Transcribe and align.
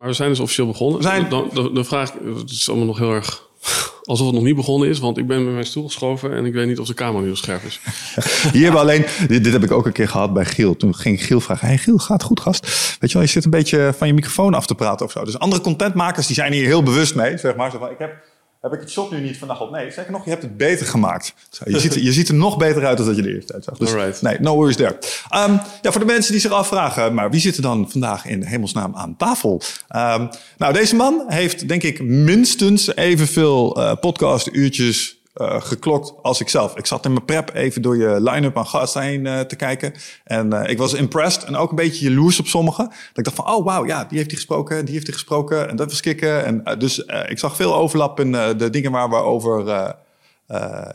Maar 0.00 0.08
we 0.08 0.14
zijn 0.14 0.28
dus 0.28 0.40
officieel 0.40 0.66
begonnen. 0.66 1.02
Zijn- 1.02 1.28
Dan, 1.28 1.50
dan, 1.52 1.74
dan 1.74 1.84
vraag 1.84 2.08
ik, 2.14 2.20
het 2.36 2.50
is 2.50 2.68
allemaal 2.68 2.86
nog 2.86 2.98
heel 2.98 3.12
erg 3.12 3.48
alsof 4.04 4.26
het 4.26 4.34
nog 4.34 4.44
niet 4.44 4.56
begonnen 4.56 4.88
is, 4.88 4.98
want 4.98 5.18
ik 5.18 5.26
ben 5.26 5.44
met 5.44 5.52
mijn 5.52 5.66
stoel 5.66 5.84
geschoven 5.86 6.32
en 6.32 6.44
ik 6.44 6.52
weet 6.52 6.66
niet 6.66 6.78
of 6.78 6.86
de 6.86 6.94
camera 6.94 7.24
nu 7.24 7.30
al 7.30 7.36
scherp 7.36 7.62
is. 7.64 7.80
Hier 8.52 8.62
hebben 8.62 8.72
we 8.72 8.78
alleen, 8.78 9.04
dit, 9.28 9.44
dit 9.44 9.52
heb 9.52 9.64
ik 9.64 9.70
ook 9.70 9.86
een 9.86 9.92
keer 9.92 10.08
gehad 10.08 10.32
bij 10.32 10.44
Giel. 10.44 10.76
Toen 10.76 10.94
ging 10.94 11.24
Giel 11.24 11.40
vragen, 11.40 11.66
hey 11.68 11.78
Giel, 11.78 11.98
gaat 11.98 12.22
goed 12.22 12.40
gast? 12.40 12.66
Weet 13.00 13.10
je 13.10 13.16
wel, 13.16 13.26
je 13.26 13.32
zit 13.32 13.44
een 13.44 13.50
beetje 13.50 13.94
van 13.96 14.06
je 14.06 14.14
microfoon 14.14 14.54
af 14.54 14.66
te 14.66 14.74
praten 14.74 15.06
of 15.06 15.12
zo. 15.12 15.24
Dus 15.24 15.38
andere 15.38 15.62
contentmakers 15.62 16.26
die 16.26 16.36
zijn 16.36 16.52
hier 16.52 16.64
heel 16.64 16.82
bewust 16.82 17.14
mee. 17.14 17.38
Zeg 17.38 17.56
maar, 17.56 17.70
zo 17.70 17.78
van, 17.78 17.90
ik 17.90 17.98
heb, 17.98 18.12
heb 18.60 18.72
ik 18.72 18.80
het 18.80 18.90
shot 18.90 19.10
nu 19.10 19.20
niet 19.20 19.38
vandaag 19.38 19.60
op? 19.60 19.70
Nee, 19.70 19.90
zeker 19.90 20.12
nog, 20.12 20.24
je 20.24 20.30
hebt 20.30 20.42
het 20.42 20.56
beter 20.56 20.86
gemaakt. 20.86 21.34
Je, 21.64 21.80
ziet, 21.80 21.94
je 21.94 22.12
ziet 22.12 22.28
er 22.28 22.34
nog 22.34 22.56
beter 22.56 22.86
uit 22.86 22.96
dan 22.96 23.06
dat 23.06 23.16
je 23.16 23.22
de 23.22 23.34
eerste 23.34 23.52
uitzag. 23.52 23.76
Dus 23.76 23.92
Alright. 23.92 24.22
nee, 24.22 24.40
no 24.40 24.54
worries 24.54 24.76
there. 24.76 24.98
Ehm, 25.28 25.52
ja, 25.82 25.90
voor 25.90 26.00
de 26.00 26.06
mensen 26.06 26.32
die 26.32 26.40
zich 26.40 26.50
afvragen, 26.50 27.14
maar 27.14 27.30
wie 27.30 27.40
zit 27.40 27.56
er 27.56 27.62
dan 27.62 27.90
vandaag 27.90 28.26
in 28.26 28.42
hemelsnaam 28.42 28.96
aan 28.96 29.16
tafel? 29.16 29.62
Ehm, 29.88 30.26
nou, 30.58 30.72
deze 30.72 30.96
man 30.96 31.24
heeft 31.26 31.68
denk 31.68 31.82
ik 31.82 32.02
minstens 32.02 32.96
evenveel 32.96 33.76
eh 33.76 33.92
podcastuurtjes 34.00 35.19
eh, 35.40 35.60
geklokt 35.60 36.14
als 36.22 36.40
ik 36.40 36.48
zelf. 36.48 36.76
Ik 36.76 36.86
zat 36.86 37.04
in 37.04 37.12
mijn 37.12 37.24
prep 37.24 37.54
even 37.54 37.82
door 37.82 37.96
je 37.96 38.20
line-up 38.20 38.56
aan 38.56 38.66
gasten 38.66 39.02
heen 39.02 39.26
eh, 39.26 39.40
te 39.40 39.56
kijken. 39.56 39.94
En 40.24 40.52
eh, 40.52 40.70
ik 40.70 40.78
was 40.78 40.92
impressed 40.92 41.44
en 41.44 41.56
ook 41.56 41.70
een 41.70 41.76
beetje 41.76 42.08
jaloers 42.08 42.40
op 42.40 42.46
sommigen. 42.46 42.84
Dat 42.84 43.18
ik 43.18 43.24
dacht 43.24 43.36
van, 43.36 43.54
oh 43.54 43.64
wauw, 43.64 43.86
ja, 43.86 44.04
die 44.04 44.16
heeft 44.16 44.30
hij 44.30 44.36
gesproken, 44.36 44.84
die 44.84 44.94
heeft 44.94 45.06
hij 45.06 45.14
gesproken. 45.14 45.68
En 45.68 45.76
dat 45.76 45.90
was 45.90 46.00
kicken. 46.00 46.44
En, 46.44 46.78
dus 46.78 46.98
ik 47.28 47.38
zag 47.38 47.56
veel 47.56 47.74
overlap 47.74 48.20
in 48.20 48.32
de 48.32 48.70
dingen 48.70 48.90
waar 48.90 49.08
we 49.10 49.16
over... 49.16 49.94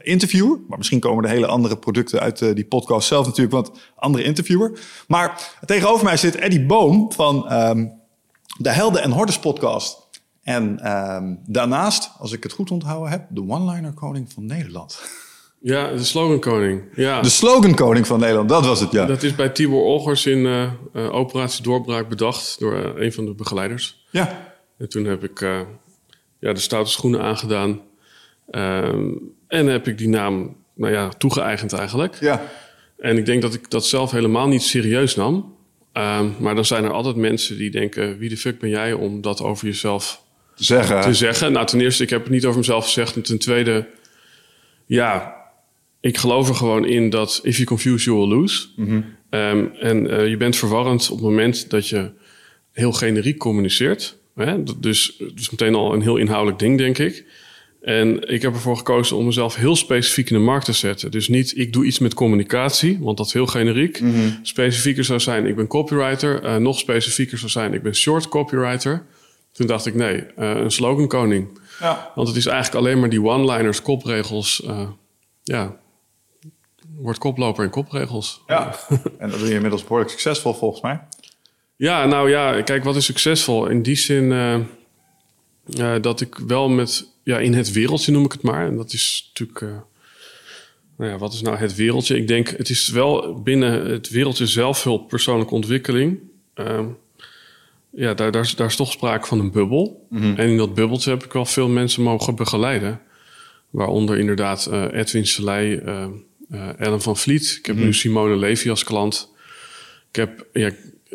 interviewer. 0.02 0.60
Maar 0.68 0.78
misschien 0.78 1.00
komen 1.00 1.24
er 1.24 1.30
hele 1.30 1.48
andere 1.48 1.78
producten 1.78 2.20
uit 2.20 2.56
die 2.56 2.66
podcast 2.66 3.08
zelf 3.08 3.26
natuurlijk, 3.26 3.54
want 3.54 3.72
andere 3.96 4.24
interviewer. 4.24 4.80
Maar 5.08 5.52
tegenover 5.66 6.06
mij 6.06 6.18
zit 6.18 6.36
Eddie 6.36 6.66
Boom 6.66 7.12
van 7.12 7.50
ehm, 7.50 7.88
de 8.58 8.70
Helden 8.70 9.02
en 9.02 9.12
Hordes 9.12 9.40
podcast. 9.40 10.05
En 10.46 10.80
ehm, 10.80 11.36
daarnaast, 11.46 12.12
als 12.18 12.32
ik 12.32 12.44
het 12.44 12.52
goed 12.52 12.72
onthouden 12.72 13.10
heb, 13.10 13.26
de 13.30 13.42
one-liner 13.48 13.94
koning 13.94 14.34
van 14.34 14.46
Nederland. 14.46 15.02
Ja, 15.60 15.92
de 15.92 16.04
slogan 16.04 16.40
koning. 16.40 16.84
Ja, 16.96 17.22
De 17.22 17.30
slogan 17.30 17.76
koning 17.76 18.08
van 18.08 18.20
Nederland, 18.20 18.50
dat 18.50 18.66
was 18.66 18.80
het, 18.80 18.92
ja. 18.92 19.06
dat 19.06 19.24
is 19.24 19.36
bij 19.36 19.50
Tibor 19.50 19.82
Olgers 19.82 20.26
in 20.26 20.46
eh, 20.46 21.14
Operatie 21.14 21.64
Doorbraak 21.64 22.10
bedacht 22.10 22.60
door 22.60 22.74
eh, 22.74 23.04
een 23.04 23.14
van 23.14 23.26
de 23.26 23.34
begeleiders. 23.34 24.06
Ja, 24.12 24.54
En 24.78 24.90
toen 24.90 25.06
heb 25.06 25.24
ik 25.24 25.40
ja, 26.40 26.54
de 26.54 26.60
stoute 26.60 26.92
schoenen 26.92 27.22
aangedaan. 27.22 27.82
Ehm, 28.50 29.12
en 29.48 29.68
heb 29.68 29.88
ik 29.88 29.98
die 29.98 30.10
naam 30.10 30.56
nou 30.74 30.94
ja, 30.94 31.10
toegeëigend 31.10 31.74
eigenlijk. 31.74 32.18
ja. 32.20 32.42
En 32.98 33.18
ik 33.18 33.26
denk 33.26 33.42
dat 33.42 33.54
ik 33.54 33.70
dat 33.70 33.86
zelf 33.86 34.12
helemaal 34.12 34.48
niet 34.48 34.64
serieus 34.64 35.16
nam. 35.16 35.56
Ehm, 35.92 36.30
maar 36.40 36.56
dan 36.56 36.66
zijn 36.66 36.84
er 36.84 36.92
altijd 36.92 37.16
mensen 37.16 37.58
die 37.58 37.72
denken... 37.72 38.18
wie 38.18 38.30
de 38.30 38.38
fuck 38.38 38.60
ben 38.60 38.70
jij 38.70 38.94
om 38.94 39.22
dat 39.22 39.42
over 39.42 39.66
jezelf 39.68 40.24
Zeggen. 40.56 41.02
te 41.02 41.14
zeggen? 41.14 41.52
Nou, 41.52 41.66
ten 41.66 41.82
eerste, 41.82 42.04
ik 42.04 42.10
heb 42.10 42.24
het 42.24 42.32
niet 42.32 42.46
over 42.46 42.60
mezelf 42.60 42.84
gezegd. 42.84 43.16
En 43.16 43.22
ten 43.22 43.40
tweede, 43.40 43.88
ja, 44.86 45.36
ik 46.00 46.18
geloof 46.18 46.50
er 46.50 46.56
gewoon 46.56 46.86
in 46.86 47.10
dat... 47.10 47.40
if 47.44 47.56
you 47.56 47.68
confuse, 47.68 48.06
you 48.06 48.18
will 48.18 48.38
lose. 48.38 48.68
Ehm, 49.30 49.66
en 49.80 50.10
eh, 50.10 50.28
je 50.28 50.38
bent 50.38 50.56
verwarrend 50.56 51.10
op 51.10 51.18
het 51.18 51.26
moment 51.26 51.70
dat 51.70 51.88
je 51.88 52.12
heel 52.72 52.92
generiek 52.92 53.38
communiceert. 53.38 54.18
Hè? 54.36 54.64
Dus, 54.80 55.22
dus 55.34 55.50
meteen 55.50 55.76
al 55.76 55.94
een 55.94 56.02
heel 56.02 56.18
inhoudelijk 56.18 56.60
ding, 56.60 56.78
denk 56.78 56.98
ik. 56.98 57.26
En 57.82 58.30
ik 58.30 58.42
heb 58.42 58.54
ervoor 58.54 58.78
gekozen 58.78 59.18
om 59.18 59.26
mezelf 59.26 59.56
heel 59.56 59.76
specifiek 59.76 60.30
in 60.30 60.36
de 60.36 60.42
markt 60.44 60.66
te 60.66 60.74
zetten. 60.74 61.12
Dus 61.12 61.28
niet, 61.28 61.58
ik 61.58 61.74
doe 61.74 61.86
iets 61.86 62.00
met 62.00 62.14
communicatie, 62.14 62.98
want 63.02 63.18
dat 63.18 63.26
is 63.26 63.34
heel 63.34 63.46
generiek. 63.46 64.02
Specifieker 64.42 65.04
zou 65.04 65.20
zijn, 65.20 65.46
ik 65.46 65.56
ben 65.56 65.68
copywriter. 65.68 66.44
Eh, 66.44 66.56
nog 66.56 66.80
specifieker 66.80 67.38
zou 67.38 67.52
zijn, 67.52 67.74
ik 67.74 67.82
ben 67.82 67.96
short 67.96 68.28
copywriter. 68.28 69.06
Toen 69.56 69.68
dacht 69.68 69.86
ik, 69.86 69.96
nee, 69.96 70.22
eh, 70.22 70.50
een 70.50 70.72
slogan 70.72 71.08
koning. 71.08 71.60
Ja. 71.80 72.12
Want 72.16 72.28
het 72.28 72.38
is 72.38 72.46
eigenlijk 72.46 72.86
alleen 72.86 73.00
maar 73.00 73.10
die 73.10 73.24
one-liners, 73.24 73.82
kopregels. 73.82 74.64
eh, 74.64 74.90
ja, 75.44 75.76
wordt 76.98 77.20
koploper 77.20 77.64
in 77.64 77.70
kopregels. 77.70 78.42
ja. 78.48 78.76
En 79.20 79.30
dat 79.30 79.40
doe 79.40 79.48
je 79.48 79.54
inmiddels 79.54 79.82
behoorlijk 79.82 80.10
succesvol 80.10 80.54
volgens 80.54 80.82
mij. 80.82 81.00
Ja, 81.76 82.06
nou 82.06 82.30
ja, 82.30 82.62
kijk, 82.62 82.84
wat 82.84 82.96
is 82.96 83.06
succesvol? 83.06 83.68
In 83.68 83.82
die 83.82 83.96
zin 83.96 84.32
eh, 84.32 85.96
dat 86.02 86.22
ik 86.22 86.36
wel 86.48 86.70
met, 86.70 87.08
ja, 87.24 87.40
in 87.40 87.54
het 87.54 87.72
wereldje 87.72 88.12
noem 88.12 88.26
ik 88.26 88.32
het 88.32 88.42
maar. 88.42 88.68
En 88.68 88.76
dat 88.78 88.94
is 88.94 89.26
natuurlijk, 89.34 89.60
nou 90.98 91.12
ja, 91.12 91.18
wat 91.18 91.34
is 91.34 91.42
nou 91.42 91.58
het 91.58 91.76
wereldje? 91.76 92.18
Ik 92.18 92.28
denk, 92.28 92.48
het 92.50 92.70
is 92.70 92.88
wel 92.90 93.42
binnen 93.42 93.86
het 93.86 94.10
wereldje 94.10 94.48
zelfhulp, 94.48 95.08
persoonlijke 95.08 95.54
ontwikkeling. 95.54 96.20
Ja, 97.96 98.14
daar, 98.14 98.32
daar, 98.32 98.42
is, 98.42 98.56
daar 98.56 98.68
is 98.68 98.76
toch 98.76 98.92
sprake 98.92 99.28
van 99.28 99.40
een 99.40 99.52
bubbel. 99.52 100.08
En 100.36 100.48
in 100.50 100.58
dat 100.58 100.74
bubbeltje 100.74 101.10
heb 101.10 101.24
ik 101.24 101.34
wel 101.34 101.46
veel 101.46 101.68
mensen 101.68 102.04
mogen 102.04 102.36
begeleiden. 102.36 103.02
Waaronder 103.70 104.18
inderdaad 104.18 104.66
eh, 104.66 104.84
Edwin 104.92 105.28
Selei, 105.28 105.76
eh 105.76 106.06
eh, 106.50 106.80
Ellen 106.80 107.02
van 107.02 107.18
Vliet. 107.18 107.56
Ik 107.60 107.66
heb 107.66 107.76
nu 107.76 107.94
Simone 107.94 108.36
Levy 108.36 108.70
als 108.70 108.84
klant. 108.84 109.34
Ik 110.10 110.16
heb 110.16 110.48
ja, 110.54 110.72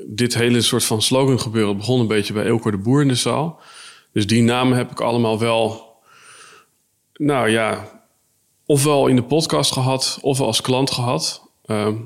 dit 0.06 0.34
hele 0.34 0.60
soort 0.60 0.84
van 0.84 1.02
slogan 1.02 1.40
gebeuren 1.40 1.76
begon 1.76 2.00
een 2.00 2.06
beetje 2.06 2.32
bij 2.32 2.44
Elko 2.44 2.70
de 2.70 2.78
Boer 2.78 3.02
in 3.02 3.08
de 3.08 3.14
zaal. 3.14 3.60
Dus 4.12 4.26
die 4.26 4.42
namen 4.42 4.76
heb 4.76 4.90
ik 4.90 5.00
allemaal 5.00 5.38
wel, 5.38 5.94
nou 7.14 7.48
ja, 7.48 8.00
ofwel 8.66 9.06
in 9.06 9.16
de 9.16 9.22
podcast 9.22 9.72
gehad, 9.72 10.18
ofwel 10.20 10.46
als 10.46 10.60
klant 10.60 10.90
gehad. 10.90 11.50
Ehm, 11.64 11.96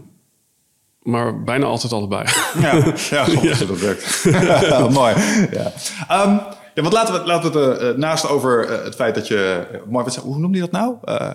maar 1.04 1.42
bijna 1.42 1.66
altijd 1.66 1.92
allebei. 1.92 2.24
Ja, 2.60 2.74
ja, 3.10 3.24
soms 3.24 3.66
dat 3.66 3.78
werkt. 3.78 4.24
Mooi. 5.00 5.14
Ja. 5.50 5.72
Ehm, 6.08 6.36
ja, 6.74 6.82
want 6.82 6.92
laten 6.92 7.14
we, 7.14 7.26
laten 7.26 7.52
we 7.52 7.58
het 7.58 7.78
eh, 7.80 7.90
naast 7.98 8.28
over 8.28 8.68
eh, 8.68 8.84
het 8.84 8.94
feit 8.94 9.14
dat 9.14 9.28
je... 9.28 9.66
eh, 9.72 9.78
mooi, 9.88 10.04
wat, 10.04 10.16
hoe 10.16 10.38
noemde 10.38 10.56
je 10.58 10.62
dat 10.62 10.72
nou? 10.72 10.94
Eh, 11.04 11.30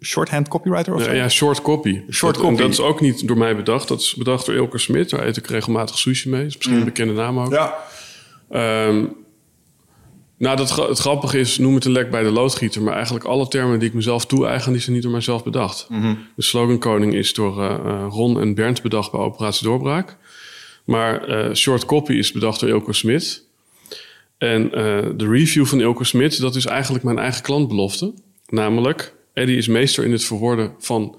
shorthand 0.00 0.48
copywriter 0.48 0.94
of 0.94 1.02
zo? 1.02 1.10
Ja, 1.10 1.16
ja, 1.16 1.28
short 1.28 1.62
copy. 1.62 2.02
Short 2.10 2.34
dat, 2.34 2.44
en 2.44 2.50
copy. 2.50 2.62
dat 2.62 2.70
is 2.70 2.80
ook 2.80 3.00
niet 3.00 3.28
door 3.28 3.38
mij 3.38 3.56
bedacht. 3.56 3.88
Dat 3.88 4.00
is 4.00 4.14
bedacht 4.14 4.46
door 4.46 4.54
Ilker 4.54 4.80
Smit. 4.80 5.10
Daar 5.10 5.26
eet 5.26 5.36
ik 5.36 5.46
regelmatig 5.46 5.98
sushi 5.98 6.28
mee. 6.30 6.40
Dat 6.40 6.48
is 6.48 6.56
misschien 6.56 6.78
een 6.78 6.84
bekende 6.84 7.12
naam 7.12 7.38
ook. 7.38 7.46
Mm. 7.48 7.52
Ja. 7.52 7.74
Ehm, 8.50 9.04
nou, 10.36 10.56
dat, 10.56 10.76
het 10.76 10.98
grappige 10.98 11.38
is, 11.38 11.58
noem 11.58 11.74
het 11.74 11.84
een 11.84 11.92
lek 11.92 12.10
bij 12.10 12.22
de 12.22 12.30
loodgieter. 12.30 12.82
Maar 12.82 12.94
eigenlijk 12.94 13.24
alle 13.24 13.48
termen 13.48 13.78
die 13.78 13.88
ik 13.88 13.94
mezelf 13.94 14.26
toe-eigen, 14.26 14.72
die 14.72 14.80
zijn 14.80 14.92
niet 14.94 15.02
door 15.02 15.12
mijzelf 15.12 15.44
bedacht. 15.44 15.86
De 16.36 16.42
slogan 16.42 16.78
koning 16.78 17.14
is 17.14 17.34
door 17.34 17.62
eh, 17.62 17.74
eh, 17.74 18.06
Ron 18.08 18.40
en 18.40 18.54
Bernd 18.54 18.82
bedacht 18.82 19.10
bij 19.10 19.20
Operatie 19.20 19.66
Doorbraak. 19.66 20.16
Maar 20.84 21.28
eh, 21.28 21.54
short 21.54 21.84
copy 21.84 22.12
is 22.12 22.32
bedacht 22.32 22.60
door 22.60 22.68
Ilko 22.68 22.92
Smit. 22.92 23.46
En 24.38 24.70
de 25.16 25.28
review 25.28 25.66
van 25.66 25.80
Ilko 25.80 26.02
Smit, 26.02 26.40
dat 26.40 26.54
is 26.54 26.66
eigenlijk 26.66 27.04
mijn 27.04 27.18
eigen 27.18 27.42
klantbelofte. 27.42 28.14
Namelijk, 28.46 29.14
Eddie 29.32 29.56
is 29.56 29.68
meester 29.68 30.04
in 30.04 30.12
het 30.12 30.24
verwoorden 30.24 30.74
van 30.78 31.16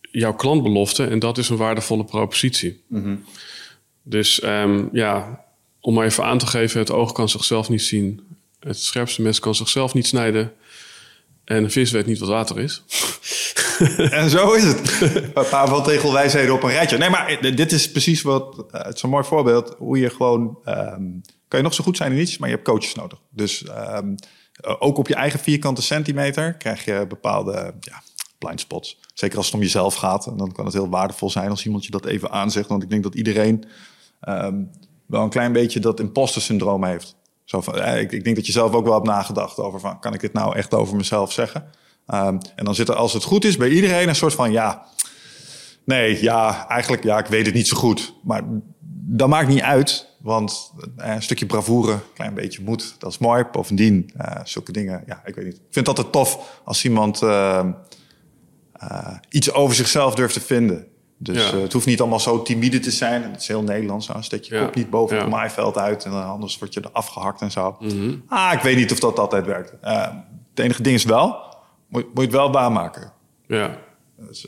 jouw 0.00 0.34
klantbelofte. 0.34 1.04
En 1.04 1.18
dat 1.18 1.38
is 1.38 1.48
een 1.48 1.56
waardevolle 1.56 2.04
propositie. 2.04 2.82
Dus 4.02 4.40
ehm, 4.40 4.84
ja, 4.92 5.43
om 5.84 5.94
maar 5.94 6.04
even 6.04 6.24
aan 6.24 6.38
te 6.38 6.46
geven, 6.46 6.78
het 6.78 6.90
oog 6.90 7.12
kan 7.12 7.28
zichzelf 7.28 7.68
niet 7.68 7.82
zien. 7.82 8.20
Het 8.60 8.78
scherpste 8.78 9.22
mes 9.22 9.38
kan 9.38 9.54
zichzelf 9.54 9.94
niet 9.94 10.06
snijden. 10.06 10.52
En 11.44 11.64
een 11.64 11.70
vis 11.70 11.90
weet 11.90 12.06
niet 12.06 12.18
wat 12.18 12.28
water 12.28 12.58
is. 12.60 12.82
En 14.10 14.30
zo 14.30 14.52
is 14.52 14.64
het. 14.64 15.00
Een 15.34 15.48
paar 15.48 15.68
van 15.68 15.82
tegelwijsheden 15.82 16.54
op 16.54 16.62
een 16.62 16.70
rijtje. 16.70 16.98
Nee, 16.98 17.10
maar 17.10 17.38
dit 17.40 17.72
is 17.72 17.90
precies 17.90 18.22
wat... 18.22 18.66
eh, 18.70 18.82
het 18.82 18.96
is 18.96 19.02
een 19.02 19.10
mooi 19.10 19.24
voorbeeld 19.24 19.74
hoe 19.78 19.98
je 19.98 20.10
gewoon... 20.10 20.58
ehm, 20.64 21.02
kan 21.48 21.58
je 21.58 21.62
nog 21.62 21.74
zo 21.74 21.84
goed 21.84 21.96
zijn 21.96 22.12
in 22.12 22.20
iets, 22.20 22.38
maar 22.38 22.48
je 22.48 22.54
hebt 22.54 22.66
coaches 22.66 22.94
nodig. 22.94 23.18
Dus 23.30 23.64
ehm, 23.64 24.14
eh, 24.52 24.74
ook 24.78 24.98
op 24.98 25.08
je 25.08 25.14
eigen 25.14 25.40
vierkante 25.40 25.82
centimeter 25.82 26.54
krijg 26.54 26.84
je 26.84 27.04
bepaalde 27.08 27.74
ja, 27.80 28.02
blind 28.38 28.60
spots. 28.60 28.98
Zeker 29.14 29.36
als 29.36 29.46
het 29.46 29.54
om 29.54 29.60
jezelf 29.60 29.94
gaat. 29.94 30.26
En 30.26 30.36
dan 30.36 30.52
kan 30.52 30.64
het 30.64 30.74
heel 30.74 30.88
waardevol 30.88 31.30
zijn 31.30 31.50
als 31.50 31.64
iemand 31.64 31.84
je 31.84 31.90
dat 31.90 32.06
even 32.06 32.30
aanzegt. 32.30 32.68
Want 32.68 32.82
ik 32.82 32.90
denk 32.90 33.02
dat 33.02 33.14
iedereen 33.14 33.64
ehm, 34.20 34.62
wel 35.06 35.22
een 35.22 35.30
klein 35.30 35.52
beetje 35.52 35.80
dat 35.80 36.00
imposter 36.00 36.42
syndroom 36.42 36.84
heeft. 36.84 37.16
Zo 37.44 37.60
eh, 37.60 38.00
ik, 38.00 38.12
ik 38.12 38.24
denk 38.24 38.36
dat 38.36 38.46
je 38.46 38.52
zelf 38.52 38.72
ook 38.72 38.84
wel 38.84 38.94
hebt 38.94 39.06
nagedacht 39.06 39.58
over 39.58 39.80
van... 39.80 40.00
kan 40.00 40.14
ik 40.14 40.20
dit 40.20 40.32
nou 40.32 40.56
echt 40.56 40.74
over 40.74 40.96
mezelf 40.96 41.32
zeggen? 41.32 41.66
Ehm, 42.06 42.38
en 42.56 42.64
dan 42.64 42.74
zit 42.74 42.88
er, 42.88 42.94
als 42.94 43.12
het 43.12 43.22
goed 43.22 43.44
is, 43.44 43.56
bij 43.56 43.68
iedereen 43.68 44.08
een 44.08 44.14
soort 44.14 44.34
van... 44.34 44.52
ja, 44.52 44.86
nee, 45.84 46.22
ja, 46.22 46.68
eigenlijk, 46.68 47.02
ja, 47.02 47.18
ik 47.18 47.26
weet 47.26 47.46
het 47.46 47.54
niet 47.54 47.68
zo 47.68 47.76
goed. 47.76 48.14
Maar 48.22 48.42
dat 49.06 49.28
maakt 49.28 49.48
niet 49.48 49.60
uit, 49.60 50.16
want 50.20 50.72
eh, 50.96 51.14
een 51.14 51.22
stukje 51.22 51.46
bravoure, 51.46 51.92
een 51.92 52.00
klein 52.14 52.34
beetje 52.34 52.62
moed, 52.62 52.96
dat 52.98 53.10
is 53.10 53.18
mooi. 53.18 53.44
Bovendien, 53.52 54.10
eh, 54.16 54.40
zulke 54.44 54.72
dingen, 54.72 55.02
ja, 55.06 55.22
ik 55.24 55.34
weet 55.34 55.44
niet. 55.44 55.54
Ik 55.54 55.60
vind 55.70 55.86
het 55.86 55.88
altijd 55.88 56.12
tof 56.12 56.60
als 56.64 56.84
iemand 56.84 57.22
ehm, 57.22 57.72
eh, 58.72 59.16
iets 59.28 59.52
over 59.52 59.74
zichzelf 59.74 60.14
durft 60.14 60.34
te 60.34 60.40
vinden. 60.40 60.86
Dus 61.24 61.50
Ja. 61.50 61.56
eh, 61.56 61.62
het 61.62 61.72
hoeft 61.72 61.86
niet 61.86 62.00
allemaal 62.00 62.20
zo 62.20 62.42
timide 62.42 62.78
te 62.78 62.90
zijn. 62.90 63.22
Het 63.22 63.40
is 63.40 63.48
heel 63.48 63.62
Nederlands. 63.62 64.08
Steek 64.20 64.44
je 64.44 64.54
Ja. 64.54 64.64
kop 64.64 64.74
niet 64.74 64.90
boven 64.90 65.16
Ja. 65.16 65.22
het 65.22 65.30
maaiveld 65.30 65.78
uit. 65.78 66.04
En 66.04 66.10
dan 66.10 66.24
anders 66.26 66.58
word 66.58 66.74
je 66.74 66.80
er 66.80 66.90
afgehakt 66.92 67.40
en 67.40 67.50
zo. 67.50 67.76
Mhm. 67.80 68.14
Ah, 68.28 68.52
ik 68.52 68.60
weet 68.60 68.76
niet 68.76 68.92
of 68.92 68.98
dat 69.00 69.18
altijd 69.18 69.46
werkt. 69.46 69.72
Eh, 69.80 70.00
het 70.50 70.64
enige 70.64 70.82
ding 70.82 70.94
is 70.96 71.04
wel, 71.04 71.36
moet, 71.88 72.02
moet 72.04 72.12
je 72.14 72.20
het 72.22 72.32
wel 72.32 72.52
waarmaken. 72.52 73.12
Ja, 73.46 73.78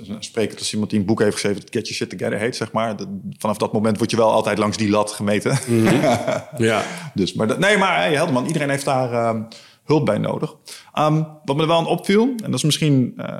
een 0.09 0.17
spreker 0.23 0.59
als 0.59 0.73
iemand 0.73 0.91
die 0.91 0.99
een 1.01 1.07
boek 1.07 1.19
heeft 1.21 1.33
geschreven 1.33 1.61
dat 1.61 1.71
Get 1.71 1.83
Your 1.89 1.95
Shit 1.95 2.11
Together 2.11 2.39
heet, 2.39 2.57
zeg 2.57 2.73
maar. 2.73 2.95
vanaf 3.39 3.57
dat 3.57 3.73
moment 3.73 3.99
word 3.99 4.11
je 4.11 4.17
wel 4.17 4.31
altijd 4.33 4.59
langs 4.59 4.77
die 4.77 4.91
lat 4.91 5.11
gemeten. 5.13 5.59
Mhm. 5.67 5.95
ja. 6.69 6.83
Dus, 7.15 7.35
maar 7.35 7.47
dat, 7.47 7.59
nee, 7.59 7.77
maar 7.79 7.97
hey, 7.97 8.15
Helderman, 8.15 8.47
iedereen 8.47 8.71
heeft 8.71 8.85
daar 8.85 9.13
ehm, 9.13 9.43
hulp 9.85 10.05
bij 10.05 10.19
nodig. 10.19 10.55
Um, 10.99 11.27
wat 11.45 11.57
me 11.57 11.63
er 11.63 11.69
wel 11.69 11.77
aan 11.79 11.87
opviel, 11.87 12.23
en 12.23 12.37
dat 12.51 12.55
is 12.55 12.65
misschien, 12.65 13.15
uh, 13.17 13.39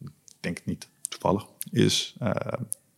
ik 0.00 0.10
denk 0.40 0.56
het 0.56 0.66
niet 0.66 0.88
toevallig, 1.08 1.44
is 1.70 2.16
uh, 2.22 2.30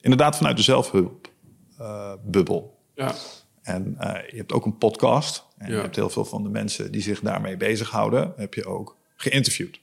inderdaad 0.01 0.37
vanuit 0.37 0.57
de 0.57 0.63
zelfhulpbubbel. 0.63 2.79
Uh, 2.95 3.07
ja. 3.07 3.15
En 3.63 3.97
je 4.31 4.37
hebt 4.37 4.53
ook 4.53 4.67
een 4.67 4.79
podcast. 4.79 5.45
En 5.59 5.71
ja. 5.71 5.75
je 5.75 5.81
hebt 5.81 5.97
heel 5.97 6.11
veel 6.11 6.25
van 6.25 6.43
de 6.43 6.49
mensen 6.49 6.93
die 6.93 7.03
zich 7.03 7.21
daarmee 7.21 7.57
bezighouden, 7.57 8.33
heb 8.37 8.55
je 8.55 8.67
ook 8.67 8.97
geïnterviewd. 9.17 9.81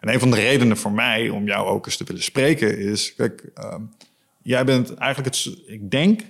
En 0.00 0.12
een 0.12 0.20
van 0.20 0.30
de 0.30 0.36
redenen 0.36 0.76
voor 0.76 0.92
mij 0.92 1.28
om 1.28 1.46
jou 1.46 1.66
ook 1.66 1.86
eens 1.86 1.96
te 1.96 2.04
willen 2.04 2.22
spreken 2.22 2.78
is, 2.78 3.14
kijk, 3.14 3.50
uh, 3.58 3.74
jij 4.42 4.64
bent 4.64 4.94
eigenlijk 4.94 5.34
het, 5.34 5.58
ik 5.66 5.90
denk, 5.90 6.20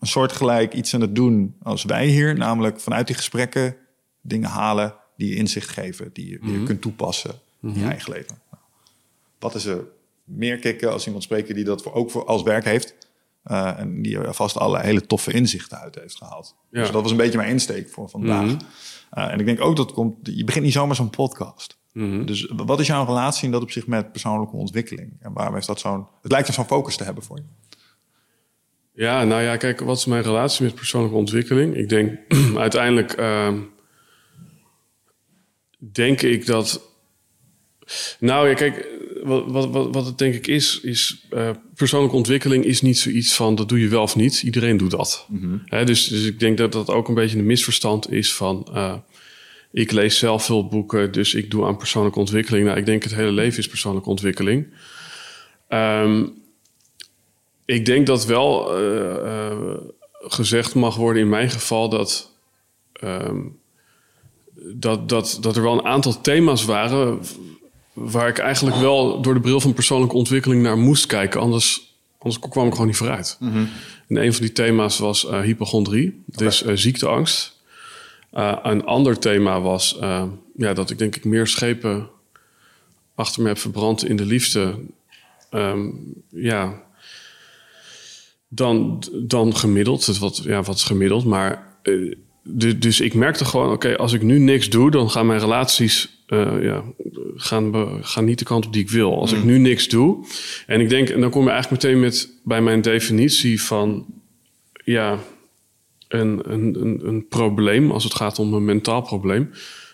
een 0.00 0.06
soort 0.06 0.32
gelijk 0.32 0.74
iets 0.74 0.94
aan 0.94 1.00
het 1.00 1.14
doen 1.14 1.56
als 1.62 1.84
wij 1.84 2.06
hier, 2.06 2.36
namelijk 2.36 2.80
vanuit 2.80 3.06
die 3.06 3.16
gesprekken 3.16 3.76
dingen 4.20 4.48
halen 4.48 4.94
die 5.16 5.28
je 5.28 5.34
inzicht 5.34 5.68
geven, 5.68 6.10
die 6.12 6.30
je, 6.30 6.38
mm 6.40 6.64
kunt 6.64 6.80
toepassen 6.80 7.34
in 7.62 7.72
je 7.72 7.78
mhm. 7.78 7.88
eigen 7.88 8.12
leven. 8.12 8.38
wat 9.38 9.54
is 9.54 9.64
er 9.64 9.84
meer 10.24 10.58
kicken 10.58 10.92
als 10.92 11.06
iemand 11.06 11.22
spreken 11.24 11.54
die 11.54 11.64
dat 11.64 11.82
voor, 11.82 11.92
ook 11.92 12.10
voor 12.10 12.24
als 12.24 12.42
werk 12.42 12.64
heeft? 12.64 12.94
Uh, 13.44 13.78
en 13.78 14.02
die 14.02 14.18
er 14.18 14.34
vast 14.34 14.56
alle 14.56 14.80
hele 14.80 15.06
toffe 15.06 15.32
inzichten 15.32 15.78
uit 15.78 15.94
heeft 15.94 16.16
gehaald. 16.16 16.56
Ja. 16.70 16.80
Dus 16.80 16.90
dat 16.90 17.02
was 17.02 17.10
een 17.10 17.16
beetje 17.16 17.38
mijn 17.38 17.50
insteek 17.50 17.88
voor 17.88 18.08
vandaag. 18.08 18.44
Mm 18.44 18.58
en 19.14 19.40
ik 19.40 19.46
denk 19.46 19.60
ook 19.60 19.76
dat 19.76 19.92
komt, 19.92 20.16
je 20.22 20.44
begint 20.44 20.64
niet 20.64 20.72
zomaar 20.72 20.96
zo'n 20.96 21.10
podcast. 21.10 21.78
Mhm. 21.92 22.24
Dus 22.24 22.52
wat 22.56 22.80
is 22.80 22.86
jouw 22.86 23.04
relatie 23.04 23.44
in 23.44 23.50
dat 23.50 23.62
opzicht 23.62 23.86
met 23.86 24.12
persoonlijke 24.12 24.56
ontwikkeling? 24.56 25.16
En 25.20 25.32
waarom 25.32 25.56
is 25.56 25.66
dat 25.66 25.80
zo'n... 25.80 26.06
Het 26.22 26.32
lijkt 26.32 26.48
er 26.48 26.54
zo'n 26.54 26.64
focus 26.64 26.96
te 26.96 27.04
hebben 27.04 27.22
voor 27.22 27.36
je. 27.36 27.42
Ja, 28.92 29.24
nou 29.24 29.42
ja, 29.42 29.56
kijk, 29.56 29.80
wat 29.80 29.96
is 29.96 30.04
mijn 30.04 30.22
relatie 30.22 30.64
met 30.64 30.74
persoonlijke 30.74 31.16
ontwikkeling? 31.16 31.76
Ik 31.76 31.88
denk 31.88 32.18
uiteindelijk... 32.56 33.18
Uh, 33.20 33.52
denk 35.78 36.22
ik 36.22 36.46
dat... 36.46 36.92
Nou 38.18 38.48
ja, 38.48 38.54
kijk, 38.54 38.88
wat, 39.24 39.70
wat, 39.70 39.94
wat 39.94 40.06
het 40.06 40.18
denk 40.18 40.34
ik 40.34 40.46
is, 40.46 40.80
is 40.82 41.26
uh, 41.30 41.50
persoonlijke 41.74 42.16
ontwikkeling 42.16 42.64
is 42.64 42.82
niet 42.82 42.98
zoiets 42.98 43.34
van 43.34 43.54
dat 43.54 43.68
doe 43.68 43.80
je 43.80 43.88
wel 43.88 44.02
of 44.02 44.16
niet. 44.16 44.42
Iedereen 44.42 44.76
doet 44.76 44.90
dat. 44.90 45.26
Mm 45.28 45.62
dus, 45.84 46.06
dus 46.06 46.24
ik 46.24 46.40
denk 46.40 46.58
dat 46.58 46.72
dat 46.72 46.90
ook 46.90 47.08
een 47.08 47.14
beetje 47.14 47.38
een 47.38 47.46
misverstand 47.46 48.12
is 48.12 48.34
van... 48.34 48.68
Uh, 48.74 48.94
ik 49.72 49.92
lees 49.92 50.18
zelf 50.18 50.44
veel 50.44 50.66
boeken, 50.66 51.12
dus 51.12 51.34
ik 51.34 51.50
doe 51.50 51.64
aan 51.64 51.76
persoonlijke 51.76 52.18
ontwikkeling. 52.18 52.66
Nou, 52.66 52.78
ik 52.78 52.86
denk 52.86 53.02
het 53.02 53.14
hele 53.14 53.32
leven 53.32 53.58
is 53.58 53.68
persoonlijke 53.68 54.08
ontwikkeling. 54.08 54.66
Um, 55.68 56.32
ik 57.64 57.86
denk 57.86 58.06
dat 58.06 58.26
wel 58.26 58.80
uh, 58.80 59.76
gezegd 60.12 60.74
mag 60.74 60.96
worden 60.96 61.22
in 61.22 61.28
mijn 61.28 61.50
geval 61.50 61.88
dat, 61.88 62.32
um, 63.04 63.58
dat, 64.54 65.08
dat, 65.08 65.38
dat 65.40 65.56
er 65.56 65.62
wel 65.62 65.72
een 65.72 65.84
aantal 65.84 66.20
thema's 66.20 66.64
waren 66.64 67.20
waar 67.94 68.28
ik 68.28 68.38
eigenlijk 68.38 68.76
wel 68.76 69.20
door 69.20 69.34
de 69.34 69.40
bril 69.40 69.60
van 69.60 69.72
persoonlijke 69.72 70.16
ontwikkeling 70.16 70.62
naar 70.62 70.78
moest 70.78 71.06
kijken. 71.06 71.40
Anders, 71.40 71.96
anders 72.18 72.48
kwam 72.48 72.66
ik 72.66 72.72
gewoon 72.72 72.86
niet 72.86 72.96
vooruit. 72.96 73.36
Mm 73.40 73.52
-hmm. 73.52 73.68
En 74.08 74.16
een 74.16 74.32
van 74.32 74.42
die 74.42 74.52
thema's 74.52 74.98
was 74.98 75.24
uh, 75.24 75.40
hypochondrie, 75.40 76.22
dus 76.26 76.64
ziekteangst. 76.64 77.62
Uh, 78.34 78.56
een 78.62 78.84
ander 78.84 79.18
thema 79.18 79.60
was 79.60 79.96
ja, 80.56 80.72
dat 80.72 80.90
ik 80.90 80.98
denk 80.98 81.16
ik 81.16 81.24
meer 81.24 81.46
schepen 81.46 82.08
achter 83.14 83.42
me 83.42 83.48
heb 83.48 83.58
verbrand 83.58 84.04
in 84.04 84.16
de 84.16 84.24
liefde. 84.24 84.74
Um, 85.50 86.14
ja, 86.28 86.82
dan, 88.48 89.02
dan 89.12 89.56
gemiddeld. 89.56 90.06
Het 90.06 90.18
wat, 90.18 90.36
ja, 90.36 90.62
wat 90.62 90.76
is 90.76 90.84
gemiddeld? 90.84 91.24
Maar 91.24 91.78
dus 92.76 93.00
ik 93.00 93.14
merkte 93.14 93.44
gewoon, 93.44 93.72
oké, 93.72 93.96
als 93.96 94.12
ik 94.12 94.22
nu 94.22 94.38
niks 94.38 94.68
doe, 94.68 94.90
dan 94.90 95.10
gaan 95.10 95.26
mijn 95.26 95.40
relaties 95.40 96.22
ja, 96.60 96.84
gaan, 97.36 97.72
gaan 98.04 98.24
niet 98.24 98.38
de 98.38 98.44
kant 98.44 98.66
op 98.66 98.72
die 98.72 98.82
ik 98.82 98.90
wil. 98.90 99.20
Als 99.20 99.32
ik 99.32 99.38
mm. 99.38 99.46
nu 99.46 99.58
niks 99.58 99.88
doe. 99.88 100.26
En 100.66 100.80
ik 100.80 100.88
denk, 100.88 101.08
en 101.08 101.20
dan 101.20 101.30
kom 101.30 101.44
je 101.44 101.50
eigenlijk 101.50 101.82
meteen 101.82 102.00
met 102.00 102.28
bij 102.44 102.62
mijn 102.62 102.80
definitie 102.82 103.62
van 103.62 104.06
ja, 104.84 105.18
een, 106.08 106.52
een, 106.52 106.76
een, 106.80 107.00
een 107.06 107.28
probleem, 107.28 107.90
als 107.90 108.04
het 108.04 108.14
gaat 108.14 108.38
om 108.38 108.54
een 108.54 108.64
mentaal 108.64 109.02
probleem, 109.02 109.50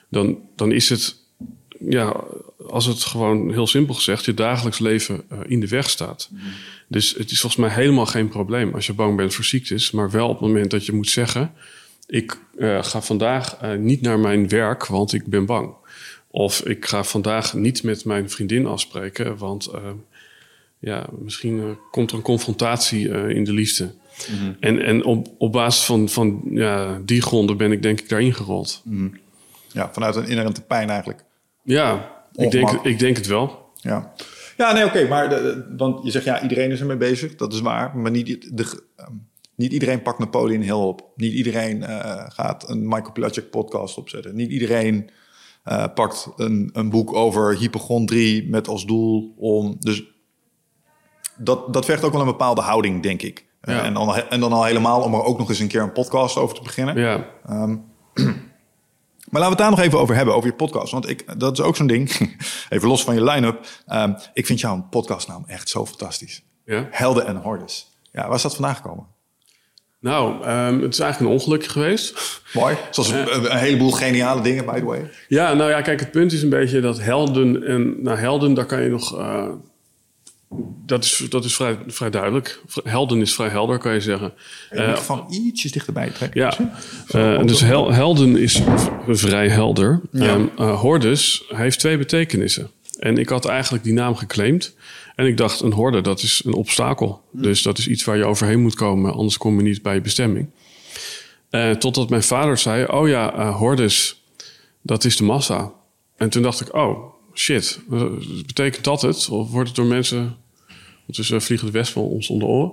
dan, 0.09 0.39
dan 0.57 0.73
is 0.73 0.89
het, 0.89 1.17
ja, 1.89 2.25
als 2.69 2.87
het 2.87 3.05
gewoon 3.05 3.53
heel 3.53 3.67
simpel 3.67 3.95
gezegd, 3.95 4.25
je 4.25 4.35
dagelijks 4.35 4.79
leven 4.79 5.23
uh, 5.33 5.39
in 5.47 5.61
de 5.61 5.69
weg 5.69 5.91
staat. 5.91 6.29
Mm. 6.33 6.41
Dus 6.89 7.15
het 7.19 7.31
is 7.31 7.41
volgens 7.41 7.63
mij 7.63 7.75
helemaal 7.75 8.07
geen 8.07 8.29
probleem 8.29 8.75
als 8.75 8.87
je 8.87 8.93
bang 8.93 9.17
bent 9.17 9.35
voor 9.35 9.45
ziektes, 9.45 9.91
maar 9.91 10.11
wel 10.11 10.29
op 10.29 10.39
het 10.39 10.49
moment 10.49 10.71
dat 10.71 10.87
je 10.87 10.93
moet 10.93 11.09
zeggen: 11.09 11.53
Ik 12.11 12.39
uh, 12.57 12.83
ga 12.83 13.01
vandaag 13.01 13.63
uh, 13.63 13.75
niet 13.75 14.01
naar 14.01 14.19
mijn 14.19 14.49
werk, 14.49 14.87
want 14.87 15.13
ik 15.13 15.27
ben 15.27 15.47
bang. 15.47 15.75
Of 16.31 16.61
ik 16.61 16.87
ga 16.87 17.05
vandaag 17.05 17.55
niet 17.55 17.83
met 17.83 18.05
mijn 18.05 18.31
vriendin 18.31 18.67
afspreken, 18.67 19.37
want 19.37 19.71
ja, 20.79 21.07
misschien 21.19 21.79
komt 21.91 22.11
er 22.11 22.17
een 22.17 22.23
confrontatie 22.23 23.09
in 23.09 23.45
de 23.45 23.53
liefde. 23.53 23.95
Mhm. 24.29 24.53
En, 24.61 24.83
en 24.83 25.05
op, 25.05 25.29
op 25.39 25.53
basis 25.53 25.85
van, 25.85 26.09
van 26.09 26.41
ja, 26.51 27.01
die 27.05 27.23
gronden 27.23 27.57
ben 27.57 27.73
ik 27.73 27.83
denk 27.83 28.01
ik 28.01 28.09
daarin 28.09 28.35
gerold. 28.35 28.81
Mm 28.85 29.19
Ja, 29.73 29.93
vanuit 29.93 30.17
een 30.17 30.29
inherente 30.29 30.63
pijn 30.63 30.91
eigenlijk. 30.91 31.25
Ja, 31.63 32.13
ik 32.35 32.51
denk, 32.51 32.71
ik 32.71 32.99
denk 32.99 33.17
het 33.17 33.27
wel. 33.27 33.73
Ja, 33.77 34.13
ja 34.57 34.73
nee, 34.73 34.85
oké. 34.85 35.09
maar 35.09 35.29
de, 35.29 35.67
want 35.77 36.05
je 36.05 36.11
zegt 36.11 36.25
ja, 36.25 36.43
iedereen 36.43 36.71
is 36.71 36.81
ermee 36.81 36.97
bezig. 36.97 37.37
Dat 37.37 37.53
is 37.53 37.61
waar. 37.61 37.97
Maar 37.97 38.11
niet, 38.11 38.57
de, 38.57 38.83
um, 39.01 39.29
niet 39.61 39.73
iedereen 39.73 40.03
pakt 40.03 40.19
Napoleon 40.19 40.63
Hill 40.63 40.73
op. 40.73 41.11
Niet 41.17 41.33
iedereen 41.33 41.77
uh, 41.77 42.25
gaat 42.29 42.69
een 42.69 42.89
Michael 42.89 43.13
Pilacic 43.13 43.51
podcast 43.51 43.99
opzetten. 43.99 44.35
Niet 44.35 44.51
iedereen 44.51 45.11
uh, 45.65 45.85
pakt 45.95 46.29
een, 46.37 46.71
een 46.73 46.91
boek 46.91 47.13
over 47.15 47.59
hypochondrie 47.59 48.49
met 48.49 48.69
als 48.69 48.87
doel 48.87 49.35
om... 49.37 49.77
Dus 49.79 50.05
dat, 51.37 51.73
dat 51.73 51.85
vergt 51.85 52.05
ook 52.05 52.13
wel 52.13 52.21
een 52.21 52.27
bepaalde 52.27 52.61
houding, 52.61 53.03
denk 53.03 53.23
ik. 53.23 53.47
Ja. 53.63 53.85
En, 53.85 53.95
dan, 53.95 54.15
en 54.15 54.41
dan 54.41 54.53
al 54.53 54.65
helemaal 54.65 55.03
om 55.03 55.15
er 55.15 55.23
ook 55.23 55.39
nog 55.39 55.49
eens 55.49 55.59
een 55.59 55.69
keer 55.69 55.83
een 55.83 55.93
podcast 55.93 56.37
over 56.37 56.57
te 56.57 56.63
beginnen. 56.63 56.99
Ja. 56.99 57.27
Um, 57.51 57.85
maar 59.31 59.41
laten 59.41 59.43
we 59.43 59.49
het 59.49 59.59
daar 59.59 59.71
nog 59.71 59.81
even 59.81 59.99
over 59.99 60.15
hebben, 60.15 60.35
over 60.35 60.49
je 60.49 60.57
podcast. 60.57 60.93
Want 60.93 61.09
ik, 61.09 61.39
dat 61.41 61.59
is 61.59 61.65
ook 61.65 61.77
zo'n 61.77 61.87
ding, 61.87 62.37
even 62.69 62.89
los 62.89 63.05
van 63.05 63.15
je 63.15 63.25
line-up. 63.25 63.67
Um, 63.93 64.17
ik 64.33 64.47
vind 64.47 64.61
jouw 64.61 64.87
podcastnaam 64.91 65.45
echt 65.47 65.69
zo 65.69 65.87
fantastisch. 65.87 66.43
Ja? 66.65 66.87
Helden 66.91 67.27
en 67.27 67.37
Hordes. 67.37 67.91
Ja, 68.13 68.27
waar 68.27 68.37
is 68.37 68.43
dat 68.43 68.55
vandaan 68.55 68.77
gekomen? 68.77 69.19
Nou, 70.01 70.49
um, 70.49 70.83
het 70.83 70.93
is 70.93 70.99
eigenlijk 70.99 71.21
een 71.21 71.39
ongeluk 71.39 71.67
geweest. 71.67 72.41
Mooi. 72.53 72.77
Zoals 72.91 73.13
uh, 73.13 73.19
een, 73.19 73.57
heleboel 73.57 73.91
geniale 73.91 74.43
dingen, 74.43 74.65
by 74.65 74.79
the 74.79 74.85
way. 74.85 75.11
Ja, 75.29 75.55
nou 75.55 75.71
ja, 75.71 75.81
kijk, 75.81 76.01
het 76.01 76.11
punt 76.11 76.33
is 76.33 76.43
een 76.43 76.49
beetje 76.49 76.81
dat 76.81 77.01
helden... 77.01 77.67
en 77.67 78.03
nou, 78.03 78.19
helden, 78.19 78.55
daar 78.55 78.67
kan 78.67 78.83
je 78.83 78.89
nog... 78.89 79.19
Uh, 79.19 79.49
dat 80.87 81.05
is, 81.05 81.27
dat 81.29 81.45
is 81.45 81.55
vrij, 81.55 81.79
vrij 81.87 82.11
duidelijk. 82.11 82.61
Helden 82.85 83.21
is 83.21 83.35
vrij 83.35 83.49
helder, 83.49 83.79
kan 83.79 83.93
je 83.93 84.01
zeggen. 84.01 84.33
Je 84.71 84.77
uh, 84.77 84.97
van 84.97 85.27
ietsjes 85.31 85.73
dichterbij 85.73 86.11
trekken. 86.11 86.41
Ja, 86.41 86.55
uh, 87.15 87.47
dus 87.47 87.61
hel, 87.61 87.93
helden 87.93 88.37
is 88.37 88.63
vrij 89.07 89.49
helder. 89.49 90.01
Ja. 90.13 90.35
Um, 90.35 90.51
uh, 90.59 90.81
hordes 90.81 91.45
heeft 91.49 91.79
twee 91.79 91.99
betekenissen. 91.99 92.71
En 92.99 93.19
ik 93.19 93.29
had 93.29 93.47
eigenlijk 93.47 93.85
die 93.85 93.93
naam 93.93 94.17
geclaimd. 94.17 94.75
En 95.21 95.27
ik 95.27 95.37
dacht, 95.37 95.61
een 95.61 95.73
horde, 95.73 96.01
dat 96.01 96.23
is 96.23 96.43
een 96.45 96.55
obstakel. 96.55 97.23
Hm. 97.31 97.43
Dus 97.43 97.63
dat 97.63 97.79
is 97.79 97.89
iets 97.89 98.05
waar 98.05 98.17
je 98.17 98.25
overheen 98.25 98.61
moet 98.61 98.75
komen, 98.75 99.13
anders 99.13 99.39
kom 99.39 99.57
je 99.57 99.63
niet 99.63 99.83
bij 99.83 99.95
je 99.95 100.01
bestemming. 100.01 100.51
totdat 101.79 102.11
mijn 102.11 102.23
vader 102.23 102.59
zei, 102.59 102.85
oh 102.85 103.09
ja, 103.09 103.53
hordes, 103.53 104.25
dat 104.83 105.05
is 105.05 105.17
de 105.17 105.25
massa. 105.25 105.73
En 106.17 106.31
toen 106.31 106.43
dacht 106.43 106.61
ik, 106.61 106.75
oh, 106.75 107.15
shit, 107.35 107.81
betekent 108.47 108.85
dat 108.85 109.03
het? 109.03 109.29
Of 109.29 109.51
wordt 109.51 109.69
het 109.69 109.77
door 109.77 109.87
mensen... 109.87 110.37
Ondertussen 111.01 111.43
vliegen 111.43 111.67
de 111.67 111.73
west 111.73 111.93
van 111.93 112.03
ons 112.03 112.29
om 112.29 112.39
de 112.39 112.45
oren. 112.45 112.73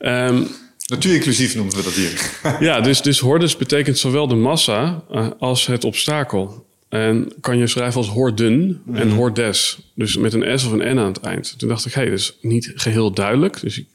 Um, 0.00 0.48
Natuurinclusief 0.86 1.54
noemen 1.54 1.76
we 1.76 1.82
dat 1.82 1.92
hier. 1.92 2.38
ja, 2.68 2.80
dus, 2.80 3.02
dus 3.02 3.18
hordes 3.18 3.56
betekent 3.56 3.98
zowel 3.98 4.28
de 4.28 4.34
massa 4.34 5.04
als 5.38 5.66
het 5.66 5.84
obstakel. 5.84 6.66
En 6.94 7.32
kan 7.40 7.58
je 7.58 7.66
schrijven 7.66 7.96
als 7.96 8.08
horden 8.08 8.82
en 8.92 9.08
mhm. 9.08 9.16
hordes. 9.16 9.78
Dus 9.94 10.16
met 10.16 10.32
een 10.32 10.58
S 10.58 10.64
of 10.64 10.72
een 10.72 10.94
N 10.94 10.98
aan 10.98 11.12
het 11.12 11.20
eind. 11.20 11.58
Toen 11.58 11.68
dacht 11.68 11.86
ik, 11.86 11.92
hé, 11.92 12.00
hey, 12.00 12.10
dat 12.10 12.18
is 12.18 12.38
niet 12.40 12.72
geheel 12.74 13.10
duidelijk. 13.12 13.60
Dus 13.60 13.78
ik 13.78 13.86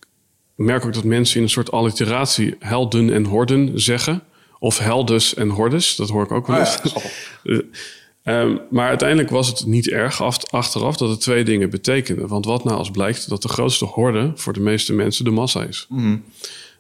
merk 0.56 0.86
ook 0.86 0.94
dat 0.94 1.04
mensen 1.04 1.38
in 1.38 1.44
een 1.44 1.50
soort 1.50 1.72
alliteratie 1.72 2.56
helden 2.60 3.14
en 3.14 3.26
horden 3.26 3.82
zeggen. 3.82 4.22
Of 4.60 4.78
heldes 4.78 5.34
en 5.34 5.50
hordes, 5.50 5.96
dat 5.96 6.10
hoor 6.10 6.24
ik 6.24 6.32
ook 6.32 6.48
wel 6.48 6.56
ah 6.56 6.62
eens. 6.62 6.94
ja, 7.44 7.62
Um, 8.24 8.60
maar 8.70 8.88
uiteindelijk 8.88 9.30
was 9.30 9.48
het 9.48 9.66
niet 9.66 9.90
erg 9.90 10.22
achteraf 10.52 10.98
dat 10.98 11.10
het 11.10 11.22
twee 11.22 11.44
dingen 11.44 11.70
betekende. 11.70 12.28
Want 12.28 12.46
wat 12.46 12.64
nou 12.64 12.78
als 12.78 12.92
blijkt 12.92 13.30
dat 13.30 13.42
de 13.42 13.48
grootste 13.48 13.86
horde 13.86 14.32
voor 14.36 14.54
de 14.54 14.60
meeste 14.60 14.94
mensen 14.94 15.26
de 15.26 15.32
massa 15.32 15.64
is? 15.64 15.86
Mm. 15.90 16.24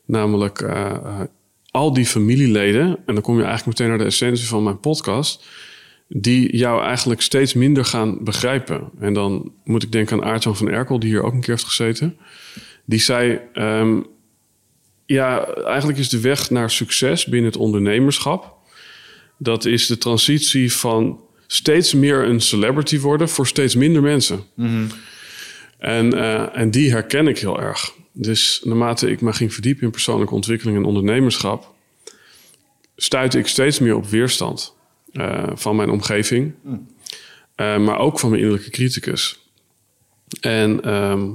Namelijk 0.05 0.61
uh, 0.61 1.21
al 1.71 1.93
die 1.93 2.05
familieleden, 2.05 2.97
en 3.05 3.13
dan 3.13 3.21
kom 3.21 3.37
je 3.37 3.43
eigenlijk 3.43 3.77
meteen 3.77 3.87
naar 3.87 4.03
de 4.03 4.11
essentie 4.11 4.47
van 4.47 4.63
mijn 4.63 4.79
podcast, 4.79 5.43
die 6.09 6.57
jou 6.57 6.83
eigenlijk 6.83 7.21
steeds 7.21 7.53
minder 7.53 7.85
gaan 7.85 8.23
begrijpen. 8.23 8.89
En 8.99 9.13
dan 9.13 9.51
moet 9.63 9.83
ik 9.83 9.91
denken 9.91 10.17
aan 10.17 10.29
Aartjan 10.29 10.57
van 10.57 10.69
Erkel, 10.69 10.99
die 10.99 11.09
hier 11.09 11.23
ook 11.23 11.33
een 11.33 11.39
keer 11.39 11.49
heeft 11.49 11.63
gezeten. 11.63 12.17
Die 12.85 12.99
zei, 12.99 13.39
ehm, 13.53 14.01
ja, 15.05 15.45
eigenlijk 15.45 15.99
is 15.99 16.09
de 16.09 16.19
weg 16.19 16.49
naar 16.49 16.71
succes 16.71 17.25
binnen 17.25 17.51
het 17.51 17.59
ondernemerschap... 17.59 18.57
dat 19.37 19.65
is 19.65 19.87
de 19.87 19.97
transitie 19.97 20.73
van 20.73 21.21
steeds 21.47 21.93
meer 21.93 22.23
een 22.23 22.41
celebrity 22.41 22.99
worden 22.99 23.29
voor 23.29 23.47
steeds 23.47 23.75
minder 23.75 24.01
mensen. 24.01 24.43
En, 25.77 26.13
eh, 26.13 26.57
en 26.57 26.71
die 26.71 26.91
herken 26.91 27.27
ik 27.27 27.39
heel 27.39 27.61
erg. 27.61 27.93
Dus 28.11 28.61
naarmate 28.63 29.11
ik 29.11 29.21
me 29.21 29.33
ging 29.33 29.53
verdiepen 29.53 29.83
in 29.83 29.91
persoonlijke 29.91 30.33
ontwikkeling 30.33 30.77
en 30.77 30.83
ondernemerschap, 30.83 31.73
stuitte 32.95 33.37
ik 33.37 33.47
steeds 33.47 33.79
meer 33.79 33.95
op 33.95 34.05
weerstand 34.05 34.77
eh, 35.13 35.43
van 35.53 35.75
mijn 35.75 35.89
omgeving, 35.89 36.53
eh, 37.55 37.77
maar 37.77 37.99
ook 37.99 38.19
van 38.19 38.29
mijn 38.29 38.41
innerlijke 38.41 38.71
criticus. 38.71 39.39
En, 40.41 40.83
ehm, 40.83 41.27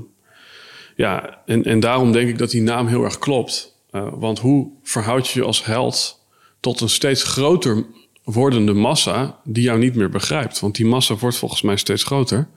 ja, 0.97 1.43
en, 1.47 1.65
en 1.65 1.81
daarom 1.81 2.13
denk 2.13 2.29
ik 2.29 2.39
dat 2.39 2.51
die 2.51 2.63
naam 2.63 2.87
heel 2.87 3.05
erg 3.05 3.19
klopt. 3.19 3.75
Uh, 3.93 4.09
want 4.13 4.39
hoe 4.39 4.71
verhoud 4.83 5.29
je 5.29 5.41
je 5.41 5.47
als 5.47 5.65
held 5.65 6.25
tot 6.61 6.81
een 6.81 6.89
steeds 6.89 7.23
groter 7.23 7.85
wordende 8.25 8.73
massa 8.73 9.41
die 9.45 9.63
jou 9.63 9.79
niet 9.79 9.95
meer 9.95 10.11
begrijpt? 10.11 10.61
Want 10.61 10.77
die 10.77 10.87
massa 10.87 11.17
wordt 11.17 11.37
volgens 11.37 11.63
mij 11.63 11.77
steeds 11.77 12.05
groter. 12.05 12.49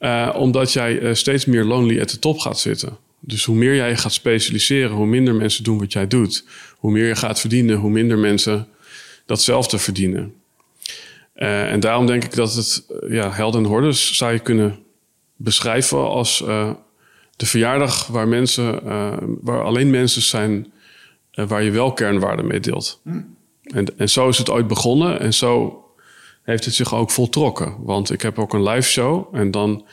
Uh, 0.00 0.34
omdat 0.38 0.72
jij 0.72 1.00
uh, 1.00 1.14
steeds 1.14 1.44
meer 1.44 1.64
lonely 1.64 2.00
at 2.00 2.08
the 2.08 2.18
top 2.18 2.38
gaat 2.38 2.58
zitten. 2.58 2.96
Dus 3.20 3.44
hoe 3.44 3.56
meer 3.56 3.74
jij 3.74 3.96
gaat 3.96 4.12
specialiseren, 4.12 4.90
hoe 4.90 5.06
minder 5.06 5.34
mensen 5.34 5.64
doen 5.64 5.78
wat 5.78 5.92
jij 5.92 6.06
doet. 6.06 6.44
Hoe 6.76 6.92
meer 6.92 7.06
je 7.06 7.16
gaat 7.16 7.40
verdienen, 7.40 7.76
hoe 7.76 7.90
minder 7.90 8.18
mensen 8.18 8.68
datzelfde 9.26 9.78
verdienen. 9.78 10.34
Uh, 11.36 11.72
en 11.72 11.80
daarom 11.80 12.06
denk 12.06 12.24
ik 12.24 12.34
dat 12.34 12.54
het, 12.54 12.86
ja, 13.08 13.30
Helden 13.30 13.62
en 13.62 13.68
Hordes 13.68 14.16
zou 14.16 14.32
je 14.32 14.38
kunnen 14.38 14.78
beschrijven 15.36 15.98
als 15.98 16.38
de 17.36 17.46
verjaardag 17.46 18.06
waar 18.06 18.28
mensen, 18.28 18.84
waar 19.40 19.62
alleen 19.62 19.90
mensen 19.90 20.22
zijn 20.22 20.72
waar 21.32 21.62
je 21.62 21.70
wel 21.70 21.92
kernwaarden 21.92 22.46
mee 22.46 22.60
deelt. 22.60 23.00
Mm. 23.04 23.36
En, 23.62 23.98
en 23.98 24.08
zo 24.08 24.28
is 24.28 24.38
het 24.38 24.50
ooit 24.50 24.66
begonnen 24.66 25.20
en 25.20 25.34
zo 25.34 25.84
heeft 26.42 26.64
het 26.64 26.74
zich 26.74 26.94
ook 26.94 27.10
voltrokken. 27.10 27.76
Want 27.78 28.12
ik 28.12 28.22
heb 28.22 28.38
ook 28.38 28.52
een 28.52 28.62
live 28.62 28.88
show 28.88 29.34
en 29.34 29.50
dan 29.50 29.86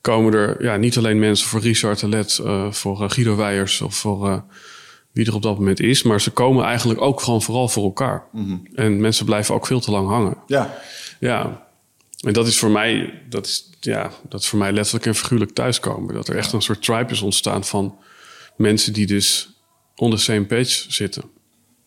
komen 0.00 0.34
er 0.34 0.62
ja, 0.62 0.76
niet 0.76 0.96
alleen 0.96 1.18
mensen 1.18 1.48
voor 1.48 1.60
Richard 1.60 1.98
Telet, 1.98 2.40
voor 2.70 3.10
Guido 3.10 3.36
Weijers 3.36 3.80
of 3.80 3.94
voor 3.94 4.44
wie 5.14 5.26
er 5.26 5.34
op 5.34 5.42
dat 5.42 5.58
moment 5.58 5.80
is, 5.80 6.02
maar 6.02 6.20
ze 6.20 6.30
komen 6.30 6.64
eigenlijk 6.64 7.00
ook 7.00 7.20
gewoon 7.20 7.42
vooral 7.42 7.68
voor 7.68 7.84
elkaar. 7.84 8.24
Mm 8.32 8.44
-hmm. 8.44 8.66
En 8.74 9.00
mensen 9.00 9.24
blijven 9.24 9.54
ook 9.54 9.66
veel 9.66 9.80
te 9.80 9.90
lang 9.90 10.08
hangen. 10.08 10.36
Ja. 10.46 10.78
Ja. 11.20 11.66
En 12.20 12.32
dat 12.32 12.46
is 12.46 12.58
voor 12.58 12.70
mij, 12.70 13.22
dat 13.28 13.46
is, 13.46 13.70
ja, 13.80 14.10
dat 14.28 14.40
is 14.40 14.48
voor 14.48 14.58
mij 14.58 14.72
letterlijk 14.72 15.06
en 15.06 15.14
figuurlijk 15.14 15.50
thuiskomen. 15.50 16.14
Dat 16.14 16.28
er 16.28 16.36
echt 16.36 16.52
een 16.52 16.62
soort 16.62 16.82
tribe 16.82 17.12
is 17.12 17.22
ontstaan 17.22 17.64
van 17.64 17.98
mensen 18.56 18.92
die 18.92 19.06
dus 19.06 19.58
on 19.96 20.10
the 20.10 20.16
same 20.16 20.44
page 20.44 20.92
zitten. 20.92 21.22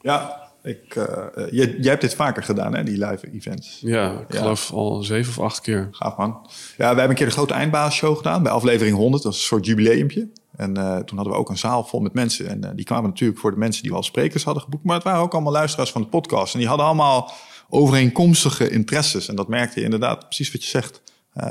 Ja, 0.02 0.50
ik, 0.64 0.96
uh, 0.96 1.06
jij, 1.34 1.76
jij 1.80 1.90
hebt 1.90 2.02
dit 2.02 2.16
vaker 2.16 2.44
gedaan, 2.44 2.76
hè, 2.76 2.84
die 2.84 3.06
live 3.06 3.32
events. 3.34 3.80
Ja, 3.82 4.12
ik 4.12 4.34
ja. 4.34 4.38
geloof 4.40 4.72
al 4.72 5.04
zeven 5.04 5.32
of 5.32 5.40
acht 5.40 5.62
keer. 5.62 5.88
Gaaf 5.92 6.18
man. 6.18 6.50
Ja, 6.78 6.78
we 6.78 6.86
hebben 6.86 7.10
een 7.10 7.16
keer 7.16 7.26
de 7.26 7.32
grote 7.32 7.54
eindbasisshow 7.54 8.18
gedaan 8.18 8.44
bij 8.44 8.52
aflevering 8.52 8.96
100. 8.96 9.24
Dat 9.24 9.32
was 9.32 9.42
een 9.42 9.48
soort 9.48 9.66
jubileumpje. 9.66 10.28
En 10.58 10.78
uh, 10.78 10.98
toen 10.98 11.18
hadden 11.18 11.34
we 11.34 11.40
ook 11.40 11.50
een 11.50 11.58
zaal 11.58 11.84
vol 11.84 12.00
met 12.00 12.14
mensen. 12.14 12.48
En 12.48 12.66
uh, 12.66 12.70
die 12.76 12.86
kwamen 12.86 13.10
natuurlijk 13.10 13.40
voor 13.40 13.52
de 13.52 13.58
mensen 13.58 13.82
die 13.82 13.92
we 13.92 13.98
als 13.98 14.06
sprekers 14.06 14.44
hadden 14.44 14.64
geboekt. 14.64 14.84
Maar 14.84 14.96
het 14.96 15.04
waren 15.04 15.22
ook 15.22 15.34
allemaal 15.34 15.52
luisteraars 15.52 15.92
van 15.92 16.02
de 16.02 16.08
podcast. 16.08 16.54
En 16.54 16.60
die 16.60 16.68
hadden 16.68 16.86
allemaal 16.86 17.32
overeenkomstige 17.70 18.70
interesses. 18.70 19.28
En 19.28 19.36
dat 19.36 19.48
merkte 19.48 19.80
je 19.80 19.86
inderdaad 19.86 20.20
precies 20.20 20.52
wat 20.52 20.64
je 20.64 20.70
zegt. 20.70 21.02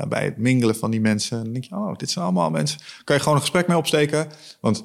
bij 0.07 0.23
het 0.23 0.37
mingelen 0.37 0.75
van 0.75 0.91
die 0.91 1.01
mensen. 1.01 1.37
En 1.37 1.43
dan 1.43 1.53
denk 1.53 1.65
je, 1.65 1.75
oh, 1.75 1.95
dit 1.95 2.09
zijn 2.09 2.25
allemaal 2.25 2.49
mensen. 2.49 2.79
Kan 3.03 3.15
je 3.15 3.21
gewoon 3.21 3.37
een 3.37 3.43
gesprek 3.43 3.67
mee 3.67 3.77
opsteken. 3.77 4.27
Want 4.59 4.81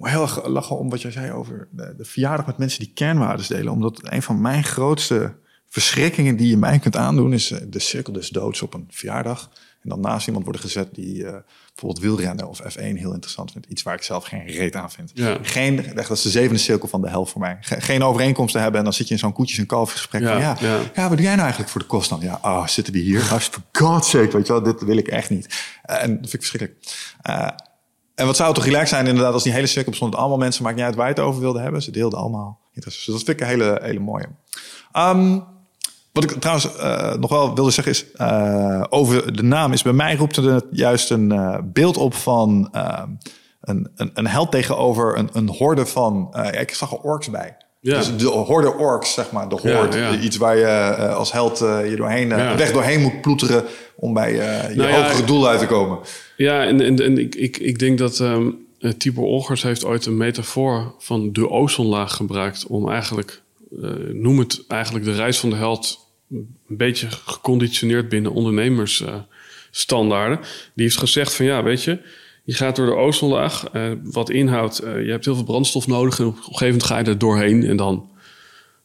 heel 0.00 0.22
erg 0.22 0.46
lachen 0.46 0.78
om 0.78 0.90
wat 0.90 1.02
jij 1.02 1.10
zei 1.10 1.32
over 1.32 1.68
de, 1.70 1.94
verjaardag 1.98 2.46
met 2.46 2.58
mensen 2.58 2.78
die 2.78 2.92
kernwaarden 2.94 3.46
delen. 3.48 3.72
Omdat 3.72 4.00
een 4.02 4.22
van 4.22 4.40
mijn 4.40 4.64
grootste 4.64 5.34
verschrikkingen 5.68 6.36
die 6.36 6.48
je 6.48 6.56
mij 6.56 6.78
kunt 6.78 6.96
aandoen 6.96 7.32
is 7.32 7.50
eh, 7.50 7.60
de 7.68 7.78
cirkel 7.78 8.12
des 8.12 8.28
doods 8.28 8.62
op 8.62 8.74
een 8.74 8.86
verjaardag. 8.90 9.50
En 9.86 9.92
dan 9.92 10.00
naast 10.00 10.26
iemand 10.26 10.44
worden 10.44 10.62
gezet 10.62 10.94
die 10.94 11.14
uh, 11.14 11.30
bijvoorbeeld 11.68 11.98
wielrennen 11.98 12.48
of 12.48 12.60
F1 12.62 12.80
heel 12.80 13.12
interessant 13.12 13.52
vindt. 13.52 13.66
Iets 13.68 13.82
waar 13.82 13.94
ik 13.94 14.02
zelf 14.02 14.24
geen 14.24 14.46
reet 14.46 14.76
aan 14.76 14.90
vind. 14.90 15.10
Ja. 15.14 15.38
Geen, 15.42 15.86
dat 15.94 16.10
is 16.10 16.22
de 16.22 16.30
zevende 16.30 16.58
cirkel 16.58 16.88
van 16.88 17.00
de 17.00 17.08
hel 17.08 17.26
voor 17.26 17.40
mij. 17.40 17.56
geen 17.60 18.02
overeenkomsten 18.02 18.60
hebben 18.60 18.78
en 18.78 18.84
dan 18.84 18.94
zit 18.94 19.08
je 19.08 19.14
in 19.14 19.20
zo'n 19.20 19.32
koetjes- 19.32 19.58
en 19.58 19.66
kalfgesprek. 19.66 20.22
Ja, 20.22 20.28
van, 20.28 20.40
ja, 20.40 20.56
ja. 20.60 20.78
ja, 20.94 21.08
wat 21.08 21.16
doe 21.16 21.26
jij 21.26 21.30
nou 21.30 21.40
eigenlijk 21.40 21.70
voor 21.70 21.80
de 21.80 21.86
kost 21.86 22.08
dan? 22.08 22.20
Ja, 22.20 22.38
oh, 22.42 22.66
zitten 22.66 22.92
die 22.92 23.02
hier? 23.02 23.28
Als 23.32 23.44
for 23.44 23.62
God's 23.72 24.10
sake, 24.10 24.30
weet 24.30 24.46
je 24.46 24.52
wel, 24.52 24.62
dit 24.62 24.82
wil 24.82 24.96
ik 24.96 25.08
echt 25.08 25.30
niet. 25.30 25.46
Uh, 25.90 26.02
en 26.02 26.10
dat 26.10 26.30
vind 26.30 26.32
ik 26.32 26.40
verschrikkelijk. 26.40 26.86
Uh, 27.30 27.48
en 28.14 28.26
wat 28.26 28.36
zou 28.36 28.54
toch 28.54 28.64
relaxed 28.64 28.88
zijn 28.88 29.06
inderdaad 29.06 29.32
als 29.32 29.42
die 29.42 29.52
hele 29.52 29.66
cirkel 29.66 29.90
bestond 29.90 30.14
allemaal 30.14 30.38
mensen, 30.38 30.62
maakt 30.62 30.76
niet 30.76 30.84
uit 30.84 30.94
waar 30.94 31.08
je 31.08 31.14
het 31.14 31.22
over 31.22 31.40
wilde 31.40 31.60
hebben. 31.60 31.82
Ze 31.82 31.90
deelden 31.90 32.18
allemaal. 32.18 32.60
Dus 32.72 33.04
dat 33.04 33.16
vind 33.16 33.28
ik 33.28 33.40
een 33.40 33.46
hele, 33.46 33.78
hele 33.82 34.00
mooie. 34.00 34.28
Um, 34.92 35.44
wat 36.16 36.30
ik 36.30 36.40
trouwens 36.40 36.68
uh, 36.76 37.14
nog 37.14 37.30
wel 37.30 37.54
wilde 37.54 37.70
zeggen 37.70 37.92
is, 37.92 38.06
uh, 38.16 38.84
over 38.88 39.36
de 39.36 39.42
naam 39.42 39.72
is 39.72 39.82
bij 39.82 39.92
mij 39.92 40.16
roept 40.16 40.36
het 40.36 40.64
juist 40.70 41.10
een 41.10 41.32
uh, 41.32 41.58
beeld 41.64 41.96
op 41.96 42.14
van 42.14 42.68
een, 43.60 43.88
een, 43.94 44.10
een 44.14 44.26
held 44.26 44.50
tegenover 44.50 45.18
een, 45.18 45.28
een 45.32 45.48
horde 45.48 45.86
van, 45.86 46.34
ik 46.60 46.74
zag 46.74 46.92
er 46.92 46.98
orks 46.98 47.30
bij. 47.30 47.56
Ja. 47.80 47.96
Dus 47.96 48.16
de 48.16 48.26
horde 48.26 48.74
orks, 48.74 49.14
zeg 49.14 49.30
maar, 49.30 49.48
de 49.48 49.54
horde. 49.54 49.98
Ja, 49.98 50.10
ja. 50.10 50.18
Iets 50.18 50.36
waar 50.36 50.56
je 50.56 50.96
als 50.96 51.32
held 51.32 51.58
je 51.58 51.94
doorheen, 51.96 52.28
weg 52.28 52.72
doorheen 52.72 53.00
moet 53.00 53.20
ploeteren 53.20 53.64
om 53.96 54.14
bij 54.14 54.32
je 54.32 54.74
nou 54.74 54.92
hogere 54.92 55.24
doel 55.24 55.48
uit 55.48 55.60
te 55.60 55.66
komen. 55.66 55.98
Ja, 56.36 56.64
en, 56.64 56.80
en, 56.80 57.02
en 57.02 57.18
ik, 57.18 57.34
ik, 57.34 57.56
ik 57.56 57.78
denk 57.78 57.98
dat 57.98 58.18
um, 58.18 58.66
Tibor 58.98 59.24
Olgers 59.24 59.62
heeft 59.62 59.84
ooit 59.84 60.06
een 60.06 60.16
metafoor 60.16 60.94
van 60.98 61.32
de 61.32 61.50
ozonlaag 61.50 62.16
gebruikt 62.16 62.66
om 62.66 62.90
eigenlijk, 62.90 63.42
noem 64.12 64.38
het 64.38 64.64
eigenlijk 64.68 65.04
de 65.04 65.14
reis 65.14 65.38
van 65.38 65.50
de 65.50 65.56
held, 65.56 66.05
een 66.30 66.56
beetje 66.68 67.10
geconditioneerd 67.10 68.08
binnen 68.08 68.32
ondernemersstandaarden. 68.32 70.38
Die 70.74 70.84
heeft 70.84 70.98
gezegd 70.98 71.34
van 71.34 71.46
ja, 71.46 71.62
weet 71.62 71.82
je, 71.82 71.98
je 72.44 72.54
gaat 72.54 72.76
door 72.76 72.86
de 72.86 72.94
ozonlaag, 72.94 73.74
uh, 73.74 73.92
wat 74.02 74.30
inhoudt, 74.30 74.84
uh, 74.84 75.04
je 75.04 75.10
hebt 75.10 75.24
heel 75.24 75.34
veel 75.34 75.44
brandstof 75.44 75.86
nodig 75.86 76.18
en 76.18 76.26
op 76.26 76.36
een 76.36 76.42
gegeven 76.42 76.66
moment 76.66 76.84
ga 76.84 76.98
je 76.98 77.04
er 77.04 77.18
doorheen 77.18 77.64
en 77.64 77.76
dan, 77.76 78.10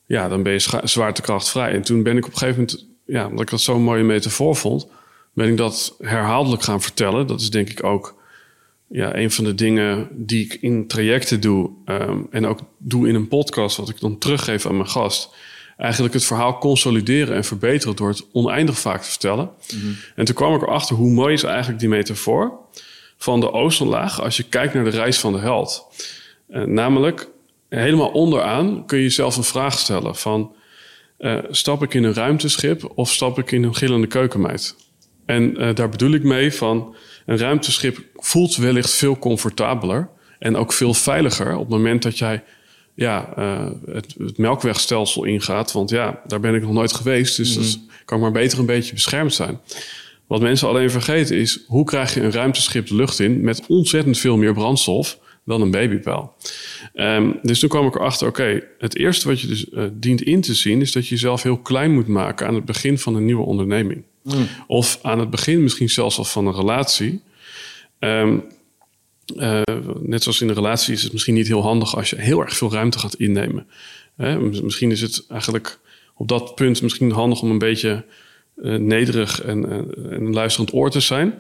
ja, 0.05 0.27
dan 0.27 0.43
ben 0.43 0.53
je 0.53 0.79
zwaartekrachtvrij. 0.83 1.71
En 1.71 1.81
toen 1.81 2.03
ben 2.03 2.17
ik 2.17 2.25
op 2.25 2.31
een 2.31 2.37
gegeven 2.37 2.59
moment, 2.59 2.87
ja, 3.05 3.25
omdat 3.25 3.41
ik 3.41 3.49
dat 3.49 3.61
zo'n 3.61 3.83
mooie 3.83 4.03
metafoor 4.03 4.55
vond, 4.55 4.87
ben 5.33 5.47
ik 5.47 5.57
dat 5.57 5.95
herhaaldelijk 5.99 6.63
gaan 6.63 6.81
vertellen. 6.81 7.27
Dat 7.27 7.41
is 7.41 7.49
denk 7.49 7.69
ik 7.69 7.83
ook 7.83 8.21
ja, 8.87 9.15
een 9.15 9.31
van 9.31 9.43
de 9.43 9.55
dingen 9.55 10.07
die 10.11 10.45
ik 10.45 10.53
in 10.53 10.87
trajecten 10.87 11.41
doe 11.41 11.71
um, 11.85 12.27
en 12.31 12.45
ook 12.45 12.59
doe 12.77 13.07
in 13.07 13.15
een 13.15 13.27
podcast, 13.27 13.77
wat 13.77 13.89
ik 13.89 13.99
dan 13.99 14.17
teruggeef 14.17 14.65
aan 14.65 14.77
mijn 14.77 14.89
gast. 14.89 15.35
Eigenlijk 15.81 16.13
het 16.13 16.23
verhaal 16.23 16.57
consolideren 16.57 17.35
en 17.35 17.43
verbeteren 17.43 17.95
door 17.95 18.09
het 18.09 18.25
oneindig 18.31 18.79
vaak 18.79 19.01
te 19.01 19.09
vertellen. 19.09 19.49
Mm 19.73 19.81
-hmm. 19.81 19.97
En 20.15 20.25
toen 20.25 20.35
kwam 20.35 20.55
ik 20.55 20.61
erachter 20.61 20.95
hoe 20.95 21.11
mooi 21.11 21.33
is 21.33 21.43
eigenlijk 21.43 21.79
die 21.79 21.89
metafoor 21.89 22.59
van 23.17 23.39
de 23.39 23.51
ozonlaag 23.51 24.21
als 24.21 24.37
je 24.37 24.43
kijkt 24.43 24.73
naar 24.73 24.83
de 24.83 24.89
reis 24.89 25.19
van 25.19 25.33
de 25.33 25.39
held. 25.39 25.85
Uh, 26.49 26.63
namelijk, 26.63 27.27
helemaal 27.69 28.09
onderaan 28.09 28.85
kun 28.85 28.97
je 28.97 29.03
jezelf 29.03 29.37
een 29.37 29.43
vraag 29.43 29.79
stellen 29.79 30.15
van... 30.15 30.53
Uh, 31.19 31.37
stap 31.49 31.83
ik 31.83 31.93
in 31.93 32.03
een 32.03 32.13
ruimteschip 32.13 32.91
of 32.95 33.11
stap 33.11 33.39
ik 33.39 33.51
in 33.51 33.63
een 33.63 33.75
gillende 33.75 34.07
keukenmeid? 34.07 34.75
En 35.25 35.61
uh, 35.61 35.75
daar 35.75 35.89
bedoel 35.89 36.11
ik 36.11 36.23
mee 36.23 36.53
van... 36.53 36.95
een 37.25 37.37
ruimteschip 37.37 37.99
voelt 38.15 38.55
wellicht 38.55 38.91
veel 38.91 39.17
comfortabeler... 39.17 40.09
en 40.39 40.55
ook 40.55 40.73
veel 40.73 40.93
veiliger 40.93 41.53
op 41.53 41.59
het 41.59 41.69
moment 41.69 42.03
dat 42.03 42.17
jij 42.17 42.43
ja, 43.01 43.33
het, 43.85 44.15
het, 44.17 44.37
melkwegstelsel 44.37 45.23
ingaat. 45.23 45.71
Want 45.71 45.89
ja, 45.89 46.21
daar 46.27 46.39
ben 46.39 46.55
ik 46.55 46.61
nog 46.61 46.71
nooit 46.71 46.93
geweest, 46.93 47.37
dus 47.37 47.49
mm 47.49 47.61
-hmm. 47.61 47.71
dat 47.71 47.79
kan 48.05 48.19
maar 48.19 48.31
beter 48.31 48.59
een 48.59 48.65
beetje 48.65 48.93
beschermd 48.93 49.33
zijn. 49.33 49.59
Wat 50.27 50.41
mensen 50.41 50.67
alleen 50.67 50.91
vergeten 50.91 51.37
is, 51.37 51.63
hoe 51.67 51.85
krijg 51.85 52.13
je 52.13 52.21
een 52.21 52.31
ruimteschip 52.31 52.87
de 52.87 52.95
lucht 52.95 53.19
in 53.19 53.41
met 53.41 53.65
ontzettend 53.67 54.17
veel 54.17 54.37
meer 54.37 54.53
brandstof 54.53 55.19
dan 55.45 55.61
een 55.61 55.71
babypijl? 55.71 56.33
Um, 56.93 57.39
dus 57.41 57.59
toen 57.59 57.69
kwam 57.69 57.87
ik 57.87 57.95
erachter, 57.95 58.27
oké, 58.27 58.41
okay, 58.41 58.63
het 58.77 58.97
eerste 58.97 59.27
wat 59.27 59.41
je 59.41 59.47
dus 59.47 59.65
uh, 59.69 59.83
dient 59.93 60.21
in 60.21 60.41
te 60.41 60.53
zien 60.53 60.81
is 60.81 60.91
dat 60.91 61.03
je 61.07 61.09
jezelf 61.09 61.43
heel 61.43 61.57
klein 61.57 61.93
moet 61.93 62.07
maken 62.07 62.47
aan 62.47 62.55
het 62.55 62.65
begin 62.65 62.97
van 62.97 63.15
een 63.15 63.25
nieuwe 63.25 63.45
onderneming. 63.45 64.03
Mm. 64.23 64.47
Of 64.67 64.99
aan 65.01 65.19
het 65.19 65.29
begin 65.29 65.63
misschien 65.63 65.89
zelfs 65.89 66.17
al 66.17 66.23
van 66.23 66.47
een 66.47 66.55
relatie. 66.55 67.21
Um, 67.99 68.43
uh, 69.35 69.61
net 69.99 70.23
zoals 70.23 70.41
in 70.41 70.49
een 70.49 70.55
relatie 70.55 70.93
is 70.93 71.03
het 71.03 71.11
misschien 71.11 71.33
niet 71.33 71.47
heel 71.47 71.61
handig 71.61 71.95
als 71.95 72.09
je 72.09 72.15
heel 72.15 72.41
erg 72.41 72.57
veel 72.57 72.71
ruimte 72.71 72.99
gaat 72.99 73.15
innemen. 73.15 73.67
Misschien 74.63 74.91
is 74.91 75.01
het 75.01 75.25
eigenlijk 75.29 75.79
op 76.15 76.27
dat 76.27 76.55
punt 76.55 76.81
misschien 76.81 77.11
handig 77.11 77.41
om 77.41 77.49
een 77.49 77.57
beetje 77.57 78.05
uh, 78.55 78.75
nederig 78.75 79.41
en, 79.41 79.65
uh, 79.65 79.75
en 80.13 80.25
een 80.25 80.33
luisterend 80.33 80.73
oor 80.73 80.89
te 80.89 80.99
zijn. 80.99 81.39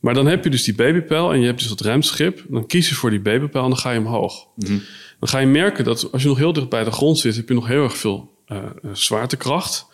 Maar 0.00 0.14
dan 0.14 0.26
heb 0.26 0.44
je 0.44 0.50
dus 0.50 0.64
die 0.64 0.74
babypijl 0.74 1.32
en 1.32 1.40
je 1.40 1.46
hebt 1.46 1.58
dus 1.58 1.68
dat 1.68 1.80
ruimteschip. 1.80 2.44
Dan 2.48 2.66
kies 2.66 2.88
je 2.88 2.94
voor 2.94 3.10
die 3.10 3.20
babypijl 3.20 3.64
en 3.64 3.70
dan 3.70 3.78
ga 3.78 3.90
je 3.90 3.98
omhoog. 3.98 4.46
Mm 4.56 4.66
-hmm. 4.66 4.82
Dan 5.20 5.28
ga 5.28 5.38
je 5.38 5.46
merken 5.46 5.84
dat 5.84 6.12
als 6.12 6.22
je 6.22 6.28
nog 6.28 6.38
heel 6.38 6.52
dicht 6.52 6.68
bij 6.68 6.84
de 6.84 6.90
grond 6.90 7.18
zit, 7.18 7.36
heb 7.36 7.48
je 7.48 7.54
nog 7.54 7.66
heel 7.66 7.82
erg 7.82 7.96
veel 7.96 8.34
uh, 8.48 8.58
zwaartekracht. 8.92 9.86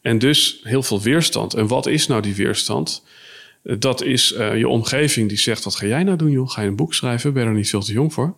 En 0.00 0.18
dus 0.18 0.60
heel 0.62 0.82
veel 0.82 1.00
weerstand. 1.00 1.54
En 1.54 1.66
wat 1.66 1.86
is 1.86 2.06
nou 2.06 2.22
die 2.22 2.34
weerstand? 2.34 3.04
Dat 3.62 4.02
is 4.02 4.32
eh, 4.32 4.58
je 4.58 4.68
omgeving 4.68 5.28
die 5.28 5.38
zegt: 5.38 5.64
Wat 5.64 5.74
ga 5.74 5.86
jij 5.86 6.02
nou 6.02 6.16
doen, 6.16 6.30
joh? 6.30 6.50
Ga 6.50 6.62
je 6.62 6.68
een 6.68 6.76
boek 6.76 6.94
schrijven? 6.94 7.32
Ben 7.32 7.42
je 7.42 7.48
er 7.48 7.54
niet 7.54 7.68
veel 7.68 7.82
te 7.82 7.92
jong 7.92 8.12
voor? 8.12 8.34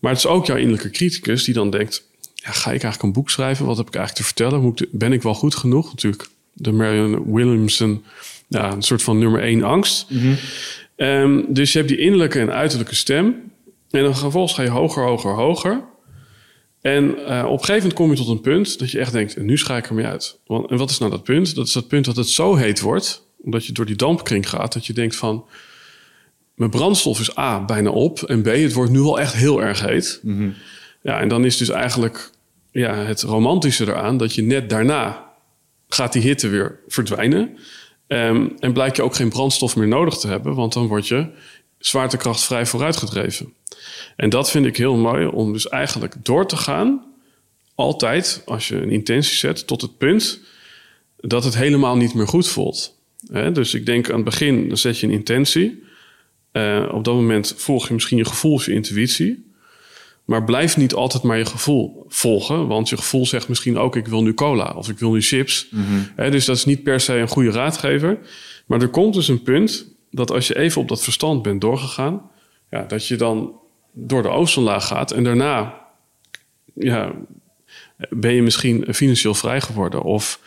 Maar 0.00 0.10
het 0.10 0.20
is 0.20 0.26
ook 0.26 0.46
jouw 0.46 0.56
innerlijke 0.56 0.90
criticus 0.90 1.44
die 1.44 1.54
dan 1.54 1.70
denkt: 1.70 2.08
ja, 2.34 2.50
Ga 2.50 2.72
ik 2.72 2.82
eigenlijk 2.82 3.02
een 3.02 3.12
boek 3.12 3.30
schrijven? 3.30 3.66
Wat 3.66 3.76
heb 3.76 3.86
ik 3.86 3.94
eigenlijk 3.94 4.26
te 4.26 4.34
vertellen? 4.34 4.62
Moet 4.62 4.86
ben 4.90 5.12
ik 5.12 5.22
wel 5.22 5.34
goed 5.34 5.54
genoeg? 5.54 5.90
Natuurlijk, 5.90 6.28
de 6.52 6.72
Marion 6.72 7.32
Williamson, 7.32 8.04
ja, 8.48 8.72
een 8.72 8.82
soort 8.82 9.02
van 9.02 9.18
nummer 9.18 9.42
één 9.42 9.62
angst. 9.62 10.06
Ehm, 10.96 11.40
dus 11.48 11.72
je 11.72 11.78
hebt 11.78 11.90
die 11.90 12.00
innerlijke 12.00 12.38
en 12.38 12.52
uiterlijke 12.52 12.94
stem. 12.94 13.34
En 13.90 14.02
dan 14.02 14.16
vervolgens 14.16 14.54
ga 14.54 14.62
je 14.62 14.70
hoger, 14.70 15.02
hoger, 15.02 15.34
hoger. 15.34 15.84
En 16.80 17.26
eh, 17.26 17.44
op 17.44 17.52
een 17.52 17.64
gegeven 17.64 17.74
moment 17.74 17.92
kom 17.92 18.10
je 18.10 18.16
tot 18.16 18.28
een 18.28 18.40
punt 18.40 18.78
dat 18.78 18.90
je 18.90 18.98
echt 18.98 19.12
denkt: 19.12 19.36
en 19.36 19.44
nu 19.44 19.58
schaak 19.58 19.84
ik 19.84 19.88
ermee 19.88 20.06
uit. 20.06 20.38
Want, 20.46 20.70
en 20.70 20.76
wat 20.76 20.90
is 20.90 20.98
nou 20.98 21.10
dat 21.10 21.22
punt? 21.22 21.54
Dat 21.54 21.66
is 21.66 21.72
dat 21.72 21.88
punt 21.88 22.04
dat 22.04 22.16
het 22.16 22.28
zo 22.28 22.54
heet 22.54 22.80
wordt, 22.80 23.26
omdat 23.42 23.66
je 23.66 23.72
door 23.72 23.86
die 23.86 23.96
dampkring 23.96 24.48
gaat, 24.48 24.72
dat 24.72 24.86
je 24.86 24.92
denkt 24.92 25.16
van. 25.16 25.44
Mijn 26.54 26.70
brandstof 26.70 27.20
is 27.20 27.38
A, 27.38 27.64
bijna 27.64 27.90
op. 27.90 28.22
En 28.22 28.42
B, 28.42 28.46
het 28.46 28.72
wordt 28.72 28.90
nu 28.90 29.00
wel 29.00 29.20
echt 29.20 29.34
heel 29.34 29.62
erg 29.62 29.80
heet. 29.80 30.20
Ja, 31.02 31.20
en 31.20 31.28
dan 31.28 31.44
is 31.44 31.56
dus 31.56 31.68
eigenlijk 31.68 32.30
ja, 32.70 32.94
het 32.94 33.22
romantische 33.22 33.84
eraan 33.84 34.16
dat 34.16 34.34
je 34.34 34.42
net 34.42 34.70
daarna 34.70 35.30
gaat 35.88 36.12
die 36.12 36.22
hitte 36.22 36.48
weer 36.48 36.80
verdwijnen. 36.88 37.58
Ehm, 38.06 38.48
en 38.58 38.72
blijkt 38.72 38.96
je 38.96 39.02
ook 39.02 39.14
geen 39.14 39.28
brandstof 39.28 39.76
meer 39.76 39.88
nodig 39.88 40.16
te 40.16 40.28
hebben, 40.28 40.54
want 40.54 40.72
dan 40.72 40.86
word 40.86 41.08
je 41.08 41.26
zwaartekrachtvrij 41.78 42.66
vooruitgedreven. 42.66 43.54
En 44.16 44.30
dat 44.30 44.50
vind 44.50 44.66
ik 44.66 44.76
heel 44.76 44.96
mooi 44.96 45.26
om 45.26 45.52
dus 45.52 45.68
eigenlijk 45.68 46.14
door 46.22 46.46
te 46.46 46.56
gaan, 46.56 47.04
altijd 47.74 48.42
als 48.46 48.68
je 48.68 48.76
een 48.76 48.90
intentie 48.90 49.36
zet, 49.36 49.66
tot 49.66 49.80
het 49.80 49.98
punt 49.98 50.40
dat 51.16 51.44
het 51.44 51.54
helemaal 51.54 51.96
niet 51.96 52.14
meer 52.14 52.28
goed 52.28 52.48
voelt. 52.48 52.99
Hè, 53.26 53.52
dus 53.52 53.74
ik 53.74 53.86
denk 53.86 54.08
aan 54.08 54.14
het 54.14 54.24
begin, 54.24 54.68
dan 54.68 54.76
zet 54.76 54.98
je 54.98 55.06
een 55.06 55.12
intentie. 55.12 55.82
Eh, 56.52 56.88
op 56.92 57.04
dat 57.04 57.14
moment 57.14 57.54
volg 57.56 57.88
je 57.88 57.94
misschien 57.94 58.18
je 58.18 58.24
gevoel 58.24 58.52
of 58.52 58.66
je 58.66 58.72
intuïtie. 58.72 59.48
Maar 60.24 60.44
blijf 60.44 60.76
niet 60.76 60.94
altijd 60.94 61.22
maar 61.22 61.38
je 61.38 61.44
gevoel 61.44 62.04
volgen. 62.08 62.66
Want 62.66 62.88
je 62.88 62.96
gevoel 62.96 63.26
zegt 63.26 63.48
misschien 63.48 63.78
ook: 63.78 63.96
ik 63.96 64.06
wil 64.06 64.22
nu 64.22 64.34
cola 64.34 64.74
of 64.76 64.88
ik 64.88 64.98
wil 64.98 65.12
nu 65.12 65.22
chips. 65.22 65.68
Hè, 66.16 66.30
dus 66.30 66.44
dat 66.44 66.56
is 66.56 66.64
niet 66.64 66.82
per 66.82 67.00
se 67.00 67.14
een 67.14 67.28
goede 67.28 67.50
raadgever. 67.50 68.18
Maar 68.66 68.80
er 68.80 68.88
komt 68.88 69.14
dus 69.14 69.28
een 69.28 69.42
punt 69.42 69.94
dat 70.10 70.30
als 70.30 70.46
je 70.46 70.58
even 70.58 70.80
op 70.80 70.88
dat 70.88 71.02
verstand 71.02 71.42
bent 71.42 71.60
doorgegaan, 71.60 72.30
ja, 72.70 72.82
dat 72.82 73.06
je 73.06 73.16
dan 73.16 73.52
door 73.92 74.22
de 74.22 74.28
ozonlaag 74.28 74.86
gaat 74.86 75.10
en 75.10 75.24
daarna 75.24 75.86
ja, 76.74 77.12
ben 78.08 78.34
je 78.34 78.42
misschien 78.42 78.94
financieel 78.94 79.34
vrij 79.34 79.60
geworden. 79.60 80.02
Of 80.02 80.40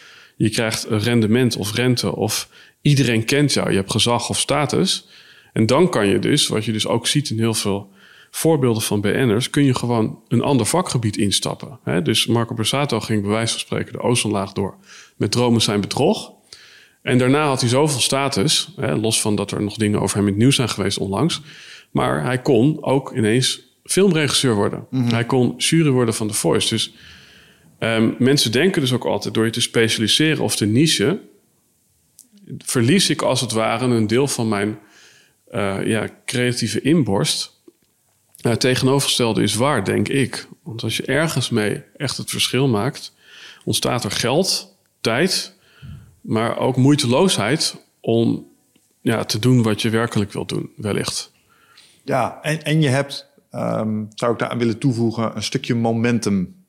je 0.43 0.49
krijgt 0.49 0.85
een 0.89 0.99
rendement 0.99 1.55
of 1.55 1.75
rente. 1.75 2.15
Of 2.15 2.49
iedereen 2.81 3.25
kent 3.25 3.53
jou. 3.53 3.69
Je 3.69 3.75
hebt 3.75 3.91
gezag 3.91 4.29
of 4.29 4.39
status. 4.39 5.07
En 5.53 5.65
dan 5.65 5.89
kan 5.89 6.07
je 6.07 6.19
dus, 6.19 6.47
wat 6.47 6.65
je 6.65 6.71
dus 6.71 6.87
ook 6.87 7.07
ziet 7.07 7.29
in 7.29 7.37
heel 7.37 7.53
veel 7.53 7.89
voorbeelden 8.31 8.81
van 8.81 9.01
BN'ers... 9.01 9.49
kun 9.49 9.63
je 9.63 9.75
gewoon 9.75 10.19
een 10.27 10.41
ander 10.41 10.65
vakgebied 10.65 11.17
instappen. 11.17 11.79
Hè? 11.83 12.01
Dus 12.01 12.25
Marco 12.25 12.53
Borsato 12.53 12.99
ging 12.99 13.21
bij 13.21 13.31
wijze 13.31 13.51
van 13.51 13.59
spreken 13.59 13.93
de 13.93 14.01
ozonlaag 14.01 14.53
door... 14.53 14.75
met 15.15 15.31
dromen 15.31 15.61
zijn 15.61 15.81
bedrog. 15.81 16.31
En 17.01 17.17
daarna 17.17 17.45
had 17.47 17.59
hij 17.59 17.69
zoveel 17.69 17.99
status... 17.99 18.73
Hè, 18.75 18.95
los 18.95 19.21
van 19.21 19.35
dat 19.35 19.51
er 19.51 19.61
nog 19.61 19.75
dingen 19.75 20.01
over 20.01 20.17
hem 20.17 20.25
in 20.25 20.33
het 20.33 20.41
nieuws 20.41 20.55
zijn 20.55 20.69
geweest 20.69 20.97
onlangs... 20.97 21.41
maar 21.91 22.23
hij 22.23 22.41
kon 22.41 22.83
ook 22.83 23.15
ineens 23.15 23.61
filmregisseur 23.83 24.55
worden. 24.55 24.87
Hij 24.91 25.25
kon 25.25 25.53
jury 25.57 25.89
worden 25.89 26.13
van 26.13 26.27
The 26.27 26.33
Voice. 26.33 26.69
Dus 26.69 26.93
Ehm, 27.83 28.11
mensen 28.17 28.51
denken 28.51 28.81
dus 28.81 28.93
ook 28.93 29.05
altijd 29.05 29.33
door 29.33 29.45
je 29.45 29.51
te 29.51 29.61
specialiseren 29.61 30.43
of 30.43 30.55
te 30.55 30.65
nichen, 30.65 31.21
verlies 32.57 33.09
ik 33.09 33.21
als 33.21 33.41
het 33.41 33.51
ware 33.51 33.85
een 33.85 34.07
deel 34.07 34.27
van 34.27 34.47
mijn 34.47 34.79
eh, 35.47 35.85
ja, 35.85 36.09
creatieve 36.25 36.81
inborst. 36.81 37.61
Uh, 38.41 38.51
het 38.51 38.59
tegenovergestelde 38.59 39.41
is 39.41 39.55
waar, 39.55 39.85
denk 39.85 40.07
ik. 40.07 40.47
Want 40.63 40.83
als 40.83 40.97
je 40.97 41.05
ergens 41.05 41.49
mee 41.49 41.81
echt 41.97 42.17
het 42.17 42.29
verschil 42.29 42.67
maakt, 42.67 43.13
ontstaat 43.63 44.03
er 44.03 44.11
geld, 44.11 44.77
tijd, 45.01 45.55
maar 46.21 46.57
ook 46.57 46.77
moeiteloosheid 46.77 47.75
om 47.99 48.45
ja, 49.01 49.23
te 49.23 49.39
doen 49.39 49.63
wat 49.63 49.81
je 49.81 49.89
werkelijk 49.89 50.31
wilt 50.31 50.49
doen, 50.49 50.71
wellicht. 50.75 51.31
Ja, 52.03 52.39
en, 52.41 52.63
en 52.63 52.81
je 52.81 52.89
hebt, 52.89 53.29
ehm, 53.51 54.03
zou 54.15 54.33
ik 54.33 54.39
daaraan 54.39 54.57
willen 54.57 54.77
toevoegen, 54.77 55.35
een 55.35 55.43
stukje 55.43 55.75
momentum. 55.75 56.61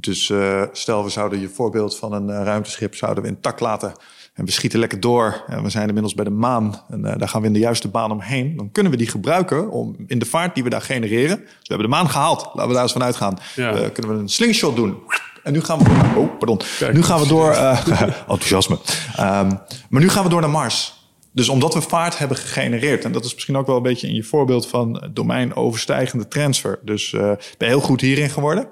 Dus 0.00 0.30
eh, 0.30 0.62
stel, 0.72 1.04
we 1.04 1.10
zouden 1.10 1.40
je 1.40 1.48
voorbeeld 1.48 1.96
van 1.96 2.12
een 2.12 2.30
eh, 2.30 2.44
ruimteschip 2.44 2.94
zouden 2.94 3.22
we 3.22 3.28
intact 3.28 3.60
laten. 3.60 3.92
En 4.34 4.44
we 4.44 4.50
schieten 4.50 4.78
lekker 4.78 5.00
door. 5.00 5.44
En 5.46 5.62
we 5.62 5.70
zijn 5.70 5.86
inmiddels 5.86 6.14
bij 6.14 6.24
de 6.24 6.30
maan. 6.30 6.82
En 6.88 7.04
eh, 7.04 7.18
daar 7.18 7.28
gaan 7.28 7.40
we 7.40 7.46
in 7.46 7.52
de 7.52 7.58
juiste 7.58 7.88
baan 7.88 8.10
omheen. 8.10 8.56
Dan 8.56 8.72
kunnen 8.72 8.92
we 8.92 8.98
die 8.98 9.08
gebruiken 9.08 9.70
om 9.70 9.96
in 10.06 10.18
de 10.18 10.24
vaart 10.24 10.54
die 10.54 10.64
we 10.64 10.70
daar 10.70 10.82
genereren. 10.82 11.36
Dus 11.36 11.46
we 11.46 11.74
hebben 11.74 11.90
de 11.90 11.96
maan 11.96 12.10
gehaald. 12.10 12.42
Laten 12.44 12.66
we 12.66 12.72
daar 12.72 12.82
eens 12.82 12.92
van 12.92 13.02
uitgaan. 13.02 13.38
Ja. 13.54 13.88
Kunnen 13.88 14.14
we 14.14 14.20
een 14.20 14.28
slingshot 14.28 14.76
doen. 14.76 14.98
En 15.42 15.52
nu 15.52 15.60
gaan 15.60 15.78
we. 15.78 15.84
Oh, 16.16 16.38
pardon. 16.38 16.60
Kijk, 16.78 16.92
nu 16.92 17.02
gaan 17.02 17.20
we 17.20 17.28
door. 17.28 17.52
enthousiasme. 18.28 18.78
Ehm, 19.16 19.50
maar 19.88 20.00
nu 20.00 20.08
gaan 20.08 20.22
we 20.22 20.28
door 20.28 20.40
naar 20.40 20.50
Mars. 20.50 20.97
Dus 21.32 21.48
omdat 21.48 21.74
we 21.74 21.80
vaart 21.80 22.18
hebben 22.18 22.36
gegenereerd, 22.36 23.04
en 23.04 23.12
dat 23.12 23.24
is 23.24 23.34
misschien 23.34 23.56
ook 23.56 23.66
wel 23.66 23.76
een 23.76 23.82
beetje 23.82 24.08
in 24.08 24.14
je 24.14 24.22
voorbeeld 24.22 24.66
van 24.66 25.10
domeinoverstijgende 25.12 26.28
transfer. 26.28 26.78
Dus 26.82 27.12
eh 27.12 27.32
ben 27.58 27.68
heel 27.68 27.80
goed 27.80 28.00
hierin 28.00 28.30
geworden. 28.30 28.68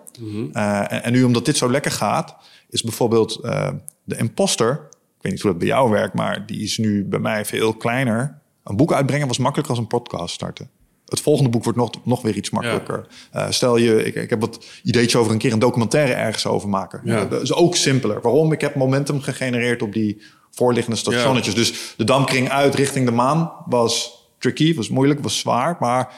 Eh, 0.53 0.93
en, 0.93 1.03
en 1.03 1.13
nu 1.13 1.25
omdat 1.25 1.45
dit 1.45 1.57
zo 1.57 1.71
lekker 1.71 1.91
gaat, 1.91 2.37
is 2.71 2.83
bijvoorbeeld 2.83 3.41
eh, 3.41 3.69
de 4.05 4.17
imposter. 4.17 4.71
Ik 5.17 5.23
weet 5.23 5.33
niet 5.33 5.41
hoe 5.41 5.51
dat 5.51 5.61
bij 5.61 5.69
jou 5.69 5.91
werkt, 5.91 6.15
maar 6.15 6.47
die 6.47 6.63
is 6.63 6.79
nu 6.79 7.05
bij 7.05 7.19
mij 7.19 7.45
veel 7.45 7.75
kleiner. 7.75 8.39
Een 8.65 8.77
boek 8.77 8.93
uitbrengen 8.93 9.27
was 9.27 9.39
makkelijker 9.39 9.75
als 9.75 9.83
een 9.83 9.91
podcast 9.91 10.35
starten. 10.35 10.71
Het 11.07 11.21
volgende 11.21 11.51
boek 11.51 11.65
wordt 11.65 11.79
nog, 11.79 11.91
nog 12.05 12.23
weer 12.23 12.37
iets 12.37 12.51
makkelijker. 12.51 13.07
Eh, 13.31 13.51
stel 13.51 13.77
je, 13.77 14.05
ik, 14.05 14.15
ik 14.15 14.31
heb 14.31 14.41
wat 14.41 14.67
ideetjes 14.83 15.17
over 15.17 15.33
een 15.33 15.39
keer 15.39 15.53
een 15.53 15.59
documentaire 15.59 16.13
ergens 16.13 16.47
over 16.47 16.69
maken. 16.69 17.01
Ja. 17.05 17.25
dat 17.25 17.43
is 17.43 17.53
ook 17.53 17.77
simpeler. 17.77 18.21
Waarom? 18.21 18.53
Ik 18.53 18.61
heb 18.61 18.75
momentum 18.75 19.21
gegenereerd 19.21 19.83
op 19.83 19.93
die 19.93 20.23
voorliggende 20.57 20.99
stationnetjes. 20.99 21.55
Dus 21.55 21.95
de 21.97 22.05
dampkring 22.05 22.49
uit 22.51 22.75
richting 22.75 23.07
de 23.07 23.13
maan 23.13 23.53
was 23.67 24.15
tricky, 24.39 24.75
was 24.75 24.89
moeilijk, 24.89 25.21
was 25.23 25.39
zwaar. 25.39 25.77
Maar 25.81 26.13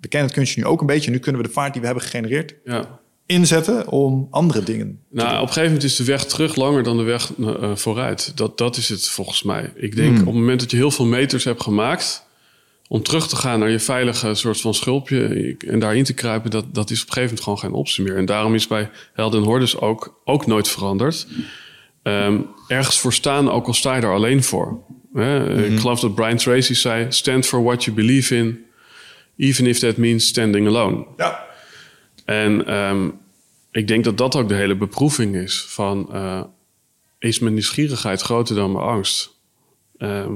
we 0.00 0.08
kennen 0.08 0.28
het 0.28 0.36
kunstje 0.38 0.60
nu 0.60 0.66
ook 0.66 0.80
een 0.80 0.86
beetje. 0.86 1.10
Nu 1.10 1.18
kunnen 1.18 1.40
we 1.40 1.46
de 1.46 1.52
vaart 1.52 1.72
die 1.72 1.80
we 1.80 1.86
hebben 1.86 2.04
gegenereerd 2.04 2.54
Ja. 2.64 2.98
inzetten 3.26 3.88
om 3.88 4.28
andere 4.30 4.62
dingen. 4.62 5.00
Nou, 5.10 5.28
op 5.34 5.40
een 5.40 5.46
gegeven 5.46 5.64
moment 5.64 5.84
is 5.84 5.96
de 5.96 6.04
weg 6.04 6.24
terug 6.26 6.54
langer 6.54 6.82
dan 6.82 6.96
de 6.96 7.02
weg 7.02 7.32
eh, 7.38 7.76
vooruit. 7.76 8.32
Dat, 8.34 8.58
dat 8.58 8.76
is 8.76 8.88
het 8.88 9.08
volgens 9.08 9.42
mij. 9.42 9.72
Ik 9.74 9.96
denk 9.96 10.18
op 10.20 10.26
het 10.26 10.34
moment 10.34 10.60
dat 10.60 10.70
je 10.70 10.76
heel 10.76 10.90
veel 10.90 11.06
meters 11.06 11.44
hebt 11.44 11.62
gemaakt... 11.62 12.26
om 12.88 13.02
terug 13.02 13.28
te 13.28 13.36
gaan 13.36 13.58
naar 13.58 13.70
je 13.70 13.80
veilige 13.80 14.34
soort 14.34 14.60
van 14.60 14.74
schulpje... 14.74 15.56
en 15.68 15.78
daarin 15.78 16.04
te 16.04 16.12
kruipen, 16.14 16.50
dat, 16.50 16.74
dat 16.74 16.90
is 16.90 17.02
op 17.02 17.06
een 17.06 17.12
gegeven 17.12 17.22
moment 17.22 17.40
gewoon 17.42 17.58
geen 17.58 17.72
optie 17.72 18.04
meer. 18.04 18.16
En 18.16 18.24
daarom 18.24 18.54
is 18.54 18.66
bij 18.66 18.90
Helden 19.12 19.40
en 19.40 19.46
Hordes 19.46 19.80
ook, 19.80 20.20
ook 20.24 20.46
nooit 20.46 20.68
veranderd. 20.68 21.26
Ehm, 22.02 22.40
ergens 22.68 22.98
voor 23.00 23.12
staan, 23.12 23.50
ook 23.50 23.66
al 23.66 23.74
sta 23.74 23.96
je 23.96 24.02
er 24.02 24.12
alleen 24.14 24.42
voor. 24.42 24.82
Hè? 25.14 25.64
Ik 25.64 25.78
geloof 25.78 26.00
dat 26.00 26.14
Brian 26.14 26.36
Tracy 26.36 26.74
zei... 26.74 27.12
stand 27.12 27.46
for 27.46 27.62
what 27.62 27.84
you 27.84 27.96
believe 27.96 28.36
in... 28.36 28.64
even 29.36 29.66
if 29.66 29.78
that 29.78 29.96
means 29.96 30.26
standing 30.26 30.66
alone. 30.66 31.06
Ja. 31.16 31.46
En 32.24 32.66
ehm, 32.66 33.08
ik 33.70 33.88
denk 33.88 34.04
dat 34.04 34.18
dat 34.18 34.36
ook 34.36 34.48
de 34.48 34.54
hele 34.54 34.76
beproeving 34.76 35.36
is 35.36 35.64
van... 35.68 36.08
eh, 36.12 36.42
is 37.18 37.38
mijn 37.38 37.52
nieuwsgierigheid 37.54 38.20
groter 38.20 38.54
dan 38.54 38.72
mijn 38.72 38.84
angst? 38.84 39.38
Ehm, 39.98 40.34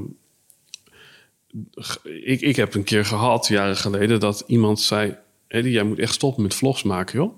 g- 1.80 1.98
ik, 2.04 2.40
ik 2.40 2.56
heb 2.56 2.74
een 2.74 2.84
keer 2.84 3.04
gehad, 3.04 3.46
jaren 3.48 3.76
geleden, 3.76 4.20
dat 4.20 4.44
iemand 4.46 4.80
zei... 4.80 5.16
Eddie, 5.48 5.72
jij 5.72 5.82
moet 5.82 5.98
echt 5.98 6.14
stoppen 6.14 6.42
met 6.42 6.54
vlogs 6.54 6.82
maken, 6.82 7.18
joh. 7.18 7.34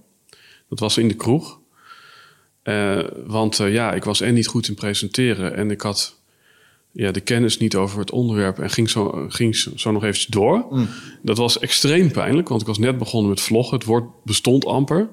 Dat 0.69 0.79
was 0.79 0.99
in 0.99 1.09
de 1.09 1.15
kroeg. 1.15 1.61
Eh, 2.66 2.98
want 3.26 3.61
eh, 3.61 3.72
ja, 3.72 3.92
ik 3.92 4.05
was 4.05 4.20
en 4.20 4.35
niet 4.35 4.46
goed 4.46 4.68
in 4.68 4.74
presenteren... 4.74 5.55
en 5.57 5.70
ik 5.70 5.81
had 5.81 6.20
ja, 6.92 7.11
de 7.11 7.20
kennis 7.20 7.59
niet 7.59 7.76
over 7.76 7.98
het 7.98 8.11
onderwerp... 8.11 8.59
en 8.59 8.70
ging 8.70 8.90
zo, 8.90 9.26
ging 9.29 9.57
zo 9.57 9.90
nog 9.90 10.02
eventjes 10.02 10.26
door. 10.26 10.66
Dat 11.22 11.37
was 11.37 11.59
extreem 11.59 12.11
pijnlijk, 12.11 12.48
want 12.48 12.61
ik 12.61 12.66
was 12.66 12.79
net 12.79 12.98
begonnen 12.98 13.31
met 13.31 13.40
vloggen. 13.40 13.79
Het 13.79 13.87
woord 13.87 14.05
bestond 14.24 14.64
amper. 14.64 15.09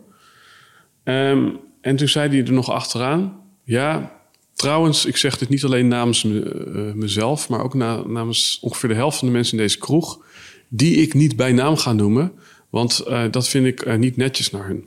Ehm, 1.04 1.50
en 1.82 1.96
toen 1.96 2.08
zei 2.08 2.30
hij 2.30 2.46
er 2.46 2.54
nog 2.54 2.72
achteraan... 2.72 3.42
ja, 3.64 4.20
trouwens, 4.54 5.06
ik 5.06 5.18
zeg 5.18 5.38
dit 5.38 5.50
niet 5.50 5.64
alleen 5.64 5.88
namens 5.88 6.24
me, 6.24 6.42
eh, 6.42 6.94
mezelf... 6.94 7.50
maar 7.50 7.64
ook 7.64 7.74
na- 7.74 8.08
namens 8.08 8.58
ongeveer 8.62 8.90
de 8.90 8.96
helft 8.96 9.18
van 9.18 9.28
de 9.28 9.34
mensen 9.34 9.58
in 9.58 9.64
deze 9.64 9.78
kroeg... 9.78 10.20
die 10.68 10.96
ik 10.96 11.14
niet 11.14 11.36
bij 11.36 11.52
naam 11.52 11.78
ga 11.78 11.94
noemen... 11.94 12.32
want 12.70 13.04
dat 13.32 13.48
vind 13.48 13.66
ik 13.66 13.98
niet 13.98 14.18
netjes 14.18 14.52
naar 14.52 14.68
hun. 14.68 14.86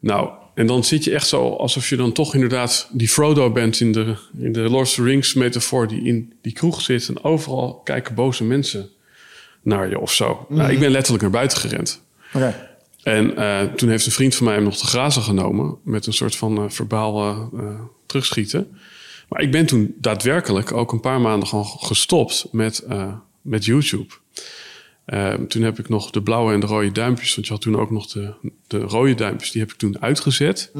Nou, 0.00 0.42
en 0.54 0.66
dan 0.66 0.84
zit 0.84 1.04
je 1.04 1.14
echt 1.14 1.26
zo 1.26 1.50
alsof 1.50 1.88
je 1.88 1.96
dan 1.96 2.12
toch 2.12 2.34
inderdaad 2.34 2.88
die 2.92 3.08
Frodo 3.08 3.50
bent 3.50 3.80
in 3.80 3.92
de, 3.92 4.14
in 4.38 4.52
de 4.52 4.60
Lord 4.60 4.86
of 4.86 4.94
the 4.94 5.02
Rings 5.02 5.34
metafoor 5.34 5.88
die 5.88 6.02
in 6.02 6.32
die 6.42 6.52
kroeg 6.52 6.80
zit. 6.80 7.08
En 7.08 7.24
overal 7.24 7.80
kijken 7.84 8.14
boze 8.14 8.44
mensen 8.44 8.88
naar 9.62 9.88
je 9.88 9.98
of 9.98 10.12
zo. 10.12 10.46
Nou, 10.48 10.72
ik 10.72 10.78
ben 10.78 10.90
letterlijk 10.90 11.22
naar 11.22 11.32
buiten 11.32 11.58
gerend. 11.58 12.02
En 13.02 13.36
eh, 13.36 13.62
toen 13.62 13.88
heeft 13.88 14.06
een 14.06 14.12
vriend 14.12 14.34
van 14.34 14.46
mij 14.46 14.54
hem 14.54 14.64
nog 14.64 14.76
te 14.76 14.86
grazen 14.86 15.22
genomen 15.22 15.78
met 15.82 16.06
een 16.06 16.12
soort 16.12 16.36
van 16.36 16.58
eh, 16.58 16.64
verbaal 16.68 17.20
eh, 17.24 17.80
terugschieten. 18.06 18.78
Maar 19.28 19.42
ik 19.42 19.50
ben 19.50 19.66
toen 19.66 19.94
daadwerkelijk 19.98 20.72
ook 20.72 20.92
een 20.92 21.00
paar 21.00 21.20
maanden 21.20 21.48
gewoon 21.48 21.66
gestopt 21.66 22.46
met, 22.52 22.86
met 23.42 23.64
YouTube. 23.64 24.14
Uh, 25.06 25.34
toen 25.34 25.62
heb 25.62 25.78
ik 25.78 25.88
nog 25.88 26.10
de 26.10 26.22
blauwe 26.22 26.52
en 26.52 26.60
de 26.60 26.66
rode 26.66 26.92
duimpjes, 26.92 27.34
want 27.34 27.46
je 27.46 27.52
had 27.52 27.62
toen 27.62 27.76
ook 27.76 27.90
nog 27.90 28.06
de, 28.06 28.34
de 28.66 28.78
rode 28.78 29.14
duimpjes, 29.14 29.50
die 29.50 29.60
heb 29.60 29.70
ik 29.70 29.76
toen 29.76 30.00
uitgezet. 30.00 30.72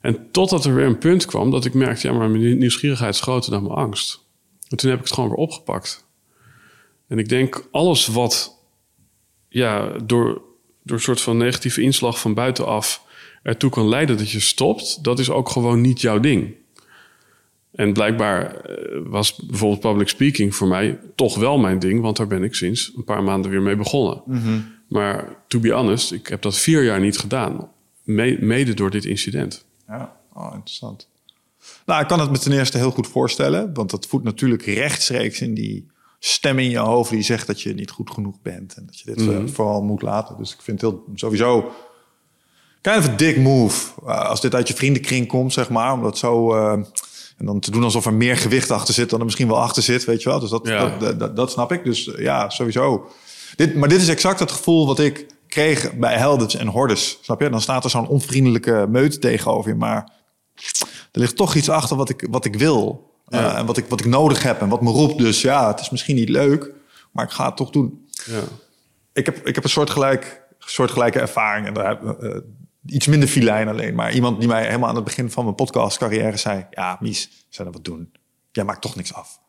En 0.00 0.30
totdat 0.30 0.64
er 0.64 0.74
weer 0.74 0.86
een 0.86 0.98
punt 0.98 1.24
kwam 1.24 1.50
dat 1.50 1.64
ik 1.64 1.74
merkte, 1.74 2.06
ja, 2.06 2.14
maar 2.14 2.30
mijn 2.30 2.58
nieuwsgierigheid 2.58 3.14
is 3.14 3.20
groter 3.20 3.50
dan 3.50 3.62
mijn 3.62 3.74
angst. 3.74 4.24
En 4.68 4.76
toen 4.76 4.90
heb 4.90 4.98
ik 4.98 5.04
het 5.04 5.14
gewoon 5.14 5.28
weer 5.28 5.38
opgepakt. 5.38 6.06
En 7.08 7.18
ik 7.18 7.28
denk, 7.28 7.68
alles 7.70 8.06
wat 8.06 8.58
ja, 9.48 9.92
door, 10.04 10.42
door 10.82 10.96
een 10.96 11.02
soort 11.02 11.20
van 11.20 11.36
negatieve 11.36 11.82
inslag 11.82 12.20
van 12.20 12.34
buitenaf 12.34 13.02
ertoe 13.42 13.70
kan 13.70 13.88
leiden 13.88 14.16
dat 14.16 14.30
je 14.30 14.40
stopt, 14.40 15.04
dat 15.04 15.18
is 15.18 15.30
ook 15.30 15.48
gewoon 15.48 15.80
niet 15.80 16.00
jouw 16.00 16.20
ding. 16.20 16.54
En 17.72 17.92
blijkbaar 17.92 18.54
eh, 18.54 18.98
was 19.04 19.36
bijvoorbeeld 19.36 19.80
public 19.80 20.08
speaking 20.08 20.54
voor 20.54 20.68
mij 20.68 21.00
toch 21.14 21.36
wel 21.36 21.58
mijn 21.58 21.78
ding, 21.78 22.00
want 22.00 22.16
daar 22.16 22.26
ben 22.26 22.42
ik 22.42 22.54
sinds 22.54 22.92
een 22.96 23.04
paar 23.04 23.22
maanden 23.22 23.50
weer 23.50 23.62
mee 23.62 23.76
begonnen. 23.76 24.22
Mhm. 24.26 24.60
Maar 24.88 25.36
to 25.48 25.60
be 25.60 25.72
honest, 25.72 26.12
ik 26.12 26.26
heb 26.26 26.42
dat 26.42 26.58
vier 26.58 26.84
jaar 26.84 27.00
niet 27.00 27.18
gedaan, 27.18 27.68
mede 28.04 28.74
door 28.74 28.90
dit 28.90 29.04
incident. 29.04 29.64
Ja, 29.88 30.16
oh, 30.32 30.50
interessant. 30.54 31.08
Nou, 31.86 32.02
ik 32.02 32.08
kan 32.08 32.20
het 32.20 32.30
me 32.30 32.38
ten 32.38 32.52
eerste 32.52 32.78
heel 32.78 32.90
goed 32.90 33.08
voorstellen, 33.08 33.74
want 33.74 33.90
dat 33.90 34.06
voedt 34.06 34.24
natuurlijk 34.24 34.62
rechtstreeks 34.62 35.40
in 35.40 35.54
die 35.54 35.90
stem 36.18 36.58
in 36.58 36.70
je 36.70 36.78
hoofd 36.78 37.10
die 37.10 37.22
zegt 37.22 37.46
dat 37.46 37.60
je 37.60 37.74
niet 37.74 37.90
goed 37.90 38.10
genoeg 38.10 38.36
bent 38.42 38.74
en 38.74 38.86
dat 38.86 38.98
je 38.98 39.14
dit 39.14 39.20
mm 39.20 39.48
vooral 39.48 39.82
moet 39.82 40.02
laten. 40.02 40.36
Dus 40.36 40.52
ik 40.52 40.62
vind 40.62 40.80
het 40.80 40.90
heel, 40.90 41.04
sowieso 41.14 41.72
kind 42.80 42.96
of 42.96 43.08
a 43.08 43.16
dick 43.16 43.36
move 43.36 43.90
uh, 44.04 44.28
als 44.28 44.40
dit 44.40 44.54
uit 44.54 44.68
je 44.68 44.74
vriendenkring 44.74 45.28
komt, 45.28 45.52
zeg 45.52 45.70
maar, 45.70 45.92
omdat 45.92 46.18
zo 46.18 46.56
uh, 46.56 46.84
en 47.42 47.48
dan 47.48 47.60
te 47.60 47.70
doen 47.70 47.82
alsof 47.82 48.06
er 48.06 48.14
meer 48.14 48.36
gewicht 48.36 48.70
achter 48.70 48.94
zit 48.94 49.10
dan 49.10 49.18
er 49.18 49.24
misschien 49.24 49.48
wel 49.48 49.60
achter 49.60 49.82
zit, 49.82 50.04
weet 50.04 50.22
je 50.22 50.28
wel. 50.28 50.40
Dus 50.40 50.50
dat, 50.50 50.64
dat, 50.64 51.18
dat, 51.18 51.36
dat, 51.36 51.50
snap 51.50 51.72
ik. 51.72 51.84
Dus 51.84 52.10
ja, 52.16 52.50
sowieso. 52.50 53.10
Dit, 53.56 53.74
maar 53.74 53.88
dit 53.88 54.00
is 54.00 54.08
exact 54.08 54.40
het 54.40 54.52
gevoel 54.52 54.86
wat 54.86 54.98
ik 54.98 55.26
kreeg 55.46 55.94
bij 55.94 56.16
Heldens 56.16 56.54
en 56.54 56.66
Hordes. 56.66 57.18
Snap 57.22 57.40
je? 57.40 57.50
Dan 57.50 57.60
staat 57.60 57.84
er 57.84 57.90
zo'n 57.90 58.08
onvriendelijke 58.08 58.86
meute 58.88 59.18
tegenover 59.18 59.70
je, 59.70 59.76
maar 59.76 60.12
er 61.12 61.20
ligt 61.20 61.36
toch 61.36 61.54
iets 61.54 61.68
achter 61.68 61.96
wat 61.96 62.08
ik, 62.08 62.26
wat 62.30 62.44
ik 62.44 62.56
wil. 62.56 63.10
Uh, 63.28 63.58
en 63.58 63.66
wat 63.66 63.76
ik, 63.76 63.86
wat 63.88 64.00
ik 64.00 64.06
nodig 64.06 64.42
heb 64.42 64.60
en 64.60 64.68
wat 64.68 64.82
me 64.82 64.90
roept. 64.90 65.18
Dus 65.18 65.40
ja, 65.40 65.68
het 65.68 65.80
is 65.80 65.90
misschien 65.90 66.16
niet 66.16 66.28
leuk, 66.28 66.70
maar 67.12 67.24
ik 67.24 67.30
ga 67.30 67.46
het 67.46 67.56
toch 67.56 67.70
doen. 67.70 68.08
Ja. 68.24 68.40
Ik, 69.12 69.26
heb, 69.26 69.46
ik 69.46 69.54
heb 69.54 69.64
een 69.64 69.70
soortgelijk, 69.70 70.42
soortgelijke 70.58 71.20
ervaring. 71.20 71.66
En 71.66 71.74
daar, 71.74 71.98
uh, 72.20 72.36
iets 72.86 73.06
minder 73.06 73.28
filijn 73.28 73.68
alleen. 73.68 73.94
Maar 73.94 74.12
iemand 74.12 74.38
die 74.38 74.48
mij 74.48 74.66
helemaal 74.66 74.88
aan 74.88 74.94
het 74.94 75.04
begin 75.04 75.30
van 75.30 75.44
mijn 75.44 75.56
podcastcarrière 75.56 76.36
zei... 76.36 76.66
Ja, 76.70 76.96
Mies, 77.00 77.46
zou 77.48 77.64
dat 77.64 77.76
wat 77.76 77.84
doen? 77.84 78.12
Jij 78.52 78.64
maakt 78.64 78.80
toch 78.80 78.96
niks 78.96 79.14
af. 79.14 79.40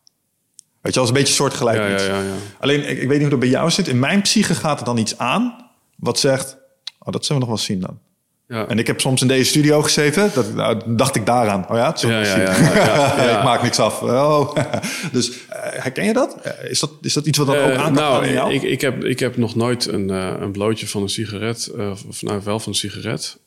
Weet 0.81 0.93
je, 0.93 0.99
als 0.99 1.09
een 1.09 1.15
beetje 1.15 1.33
soortgelijk 1.33 1.77
ja, 1.77 1.93
iets. 1.93 2.05
Ja, 2.05 2.21
ja, 2.21 2.33
Alleen, 2.59 2.89
ik, 2.89 2.97
ik, 2.97 3.07
weet 3.07 3.09
niet 3.09 3.19
hoe 3.19 3.29
dat 3.29 3.39
bij 3.39 3.49
jou 3.49 3.71
zit. 3.71 3.87
In 3.87 3.99
mijn 3.99 4.21
psyche 4.21 4.55
gaat 4.55 4.79
er 4.79 4.85
dan 4.85 4.97
iets 4.97 5.17
aan 5.17 5.71
wat 5.95 6.19
zegt... 6.19 6.57
Oh, 6.99 7.13
dat 7.13 7.25
zullen 7.25 7.41
we 7.41 7.47
nog 7.47 7.57
wel 7.57 7.65
zien 7.65 7.79
dan. 7.79 7.99
Ja. 8.47 8.67
En 8.67 8.79
ik 8.79 8.87
heb 8.87 9.01
soms 9.01 9.21
in 9.21 9.27
deze 9.27 9.49
studio 9.49 9.81
gezeten. 9.81 10.31
Dat, 10.33 10.53
nou, 10.53 10.81
dacht 10.85 11.15
ik 11.15 11.25
daaraan. 11.25 11.69
Oh 11.69 11.75
ja, 11.75 11.95
ja, 11.99 12.19
ja, 12.19 12.35
ja, 13.25 13.37
ik 13.37 13.43
maak 13.43 13.61
niks 13.61 13.79
af. 13.79 14.01
Oh. 14.01 14.55
dus 15.11 15.29
uh, 15.29 15.35
herken 15.49 16.05
je 16.05 16.13
dat? 16.13 16.37
Uh, 16.45 16.69
is 16.69 16.79
dat? 16.79 16.91
Is 17.01 17.13
dat 17.13 17.25
iets 17.25 17.37
wat 17.37 17.47
dan 17.47 17.55
ook 17.57 17.69
uh, 17.69 17.87
nou, 17.87 18.25
in 18.25 18.33
jou? 18.33 18.53
Ik, 18.53 18.61
ik, 18.61 18.81
heb, 18.81 19.03
ik 19.03 19.19
heb 19.19 19.37
nog 19.37 19.55
nooit 19.55 19.87
een, 19.87 20.09
een 20.09 20.51
blootje 20.51 20.87
van 20.87 21.01
een 21.01 21.09
sigaret. 21.09 21.71
of 22.07 22.21
nou, 22.21 22.41
wel 22.43 22.59
van 22.59 22.71
een 22.71 22.77
sigaret. 22.77 23.37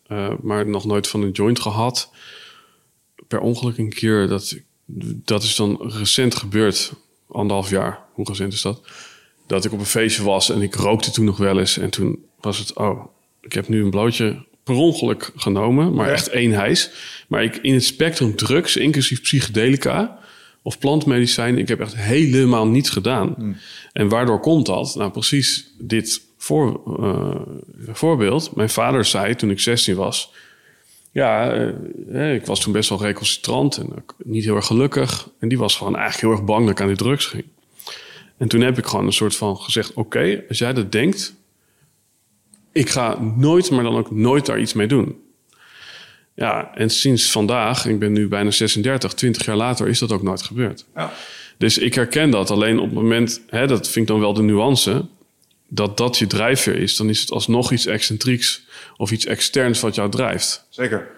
maar 0.41 0.69
nog 0.69 0.85
nooit 0.85 1.09
van 1.09 1.23
een 1.23 1.31
joint 1.31 1.61
gehad. 1.61 2.11
Per 3.29 3.41
ongeluk 3.41 3.79
een 3.79 3.93
keer. 3.93 4.29
Dat, 4.29 4.57
dat 5.25 5.43
is 5.43 5.57
dan 5.57 5.93
recent 5.99 6.35
gebeurd. 6.35 6.93
Anderhalf 7.29 7.71
jaar. 7.71 7.99
Hoe 8.13 8.27
recent 8.29 8.53
is 8.53 8.63
dat? 8.63 8.81
Dat 9.47 9.65
ik 9.65 9.73
op 9.73 9.79
een 9.79 9.87
feestje 9.87 10.23
was 10.23 10.51
en 10.51 10.63
ik 10.63 10.75
rookte 10.75 11.11
toen 11.11 11.25
nog 11.25 11.37
wel 11.37 11.59
eens. 11.59 11.79
En 11.79 11.91
toen 11.91 12.25
was 12.41 12.59
het, 12.59 12.73
oh, 12.73 13.05
ik 13.41 13.53
heb 13.53 13.69
nu 13.69 13.83
een 13.83 13.91
blootje 13.91 14.45
per 14.67 14.75
ongeluk 14.75 15.33
genomen, 15.37 15.95
maar 15.95 16.11
echt 16.11 16.29
één 16.29 16.53
hijs. 16.53 16.91
Maar 17.29 17.43
ik 17.43 17.57
in 17.57 17.75
het 17.75 17.85
spectrum 17.85 18.37
drugs, 18.37 18.77
inclusief 18.77 19.23
psychedelica 19.23 20.19
of 20.63 20.79
plantmedicijn, 20.79 21.59
ik 21.59 21.69
heb 21.69 21.81
echt 21.81 21.97
helemaal 21.97 22.67
niets 22.67 22.91
gedaan. 22.91 23.35
Hmm. 23.37 23.57
En 23.93 24.09
waardoor 24.09 24.41
komt 24.41 24.67
dat? 24.67 24.95
Nou, 24.95 25.11
precies 25.11 25.73
dit 25.79 26.21
voor, 26.37 26.81
uh, 27.01 27.35
voorbeeld. 27.93 28.57
Mijn 28.57 28.71
vader 28.71 29.05
zei 29.05 29.35
toen 29.35 29.51
ik 29.51 29.61
16 29.61 29.97
was. 29.97 30.33
Ja, 31.13 31.55
uh, 32.09 32.35
ik 32.35 32.47
was 32.47 32.61
toen 32.61 32.73
best 32.73 32.89
wel 32.89 33.03
recalcitrant 33.03 33.77
en 33.77 34.05
niet 34.25 34.45
heel 34.45 34.57
erg 34.57 34.67
gelukkig. 34.67 35.31
En 35.39 35.49
die 35.49 35.59
was 35.59 35.77
gewoon 35.77 35.97
eigenlijk 35.97 36.27
heel 36.27 36.37
erg 36.37 36.45
bang 36.45 36.61
dat 36.61 36.71
ik 36.71 36.81
aan 36.81 36.87
die 36.87 36.97
drugs 36.97 37.27
ging. 37.27 37.45
En 38.37 38.49
toen 38.49 38.61
heb 38.61 38.79
ik 38.79 38.87
gewoon 38.87 39.07
een 39.07 39.13
soort 39.13 39.37
van 39.37 39.57
gezegd: 39.57 39.93
Oké, 39.95 40.43
als 40.49 40.59
jij 40.59 40.73
dat 40.73 40.93
denkt, 40.93 41.35
ik 42.77 42.91
ga 42.91 43.19
nooit, 43.21 43.71
maar 43.71 43.85
dan 43.85 43.97
ook 43.97 44.11
nooit 44.11 44.47
daar 44.47 44.61
iets 44.61 44.73
mee 44.73 44.87
doen. 44.87 45.25
Ja, 46.35 46.75
en 46.75 46.91
sinds 46.91 47.31
vandaag, 47.31 47.87
ik 47.87 47.99
ben 47.99 48.13
nu 48.13 48.29
bijna 48.29 48.51
36, 48.51 49.15
20 49.15 49.45
jaar 49.45 49.57
later, 49.57 49.89
is 49.89 49.99
dat 49.99 50.13
ook 50.13 50.23
nooit 50.23 50.43
gebeurd. 50.43 50.85
Ja. 50.95 51.13
Dus 51.59 51.79
ik 51.79 51.95
herken 51.95 52.31
dat. 52.31 52.51
Alleen 52.51 52.79
op 52.79 52.85
het 52.85 52.95
moment, 52.95 53.41
hè, 53.47 53.67
dat 53.67 53.89
vind 53.89 53.97
ik 53.97 54.07
dan 54.07 54.21
wel 54.21 54.35
de 54.35 54.43
nuance, 54.43 55.07
dat 55.69 55.97
dat 55.97 56.19
je 56.19 56.27
drijfveer 56.27 56.77
is, 56.77 56.97
dan 56.97 57.09
is 57.09 57.21
het 57.21 57.31
alsnog 57.31 57.73
iets 57.73 57.87
excentrieks 57.87 58.67
of 58.97 59.11
iets 59.11 59.27
externs 59.27 59.81
wat 59.81 59.95
jou 59.95 60.11
drijft. 60.11 60.67
Zeker. 60.69 61.09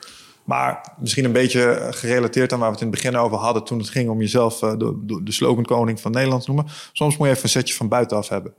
Maar 0.44 0.94
misschien 0.98 1.24
een 1.24 1.32
beetje 1.32 1.88
gerelateerd 1.90 2.52
aan 2.52 2.58
waar 2.58 2.68
we 2.68 2.74
het 2.74 2.84
in 2.84 2.90
het 2.90 3.02
begin 3.02 3.16
over 3.16 3.38
hadden 3.38 3.64
toen 3.64 3.78
het 3.78 3.88
ging 3.88 4.10
om 4.10 4.20
jezelf 4.20 4.62
eh, 4.62 4.76
de, 4.76 5.20
de 5.22 5.32
slogankoning 5.32 6.00
van 6.00 6.12
Nederland 6.12 6.44
te 6.44 6.52
noemen. 6.52 6.72
Soms 6.92 7.16
moet 7.16 7.26
je 7.26 7.32
even 7.32 7.44
een 7.44 7.50
setje 7.50 7.74
van 7.74 7.88
buitenaf 7.88 8.28
hebben. 8.28 8.54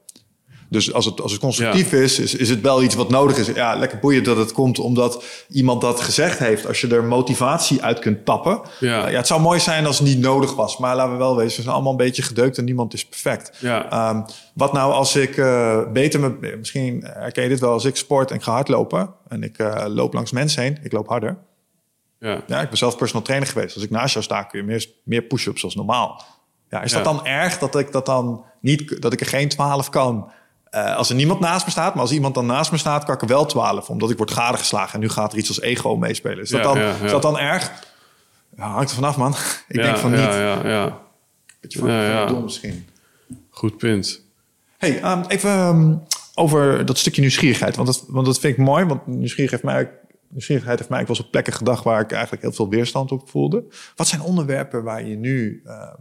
Dus 0.69 0.93
als 0.93 1.05
het, 1.05 1.21
als 1.21 1.31
het 1.31 1.41
constructief 1.41 1.93
is, 1.93 2.19
is, 2.19 2.35
is 2.35 2.49
het 2.49 2.61
wel 2.61 2.83
iets 2.83 2.95
wat 2.95 3.09
nodig 3.09 3.37
is. 3.37 3.47
Ja, 3.47 3.75
lekker 3.75 3.99
boeiend 3.99 4.25
dat 4.25 4.37
het 4.37 4.51
komt 4.51 4.79
omdat 4.79 5.23
iemand 5.49 5.81
dat 5.81 6.01
gezegd 6.01 6.39
heeft. 6.39 6.67
Als 6.67 6.81
je 6.81 6.87
er 6.87 7.03
motivatie 7.03 7.83
uit 7.83 7.99
kunt 7.99 8.25
tappen. 8.25 8.61
Ja. 8.79 9.05
Uh, 9.05 9.11
ja 9.11 9.17
het 9.17 9.27
zou 9.27 9.41
mooi 9.41 9.59
zijn 9.59 9.85
als 9.85 9.99
het 9.99 10.07
niet 10.07 10.19
nodig 10.19 10.55
was. 10.55 10.77
Maar 10.77 10.95
laten 10.95 11.11
we 11.11 11.17
wel 11.17 11.35
wezen, 11.35 11.55
we 11.55 11.61
zijn 11.61 11.73
allemaal 11.73 11.91
een 11.91 11.97
beetje 11.97 12.21
gedeukt 12.21 12.57
en 12.57 12.65
niemand 12.65 12.93
is 12.93 13.05
perfect. 13.05 13.57
Ja. 13.59 14.09
Um, 14.09 14.25
wat 14.53 14.73
nou 14.73 14.93
als 14.93 15.15
ik 15.15 15.37
uh, 15.37 15.91
beter 15.91 16.19
me... 16.19 16.55
Misschien 16.57 17.03
herken 17.03 17.43
je 17.43 17.49
dit 17.49 17.59
wel 17.59 17.71
als 17.71 17.85
ik 17.85 17.95
sport 17.95 18.29
en 18.29 18.35
ik 18.35 18.43
ga 18.43 18.51
hardlopen. 18.51 19.13
En 19.27 19.43
ik 19.43 19.59
uh, 19.59 19.85
loop 19.87 20.13
langs 20.13 20.31
mensen 20.31 20.61
heen. 20.61 20.77
Ik 20.83 20.91
loop 20.91 21.07
harder. 21.07 21.37
Ja. 22.19 22.41
ja, 22.47 22.61
ik 22.61 22.69
ben 22.69 22.77
zelf 22.77 22.97
personal 22.97 23.23
trainer 23.23 23.47
geweest. 23.47 23.75
Als 23.75 23.83
ik 23.83 23.89
naast 23.89 24.13
jou 24.13 24.25
sta, 24.25 24.43
kun 24.43 24.59
je 24.59 24.65
meer, 24.65 24.85
meer 25.03 25.21
push-ups 25.21 25.63
als 25.63 25.75
normaal. 25.75 26.23
Ja, 26.69 26.81
is 26.81 26.91
dat 26.91 27.03
dan 27.03 27.25
erg 27.25 27.57
dat 27.57 27.75
ik 27.75 27.91
dat 27.91 28.05
dan 28.05 28.43
niet, 28.61 29.01
dat 29.01 29.13
ik 29.13 29.19
er 29.19 29.25
geen 29.25 29.49
12 29.49 29.89
kan? 29.89 30.31
Uh, 30.71 30.95
als 30.95 31.09
er 31.09 31.15
niemand 31.15 31.39
naast 31.39 31.65
me 31.65 31.71
staat, 31.71 31.93
maar 31.93 32.03
als 32.03 32.11
iemand 32.11 32.35
dan 32.35 32.45
naast 32.45 32.71
me 32.71 32.77
staat, 32.77 33.03
kan 33.03 33.15
ik 33.15 33.21
er 33.21 33.27
wel 33.27 33.45
12, 33.45 33.89
omdat 33.89 34.09
ik 34.09 34.17
word 34.17 34.31
gadegeslagen 34.31 34.93
en 34.93 34.99
nu 34.99 35.09
gaat 35.09 35.31
er 35.31 35.37
iets 35.37 35.47
als 35.47 35.61
ego 35.61 35.95
meespelen. 35.95 36.39
Is, 36.39 36.49
dat, 36.49 36.63
dan, 36.63 36.77
is 36.77 37.11
dat 37.11 37.21
dan 37.21 37.39
erg? 37.39 37.71
Hangt 38.55 38.89
er 38.89 38.95
vanaf, 38.95 39.17
man. 39.17 39.35
ik 39.67 39.81
denk 39.81 39.97
van 39.97 40.11
niet. 40.11 40.19
Ja, 40.19 40.39
ja, 40.39 40.67
ja. 40.67 40.97
Beetje 41.59 41.79
van, 41.79 41.89
ja, 41.89 42.25
dom 42.25 42.43
misschien. 42.43 42.87
Goed 43.49 43.77
punt. 43.77 44.21
Hey, 44.77 45.11
um, 45.11 45.23
even 45.27 45.51
um, 45.51 46.03
over 46.35 46.85
dat 46.85 46.97
stukje 46.97 47.21
nieuwsgierigheid, 47.21 47.75
want 47.75 47.87
dat, 47.87 48.05
want 48.07 48.25
dat 48.25 48.39
vind 48.39 48.57
ik 48.57 48.65
mooi, 48.65 48.85
want 48.85 49.07
nieuwsgierigheid 49.07 49.63
heeft 49.63 49.75
mij, 49.75 49.91
nieuwsgierigheid 50.27 50.77
heeft 50.77 50.89
mij 50.89 50.99
wel 50.99 51.09
eens 51.09 51.19
op 51.19 51.31
plekken 51.31 51.53
gedacht 51.53 51.83
waar 51.83 52.01
ik 52.01 52.11
eigenlijk 52.11 52.41
heel 52.41 52.51
veel 52.51 52.69
weerstand 52.69 53.11
op 53.11 53.29
voelde. 53.29 53.63
Wat 53.95 54.07
zijn 54.07 54.21
onderwerpen 54.21 54.83
waar 54.83 55.03
je 55.03 55.15
nu, 55.15 55.61
uh, 55.65 55.93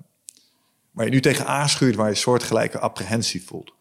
waar 0.91 1.05
je 1.05 1.11
nu 1.11 1.21
tegen 1.21 1.47
aanschuurt, 1.47 1.95
waar 1.95 2.09
je 2.09 2.15
soortgelijke 2.15 2.79
apprehensie 2.79 3.45
voelt? 3.47 3.73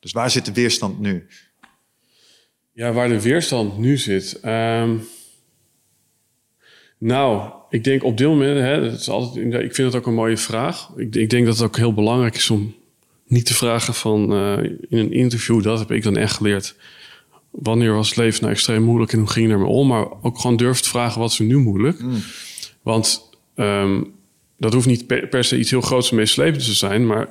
Dus 0.00 0.12
waar 0.12 0.30
zit 0.30 0.44
de 0.44 0.52
weerstand 0.52 0.98
nu? 1.00 1.26
Ja, 2.72 2.92
waar 2.92 3.08
de 3.08 3.22
weerstand 3.22 3.78
nu 3.78 3.96
zit. 3.96 4.40
Um, 4.44 5.08
nou, 6.98 7.52
ik 7.70 7.84
denk 7.84 8.04
op 8.04 8.16
dit 8.16 8.26
moment, 8.26 8.58
hè, 8.58 8.90
dat 8.90 9.00
is 9.00 9.08
altijd, 9.08 9.54
ik 9.54 9.74
vind 9.74 9.92
het 9.92 9.96
ook 9.96 10.06
een 10.06 10.14
mooie 10.14 10.36
vraag. 10.36 10.90
Ik, 10.96 11.14
ik 11.14 11.30
denk 11.30 11.46
dat 11.46 11.54
het 11.56 11.66
ook 11.66 11.76
heel 11.76 11.94
belangrijk 11.94 12.36
is 12.36 12.50
om 12.50 12.74
niet 13.26 13.46
te 13.46 13.54
vragen 13.54 13.94
van 13.94 14.32
uh, 14.32 14.64
in 14.64 14.98
een 14.98 15.12
interview, 15.12 15.62
dat 15.62 15.78
heb 15.78 15.90
ik 15.90 16.02
dan 16.02 16.16
echt 16.16 16.36
geleerd. 16.36 16.74
Wanneer 17.50 17.94
was 17.94 18.08
het 18.08 18.16
leven 18.16 18.40
nou 18.40 18.52
extreem 18.52 18.82
moeilijk 18.82 19.12
en 19.12 19.18
hoe 19.18 19.28
ging 19.28 19.46
je 19.46 19.52
ermee 19.52 19.68
om? 19.68 19.86
Maar 19.86 20.06
ook 20.22 20.38
gewoon 20.38 20.56
durf 20.56 20.80
te 20.80 20.88
vragen 20.88 21.20
wat 21.20 21.30
is 21.30 21.38
er 21.38 21.44
nu 21.44 21.58
moeilijk. 21.58 22.00
Mm. 22.00 22.22
Want 22.82 23.30
um, 23.56 24.14
dat 24.56 24.72
hoeft 24.72 24.86
niet 24.86 25.06
per, 25.06 25.28
per, 25.28 25.44
se 25.44 25.58
iets 25.58 25.70
heel 25.70 25.80
groots 25.80 26.10
en 26.10 26.16
meeslepend 26.16 26.64
te 26.64 26.74
zijn, 26.74 27.06
maar 27.06 27.28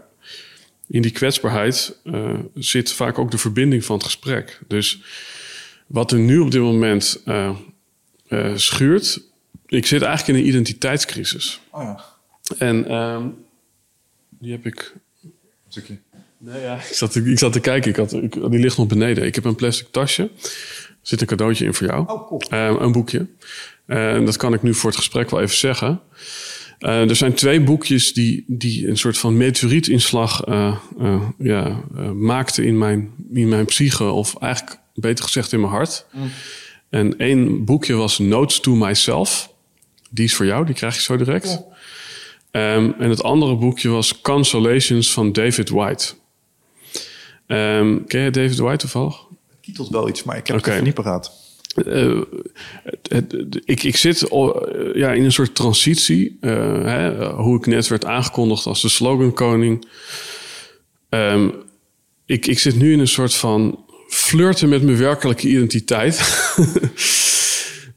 in 0.88 1.02
die 1.02 1.12
kwetsbaarheid 1.12 1.98
uh, 2.04 2.40
zit 2.56 2.92
vaak 2.92 3.18
ook 3.18 3.32
de 3.32 3.38
verbinding 3.38 3.86
van 3.86 3.96
het 3.96 4.06
gesprek. 4.06 4.60
Dus 4.68 5.02
wat 5.88 6.12
er 6.12 6.20
nu 6.20 6.40
op 6.40 6.52
dit 6.52 6.62
moment 6.62 7.22
uh, 7.26 7.56
uh, 8.30 8.56
schuurt, 8.56 9.22
ik 9.66 9.86
zit 9.86 10.02
eigenlijk 10.02 10.38
in 10.38 10.44
een 10.44 10.50
identiteitscrisis. 10.50 11.62
Oh 11.72 11.84
ja. 11.84 12.04
En 12.58 12.94
um, 12.94 13.36
die 14.30 14.52
heb 14.52 14.66
ik. 14.66 14.94
Stukje. 15.68 15.98
Nee, 16.38 16.62
ja, 16.62 16.76
ik 16.76 16.94
zat, 16.94 17.16
ik 17.16 17.40
zat 17.40 17.54
te 17.54 17.60
kijken. 17.60 17.90
Ik 17.90 17.96
had, 17.96 18.14
ik, 18.14 18.34
die 18.34 18.60
ligt 18.60 18.78
nog 18.78 18.88
beneden. 18.88 19.26
Ik 19.26 19.36
heb 19.36 19.44
een 19.44 19.56
plastic 19.56 19.88
tasje. 19.92 20.30
zit 21.02 21.22
een 21.22 21.28
cadeautje 21.28 21.66
in 21.66 21.74
voor 21.74 21.88
jou. 21.88 22.08
Oh, 22.08 22.28
cool. 22.28 22.42
Eh, 22.50 22.76
een 22.80 22.92
boekje. 22.92 23.28
En 23.86 24.26
dat 24.26 24.38
kan 24.38 24.54
ik 24.54 24.62
nu 24.62 24.74
voor 24.74 24.90
het 24.90 25.00
gesprek 25.00 25.30
wel 25.30 25.42
even 25.42 25.58
zeggen. 25.58 26.02
Eh, 26.80 27.10
er 27.10 27.16
zijn 27.16 27.34
twee 27.34 27.62
boekjes 27.62 28.14
die, 28.14 28.44
die 28.48 28.88
een 28.88 28.98
soort 28.98 29.18
van 29.18 29.38
meteorietinslag 29.38 30.44
eh 30.44 30.76
eh, 31.00 31.22
ja, 31.38 31.84
eh, 31.96 32.12
maakten 32.12 32.66
in 32.66 32.78
mijn, 32.78 33.12
in 33.34 33.50
mijn 33.50 33.66
psyche. 33.66 34.04
Of 34.04 34.36
eigenlijk 34.36 34.80
beter 34.94 35.24
gezegd 35.24 35.52
in 35.52 35.60
mijn 35.60 35.72
hart. 35.72 36.06
En 36.90 37.18
één 37.18 37.66
boekje 37.66 37.94
was 37.94 38.20
Notes 38.20 38.60
to 38.60 38.76
Myself. 38.76 39.54
Die 40.10 40.26
is 40.26 40.36
voor 40.36 40.46
jou, 40.46 40.66
die 40.66 40.76
krijg 40.76 40.96
je 40.96 41.02
zo 41.02 41.18
direct. 41.18 41.62
Ehm, 42.52 42.92
en 43.00 43.10
het 43.10 43.24
andere 43.24 43.56
boekje 43.56 43.90
was 43.90 44.22
Consolations 44.22 45.14
van 45.14 45.32
David 45.32 45.70
White. 45.70 46.14
Ehm, 47.48 47.98
ken 48.08 48.22
je 48.22 48.32
David 48.32 48.58
White 48.58 48.78
toevallig? 48.78 49.26
Kietelt 49.62 49.90
wel 49.90 50.10
iets, 50.10 50.24
maar 50.24 50.38
ik 50.38 50.48
heb 50.48 50.56
het 50.56 50.68
even 50.68 50.84
niet 50.84 50.94
paraat. 50.94 51.47
Eh, 51.86 52.22
het, 52.84 53.32
het- 53.32 53.62
ik, 53.66 53.84
ik 53.84 53.96
zit 53.98 54.22
eh, 54.30 54.50
ja, 54.94 55.12
in 55.12 55.24
een 55.24 55.32
soort 55.32 55.56
transitie. 55.56 56.38
eh, 56.42 56.84
hè, 56.84 57.26
hoe 57.32 57.58
ik 57.58 57.66
net 57.66 57.88
werd 57.88 58.06
aangekondigd 58.06 58.66
als 58.66 58.82
de 58.82 58.90
slogankoning. 58.90 59.88
Ehm, 61.10 61.50
ik, 62.26 62.48
ik 62.48 62.60
zit 62.60 62.76
nu 62.76 62.94
in 62.94 63.00
een 63.00 63.08
soort 63.08 63.34
van 63.34 63.86
flirten 64.10 64.70
met 64.70 64.84
mijn 64.84 64.98
werkelijke 64.98 65.48
identiteit. 65.48 66.20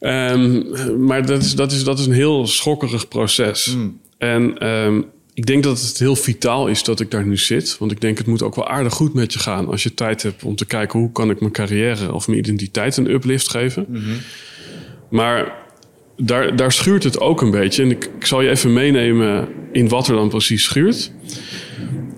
Ehm, 0.01 0.63
maar 1.05 1.27
dat 1.27 1.43
is, 1.43 1.55
dat, 1.55 1.73
is, 1.73 1.85
dat 1.85 1.99
is 1.99 2.07
een 2.07 2.13
heel 2.13 2.47
schokkerig 2.47 3.09
proces. 3.09 3.77
En 4.19 4.59
ehm, 4.59 5.03
ik 5.35 5.47
denk 5.47 5.63
dat 5.63 5.81
het 5.81 5.99
heel 5.99 6.17
vitaal 6.17 6.67
is 6.67 6.83
dat 6.83 7.01
ik 7.01 7.11
daar 7.11 7.27
nu 7.27 7.37
zit. 7.37 7.79
Want 7.79 7.93
ik 7.93 8.01
denk 8.01 8.19
het 8.19 8.27
moet 8.27 8.43
ook 8.43 8.55
wel 8.55 8.69
aardig 8.69 8.93
goed 8.93 9.15
met 9.15 9.33
je 9.33 9.39
gaan. 9.39 9.69
Als 9.69 9.83
je 9.83 9.95
tijd 9.95 10.23
hebt 10.23 10.45
om 10.45 10.57
te 10.57 10.67
kijken 10.67 10.99
hoe 10.99 11.13
kan 11.13 11.31
ik 11.31 11.41
mijn 11.41 11.53
carrière 11.53 12.13
of 12.13 12.27
mijn 12.27 12.39
identiteit 12.39 12.97
een 12.97 13.11
uplift 13.11 13.51
geven. 13.51 13.87
Maar 15.11 15.55
daar, 16.17 16.57
daar 16.57 16.73
schuurt 16.73 17.05
het 17.05 17.21
ook 17.21 17.43
een 17.43 17.51
beetje. 17.51 17.83
En 17.83 17.91
ik, 17.91 18.11
ik 18.19 18.27
zal 18.27 18.41
je 18.41 18.51
even 18.51 18.73
meenemen 18.73 19.49
in 19.73 19.89
wat 19.89 20.09
er 20.09 20.15
dan 20.15 20.29
precies 20.29 20.65
schuurt. 20.65 21.13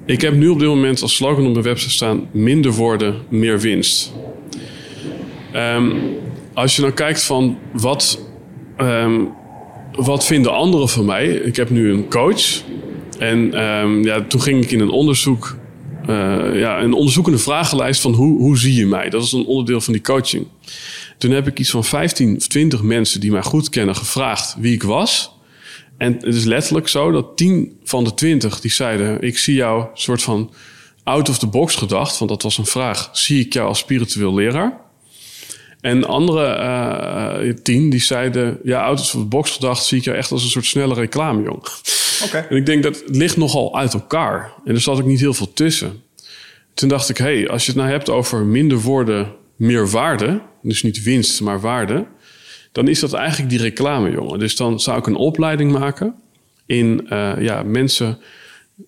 Ik 0.07 0.21
heb 0.21 0.35
nu 0.35 0.49
op 0.49 0.59
dit 0.59 0.69
moment 0.69 1.03
als 1.03 1.15
slogan 1.15 1.47
op 1.47 1.53
mijn 1.53 1.65
website 1.65 1.91
staan: 1.91 2.29
minder 2.31 2.73
woorden, 2.73 3.15
meer 3.29 3.61
winst. 3.61 4.13
Ehm, 5.53 5.91
als 6.55 6.77
je 6.77 6.83
dan 6.83 6.95
kijkt 6.95 7.23
van 7.23 7.59
wat, 7.73 8.27
ehm, 8.77 9.21
wat 9.93 10.27
vinden 10.27 10.53
anderen 10.53 10.89
van 10.89 11.05
mij? 11.05 11.27
Ik 11.29 11.57
heb 11.57 11.71
nu 11.71 11.93
een 11.93 12.09
coach. 12.09 12.63
En 13.23 13.55
ehm, 13.55 14.05
ja, 14.05 14.23
toen 14.23 14.43
ging 14.43 14.65
ik 14.65 14.71
in 14.71 14.81
een 14.81 14.91
onderzoek, 14.91 15.57
eh, 16.07 16.59
ja, 16.59 16.83
een 16.83 16.93
onderzoekende 16.93 17.39
vragenlijst 17.39 18.01
van 18.01 18.13
hoe, 18.13 18.39
hoe 18.39 18.59
zie 18.59 18.75
je 18.75 18.87
mij? 18.87 19.11
Dat 19.11 19.23
is 19.23 19.33
een 19.33 19.45
onderdeel 19.45 19.81
van 19.81 19.93
die 19.93 20.03
coaching. 20.03 20.47
Toen 21.19 21.31
heb 21.31 21.47
ik 21.47 21.59
iets 21.59 21.71
van 21.71 21.85
15 21.85 22.37
of 22.37 22.47
20 22.47 22.83
mensen 22.83 23.21
die 23.21 23.31
mij 23.31 23.43
goed 23.43 23.69
kennen 23.69 23.97
gevraagd 23.97 24.57
wie 24.59 24.73
ik 24.73 24.83
was. 24.83 25.33
En 25.99 26.13
het 26.13 26.35
is 26.35 26.45
letterlijk 26.45 26.89
zo 26.89 27.11
dat 27.11 27.37
10 27.37 27.79
van 27.85 28.05
de 28.05 28.15
20 28.15 28.61
die 28.61 28.71
zeiden: 28.71 29.23
Ik 29.23 29.39
zie 29.39 29.55
jou 29.55 29.87
soort 29.95 30.23
van 30.23 30.51
out 31.03 31.29
of 31.29 31.39
the 31.39 31.47
box 31.47 31.75
gedacht, 31.75 32.19
want 32.19 32.31
dat 32.31 32.43
was 32.43 32.59
een 32.59 32.67
vraag. 32.67 33.09
Zie 33.13 33.45
ik 33.45 33.53
jou 33.53 33.69
als 33.69 33.79
spiritueel 33.79 34.35
leraar? 34.35 34.81
En 35.83 36.01
de 36.01 36.07
andere 36.07 36.45
eh, 36.45 37.55
tien 37.63 37.91
die 37.91 38.01
zeiden: 38.01 38.59
Ja, 38.63 38.83
out 38.83 39.01
of 39.01 39.11
the 39.11 39.19
box 39.19 39.51
gedacht, 39.51 39.85
zie 39.85 39.99
ik 39.99 40.05
jou 40.05 40.17
echt 40.17 40.31
als 40.31 40.43
een 40.45 40.51
soort 40.51 40.67
snelle 40.67 40.95
reclamejong. 40.95 41.63
Oké. 42.25 42.47
En 42.51 42.57
ik 42.57 42.67
denk 42.67 42.83
dat 42.83 43.03
het 43.07 43.17
ligt 43.17 43.37
nogal 43.37 43.77
uit 43.79 43.95
elkaar. 43.95 44.53
En 44.65 44.75
er 44.75 44.81
zat 44.81 44.99
ook 44.99 45.07
niet 45.07 45.21
heel 45.21 45.35
veel 45.35 45.53
tussen. 45.53 46.03
Toen 46.75 46.89
dacht 46.89 47.09
ik, 47.09 47.17
hé, 47.17 47.25
hey, 47.25 47.49
als 47.49 47.67
je 47.67 47.73
het 47.73 47.81
nou 47.81 47.93
hebt 47.93 48.09
over 48.09 48.45
minder 48.45 48.81
woorden, 48.81 49.33
meer 49.57 49.91
waarde. 49.91 50.41
Dus 50.63 50.83
niet 50.83 51.03
winst, 51.03 51.41
maar 51.41 51.61
waarde. 51.61 52.07
Dan 52.73 52.89
is 52.89 53.01
dat 53.01 53.13
eigenlijk 53.13 53.51
die 53.51 53.61
reclame, 53.61 54.11
jongen. 54.11 54.39
Dus 54.39 54.57
dan 54.57 54.81
zou 54.81 54.99
ik 54.99 55.07
een 55.07 55.17
opleiding 55.17 55.73
maken 55.73 56.15
in 56.67 57.09
eh, 57.09 57.33
ja, 57.39 57.63
mensen 57.63 58.19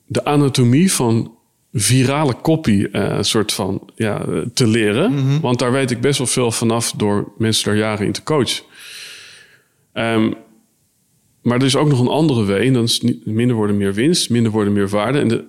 de 0.06 0.24
anatomie 0.24 0.92
van 0.92 1.34
virale 1.76 2.36
copy 2.42 2.86
eh, 2.92 3.18
soort 3.20 3.52
van 3.52 3.82
ja, 3.94 4.26
te 4.54 4.66
leren. 4.66 5.40
Want 5.40 5.58
daar 5.58 5.72
weet 5.72 5.90
ik 5.90 6.00
best 6.00 6.18
wel 6.18 6.26
veel 6.26 6.50
vanaf 6.50 6.92
door 6.92 7.32
mensen 7.38 7.64
daar 7.64 7.76
jaren 7.76 8.06
in 8.06 8.12
te 8.12 8.22
coachen. 8.22 8.64
Ehm, 9.92 10.32
maar 11.42 11.58
er 11.58 11.64
is 11.64 11.76
ook 11.76 11.88
nog 11.88 12.00
een 12.00 12.08
andere 12.08 12.44
way. 12.44 12.66
En 12.66 12.72
dan 12.72 12.82
is 12.82 13.00
niet, 13.00 13.26
minder 13.26 13.56
woorden, 13.56 13.76
meer 13.76 13.94
winst. 13.94 14.30
Minder 14.30 14.52
woorden, 14.52 14.72
meer 14.72 14.88
waarde. 14.88 15.18
En 15.18 15.28
de 15.28 15.44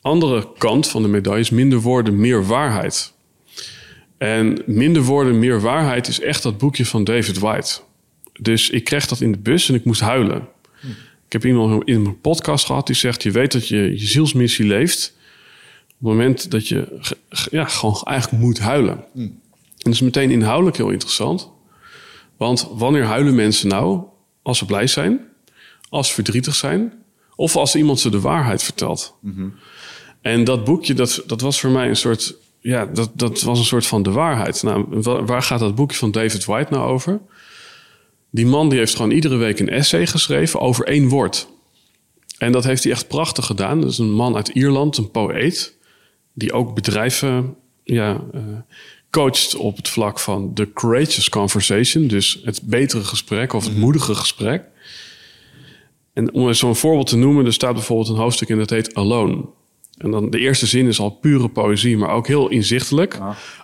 andere 0.00 0.48
kant 0.58 0.88
van 0.88 1.02
de 1.02 1.08
medaille 1.08 1.40
is 1.40 1.50
minder 1.50 1.80
woorden, 1.80 2.20
meer 2.20 2.46
waarheid. 2.46 3.12
En 4.18 4.62
minder 4.66 5.02
woorden, 5.02 5.38
meer 5.38 5.60
waarheid 5.60 6.08
is 6.08 6.20
echt 6.20 6.42
dat 6.42 6.58
boekje 6.58 6.86
van 6.86 7.04
David 7.04 7.38
White. 7.38 7.80
Dus 8.40 8.70
ik 8.70 8.84
kreeg 8.84 9.06
dat 9.06 9.20
in 9.20 9.32
de 9.32 9.38
bus 9.38 9.68
en 9.68 9.74
ik 9.74 9.84
moest 9.84 10.00
huilen. 10.00 10.48
Ik 11.26 11.32
heb 11.32 11.44
iemand 11.44 11.88
in 11.88 12.02
mijn 12.02 12.20
podcast 12.20 12.66
gehad 12.66 12.86
die 12.86 12.96
zegt... 12.96 13.22
je 13.22 13.30
weet 13.30 13.52
dat 13.52 13.68
je 13.68 13.76
je 13.76 14.06
zielsmissie 14.06 14.66
leeft... 14.66 15.20
het 16.02 16.10
moment 16.10 16.50
dat 16.50 16.68
je 16.68 17.00
ja, 17.50 17.64
gewoon 17.64 18.00
eigenlijk 18.04 18.42
moet 18.42 18.58
huilen. 18.58 19.04
En 19.14 19.40
dat 19.76 19.92
is 19.92 20.00
meteen 20.00 20.30
inhoudelijk 20.30 20.76
heel 20.76 20.90
interessant. 20.90 21.50
Want 22.36 22.68
wanneer 22.72 23.04
huilen 23.04 23.34
mensen 23.34 23.68
nou? 23.68 24.02
Als 24.42 24.58
ze 24.58 24.64
blij 24.64 24.86
zijn, 24.86 25.20
als 25.88 26.08
ze 26.08 26.14
verdrietig 26.14 26.54
zijn... 26.54 26.92
of 27.36 27.56
als 27.56 27.76
iemand 27.76 28.00
ze 28.00 28.10
de 28.10 28.20
waarheid 28.20 28.62
vertelt. 28.62 29.14
En 30.20 30.44
dat 30.44 30.64
boekje, 30.64 30.94
dat, 30.94 31.22
dat 31.26 31.40
was 31.40 31.60
voor 31.60 31.70
mij 31.70 31.88
een 31.88 31.96
soort... 31.96 32.34
Ja, 32.60 32.86
dat, 32.86 33.10
dat 33.14 33.40
was 33.40 33.58
een 33.58 33.64
soort 33.64 33.86
van 33.86 34.02
de 34.02 34.10
waarheid. 34.10 34.62
Nou, 34.62 34.86
wa- 34.88 35.24
waar 35.24 35.42
gaat 35.42 35.60
dat 35.60 35.74
boekje 35.74 35.96
van 35.98 36.10
David 36.10 36.44
White 36.44 36.72
nou 36.72 36.90
over? 36.90 37.20
Die 38.30 38.46
man 38.46 38.68
die 38.68 38.78
heeft 38.78 38.96
gewoon 38.96 39.10
iedere 39.10 39.36
week 39.36 39.58
een 39.60 39.68
essay 39.68 40.06
geschreven 40.06 40.60
over 40.60 40.86
één 40.86 41.08
woord. 41.08 41.48
En 42.38 42.52
dat 42.52 42.64
heeft 42.64 42.82
hij 42.82 42.92
echt 42.92 43.08
prachtig 43.08 43.46
gedaan. 43.46 43.80
Dat 43.80 43.90
is 43.90 43.98
een 43.98 44.12
man 44.12 44.36
uit 44.36 44.48
Ierland, 44.48 44.96
een 44.96 45.10
poëet... 45.10 45.80
die 46.32 46.52
ook 46.52 46.74
bedrijven 46.74 47.54
ja, 47.84 48.24
eh, 48.32 48.42
coacht 49.10 49.54
op 49.54 49.76
het 49.76 49.88
vlak 49.88 50.18
van 50.18 50.54
the 50.54 50.72
courageous 50.72 51.28
conversation. 51.28 52.06
Dus 52.06 52.40
het 52.44 52.62
betere 52.62 53.04
gesprek 53.04 53.52
of 53.52 53.64
het 53.64 53.76
moedige 53.76 54.14
gesprek. 54.14 54.64
En 56.12 56.32
om 56.32 56.48
eens 56.48 56.58
zo'n 56.58 56.76
voorbeeld 56.76 57.06
te 57.06 57.16
noemen, 57.16 57.46
er 57.46 57.52
staat 57.52 57.74
bijvoorbeeld 57.74 58.08
een 58.08 58.16
hoofdstuk 58.16 58.48
in 58.48 58.58
dat 58.58 58.70
heet 58.70 58.94
Alone. 58.94 59.44
En 59.96 60.10
dan 60.10 60.30
de 60.30 60.38
eerste 60.38 60.66
zin 60.66 60.86
is 60.86 61.00
al 61.00 61.10
pure 61.10 61.48
poëzie, 61.48 61.96
maar 61.96 62.10
ook 62.10 62.26
heel 62.26 62.48
inzichtelijk. 62.48 63.18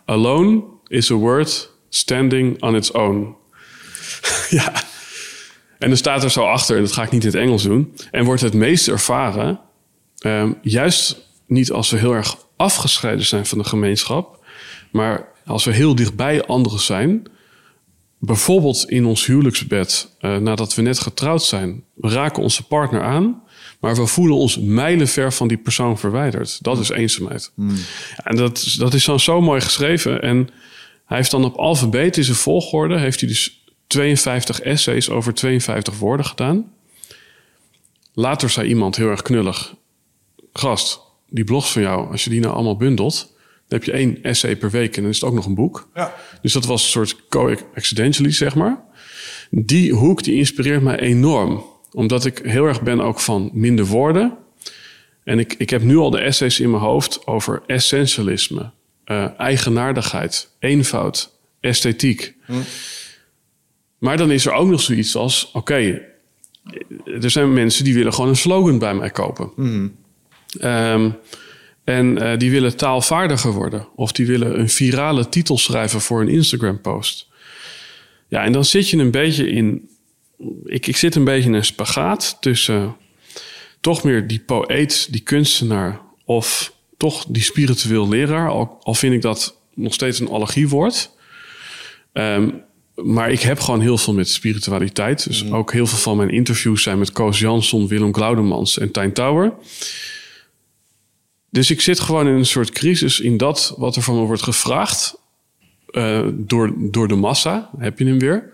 Alone 0.05 0.65
is 0.87 1.11
a 1.11 1.15
word 1.15 1.73
standing 1.89 2.63
on 2.63 2.75
its 2.75 2.91
own. 2.91 3.37
ja. 4.51 4.73
En 5.79 5.89
dan 5.89 5.97
staat 5.97 6.23
er 6.25 6.31
zo 6.31 6.45
achter, 6.45 6.77
en 6.77 6.83
dat 6.83 6.93
ga 6.93 7.03
ik 7.03 7.11
niet 7.11 7.25
in 7.25 7.31
het 7.31 7.39
Engels 7.39 7.63
doen. 7.63 7.95
En 8.11 8.25
wordt 8.25 8.41
het 8.41 8.55
meest 8.55 8.89
ervaren, 8.89 9.61
ehm, 10.19 10.53
juist 10.63 11.31
niet 11.47 11.73
als 11.73 11.91
we 11.91 11.99
heel 11.99 12.15
erg 12.15 12.37
afgescheiden 12.59 13.27
zijn 13.27 13.47
van 13.47 13.59
de 13.59 13.65
gemeenschap, 13.65 14.45
maar 14.93 15.29
als 15.47 15.65
we 15.65 15.73
heel 15.73 15.95
dichtbij 15.95 16.45
anderen 16.45 16.81
zijn. 16.81 17.23
Bijvoorbeeld 18.21 18.85
in 18.91 19.05
ons 19.07 19.27
huwelijksbed, 19.27 20.15
eh, 20.19 20.37
nadat 20.37 20.75
we 20.75 20.83
net 20.83 20.99
getrouwd 21.01 21.43
zijn. 21.45 21.85
We 21.95 22.09
raken 22.09 22.43
onze 22.43 22.63
partner 22.67 23.03
aan, 23.03 23.43
maar 23.81 23.97
we 23.97 24.07
voelen 24.07 24.37
ons 24.37 24.59
mijlenver 24.59 25.33
van 25.33 25.49
die 25.49 25.57
persoon 25.57 25.99
verwijderd. 25.99 26.63
Dat 26.63 26.79
is 26.79 26.89
eenzaamheid. 26.89 27.53
Ja, 27.57 28.25
en 28.25 28.37
dat, 28.37 28.59
is- 28.59 28.75
dat 28.75 28.95
is 28.95 29.05
dan 29.05 29.21
zo 29.21 29.41
mooi 29.41 29.61
geschreven. 29.61 30.23
En 30.23 30.49
hij 31.07 31.17
heeft 31.17 31.31
dan 31.31 31.45
op 31.45 31.57
alfabetische 31.57 32.35
volgorde... 32.35 32.99
heeft 32.99 33.21
hij 33.21 33.29
dus 33.29 33.65
52 33.87 34.61
essays 34.61 35.11
over 35.11 35.35
52 35.35 35.99
woorden 35.99 36.27
gedaan. 36.27 36.73
Later 38.15 38.51
zei 38.51 38.69
iemand 38.69 38.97
heel 38.97 39.09
erg 39.09 39.23
knullig... 39.23 39.75
Gast, 40.53 41.01
die 41.29 41.45
blogs 41.45 41.73
van 41.73 41.83
jou, 41.83 42.11
als 42.11 42.25
je 42.25 42.31
die 42.31 42.41
nou 42.41 42.55
allemaal 42.55 42.77
bundelt... 42.77 43.35
dan 43.69 43.79
heb 43.79 43.85
je 43.85 43.93
één 43.93 44.23
essay 44.23 44.57
per 44.57 44.71
week 44.71 44.97
en 44.97 45.03
dan 45.03 45.11
is 45.11 45.21
het 45.21 45.29
ook 45.29 45.35
nog 45.35 45.47
een 45.47 45.55
boek. 45.55 45.89
Ja. 45.95 46.15
Dus 46.43 46.53
dat 46.53 46.65
was 46.65 46.83
een 46.83 46.89
soort 46.89 47.29
co-accidentally, 47.29 48.33
zeg 48.33 48.55
maar. 48.55 48.85
Die 49.51 49.93
hoek 49.93 50.23
die 50.23 50.35
inspireert 50.35 50.83
mij 50.83 50.99
enorm. 50.99 51.65
Omdat 51.93 52.25
ik 52.25 52.41
heel 52.43 52.65
erg 52.65 52.83
ben 52.83 53.01
ook 53.01 53.21
van 53.21 53.51
minder 53.53 53.87
woorden. 53.87 54.37
En 55.25 55.39
ik, 55.39 55.55
ik 55.59 55.71
heb 55.71 55.83
nu 55.83 55.97
al 55.97 56.11
de 56.11 56.19
essays 56.19 56.61
in 56.61 56.71
mijn 56.71 56.83
hoofd 56.83 57.27
over 57.27 57.63
essentialisme, 57.67 58.71
eh, 59.05 59.39
eigenaardigheid, 59.39 60.51
eenvoud, 60.59 61.33
esthetiek. 61.61 62.35
Maar 63.99 64.17
dan 64.17 64.31
is 64.31 64.47
er 64.47 64.53
ook 64.53 64.69
nog 64.69 64.81
zoiets 64.81 65.17
als: 65.17 65.51
oké, 65.53 66.03
er 67.05 67.31
zijn 67.31 67.53
mensen 67.53 67.85
die 67.85 67.95
willen 67.95 68.15
gewoon 68.15 68.31
een 68.31 68.37
slogan 68.37 68.79
bij 68.79 68.95
mij 68.95 69.11
kopen. 69.11 69.51
Ehm, 70.61 71.11
en 71.85 72.19
eh, 72.19 72.39
die 72.39 72.51
willen 72.51 72.77
taalvaardiger 72.77 73.53
worden. 73.53 73.89
Of 73.95 74.13
die 74.13 74.27
willen 74.27 74.59
een 74.59 74.69
virale 74.69 75.29
titel 75.29 75.59
schrijven 75.59 76.01
voor 76.01 76.21
een 76.21 76.29
Instagram-post. 76.29 77.29
Ja, 78.29 78.45
en 78.45 78.53
dan 78.53 78.65
zit 78.65 78.89
je 78.89 78.97
een 78.97 79.11
beetje 79.11 79.51
in. 79.51 79.89
Ik, 80.65 80.87
ik 80.87 80.97
zit 80.97 81.15
een 81.15 81.25
beetje 81.25 81.49
in 81.49 81.55
een 81.55 81.65
spagaat 81.65 82.37
tussen 82.41 82.97
toch 83.81 84.03
meer 84.03 84.27
die 84.27 84.41
poëet, 84.41 85.09
die 85.11 85.21
kunstenaar. 85.21 86.01
of 86.25 86.73
toch 86.97 87.25
die 87.29 87.43
spiritueel 87.43 88.09
leraar. 88.09 88.51
Al, 88.51 88.79
al 88.83 88.95
vind 88.95 89.15
ik 89.15 89.23
dat 89.23 89.61
nog 89.75 89.95
steeds 89.95 90.21
een 90.21 90.29
allergiewoord. 90.29 91.11
Ehm, 92.13 92.51
maar 92.95 93.31
ik 93.31 93.41
heb 93.41 93.61
gewoon 93.61 93.81
heel 93.81 93.99
veel 93.99 94.15
met 94.15 94.29
spiritualiteit. 94.29 95.25
Dus 95.25 95.51
ook 95.51 95.73
heel 95.73 95.87
veel 95.87 95.99
van 95.99 96.17
mijn 96.17 96.31
interviews 96.31 96.83
zijn 96.83 96.99
met 96.99 97.13
Koos 97.13 97.39
Jansson, 97.39 97.89
Willem 97.89 98.15
Glaudemans 98.15 98.79
en 98.79 98.91
Tijn 98.91 99.13
Touwer. 99.13 99.53
Dus 101.51 101.71
ik 101.71 101.81
zit 101.81 102.01
gewoon 102.01 102.27
in 102.27 102.35
een 102.35 102.47
soort 102.47 102.71
crisis 102.71 103.21
in 103.21 103.37
dat 103.37 103.75
wat 103.77 103.97
er 103.97 104.03
van 104.03 104.15
me 104.15 104.25
wordt 104.25 104.43
gevraagd 104.43 105.21
uh, 105.91 106.27
door, 106.33 106.73
door 106.77 107.09
de 107.09 107.15
massa, 107.15 107.71
heb 107.79 107.99
je 107.99 108.05
hem 108.05 108.19
weer. 108.19 108.53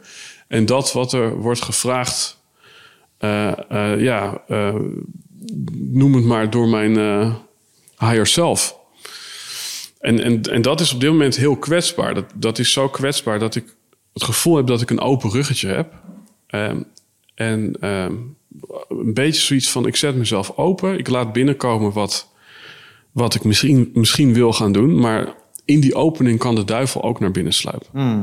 En 0.48 0.66
dat 0.66 0.92
wat 0.92 1.12
er 1.12 1.36
wordt 1.36 1.62
gevraagd, 1.62 2.40
uh, 3.20 3.52
uh, 3.72 4.00
ja, 4.00 4.42
noem 5.72 6.14
het 6.14 6.24
maar 6.24 6.50
door 6.50 6.68
mijn 6.68 6.96
higher 7.98 8.26
self. 8.26 8.76
En, 10.00 10.20
en, 10.20 10.42
en 10.42 10.62
dat 10.62 10.80
is 10.80 10.92
op 10.92 11.00
dit 11.00 11.10
moment 11.10 11.36
heel 11.36 11.56
kwetsbaar. 11.56 12.14
Dat, 12.14 12.24
dat 12.34 12.58
is 12.58 12.72
zo 12.72 12.88
kwetsbaar 12.88 13.38
dat 13.38 13.54
ik 13.54 13.74
het 14.12 14.22
gevoel 14.22 14.56
heb 14.56 14.66
dat 14.66 14.80
ik 14.80 14.90
een 14.90 15.00
open 15.00 15.30
ruggetje 15.30 15.68
heb. 15.68 15.92
Um, 16.48 16.86
en 17.34 17.88
um, 17.88 18.36
een 18.88 19.14
beetje 19.14 19.40
zoiets 19.40 19.70
van: 19.70 19.86
ik 19.86 19.96
zet 19.96 20.16
mezelf 20.16 20.56
open. 20.56 20.98
Ik 20.98 21.08
laat 21.08 21.32
binnenkomen 21.32 21.92
wat, 21.92 22.32
wat 23.14 23.34
ik 23.34 23.44
misschien, 23.44 23.90
misschien 23.92 24.34
wil 24.34 24.52
gaan 24.52 24.72
doen. 24.72 24.98
Maar 24.98 25.34
in 25.64 25.80
die 25.80 25.94
opening 25.94 26.38
kan 26.38 26.54
de 26.54 26.64
duivel 26.64 27.02
ook 27.02 27.20
naar 27.20 27.30
binnen 27.30 27.52
sluipen. 27.52 27.88
Hmm. 27.92 28.22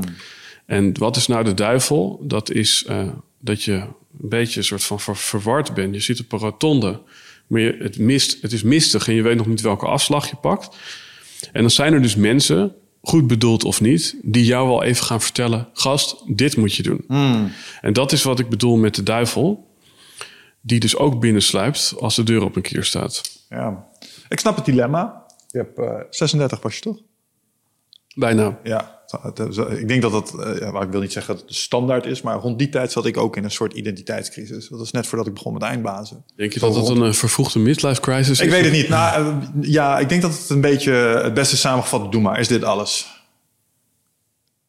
En 0.65 0.97
wat 0.97 1.15
is 1.15 1.27
nou 1.27 1.43
de 1.43 1.53
duivel? 1.53 2.19
Dat 2.23 2.51
is 2.51 2.85
uh, 2.89 3.07
dat 3.39 3.63
je 3.63 3.73
een 3.73 4.29
beetje 4.29 4.59
een 4.59 4.65
soort 4.65 4.83
van 4.83 4.99
ver, 4.99 5.17
verward 5.17 5.73
bent. 5.73 5.95
Je 5.95 6.01
zit 6.01 6.19
op 6.19 6.31
een 6.31 6.39
rotonde, 6.39 7.01
maar 7.47 7.61
je, 7.61 7.77
het, 7.79 7.99
mist, 7.99 8.41
het 8.41 8.51
is 8.51 8.63
mistig 8.63 9.07
en 9.07 9.13
je 9.13 9.21
weet 9.21 9.37
nog 9.37 9.47
niet 9.47 9.61
welke 9.61 9.85
afslag 9.85 10.29
je 10.29 10.35
pakt. 10.35 10.77
En 11.51 11.61
dan 11.61 11.71
zijn 11.71 11.93
er 11.93 12.01
dus 12.01 12.15
mensen, 12.15 12.75
goed 13.01 13.27
bedoeld 13.27 13.63
of 13.63 13.81
niet, 13.81 14.15
die 14.21 14.45
jou 14.45 14.67
wel 14.67 14.83
even 14.83 15.05
gaan 15.05 15.21
vertellen: 15.21 15.67
gast, 15.73 16.23
dit 16.27 16.57
moet 16.57 16.75
je 16.75 16.83
doen. 16.83 17.03
Hmm. 17.07 17.51
En 17.81 17.93
dat 17.93 18.11
is 18.11 18.23
wat 18.23 18.39
ik 18.39 18.49
bedoel 18.49 18.77
met 18.77 18.95
de 18.95 19.03
duivel, 19.03 19.67
die 20.61 20.79
dus 20.79 20.95
ook 20.95 21.19
binnensluipt 21.19 21.93
als 21.99 22.15
de 22.15 22.23
deur 22.23 22.43
op 22.43 22.55
een 22.55 22.61
keer 22.61 22.83
staat. 22.83 23.21
Ja, 23.49 23.89
ik 24.31 24.39
snap 24.39 24.55
het 24.55 24.65
dilemma. 24.65 25.25
Je 25.47 25.57
hebt 25.57 25.79
uh, 25.79 25.99
36 26.09 26.61
was 26.61 26.75
je 26.75 26.81
toch? 26.81 26.97
Bijna. 28.15 28.59
Ja, 28.63 29.01
ik 29.69 29.87
denk 29.87 30.01
dat 30.01 30.11
dat, 30.11 30.33
uh, 30.39 30.59
ja, 30.59 30.81
ik 30.81 30.89
wil 30.89 31.01
niet 31.01 31.11
zeggen 31.11 31.33
dat 31.33 31.41
het 31.41 31.51
de 31.51 31.57
standaard 31.57 32.05
is, 32.05 32.21
maar 32.21 32.37
rond 32.37 32.59
die 32.59 32.69
tijd 32.69 32.91
zat 32.91 33.05
ik 33.05 33.17
ook 33.17 33.37
in 33.37 33.43
een 33.43 33.51
soort 33.51 33.73
identiteitscrisis. 33.73 34.67
Dat 34.67 34.79
was 34.79 34.91
net 34.91 35.07
voordat 35.07 35.27
ik 35.27 35.33
begon 35.33 35.53
met 35.53 35.61
eindbazen. 35.61 36.25
Denk 36.35 36.53
je 36.53 36.59
dat 36.59 36.75
het 36.75 36.87
een 36.87 37.03
uh, 37.03 37.13
vervroegde 37.13 37.59
midlife 37.59 38.01
crisis 38.01 38.29
is? 38.29 38.39
Ik 38.39 38.49
weet 38.49 38.63
het 38.63 38.73
niet. 38.73 38.89
Nou, 38.89 39.25
uh, 39.25 39.37
ja, 39.61 39.99
ik 39.99 40.09
denk 40.09 40.21
dat 40.21 40.37
het 40.37 40.49
een 40.49 40.61
beetje 40.61 40.91
het 41.23 41.33
beste 41.33 41.57
samengevat, 41.57 42.11
doe 42.11 42.21
maar, 42.21 42.39
is 42.39 42.47
dit 42.47 42.63
alles? 42.63 43.19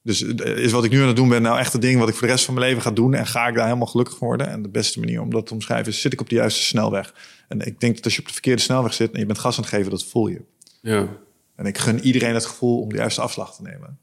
Dus 0.03 0.23
is 0.23 0.73
wat 0.73 0.85
ik 0.85 0.91
nu 0.91 1.01
aan 1.01 1.07
het 1.07 1.17
doen 1.17 1.29
ben 1.29 1.43
nou 1.43 1.59
echt 1.59 1.73
het 1.73 1.83
ding 1.83 1.99
wat 1.99 2.09
ik 2.09 2.15
voor 2.15 2.27
de 2.27 2.33
rest 2.33 2.45
van 2.45 2.55
mijn 2.55 2.67
leven 2.67 2.83
ga 2.83 2.91
doen 2.91 3.15
en 3.15 3.27
ga 3.27 3.49
ik 3.49 3.55
daar 3.55 3.67
helemaal 3.67 3.87
gelukkig 3.87 4.19
worden? 4.19 4.49
En 4.49 4.63
de 4.63 4.69
beste 4.69 5.01
manier 5.01 5.21
om 5.21 5.31
dat 5.31 5.47
te 5.47 5.53
omschrijven 5.53 5.93
is, 5.93 6.01
zit 6.01 6.13
ik 6.13 6.21
op 6.21 6.29
de 6.29 6.35
juiste 6.35 6.63
snelweg? 6.63 7.15
En 7.53 7.67
ik 7.67 7.81
denk 7.81 7.95
dat 7.95 8.05
als 8.05 8.15
je 8.15 8.21
op 8.21 8.27
de 8.27 8.33
verkeerde 8.33 8.63
snelweg 8.63 8.95
zit 8.95 9.13
en 9.13 9.19
je 9.21 9.27
bent 9.27 9.39
gas 9.39 9.57
aan 9.57 9.63
het 9.65 9.73
geven, 9.73 9.91
dat 9.91 10.05
voel 10.05 10.27
je. 10.27 10.41
Ja. 10.81 11.09
En 11.57 11.67
ik 11.67 11.79
gun 11.79 12.01
iedereen 12.01 12.35
het 12.35 12.47
gevoel 12.47 12.81
om 12.81 12.89
de 12.89 12.97
juiste 12.97 13.21
afslag 13.21 13.55
te 13.55 13.63
nemen. 13.63 13.99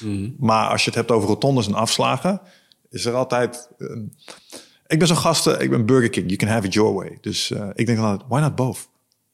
Mm. 0.00 0.34
Maar 0.38 0.68
als 0.68 0.80
je 0.84 0.86
het 0.90 0.98
hebt 0.98 1.10
over 1.10 1.28
rotondes 1.28 1.66
en 1.66 1.74
afslagen, 1.74 2.40
is 2.90 3.04
er 3.04 3.14
altijd. 3.14 3.68
Ik 4.86 4.98
ben 4.98 5.08
zo'n 5.08 5.16
gasten, 5.16 5.60
ik 5.60 5.70
ben 5.70 5.86
Burger 5.86 6.10
King. 6.10 6.24
You 6.26 6.36
can 6.36 6.48
have 6.48 6.66
it 6.66 6.72
your 6.74 6.94
way. 6.94 7.18
Dus 7.20 7.50
uh, 7.50 7.66
ik 7.74 7.86
denk 7.86 7.98
dan 7.98 8.06
altijd, 8.06 8.28
why 8.30 8.40
not 8.40 8.54
both? 8.54 8.88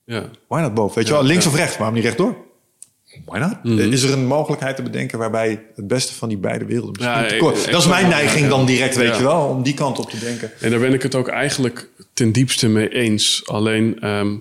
Ja. 0.04 0.24
Why 0.48 0.60
not 0.60 0.74
both? 0.74 0.94
Weet 0.94 1.04
Ja, 1.06 1.10
je 1.12 1.16
wel, 1.18 1.26
links 1.26 1.44
ja. 1.44 1.50
of 1.50 1.56
rechts, 1.56 1.76
waarom 1.76 1.94
niet 1.94 2.04
rechtdoor? 2.04 2.36
Why 3.24 3.38
not? 3.38 3.62
Mhm. 3.64 3.78
Is 3.92 4.02
er 4.02 4.12
een 4.12 4.26
mogelijkheid 4.26 4.76
te 4.76 4.82
bedenken 4.82 5.18
waarbij 5.18 5.64
het 5.74 5.86
beste 5.88 6.14
van 6.14 6.28
die 6.28 6.38
beide 6.38 6.64
werelden 6.64 6.92
misschien 6.92 7.22
Ja, 7.22 7.28
tekort- 7.28 7.56
ik- 7.58 7.64
ik- 7.66 7.70
Dat 7.72 7.80
is 7.80 7.88
mijn 7.88 8.08
neiging 8.08 8.48
dan 8.48 8.66
direct, 8.66 8.96
weet 8.96 9.16
je 9.16 9.22
wel, 9.22 9.46
om 9.48 9.62
die 9.62 9.74
kant 9.74 9.98
op 9.98 10.10
te 10.10 10.18
denken. 10.18 10.50
En 10.60 10.70
daar 10.70 10.80
ben 10.80 10.92
ik 10.94 11.02
het 11.02 11.14
ook 11.14 11.28
eigenlijk 11.28 11.88
ten 12.14 12.32
diepste 12.32 12.68
mee 12.68 12.88
eens. 12.88 13.42
Alleen 13.46 14.00
ehm, 14.00 14.36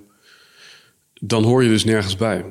dan 1.19 1.43
hoor 1.43 1.63
je 1.63 1.69
dus 1.69 1.83
nergens 1.85 2.15
bij. 2.15 2.45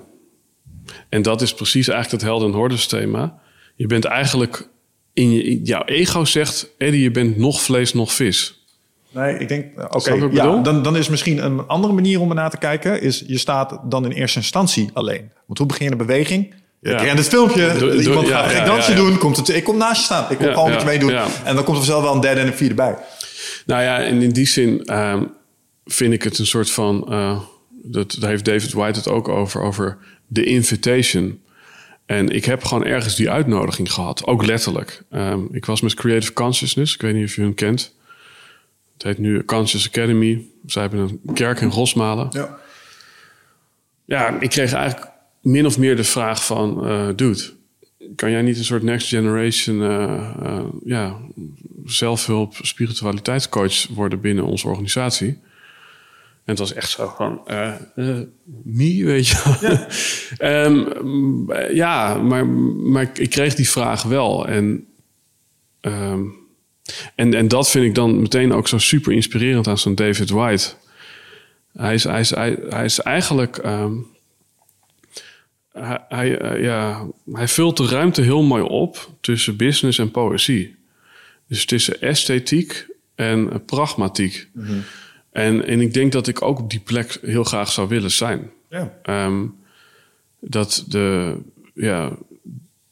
En 1.09 1.23
dat 1.23 1.43
is 1.43 1.55
precies 1.55 1.89
eigenlijk 1.89 2.23
het 2.23 2.31
helden 2.31 2.49
en 2.49 2.55
hordes 2.57 2.87
thema. 2.87 3.39
Je 3.77 3.87
bent 3.87 4.05
eigenlijk 4.05 4.69
in 5.13 5.33
je, 5.33 5.63
jouw 5.63 5.85
ego 5.85 6.25
zegt, 6.25 6.69
Eddie, 6.79 7.03
je 7.03 7.11
bent 7.11 7.37
nog 7.39 7.61
vlees, 7.63 7.93
nog 7.95 8.13
vis. 8.13 8.65
Nee, 9.11 9.39
ik 9.39 9.49
denk, 9.49 9.67
oké, 9.95 10.19
wat 10.19 10.31
ik 10.31 10.33
ja, 10.37 10.57
dan, 10.57 10.83
dan 10.83 10.97
is 10.97 11.09
misschien 11.09 11.45
een 11.45 11.67
andere 11.67 11.93
manier 11.93 12.21
om 12.21 12.29
ernaar 12.29 12.51
te 12.51 12.59
kijken, 12.59 13.01
is 13.03 13.25
je 13.27 13.39
staat 13.39 13.79
dan 13.85 14.05
in 14.05 14.11
eerste 14.11 14.39
instantie 14.39 14.91
alleen. 14.93 15.31
Want 15.47 15.59
hoe 15.59 15.67
begin 15.67 15.85
je 15.87 15.93
een 15.93 15.99
beweging? 15.99 16.55
Je 16.81 16.91
Ja. 16.91 17.03
kent 17.05 17.19
het 17.19 17.29
filmpje, 17.29 17.75
doe- 17.79 18.03
iemand 18.03 18.29
gaat 18.29 18.53
een 18.55 18.65
dansje 18.65 18.95
doen, 18.95 19.19
komt 19.19 19.37
het, 19.37 19.49
ik 19.49 19.65
kom 19.65 19.77
naast 19.77 19.99
je 19.99 20.05
staan, 20.05 20.31
ik 20.31 20.37
kom 20.37 20.47
gewoon 20.47 20.71
met 20.71 20.81
je 20.81 20.87
meedoen. 20.87 21.11
En 21.45 21.55
dan 21.55 21.65
komt 21.65 21.67
er 21.69 21.75
vanzelf 21.85 22.03
wel 22.03 22.15
een 22.15 22.21
derde 22.21 22.41
en 22.41 22.47
een 22.47 22.53
vierde 22.55 22.75
bij. 22.75 22.97
Nou 23.67 23.83
ja, 23.83 24.03
en 24.03 24.23
in 24.23 24.31
die 24.31 24.47
zin 24.47 24.85
ehm, 24.85 25.25
vind 25.85 26.13
ik 26.13 26.23
het 26.23 26.39
een 26.39 26.47
soort 26.47 26.71
van... 26.71 27.13
eh, 27.13 27.41
dat, 27.85 28.17
daar 28.21 28.31
heeft 28.31 28.45
David 28.45 28.73
White 28.73 28.99
het 28.99 29.09
ook 29.09 29.29
over, 29.29 29.61
over 29.61 29.99
de 30.27 30.45
invitation. 30.45 31.41
En 32.07 32.29
ik 32.29 32.45
heb 32.45 32.65
gewoon 32.65 32.85
ergens 32.85 33.17
die 33.17 33.31
uitnodiging 33.31 33.93
gehad, 33.93 34.27
ook 34.27 34.45
letterlijk. 34.45 35.03
Ehm, 35.11 35.41
ik 35.51 35.65
was 35.65 35.81
met 35.81 35.95
Creative 35.95 36.33
Consciousness, 36.33 36.95
ik 36.95 37.01
weet 37.01 37.15
niet 37.15 37.25
of 37.25 37.35
je 37.35 37.41
hun 37.43 37.55
kent. 37.55 37.95
Het 38.93 39.03
heet 39.03 39.19
nu 39.19 39.45
Conscious 39.45 39.89
Academy. 39.89 40.47
Zij 40.67 40.83
hebben 40.83 41.01
een 41.01 41.35
kerk 41.35 41.61
in 41.61 41.69
Rosmalen. 41.69 42.29
Ja. 42.31 42.59
Ja, 44.05 44.41
ik 44.41 44.51
kreeg 44.51 44.73
eigenlijk 44.73 45.11
min 45.41 45.67
of 45.67 45.79
meer 45.79 45.97
de 45.97 46.05
vraag 46.05 46.47
van... 46.47 46.87
eh 46.87 47.09
dude, 47.17 47.53
kan 48.17 48.31
jij 48.31 48.43
niet 48.43 48.59
een 48.59 48.65
soort 48.65 48.83
next 48.83 49.09
generation... 49.09 49.83
eh, 49.83 50.31
eh, 50.43 50.65
ja, 50.85 51.19
zelfhulp, 51.85 52.55
spiritualiteitscoach 52.61 53.87
worden 53.89 54.21
binnen 54.21 54.45
onze 54.45 54.69
organisatie? 54.69 55.29
En 56.45 56.51
het 56.51 56.59
was 56.59 56.73
echt 56.73 56.91
zo 56.91 57.15
van... 57.17 57.41
eh 57.47 57.75
eh, 57.97 58.21
me, 58.65 59.05
weet 59.05 59.29
je 59.29 59.57
wel. 59.61 59.79
Ehm, 60.51 61.75
ja, 61.75 62.15
maar, 62.15 62.47
maar 62.47 63.11
ik 63.15 63.31
kreeg 63.31 63.55
die 63.55 63.71
vraag 63.71 64.03
wel. 64.03 64.49
En, 64.49 64.87
ehm, 65.81 66.23
en, 67.15 67.35
en 67.35 67.49
dat 67.49 67.71
vind 67.71 67.85
ik 67.85 67.95
dan 67.95 68.21
meteen 68.21 68.53
ook 68.53 68.69
zo 68.69 68.79
super 68.79 69.13
inspirerend 69.13 69.69
aan 69.69 69.79
zo'n 69.79 69.95
David 69.95 70.31
White... 70.31 70.75
Hij 71.73 71.95
is, 71.95 72.05
hij 72.05 72.21
is, 72.21 72.31
hij, 72.31 72.59
hij 72.69 72.85
is 72.85 73.01
eigenlijk. 73.01 73.57
ehm, 73.57 73.93
hij, 75.73 76.05
hij, 76.09 76.39
eh, 76.39 76.63
ja, 76.63 77.07
hij 77.33 77.49
vult 77.49 77.77
de 77.77 77.87
ruimte 77.87 78.23
heel 78.23 78.43
mooi 78.43 78.63
op 78.63 79.11
tussen 79.21 79.57
business 79.57 79.99
en 79.99 80.11
poëzie. 80.11 80.77
Dus 81.49 81.65
tussen 81.65 82.01
esthetiek 82.01 82.87
en 83.15 83.65
pragmatiek. 83.65 84.49
En, 85.31 85.67
en 85.67 85.81
ik 85.81 85.95
denk 85.95 86.13
dat 86.13 86.29
ik 86.29 86.43
ook 86.43 86.59
op 86.59 86.71
die 86.71 86.81
plek 86.81 87.19
heel 87.23 87.45
graag 87.45 87.73
zou 87.73 87.89
willen 87.89 88.11
zijn. 88.11 88.51
Ja. 88.69 88.99
Ehm, 89.03 89.47
dat, 90.41 90.85
de, 90.89 91.37
ja, 91.75 92.17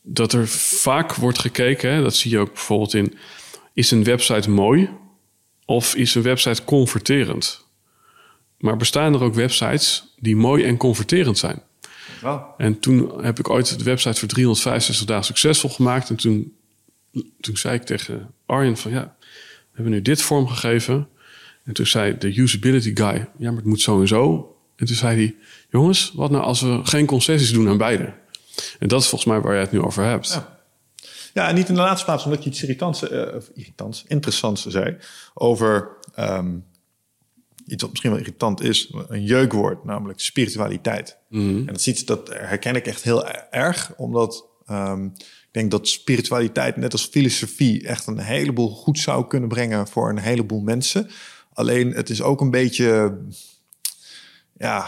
dat 0.03 0.33
er 0.33 0.49
vaak 0.49 1.15
wordt 1.15 1.39
gekeken, 1.39 1.93
hè, 1.93 2.03
dat 2.03 2.15
zie 2.15 2.31
je 2.31 2.39
ook 2.39 2.53
bijvoorbeeld 2.53 2.95
in... 2.95 3.15
is 3.73 3.91
een 3.91 4.05
website 4.05 4.51
mooi 4.51 4.91
of 5.65 5.95
is 5.95 6.15
een 6.15 6.23
website 6.23 6.65
converterend? 6.65 7.67
Maar 8.59 8.77
bestaan 8.77 9.15
er 9.15 9.23
ook 9.23 9.35
websites 9.35 10.15
die 10.19 10.37
mooi 10.37 10.65
en 10.65 10.77
converterend 10.77 11.39
zijn? 11.39 11.63
En 12.57 12.79
toen 12.79 13.25
heb 13.25 13.39
ik 13.39 13.51
ooit 13.51 13.79
de 13.79 13.85
website 13.85 14.19
voor 14.19 14.29
365 14.29 15.07
dagen 15.07 15.25
succesvol 15.25 15.71
gemaakt. 15.71 16.11
En 16.11 16.17
toen, 16.17 16.57
toen 17.41 17.57
zei 17.57 17.75
ik 17.75 17.83
tegen 17.83 18.35
Arjen 18.47 18.77
van 18.77 18.91
ja, 18.91 19.17
we 19.21 19.27
hebben 19.73 19.93
nu 19.93 20.03
dit 20.03 20.23
vormgegeven. 20.23 21.09
En 21.65 21.73
toen 21.73 21.87
zei 21.87 22.19
de 22.19 22.39
usability 22.39 22.91
guy, 22.95 23.29
ja, 23.39 23.49
maar 23.49 23.57
het 23.57 23.65
moet 23.65 23.81
zo 23.81 24.01
en 24.01 24.09
zo. 24.09 24.55
En 24.77 24.87
toen 24.87 24.97
zei 24.97 25.17
hij, 25.17 25.37
jongens, 25.71 26.13
wat 26.15 26.31
nou 26.31 26.45
als 26.45 26.61
we 26.61 26.81
geen 26.83 27.07
concessies 27.07 27.53
doen 27.53 27.69
aan 27.69 27.79
beide? 27.79 28.13
En 28.79 28.89
dat 28.89 29.01
is 29.01 29.09
volgens 29.09 29.31
mij 29.31 29.41
waar 29.41 29.53
jij 29.53 29.61
het 29.61 29.73
nu 29.73 29.81
over 29.81 30.05
hebt. 30.05 30.29
Ja. 30.29 30.59
Ja, 31.35 31.49
en 31.49 31.55
niet 31.55 31.69
in 31.69 31.75
de 31.75 31.81
laatste 31.81 32.05
plaats 32.05 32.25
omdat 32.25 32.45
je 32.45 32.51
iets 32.51 32.63
irritants, 32.63 33.09
eh, 33.09 33.27
irritants, 33.55 34.05
interessants 34.09 34.67
zei 34.67 34.97
over 35.35 35.89
ehm, 36.15 36.57
iets 37.71 37.83
wat 37.83 37.91
misschien 37.91 38.11
wel 38.11 38.21
irritant 38.21 38.63
is, 38.63 38.95
een 39.09 39.25
jeukwoord, 39.25 39.85
namelijk 39.85 40.21
spiritualiteit. 40.21 41.19
En 41.59 41.67
dat 41.67 41.77
is 41.77 41.87
iets 41.87 42.05
dat 42.05 42.29
herken 42.29 42.77
ik 42.77 42.87
echt 42.87 43.03
heel 43.03 43.29
erg, 43.51 43.93
omdat 43.97 44.47
ehm, 44.67 45.05
ik 45.51 45.57
denk 45.57 45.71
dat 45.71 45.89
spiritualiteit, 45.89 46.77
net 46.77 46.93
als 46.93 47.07
filosofie, 47.07 47.87
echt 47.87 48.07
een 48.07 48.19
heleboel 48.19 48.71
goed 48.71 48.99
zou 48.99 49.27
kunnen 49.27 49.49
brengen 49.49 49.89
voor 49.89 50.09
een 50.09 50.19
heleboel 50.19 50.61
mensen. 50.61 51.09
Alleen 51.53 51.93
het 51.93 52.11
is 52.11 52.23
ook 52.23 52.41
een 52.41 52.51
beetje, 52.51 53.19
ja, 54.59 54.87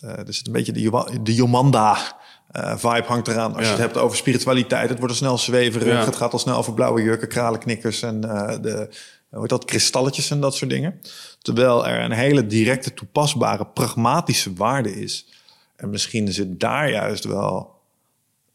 eh, 0.00 0.18
er 0.18 0.34
zit 0.34 0.46
een 0.46 0.52
beetje 0.52 0.72
de, 0.72 1.22
de 1.22 1.34
Jomanda. 1.34 2.22
eh, 2.50 2.76
vibe 2.76 3.06
hangt 3.06 3.28
eraan 3.28 3.54
als 3.54 3.64
je 3.64 3.70
het 3.70 3.78
hebt 3.80 3.96
over 3.96 4.16
spiritualiteit. 4.16 4.88
Het 4.88 4.98
wordt 4.98 5.12
al 5.12 5.18
snel 5.18 5.38
zweverig. 5.38 5.88
Ja. 5.88 6.04
Het 6.04 6.16
gaat 6.16 6.32
al 6.32 6.38
snel 6.38 6.56
over 6.56 6.74
blauwe 6.74 7.02
jurken, 7.02 7.28
kralenknikkers 7.28 8.02
en 8.02 8.24
eh, 8.30 8.62
de, 8.62 8.88
hoe 9.34 9.42
heet 9.42 9.50
dat, 9.50 9.64
kristalletjes 9.64 10.30
en 10.30 10.40
dat 10.40 10.54
soort 10.54 10.70
dingen. 10.70 11.00
Terwijl 11.42 11.86
er 11.86 12.04
een 12.04 12.12
hele 12.12 12.46
directe, 12.46 12.94
toepasbare, 12.94 13.66
pragmatische 13.66 14.52
waarde 14.52 15.00
is. 15.00 15.26
En 15.76 15.90
misschien 15.90 16.32
zit 16.32 16.60
daar 16.60 16.90
juist 16.90 17.24
wel 17.24 17.80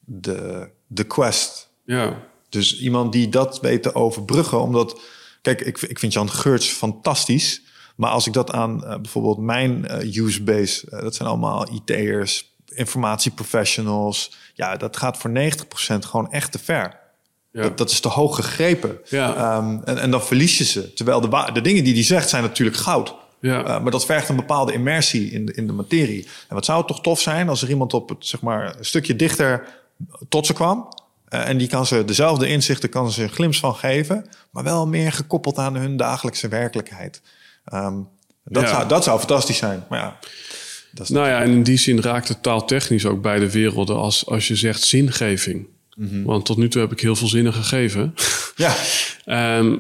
de, 0.06 0.70
de 0.88 1.04
quest 1.04 1.70
Ja, 1.84 2.28
Dus 2.50 2.80
iemand 2.80 3.12
die 3.12 3.30
dat 3.30 3.60
weet 3.60 3.84
te 3.84 3.96
overbruggen, 3.96 4.62
omdat... 4.62 5.02
Kijk, 5.42 5.62
ik, 5.62 5.82
ik 5.82 6.00
vind 6.00 6.14
Jan 6.14 6.30
Geurts 6.30 6.68
fantastisch. 6.68 7.62
Maar 7.96 8.10
als 8.10 8.28
ik 8.28 8.34
dat 8.34 8.52
aan 8.52 8.84
uh, 8.84 8.96
bijvoorbeeld 8.96 9.38
mijn 9.38 9.86
uh, 9.86 10.24
user 10.24 10.44
base... 10.44 10.88
Uh, 10.90 11.02
dat 11.02 11.16
zijn 11.16 11.30
allemaal 11.30 11.74
IT'ers, 11.74 12.54
informatieprofessionals... 12.66 14.36
ja, 14.54 14.76
dat 14.78 14.98
gaat 14.98 15.18
voor 15.18 15.32
90% 15.32 15.36
gewoon 16.00 16.32
echt 16.32 16.52
te 16.52 16.60
ver. 16.60 16.99
Ja. 17.52 17.62
Dat, 17.62 17.78
dat, 17.78 17.90
is 17.90 18.00
te 18.00 18.08
hoog 18.08 18.36
gegrepen. 18.36 18.98
Ja. 19.10 19.58
Um, 19.58 19.82
en, 19.84 19.98
en 19.98 20.12
dan 20.12 20.24
verlies 20.24 20.58
je 20.58 20.64
ze. 20.64 20.94
Terwijl 20.94 21.22
de, 21.22 21.50
de 21.54 21.62
dingen 21.62 21.84
die 21.84 21.94
hij 21.94 22.04
zegt 22.04 22.30
zijn 22.30 22.44
natuurlijk 22.44 22.78
goud. 22.78 23.16
Ja. 23.40 23.60
Uh, 23.60 23.82
maar 23.82 23.92
dat 23.92 24.06
vergt 24.06 24.30
een 24.30 24.36
bepaalde 24.36 24.74
immersie 24.74 25.32
in 25.32 25.46
de, 25.46 25.54
in 25.54 25.68
de 25.68 25.74
materie. 25.74 26.28
En 26.48 26.56
wat 26.56 26.66
zou 26.66 26.78
het 26.78 26.88
toch 26.88 27.02
tof 27.02 27.22
zijn 27.22 27.50
als 27.50 27.62
er 27.62 27.70
iemand 27.70 27.94
op 27.94 28.10
het 28.10 28.26
zeg 28.26 28.42
maar, 28.42 28.76
een 28.78 28.86
stukje 28.86 29.16
dichter 29.16 29.68
tot 30.30 30.46
ze 30.46 30.54
kwam. 30.54 30.94
Uh, 31.30 31.48
en 31.48 31.58
die 31.58 31.68
kan 31.68 31.86
ze 31.86 32.06
dezelfde 32.06 32.48
inzichten, 32.48 32.90
kan 32.90 33.12
ze 33.12 33.24
een 33.24 33.30
glimp 33.30 33.56
van 33.56 33.76
geven. 33.76 34.26
Maar 34.52 34.64
wel 34.64 34.88
meer 34.88 35.12
gekoppeld 35.12 35.58
aan 35.58 35.76
hun 35.76 35.98
dagelijkse 35.98 36.48
werkelijkheid. 36.48 37.22
Um, 37.74 38.08
dat, 38.44 38.64
Ja. 38.64 38.70
zou, 38.70 38.88
dat 38.88 39.04
zou 39.04 39.20
fantastisch 39.20 39.58
zijn. 39.58 39.86
Maar 39.90 40.00
ja, 40.00 40.20
dat 40.92 41.04
is 41.04 41.10
Nou 41.10 41.28
ja, 41.28 41.42
en 41.42 41.52
in 41.52 41.64
die 41.64 41.78
zin 41.78 42.02
raakt 42.02 42.28
het 42.28 42.44
taaltechnisch 42.44 43.06
ook 43.06 43.22
beide 43.22 43.52
werelden 43.52 43.96
als, 43.96 44.26
als 44.26 44.48
je 44.48 44.56
zegt 44.56 44.84
zingeving. 44.84 45.68
Want 46.26 46.46
tot 46.46 46.58
nu 46.58 46.68
toe 46.70 46.82
heb 46.82 46.92
ik 46.92 47.00
heel 47.00 47.16
veel 47.16 47.28
zinnen 47.28 47.54
gegeven. 47.54 48.14
ja. 48.56 48.76
Ehm, 49.26 49.76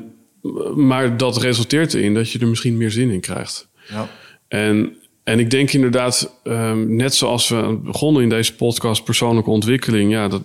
maar 0.76 1.18
dat 1.18 1.38
resulteert 1.38 1.94
erin 1.94 2.14
dat 2.14 2.32
je 2.32 2.40
er 2.40 2.48
misschien 2.48 2.78
meer 2.78 2.92
zin 2.92 3.10
in 3.10 3.20
krijgt. 3.20 3.68
ja. 3.90 4.10
En, 4.48 4.96
en 5.24 5.40
ik 5.40 5.50
denk 5.50 5.74
inderdaad, 5.74 6.40
ehm, 6.44 6.96
net 6.96 7.16
zoals 7.16 7.50
we 7.50 7.80
begonnen 7.84 8.24
in 8.24 8.30
deze 8.30 8.56
podcast, 8.56 9.04
persoonlijke 9.04 9.50
ontwikkeling, 9.50 10.12
ja, 10.12 10.28
dat, 10.28 10.42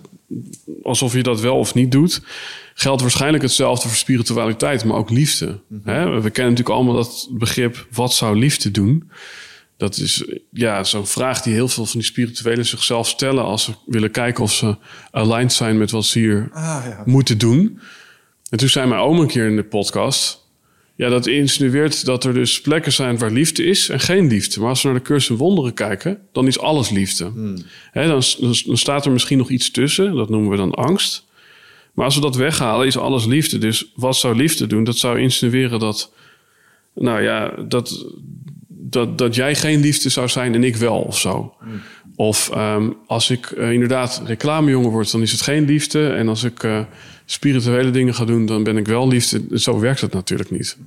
alsof 0.83 1.13
je 1.13 1.23
dat 1.23 1.41
wel 1.41 1.57
of 1.57 1.73
niet 1.73 1.91
doet, 1.91 2.21
geldt 2.73 3.01
waarschijnlijk 3.01 3.43
hetzelfde 3.43 3.87
voor 3.87 3.97
spiritualiteit, 3.97 4.85
maar 4.85 4.97
ook 4.97 5.09
liefde. 5.09 5.59
Hè? 5.83 6.21
We 6.21 6.29
kennen 6.29 6.53
natuurlijk 6.53 6.69
allemaal 6.69 6.95
dat 6.95 7.29
begrip, 7.31 7.87
wat 7.91 8.13
zou 8.13 8.37
liefde 8.37 8.71
doen? 8.71 9.09
Dat 9.77 9.97
is 9.97 10.23
ja, 10.51 10.83
zo'n 10.83 11.07
vraag 11.07 11.41
die 11.41 11.53
heel 11.53 11.67
veel 11.67 11.85
van 11.85 11.99
die 11.99 12.09
spirituelen 12.09 12.65
zichzelf 12.65 13.07
stellen 13.07 13.43
als 13.43 13.63
ze 13.63 13.71
willen 13.85 14.11
kijken 14.11 14.43
of 14.43 14.53
ze 14.53 14.75
aligned 15.11 15.53
zijn 15.53 15.77
met 15.77 15.91
wat 15.91 16.05
ze 16.05 16.19
hier 16.19 16.49
Ah, 16.53 16.83
ja. 16.85 17.01
moeten 17.05 17.37
doen. 17.37 17.79
En 18.49 18.57
toen 18.57 18.69
zei 18.69 18.87
mijn 18.87 19.01
oom 19.01 19.19
een 19.19 19.27
keer 19.27 19.47
in 19.47 19.55
de 19.55 19.63
podcast... 19.63 20.43
Ja, 20.97 21.09
dat 21.09 21.27
insinueert 21.27 22.05
dat 22.05 22.23
er 22.23 22.33
dus 22.33 22.61
plekken 22.61 22.91
zijn 22.93 23.17
waar 23.17 23.31
liefde 23.31 23.63
is 23.63 23.89
en 23.89 23.99
geen 23.99 24.27
liefde. 24.27 24.59
Maar 24.59 24.69
als 24.69 24.81
we 24.81 24.87
naar 24.89 24.97
de 24.97 25.03
cursus 25.03 25.29
in 25.29 25.35
wonderen 25.35 25.73
kijken, 25.73 26.19
dan 26.31 26.47
is 26.47 26.59
alles 26.59 26.89
liefde. 26.89 27.23
Dan, 27.33 27.63
dan, 27.93 28.23
dan 28.65 28.77
staat 28.77 29.05
er 29.05 29.11
misschien 29.11 29.37
nog 29.37 29.49
iets 29.49 29.71
tussen, 29.71 30.15
dat 30.15 30.29
noemen 30.29 30.49
we 30.49 30.57
dan 30.57 30.71
angst. 30.73 31.25
Maar 31.93 32.05
als 32.05 32.15
we 32.15 32.21
dat 32.21 32.35
weghalen, 32.35 32.87
is 32.87 32.97
alles 32.97 33.25
liefde. 33.25 33.57
Dus 33.57 33.91
wat 33.95 34.15
zou 34.15 34.35
liefde 34.35 34.67
doen? 34.67 34.83
Dat 34.83 34.97
zou 34.97 35.19
insinueren 35.19 35.79
dat, 35.79 36.11
nou 36.93 37.21
ja, 37.21 37.49
dat, 37.67 38.05
dat, 38.95 39.17
dat 39.17 39.35
jij 39.35 39.55
geen 39.55 39.79
liefde 39.79 40.09
zou 40.09 40.27
zijn 40.27 40.53
en 40.53 40.63
ik 40.63 40.75
wel 40.75 41.01
of 41.01 41.19
zo. 41.19 41.55
Of 42.15 42.49
ehm, 42.49 42.91
als 43.07 43.29
ik 43.29 43.51
eh, 43.51 43.71
inderdaad 43.71 44.21
reclamejongen 44.25 44.89
word, 44.89 45.11
dan 45.11 45.21
is 45.21 45.31
het 45.31 45.41
geen 45.41 45.65
liefde. 45.65 46.09
En 46.09 46.27
als 46.27 46.43
ik 46.43 46.63
eh, 46.63 46.79
spirituele 47.25 47.91
dingen 47.91 48.13
ga 48.13 48.25
doen, 48.25 48.45
dan 48.45 48.63
ben 48.63 48.77
ik 48.77 48.87
wel 48.87 49.07
liefde. 49.07 49.59
Zo 49.59 49.79
werkt 49.79 50.01
het 50.01 50.13
natuurlijk 50.13 50.51
niet. 50.51 50.77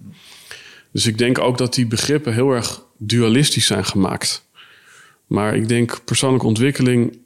Dus 0.92 1.06
ik 1.06 1.18
denk 1.18 1.38
ook 1.38 1.58
dat 1.58 1.74
die 1.74 1.86
begrippen 1.86 2.34
heel 2.34 2.50
erg 2.50 2.82
dualistisch 2.96 3.66
zijn 3.66 3.84
gemaakt. 3.84 4.46
Maar 5.26 5.56
ik 5.56 5.68
denk 5.68 6.00
persoonlijke 6.04 6.46
ontwikkeling 6.46 7.18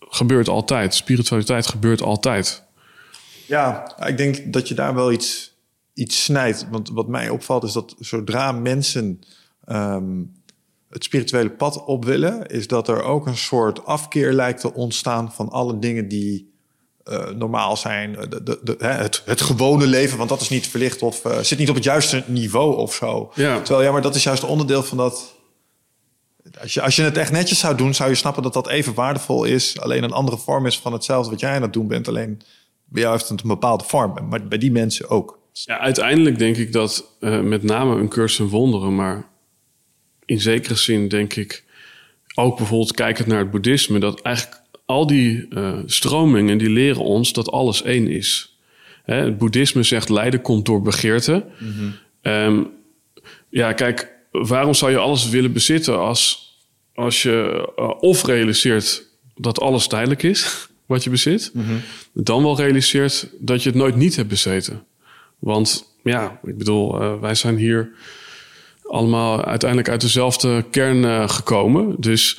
gebeurt 0.00 0.48
altijd. 0.48 0.94
Spiritualiteit 0.94 1.66
gebeurt 1.66 2.02
altijd. 2.02 2.62
Ja, 3.46 3.96
ik 4.06 4.16
denk 4.16 4.52
dat 4.52 4.68
je 4.68 4.74
daar 4.74 4.94
wel 4.94 5.12
iets, 5.12 5.54
iets 5.94 6.24
snijdt. 6.24 6.66
Want 6.70 6.90
wat 6.90 7.08
mij 7.08 7.28
opvalt 7.28 7.64
is 7.64 7.72
dat 7.72 7.94
zodra 7.98 8.52
mensen 8.52 9.20
ehm, 9.68 10.22
het 10.90 11.04
spirituele 11.04 11.50
pad 11.50 11.84
op 11.84 12.04
willen, 12.04 12.46
is 12.46 12.66
dat 12.66 12.88
er 12.88 13.02
ook 13.02 13.26
een 13.26 13.36
soort 13.36 13.84
afkeer 13.84 14.32
lijkt 14.32 14.60
te 14.60 14.74
ontstaan 14.74 15.32
van 15.32 15.48
alle 15.48 15.78
dingen 15.78 16.08
die 16.08 16.52
eh, 17.04 17.28
normaal 17.28 17.76
zijn. 17.76 18.12
De, 18.12 18.58
de, 18.62 18.76
het, 18.78 19.22
het 19.24 19.40
gewone 19.40 19.86
leven, 19.86 20.18
want 20.18 20.28
dat 20.28 20.40
is 20.40 20.48
niet 20.48 20.66
verlicht 20.66 21.02
of 21.02 21.24
eh, 21.24 21.38
zit 21.38 21.58
niet 21.58 21.68
op 21.68 21.74
het 21.74 21.84
juiste 21.84 22.24
niveau 22.26 22.76
of 22.76 22.94
zo. 22.94 23.32
Ja. 23.34 23.60
Terwijl 23.60 23.86
ja, 23.86 23.92
maar 23.92 24.02
dat 24.02 24.14
is 24.14 24.22
juist 24.22 24.44
onderdeel 24.44 24.82
van 24.82 24.96
dat. 24.96 25.36
Als 26.60 26.74
je, 26.74 26.82
als 26.82 26.96
je 26.96 27.02
het 27.02 27.16
echt 27.16 27.32
netjes 27.32 27.58
zou 27.58 27.76
doen, 27.76 27.94
zou 27.94 28.08
je 28.08 28.14
snappen 28.14 28.42
dat 28.42 28.52
dat 28.52 28.68
even 28.68 28.94
waardevol 28.94 29.44
is. 29.44 29.80
Alleen 29.80 30.02
een 30.02 30.12
andere 30.12 30.38
vorm 30.38 30.66
is 30.66 30.78
van 30.78 30.92
hetzelfde 30.92 31.30
wat 31.30 31.40
jij 31.40 31.54
aan 31.54 31.62
het 31.62 31.72
doen 31.72 31.88
bent. 31.88 32.08
Alleen 32.08 32.40
bij 32.84 33.02
jou 33.02 33.14
heeft 33.14 33.28
het 33.28 33.42
een 33.42 33.48
bepaalde 33.48 33.84
vorm. 33.84 34.28
Maar 34.28 34.48
bij 34.48 34.58
die 34.58 34.72
mensen 34.72 35.08
ook. 35.08 35.38
Ja, 35.52 35.78
uiteindelijk 35.78 36.38
denk 36.38 36.56
ik 36.56 36.72
dat 36.72 37.04
eh, 37.20 37.40
met 37.40 37.62
name 37.62 38.00
een 38.00 38.08
cursus 38.08 38.38
in 38.38 38.48
wonderen, 38.48 38.94
maar 38.94 39.28
in 40.28 40.40
zekere 40.40 40.74
zin 40.74 41.08
denk 41.08 41.34
ik 41.34 41.64
ook 42.34 42.56
bijvoorbeeld 42.56 42.94
kijkend 42.94 43.26
naar 43.26 43.38
het 43.38 43.50
boeddhisme, 43.50 43.98
dat 43.98 44.20
eigenlijk 44.20 44.62
al 44.86 45.06
die 45.06 45.46
eh, 45.50 45.78
stromingen 45.86 46.58
die 46.58 46.70
leren 46.70 47.02
ons 47.02 47.32
dat 47.32 47.50
alles 47.50 47.82
één 47.82 48.08
is. 48.08 48.58
Hè, 49.04 49.14
het 49.14 49.38
boeddhisme 49.38 49.82
zegt 49.82 50.08
lijden 50.08 50.40
komt 50.40 50.66
door 50.66 50.82
begeerte. 50.82 51.46
Ehm, 52.22 52.62
ja, 53.48 53.72
kijk, 53.72 54.12
waarom 54.30 54.74
zou 54.74 54.90
je 54.90 54.98
alles 54.98 55.28
willen 55.28 55.52
bezitten 55.52 55.98
als, 55.98 56.52
als 56.94 57.22
je 57.22 57.68
eh, 57.76 57.90
of 58.00 58.24
realiseert 58.24 59.06
dat 59.36 59.60
alles 59.60 59.86
tijdelijk 59.86 60.22
is 60.22 60.68
wat 60.86 61.04
je 61.04 61.10
bezit, 61.10 61.52
dan 62.12 62.42
wel 62.42 62.56
realiseert 62.56 63.28
dat 63.38 63.62
je 63.62 63.68
het 63.68 63.78
nooit 63.78 63.96
niet 63.96 64.16
hebt 64.16 64.28
bezeten. 64.28 64.84
Want 65.38 65.96
ja, 66.02 66.40
ik 66.44 66.58
bedoel, 66.58 67.02
uh, 67.02 67.20
wij 67.20 67.34
zijn 67.34 67.56
hier 67.56 67.90
allemaal 68.88 69.44
uiteindelijk 69.44 69.90
uit 69.90 70.00
dezelfde 70.00 70.64
kern 70.70 71.02
uh, 71.02 71.28
gekomen. 71.28 71.94
Dus, 71.98 72.38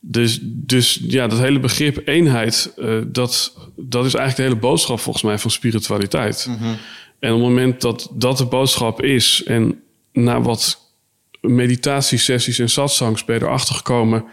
dus, 0.00 0.38
dus 0.42 1.00
ja, 1.02 1.26
dat 1.26 1.38
hele 1.38 1.60
begrip 1.60 2.08
eenheid, 2.08 2.72
uh, 2.76 3.02
dat, 3.06 3.54
dat 3.76 4.04
is 4.04 4.14
eigenlijk 4.14 4.36
de 4.36 4.42
hele 4.42 4.70
boodschap 4.70 5.00
volgens 5.00 5.24
mij 5.24 5.38
van 5.38 5.50
spiritualiteit. 5.50 6.46
Mhm. 6.48 6.74
En 7.18 7.32
op 7.32 7.40
het 7.40 7.48
moment 7.48 7.80
dat 7.80 8.10
dat 8.12 8.38
de 8.38 8.46
boodschap 8.46 9.02
is 9.02 9.42
en 9.44 9.82
na 10.12 10.40
wat 10.40 10.78
meditatiesessies 11.40 12.58
en 12.58 12.68
satsangs 12.68 13.24
ben 13.24 13.38
je 13.38 13.44
erachter 13.44 13.74
gekomen, 13.74 14.24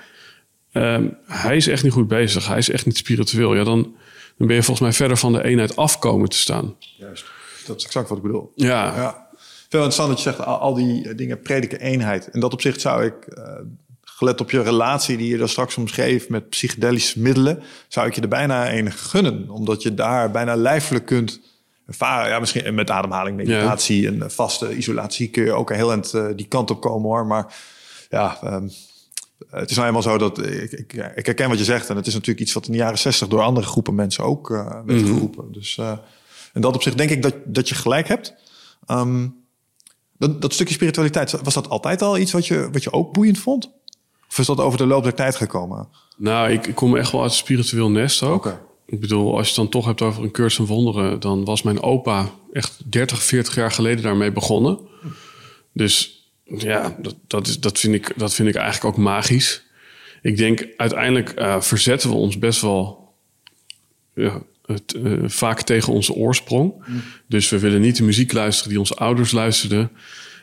um, 0.73 1.17
hij 1.25 1.55
is 1.55 1.67
echt 1.67 1.83
niet 1.83 1.91
goed 1.91 2.07
bezig, 2.07 2.47
hij 2.47 2.57
is 2.57 2.69
echt 2.69 2.85
niet 2.85 2.97
spiritueel, 2.97 3.55
ja, 3.55 3.63
dan, 3.63 3.95
dan 4.37 4.47
ben 4.47 4.55
je 4.55 4.63
volgens 4.63 4.87
mij 4.87 4.93
verder 4.93 5.17
van 5.17 5.33
de 5.33 5.43
eenheid 5.43 5.75
afkomen 5.75 6.29
te 6.29 6.37
staan. 6.37 6.75
Juist. 6.97 7.25
Dat 7.65 7.77
is 7.77 7.85
exact 7.85 8.09
wat 8.09 8.17
ik 8.17 8.23
bedoel. 8.23 8.51
Ja. 8.55 8.95
ja. 8.95 9.26
Veel 9.69 9.83
interessant 9.83 10.09
dat 10.09 10.17
je 10.17 10.29
zegt, 10.29 10.45
al, 10.45 10.57
al 10.57 10.73
die 10.73 11.15
dingen 11.15 11.41
prediken 11.41 11.79
eenheid. 11.79 12.29
En 12.29 12.39
dat 12.39 12.53
opzicht 12.53 12.81
zou 12.81 13.05
ik, 13.05 13.13
uh, 13.37 13.43
gelet 14.01 14.41
op 14.41 14.51
je 14.51 14.61
relatie 14.61 15.17
die 15.17 15.27
je 15.27 15.37
daar 15.37 15.49
straks 15.49 15.77
omschreef 15.77 16.29
met 16.29 16.49
psychedelische 16.49 17.19
middelen, 17.19 17.63
zou 17.87 18.07
ik 18.07 18.15
je 18.15 18.21
er 18.21 18.27
bijna 18.27 18.73
een 18.73 18.91
gunnen. 18.91 19.49
Omdat 19.49 19.81
je 19.81 19.93
daar 19.93 20.31
bijna 20.31 20.55
lijfelijk 20.55 21.05
kunt 21.05 21.39
ervaren. 21.87 22.29
Ja, 22.29 22.39
misschien 22.39 22.75
met 22.75 22.89
ademhaling, 22.89 23.37
meditatie 23.37 24.01
ja. 24.01 24.09
en 24.09 24.31
vaste 24.31 24.75
isolatie 24.75 25.29
kun 25.29 25.43
je 25.43 25.53
ook 25.53 25.73
heel 25.73 25.91
eind 25.91 26.13
uh, 26.13 26.25
die 26.35 26.47
kant 26.47 26.71
op 26.71 26.81
komen 26.81 27.09
hoor. 27.09 27.25
Maar 27.25 27.55
ja, 28.09 28.39
um, 28.43 28.69
het 29.49 29.69
is 29.69 29.75
nou 29.75 29.87
eenmaal 29.87 30.01
zo 30.01 30.17
dat 30.17 30.37
ik, 30.47 30.71
ik, 30.71 30.93
ik, 31.15 31.25
herken 31.25 31.49
wat 31.49 31.57
je 31.57 31.63
zegt. 31.63 31.89
En 31.89 31.95
het 31.95 32.07
is 32.07 32.13
natuurlijk 32.13 32.39
iets 32.39 32.53
wat 32.53 32.65
in 32.65 32.71
de 32.71 32.77
jaren 32.77 32.97
zestig 32.97 33.27
door 33.27 33.41
andere 33.41 33.67
groepen 33.67 33.95
mensen 33.95 34.23
ook 34.23 34.49
uh, 34.49 34.65
werd 34.65 34.85
mm 34.85 34.97
-hmm. 34.97 35.05
geroepen. 35.05 35.51
Dus 35.51 35.77
uh, 35.77 35.97
in 36.53 36.61
dat 36.61 36.75
opzicht 36.75 36.97
denk 36.97 37.09
ik 37.09 37.21
dat, 37.21 37.35
dat 37.45 37.69
je 37.69 37.75
gelijk 37.75 38.07
hebt. 38.07 38.33
Um, 38.87 39.45
dat, 40.17 40.41
dat, 40.41 40.53
stukje 40.53 40.73
spiritualiteit, 40.73 41.41
was 41.43 41.53
dat 41.53 41.69
altijd 41.69 42.01
al 42.01 42.17
iets 42.17 42.31
wat 42.31 42.47
je, 42.47 42.69
wat 42.71 42.83
je 42.83 42.93
ook 42.93 43.13
boeiend 43.13 43.37
vond? 43.37 43.71
Of 44.29 44.37
is 44.39 44.45
dat 44.45 44.59
over 44.59 44.77
de 44.77 44.85
loop 44.85 45.03
der 45.03 45.13
tijd 45.13 45.35
gekomen? 45.35 45.87
Nou, 46.17 46.51
ik, 46.51 46.67
ik 46.67 46.75
kom 46.75 46.95
echt 46.95 47.11
wel 47.11 47.21
uit 47.21 47.31
een 47.31 47.37
spiritueel 47.37 47.89
nest 47.89 48.23
ook. 48.23 48.45
Okay. 48.45 48.59
Ik 48.85 48.99
bedoel, 48.99 49.37
als 49.37 49.41
je 49.41 49.47
het 49.47 49.55
dan 49.55 49.69
toch 49.69 49.85
hebt 49.85 50.01
over 50.01 50.23
een 50.23 50.31
cursus 50.31 50.59
in 50.59 50.65
wonderen... 50.65 51.19
dan 51.19 51.45
was 51.45 51.61
mijn 51.61 51.81
opa 51.81 52.29
echt 52.51 52.91
30, 52.91 53.23
40 53.23 53.55
jaar 53.55 53.71
geleden 53.71 54.03
daarmee 54.03 54.31
begonnen. 54.31 54.79
Dus 55.73 56.25
ja, 56.43 56.97
dat, 57.01 57.15
dat, 57.27 57.47
is, 57.47 57.59
dat, 57.59 57.79
vind, 57.79 57.93
ik, 57.93 58.13
dat 58.15 58.33
vind 58.33 58.47
ik 58.49 58.55
eigenlijk 58.55 58.85
ook 58.85 59.03
magisch. 59.03 59.63
Ik 60.21 60.37
denk, 60.37 60.67
uiteindelijk 60.77 61.39
uh, 61.39 61.61
verzetten 61.61 62.09
we 62.09 62.15
ons 62.15 62.39
best 62.39 62.61
wel... 62.61 63.13
Ja, 64.13 64.41
het, 64.67 64.95
uh, 64.97 65.23
vaak 65.25 65.61
tegen 65.61 65.93
onze 65.93 66.13
oorsprong. 66.13 66.73
Dus 67.27 67.49
we 67.49 67.59
willen 67.59 67.81
niet 67.81 67.97
de 67.97 68.03
muziek 68.03 68.33
luisteren 68.33 68.69
die 68.69 68.79
onze 68.79 68.95
ouders 68.95 69.31
luisterden. 69.31 69.91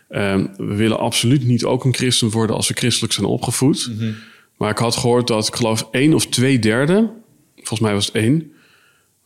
Um, 0.09 0.51
we 0.57 0.75
willen 0.75 0.99
absoluut 0.99 1.45
niet 1.45 1.64
ook 1.64 1.85
een 1.85 1.95
christen 1.95 2.31
worden 2.31 2.57
als 2.57 2.68
we 2.68 2.75
christelijk 2.75 3.12
zijn 3.12 3.27
opgevoed. 3.27 3.91
Maar 4.57 4.70
ik 4.70 4.79
had 4.79 4.97
gehoord 4.97 5.27
dat 5.27 5.47
ik 5.47 5.55
geloof 5.55 5.89
één 5.91 6.14
of 6.14 6.27
twee 6.27 6.59
derde, 6.59 7.11
volgens 7.57 7.81
mij 7.81 7.93
was 7.93 8.07
het 8.07 8.14
één, 8.14 8.53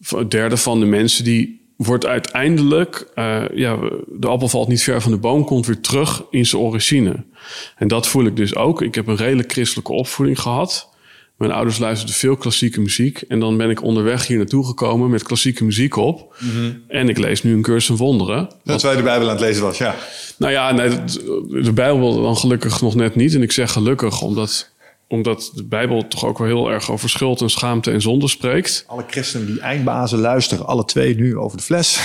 een 0.08 0.28
derde 0.28 0.56
van 0.56 0.80
de 0.80 0.86
mensen 0.86 1.24
die 1.24 1.58
wordt 1.76 2.06
uiteindelijk, 2.06 3.08
uh, 3.14 3.44
ja, 3.54 3.76
de 4.06 4.26
appel 4.26 4.48
valt 4.48 4.68
niet 4.68 4.82
ver 4.82 5.02
van 5.02 5.10
de 5.10 5.18
boom, 5.18 5.44
komt 5.44 5.66
weer 5.66 5.80
terug 5.80 6.22
in 6.30 6.46
zijn 6.46 6.62
origine. 6.62 7.24
En 7.76 7.88
dat 7.88 8.06
voel 8.06 8.26
ik 8.26 8.36
dus 8.36 8.54
ook. 8.54 8.82
Ik 8.82 8.94
heb 8.94 9.06
een 9.06 9.16
redelijk 9.16 9.52
christelijke 9.52 9.92
opvoeding 9.92 10.40
gehad. 10.40 10.88
Mijn 11.38 11.52
ouders 11.52 11.78
luisterden 11.78 12.14
veel 12.14 12.36
klassieke 12.36 12.80
muziek. 12.80 13.20
En 13.28 13.40
dan 13.40 13.56
ben 13.56 13.70
ik 13.70 13.82
onderweg 13.82 14.26
hier 14.26 14.36
naartoe 14.36 14.66
gekomen 14.66 15.10
met 15.10 15.22
klassieke 15.22 15.64
muziek 15.64 15.96
op. 15.96 16.36
En 16.88 17.08
ik 17.08 17.18
lees 17.18 17.42
nu 17.42 17.52
een 17.52 17.62
cursus 17.62 17.98
wonderen. 17.98 18.48
Dat 18.64 18.82
wij 18.82 18.96
de 18.96 19.02
Bijbel 19.02 19.28
aan 19.28 19.34
het 19.36 19.44
lezen 19.44 19.62
was, 19.62 19.78
ja. 19.78 19.94
Nou 20.36 20.52
ja, 20.52 20.72
nee, 20.72 20.88
de 21.62 21.72
Bijbel 21.72 22.22
dan 22.22 22.36
gelukkig 22.36 22.80
nog 22.80 22.94
net 22.94 23.14
niet. 23.14 23.34
En 23.34 23.42
ik 23.42 23.52
zeg 23.52 23.72
gelukkig 23.72 24.22
omdat, 24.22 24.70
omdat 25.08 25.52
de 25.54 25.64
Bijbel 25.64 26.08
toch 26.08 26.24
ook 26.24 26.38
wel 26.38 26.46
heel 26.46 26.70
erg 26.70 26.90
over 26.90 27.08
schuld 27.10 27.40
en 27.40 27.50
schaamte 27.50 27.90
en 27.90 28.00
zonde 28.00 28.28
spreekt. 28.28 28.84
Alle 28.86 29.04
christenen 29.10 29.46
die 29.46 29.60
eindbazen 29.60 30.18
luisteren, 30.18 30.66
alle 30.66 30.84
twee 30.84 31.14
nu 31.14 31.36
over 31.36 31.56
de 31.56 31.62
fles. 31.62 32.00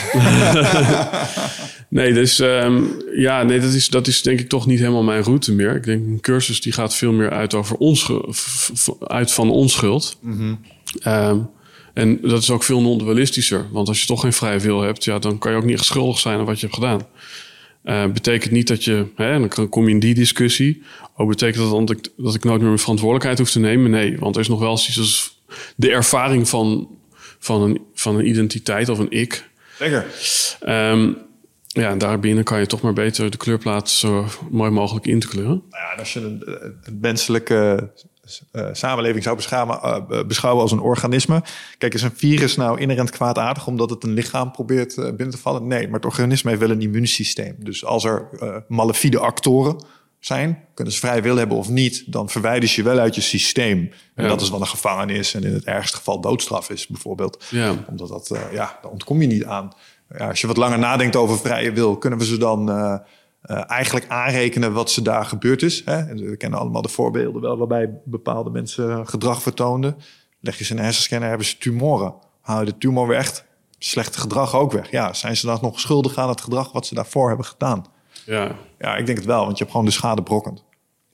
nee, 1.90 2.14
dus 2.14 2.40
um, 2.40 3.02
ja, 3.16 3.44
nee, 3.44 3.60
dat 3.60 3.74
is, 3.74 3.90
dat 3.90 4.08
is 4.08 4.22
denk 4.22 4.40
ik 4.40 4.50
toch 4.50 4.66
niet 4.66 4.80
helemaal 4.80 5.04
mijn 5.04 5.24
route 5.24 5.54
meer. 5.54 5.76
Ik 5.76 5.84
denk 5.84 6.06
een 6.06 6.22
cursus 6.22 6.62
die 6.62 6.74
gaat 6.74 6.96
veel 6.96 7.12
meer 7.12 7.30
uit, 7.30 7.54
over 7.54 7.76
onschuld, 7.76 8.38
uit 9.00 9.32
van 9.32 9.50
onschuld. 9.50 10.18
Mm 10.22 10.38
-hmm. 10.38 10.60
um, 11.14 11.50
en 11.94 12.20
dat 12.22 12.42
is 12.42 12.50
ook 12.50 12.64
veel 12.64 12.82
non-dualistischer. 12.82 13.66
Want 13.72 13.88
als 13.88 14.02
je 14.02 14.08
toch 14.08 14.22
geen 14.22 14.34
vrije 14.34 14.60
wil 14.60 14.82
hebt, 14.82 15.04
ja, 15.04 15.20
dan 15.20 15.38
kan 15.38 15.52
je 15.52 15.58
ook 15.58 15.64
niet 15.64 15.80
schuldig 15.80 16.20
zijn 16.20 16.40
aan 16.40 16.46
wat 16.46 16.60
je 16.60 16.66
hebt 16.66 16.78
gedaan. 16.80 17.02
Uh, 17.84 18.06
betekent 18.08 18.52
niet 18.52 18.68
dat 18.68 18.84
je, 18.84 19.06
hè, 19.16 19.48
dan 19.48 19.70
kom 19.70 19.86
je 19.86 19.94
in 19.94 20.00
die 20.00 20.14
discussie. 20.14 20.84
Ook 21.16 21.30
betekent 21.30 21.70
dat 21.70 21.88
dat 21.88 21.98
ik, 21.98 22.10
dat 22.18 22.36
ik 22.36 22.44
nooit 22.44 22.60
meer 22.60 22.68
mijn 22.68 22.80
verantwoordelijkheid 22.80 23.40
hoef 23.40 23.52
te 23.52 23.60
nemen? 23.60 23.92
Nee, 23.92 24.20
want 24.20 24.36
er 24.36 24.42
is 24.42 24.48
nog 24.48 24.60
wel 24.60 24.74
iets 24.74 25.00
als 25.00 25.44
de 25.76 25.92
ervaring 25.92 26.50
van, 26.50 26.98
van, 27.40 27.62
een, 27.62 27.82
van 27.94 28.16
een 28.16 28.28
identiteit 28.28 28.90
of 28.90 29.00
een 29.00 29.12
ik. 29.12 29.50
Zeker. 29.78 30.06
Um, 30.68 31.18
ja, 31.68 31.90
en 31.90 31.98
daarbinnen 31.98 32.44
kan 32.44 32.60
je 32.60 32.66
toch 32.66 32.82
maar 32.82 32.94
beter 32.94 33.32
de 33.32 33.38
kleurplaat 33.38 33.90
zo 33.90 34.26
mooi 34.50 34.72
mogelijk 34.72 35.06
in 35.06 35.20
te 35.20 35.28
kleuren. 35.28 35.64
Nou 35.70 35.84
ja, 35.84 36.00
als 36.00 36.14
je 36.14 36.20
een, 36.20 36.44
een 36.84 36.98
menselijke 37.02 37.90
uh, 38.52 38.68
samenleving 38.72 39.24
zou 39.24 39.36
beschouwen, 39.36 40.06
uh, 40.10 40.24
beschouwen 40.24 40.62
als 40.62 40.72
een 40.72 40.80
organisme. 40.80 41.44
Kijk, 41.78 41.94
is 41.94 42.02
een 42.02 42.16
virus 42.16 42.56
nou 42.56 42.80
inherent 42.80 43.10
kwaadaardig 43.10 43.68
omdat 43.68 43.90
het 43.90 44.04
een 44.04 44.14
lichaam 44.14 44.52
probeert 44.52 44.98
uh, 44.98 45.06
binnen 45.06 45.30
te 45.30 45.38
vallen? 45.38 45.68
Nee, 45.68 45.86
maar 45.86 45.96
het 45.96 46.06
organisme 46.06 46.50
heeft 46.50 46.62
wel 46.62 46.72
een 46.72 46.82
immuunsysteem. 46.82 47.56
Dus 47.60 47.86
als 47.86 48.04
er 48.04 48.28
malafide 48.68 49.20
actoren 49.20 49.86
zijn, 50.20 50.66
kunnen 50.74 50.94
ze 50.94 51.00
vrij 51.00 51.22
wil 51.22 51.36
hebben 51.36 51.58
of 51.58 51.70
niet, 51.70 52.12
dan 52.12 52.30
verwijder 52.30 52.72
je 52.76 52.84
wel 52.84 53.00
uit 53.00 53.16
je 53.16 53.22
systeem. 53.22 53.92
En 54.16 54.24
ja. 54.24 54.30
dat 54.30 54.42
is 54.42 54.50
wat 54.50 54.60
een 54.60 54.68
gevangenis 54.68 55.34
en 55.34 55.44
in 55.44 55.54
het 55.54 55.64
ergste 55.64 55.98
geval 55.98 56.22
doodstraf 56.22 56.70
is, 56.70 56.88
bijvoorbeeld. 56.88 57.44
Ja. 57.50 57.86
Omdat 57.88 58.08
dat, 58.08 58.32
ja, 58.52 58.80
daar 58.82 58.92
ontkom 58.92 59.22
je 59.22 59.28
niet 59.28 59.46
aan. 59.46 59.72
Ja, 60.18 60.28
als 60.28 60.42
je 60.42 60.48
wat 60.48 60.58
langer 60.58 60.80
nadenkt 60.80 61.16
over 61.16 61.38
vrije 61.38 61.72
wil, 61.72 61.98
kunnen 61.98 62.20
we 62.20 62.26
ze 62.26 62.38
dan 62.38 62.70
uh, 63.46 63.64
eigenlijk 63.68 64.06
aanrekenen 64.08 64.74
wat 64.74 64.92
ze 64.92 65.02
daar 65.02 65.26
gebeurd 65.26 65.62
is. 65.62 65.82
Hè? 65.86 66.06
We 66.06 66.38
kennen 66.38 66.60
allemaal 66.60 66.82
de 66.82 66.90
voorbeelden 66.90 67.42
wel 67.42 67.58
waarbij 67.58 67.90
bepaalde 68.06 68.50
mensen 68.50 69.08
gedrag 69.08 69.42
vertoonden. 69.42 69.98
Leg 70.40 70.58
je 70.58 70.64
ze 70.64 70.72
in 70.72 70.78
een 70.78 70.84
hersenscanner, 70.84 71.30
hebben 71.30 71.48
ze 71.48 71.58
tumoren. 71.58 72.14
Haal 72.42 72.60
je 72.60 72.66
de 72.66 72.78
tumor 72.78 73.08
weg, 73.08 73.46
slechte 73.78 74.20
gedrag 74.20 74.56
ook 74.56 74.72
weg. 74.72 74.92
Ja, 74.92 75.14
zijn 75.14 75.38
ze 75.38 75.46
dan 75.46 75.60
nog 75.62 75.80
schuldig 75.80 76.18
aan 76.18 76.30
het 76.30 76.42
gedrag 76.42 76.72
wat 76.72 76.86
ze 76.86 76.96
daarvoor 76.96 77.28
hebben 77.28 77.46
gedaan? 77.46 77.86
Ja. 78.26 78.56
Ja, 78.80 78.96
ik 78.96 79.06
denk 79.06 79.18
het 79.18 79.28
wel, 79.28 79.40
want 79.40 79.52
je 79.52 79.58
hebt 79.58 79.72
gewoon 79.72 79.86
de 79.86 79.92
schade 79.92 80.24
brokkend. 80.24 80.64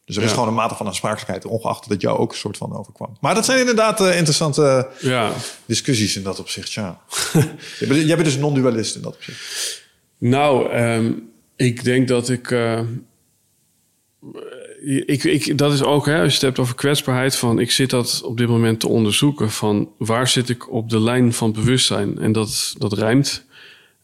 Dus 0.05 0.17
er 0.17 0.23
is 0.23 0.29
ja. 0.29 0.33
gewoon 0.35 0.49
een 0.49 0.55
mate 0.55 0.75
van 0.75 0.87
aansprakelijkheid, 0.87 1.45
ongeacht 1.45 1.89
dat 1.89 2.01
jou 2.01 2.17
ook 2.17 2.31
een 2.31 2.37
soort 2.37 2.57
van 2.57 2.77
overkwam. 2.77 3.17
Maar 3.21 3.35
dat 3.35 3.45
zijn 3.45 3.59
inderdaad 3.59 4.01
uh, 4.01 4.17
interessante 4.17 4.89
ja. 4.99 5.31
discussies 5.65 6.15
in 6.15 6.23
dat 6.23 6.39
opzicht, 6.39 6.71
ja. 6.71 6.99
jij 7.79 8.15
bent 8.15 8.23
dus 8.23 8.37
non-dualist 8.37 8.95
in 8.95 9.01
dat 9.01 9.15
opzicht. 9.15 9.81
Nou, 10.17 10.73
um, 10.73 11.31
ik 11.59 11.83
denk 11.83 12.07
dat 12.07 12.29
ik. 12.29 12.51
Uh, 12.51 12.81
ik, 15.05 15.23
ik, 15.23 15.57
dat 15.57 15.73
is 15.73 15.83
ook, 15.83 16.05
hè, 16.05 16.19
als 16.21 16.27
je 16.27 16.33
het 16.33 16.41
hebt 16.41 16.59
over 16.59 16.75
kwetsbaarheid, 16.75 17.35
van 17.35 17.59
ik 17.59 17.71
zit 17.71 17.89
dat 17.89 18.21
op 18.23 18.37
dit 18.37 18.47
moment 18.47 18.79
te 18.79 18.87
onderzoeken. 18.87 19.51
Van 19.51 19.91
waar 19.97 20.27
zit 20.27 20.49
ik 20.49 20.71
op 20.71 20.89
de 20.89 20.99
lijn 20.99 21.33
van 21.33 21.51
bewustzijn? 21.51 22.19
En 22.19 22.31
dat, 22.31 22.75
dat 22.77 22.93
rijmt. 22.93 23.45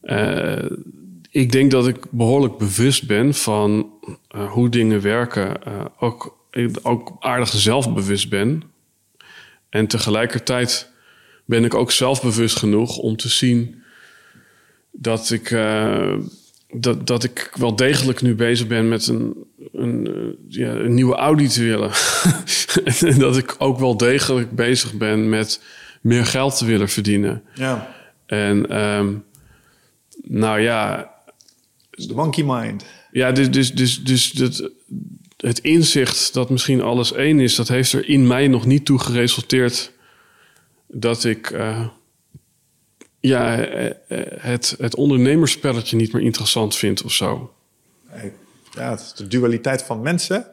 Uh, 0.03 0.65
ik 1.29 1.51
denk 1.51 1.71
dat 1.71 1.87
ik 1.87 2.11
behoorlijk 2.11 2.57
bewust 2.57 3.07
ben 3.07 3.33
van 3.33 3.89
uh, 4.35 4.51
hoe 4.51 4.69
dingen 4.69 5.01
werken. 5.01 5.59
ook, 5.99 6.37
ook 6.81 7.15
aardig 7.19 7.49
zelfbewust 7.49 8.29
ben. 8.29 8.63
En 9.69 9.87
tegelijkertijd 9.87 10.91
ben 11.45 11.63
ik 11.63 11.73
ook 11.73 11.91
zelfbewust 11.91 12.57
genoeg 12.57 12.97
om 12.97 13.15
te 13.15 13.29
zien 13.29 13.83
dat 14.91 15.31
ik 15.31 15.51
dat, 16.81 17.07
dat 17.07 17.23
ik 17.23 17.51
wel 17.55 17.75
degelijk 17.75 18.21
nu 18.21 18.35
bezig 18.35 18.67
ben 18.67 18.87
met 18.87 19.07
een, 19.07 19.33
een, 19.71 20.35
ja, 20.47 20.69
een 20.69 20.93
nieuwe 20.93 21.15
Audi 21.15 21.47
te 21.47 21.63
willen. 21.63 21.91
en 23.11 23.19
dat 23.19 23.37
ik 23.37 23.55
ook 23.57 23.79
wel 23.79 23.97
degelijk 23.97 24.51
bezig 24.51 24.93
ben 24.93 25.29
met 25.29 25.61
meer 26.01 26.25
geld 26.25 26.57
te 26.57 26.65
willen 26.65 26.89
verdienen. 26.89 27.43
Ja. 27.53 27.95
En 28.25 28.81
um, 28.81 29.23
nou 30.21 30.59
ja. 30.59 31.11
Dus 31.89 32.07
de 32.07 32.13
monkey 32.13 32.43
mind. 32.43 32.85
Ja, 33.11 33.31
dus, 33.31 33.51
dus, 33.51 33.73
dus, 33.73 34.03
dus 34.03 34.31
dat, 34.31 34.71
het 35.37 35.59
inzicht 35.59 36.33
dat 36.33 36.49
misschien 36.49 36.81
alles 36.81 37.13
één 37.13 37.39
is, 37.39 37.55
dat 37.55 37.67
heeft 37.67 37.93
er 37.93 38.09
in 38.09 38.27
mij 38.27 38.47
nog 38.47 38.65
niet 38.65 38.85
toe 38.85 38.99
geresulteerd 38.99 39.91
dat 40.87 41.23
ik. 41.23 41.49
Uh, 41.49 41.87
ja, 43.27 43.57
eh, 43.57 43.85
eh, 43.85 43.95
het, 44.41 44.75
het 44.79 44.95
ondernemerspelletje 44.95 45.95
niet 45.95 46.13
meer 46.13 46.21
interessant 46.21 46.75
vindt 46.75 47.03
of 47.03 47.11
zo. 47.11 47.53
Ja, 48.71 48.89
het 48.89 48.99
is 48.99 49.13
de 49.13 49.27
dualiteit 49.27 49.83
van 49.83 50.01
mensen. 50.01 50.47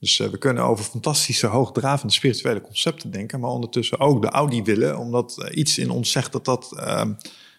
Dus 0.00 0.18
uh, 0.18 0.28
we 0.28 0.38
kunnen 0.38 0.62
over 0.62 0.84
fantastische, 0.84 1.46
hoogdravende 1.46 2.12
spirituele 2.12 2.60
concepten 2.60 3.10
denken, 3.10 3.40
maar 3.40 3.50
ondertussen 3.50 4.00
ook 4.00 4.22
de 4.22 4.28
Audi 4.28 4.62
willen, 4.62 4.98
omdat 4.98 5.36
uh, 5.38 5.56
iets 5.56 5.78
in 5.78 5.90
ons 5.90 6.10
zegt 6.10 6.32
dat 6.32 6.44
dat. 6.44 6.72
Uh, 6.72 6.80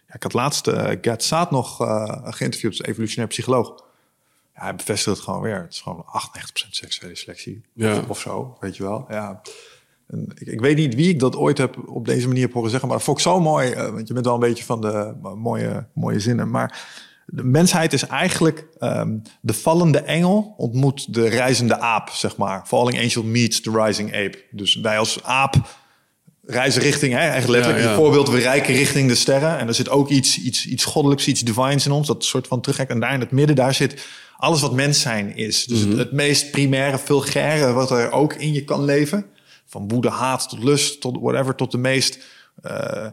ja, 0.08 0.14
ik 0.14 0.24
had 0.24 0.34
laatst 0.34 0.70
Gert 1.02 1.24
Saat 1.24 1.52
nog 1.52 1.76
geïnterviewd, 2.24 2.72
als 2.72 2.82
evolutionair 2.82 3.28
psycholoog. 3.28 3.84
Ja, 4.56 4.62
hij 4.62 4.76
bevestigt 4.76 5.16
het 5.16 5.26
gewoon 5.26 5.42
weer. 5.42 5.62
Het 5.62 5.74
is 5.74 5.82
gewoon 5.82 6.06
98% 6.06 6.70
seksuele 6.70 7.16
selectie 7.16 7.62
ja. 7.74 7.98
of, 7.98 8.08
of 8.08 8.20
zo, 8.20 8.58
weet 8.60 8.78
je 8.78 8.84
wel. 8.84 9.06
Ja. 9.10 9.42
En 10.08 10.28
ik, 10.36 10.48
ik, 10.48 10.60
weet 10.60 10.78
niet 10.78 10.96
wie 10.96 11.10
ik 11.10 11.20
dat 11.20 11.36
ooit 11.36 11.58
heb 11.58 11.78
op 11.86 12.06
deze 12.06 12.28
manier 12.28 12.50
horen 12.54 12.70
zeggen, 12.70 12.88
maar 12.88 12.98
dat 12.98 13.06
vond 13.06 13.18
ik 13.18 13.24
zo 13.24 13.40
mooi. 13.40 13.72
Uh, 13.72 13.90
want 13.90 14.08
je 14.08 14.14
bent 14.14 14.26
wel 14.26 14.34
een 14.34 14.40
beetje 14.40 14.64
van 14.64 14.82
de 14.82 15.14
uh, 15.24 15.34
mooie, 15.34 15.88
mooie 15.94 16.20
zinnen. 16.20 16.50
Maar 16.50 16.86
de 17.26 17.44
mensheid 17.44 17.94
is 17.94 18.08
eigenlijk 18.08 18.68
um, 18.80 19.22
de 19.42 19.54
vallende 19.54 20.00
engel 20.00 20.54
ontmoet 20.58 21.14
de 21.14 21.28
reizende 21.28 21.80
aap, 21.80 22.10
zeg 22.10 22.38
maar. 22.38 22.64
Falling 22.66 23.00
angel 23.00 23.24
meets 23.24 23.62
the 23.62 23.84
rising 23.84 24.16
ape. 24.16 24.44
Dus 24.52 24.76
wij 24.76 24.98
als 24.98 25.24
aap 25.24 25.56
reizen 26.46 26.82
richting, 26.82 27.14
hè, 27.14 27.30
echt 27.30 27.48
letterlijk. 27.48 27.84
Ja, 27.84 27.90
ja. 27.90 27.96
voorbeeld, 27.96 28.30
we 28.30 28.40
reiken 28.40 28.74
richting 28.74 29.08
de 29.08 29.16
sterren. 29.16 29.58
En 29.58 29.68
er 29.68 29.74
zit 29.74 29.90
ook 29.90 30.10
iets, 30.10 30.40
iets, 30.40 30.68
iets 30.68 30.86
goddelijks, 30.86 31.28
iets 31.28 31.42
divines 31.42 31.86
in 31.86 31.92
ons. 31.92 32.08
Dat 32.08 32.24
soort 32.24 32.48
van 32.48 32.62
terugtrekt. 32.62 32.92
En 32.92 33.00
daar 33.00 33.14
in 33.14 33.20
het 33.20 33.32
midden, 33.32 33.56
daar 33.56 33.74
zit 33.74 34.06
alles 34.38 34.62
wat 34.62 34.74
mens 34.74 35.02
zijn 35.02 35.36
is. 35.36 35.66
Dus 35.66 35.78
mm 35.78 35.84
-hmm. 35.84 35.98
het, 35.98 36.08
het 36.08 36.12
meest 36.12 36.52
primaire, 36.52 36.98
vulgaire 36.98 37.74
wat 37.74 37.92
er 37.92 38.12
ook 38.12 38.34
in 38.34 38.54
je 38.54 38.64
kan 38.64 38.84
leven 38.84 39.26
van 39.68 39.88
woede, 39.88 40.10
haat 40.10 40.50
tot 40.50 40.64
lust, 40.64 41.02
tot 41.02 41.18
whatever, 41.20 41.56
tot 41.56 41.72
de 41.72 41.78
meest 41.78 42.20
uh, 42.66 43.08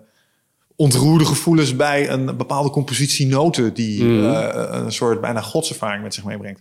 ontroerde 0.76 1.24
gevoelens 1.24 1.76
bij 1.76 2.11
een 2.11 2.36
bepaalde 2.36 2.70
compositie 2.70 3.26
noten 3.26 3.74
die 3.74 4.05
mm. 4.05 4.24
uh, 4.24 4.66
een 4.70 4.92
soort 4.92 5.20
bijna 5.20 5.40
godservaring 5.40 6.02
met 6.02 6.14
zich 6.14 6.24
meebrengt. 6.24 6.61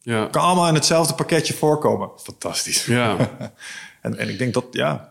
Ja. 0.00 0.26
Kan 0.26 0.42
allemaal 0.42 0.68
in 0.68 0.74
hetzelfde 0.74 1.14
pakketje 1.14 1.54
voorkomen. 1.54 2.10
Fantastisch. 2.16 2.84
Ja. 2.84 3.16
en, 4.02 4.18
en 4.18 4.28
ik 4.28 4.38
denk 4.38 4.54
dat, 4.54 4.64
ja. 4.70 5.08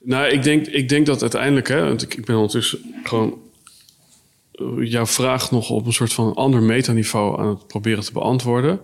Nou, 0.00 0.26
ik 0.26 0.42
denk, 0.42 0.66
ik 0.66 0.88
denk 0.88 1.06
dat 1.06 1.20
uiteindelijk, 1.20 1.68
hè, 1.68 1.82
want 1.82 2.02
ik, 2.02 2.14
ik 2.14 2.24
ben 2.24 2.36
ondertussen 2.36 2.94
gewoon 3.04 3.38
jouw 4.78 5.06
vraag 5.06 5.50
nog 5.50 5.70
op 5.70 5.86
een 5.86 5.92
soort 5.92 6.12
van 6.12 6.34
ander 6.34 6.62
metaniveau 6.62 7.40
aan 7.40 7.48
het 7.48 7.66
proberen 7.66 8.04
te 8.04 8.12
beantwoorden. 8.12 8.80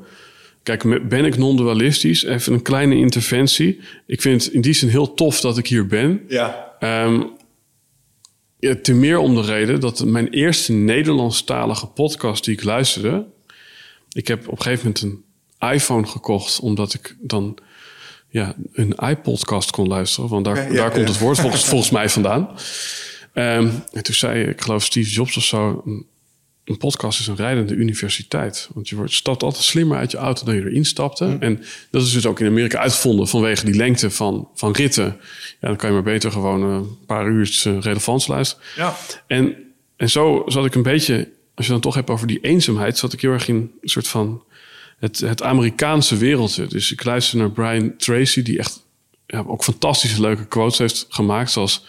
Kijk, 0.62 1.08
ben 1.08 1.24
ik 1.24 1.36
non-dualistisch? 1.36 2.24
Even 2.24 2.52
een 2.52 2.62
kleine 2.62 2.94
interventie. 2.94 3.80
Ik 4.06 4.20
vind 4.20 4.44
het 4.44 4.52
in 4.52 4.60
die 4.60 4.72
zin 4.72 4.88
heel 4.88 5.14
tof 5.14 5.40
dat 5.40 5.58
ik 5.58 5.66
hier 5.66 5.86
ben. 5.86 6.20
Ja. 6.28 6.76
Um, 6.80 7.30
ja, 8.58 8.74
ten 8.82 8.98
meer 8.98 9.18
om 9.18 9.34
de 9.34 9.42
reden 9.42 9.80
dat 9.80 10.04
mijn 10.04 10.28
eerste 10.28 10.72
Nederlandstalige 10.72 11.86
podcast 11.86 12.44
die 12.44 12.54
ik 12.54 12.64
luisterde... 12.64 13.26
Ik 14.12 14.28
heb 14.28 14.48
op 14.48 14.58
een 14.58 14.62
gegeven 14.62 14.92
moment 15.00 15.24
een 15.60 15.70
iPhone 15.72 16.06
gekocht... 16.06 16.60
omdat 16.60 16.94
ik 16.94 17.16
dan 17.20 17.58
ja, 18.28 18.54
een 18.72 18.94
iPodcast 19.08 19.70
kon 19.70 19.88
luisteren. 19.88 20.30
Want 20.30 20.44
daar, 20.44 20.56
ja, 20.56 20.62
ja, 20.62 20.74
daar 20.74 20.90
komt 20.90 21.08
het 21.08 21.18
woord 21.18 21.40
volgens, 21.40 21.64
volgens 21.72 21.90
mij 21.90 22.08
vandaan. 22.08 22.48
Um, 23.34 23.82
en 23.92 24.02
toen 24.02 24.14
zei, 24.14 24.44
ik 24.44 24.60
geloof 24.60 24.84
Steve 24.84 25.10
Jobs 25.10 25.36
of 25.36 25.44
zo 25.44 25.82
een 25.84 26.06
podcast 26.64 27.20
is 27.20 27.26
een 27.26 27.36
rijdende 27.36 27.74
universiteit. 27.74 28.68
Want 28.74 28.88
je 28.88 28.96
wordt, 28.96 29.12
stapt 29.12 29.42
altijd 29.42 29.64
slimmer 29.64 29.98
uit 29.98 30.10
je 30.10 30.16
auto 30.16 30.44
dan 30.44 30.54
je 30.54 30.60
erin 30.60 30.84
stapte. 30.84 31.24
Mm. 31.24 31.36
En 31.40 31.64
dat 31.90 32.02
is 32.02 32.12
dus 32.12 32.26
ook 32.26 32.40
in 32.40 32.46
Amerika 32.46 32.78
uitgevonden 32.78 33.28
vanwege 33.28 33.64
die 33.64 33.74
lengte 33.74 34.10
van, 34.10 34.48
van 34.54 34.72
ritten. 34.72 35.16
Ja, 35.60 35.68
dan 35.68 35.76
kan 35.76 35.88
je 35.88 35.94
maar 35.94 36.04
beter 36.04 36.32
gewoon 36.32 36.62
een 36.62 37.04
paar 37.06 37.26
uur 37.28 37.60
relevant 37.80 38.28
luisteren. 38.28 38.64
Ja. 38.76 38.96
En, 39.26 39.56
en 39.96 40.10
zo 40.10 40.42
zat 40.46 40.64
ik 40.64 40.74
een 40.74 40.82
beetje, 40.82 41.28
als 41.54 41.66
je 41.66 41.72
dan 41.72 41.80
toch 41.80 41.94
hebt 41.94 42.10
over 42.10 42.26
die 42.26 42.40
eenzaamheid, 42.40 42.98
zat 42.98 43.12
ik 43.12 43.20
heel 43.20 43.32
erg 43.32 43.48
in 43.48 43.72
een 43.80 43.88
soort 43.88 44.08
van 44.08 44.42
het, 44.98 45.20
het 45.20 45.42
Amerikaanse 45.42 46.16
wereldje. 46.16 46.66
Dus 46.66 46.92
ik 46.92 47.04
luister 47.04 47.38
naar 47.38 47.50
Brian 47.50 47.96
Tracy, 47.96 48.42
die 48.42 48.58
echt 48.58 48.82
ja, 49.26 49.44
ook 49.46 49.64
fantastische 49.64 50.20
leuke 50.20 50.46
quotes 50.46 50.78
heeft 50.78 51.06
gemaakt. 51.08 51.50
Zoals, 51.50 51.84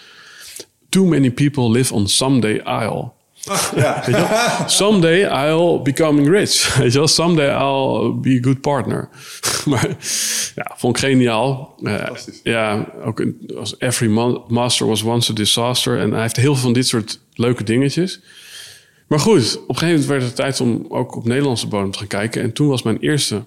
too 0.89 1.05
many 1.05 1.31
people 1.31 1.69
live 1.69 1.93
on 1.93 2.07
someday 2.07 2.55
Isle. 2.83 3.11
Ja. 3.75 3.95
Weet 3.95 4.05
je 4.05 4.11
wel? 4.11 4.69
Someday 4.69 5.47
I'll 5.47 5.81
becoming 5.81 6.29
rich. 6.29 6.75
Weet 6.77 6.91
je 6.91 6.97
wel? 6.97 7.07
Someday 7.07 7.47
I'll 7.49 8.13
be 8.21 8.37
a 8.39 8.43
good 8.43 8.61
partner. 8.61 9.09
maar 9.69 9.87
ja, 10.55 10.71
vond 10.75 10.97
ik 10.97 11.03
geniaal. 11.03 11.75
Eh, 11.83 12.05
ja, 12.43 12.85
ook 13.05 13.23
als 13.57 13.75
Every 13.79 14.09
ma- 14.11 14.41
Master 14.47 14.87
was 14.87 15.01
once 15.01 15.31
a 15.31 15.35
disaster. 15.35 15.99
En 15.99 16.11
hij 16.11 16.21
heeft 16.21 16.35
heel 16.35 16.53
veel 16.53 16.63
van 16.63 16.73
dit 16.73 16.87
soort 16.87 17.19
leuke 17.33 17.63
dingetjes. 17.63 18.21
Maar 19.07 19.19
goed, 19.19 19.59
op 19.61 19.69
een 19.69 19.75
gegeven 19.77 19.87
moment 19.87 20.05
werd 20.05 20.21
het 20.23 20.35
tijd 20.35 20.61
om 20.61 20.85
ook 20.89 21.15
op 21.15 21.25
Nederlandse 21.25 21.67
bodem 21.67 21.91
te 21.91 21.97
gaan 21.97 22.07
kijken. 22.07 22.41
En 22.41 22.53
toen 22.53 22.67
was 22.67 22.83
mijn 22.83 22.97
eerste 22.99 23.43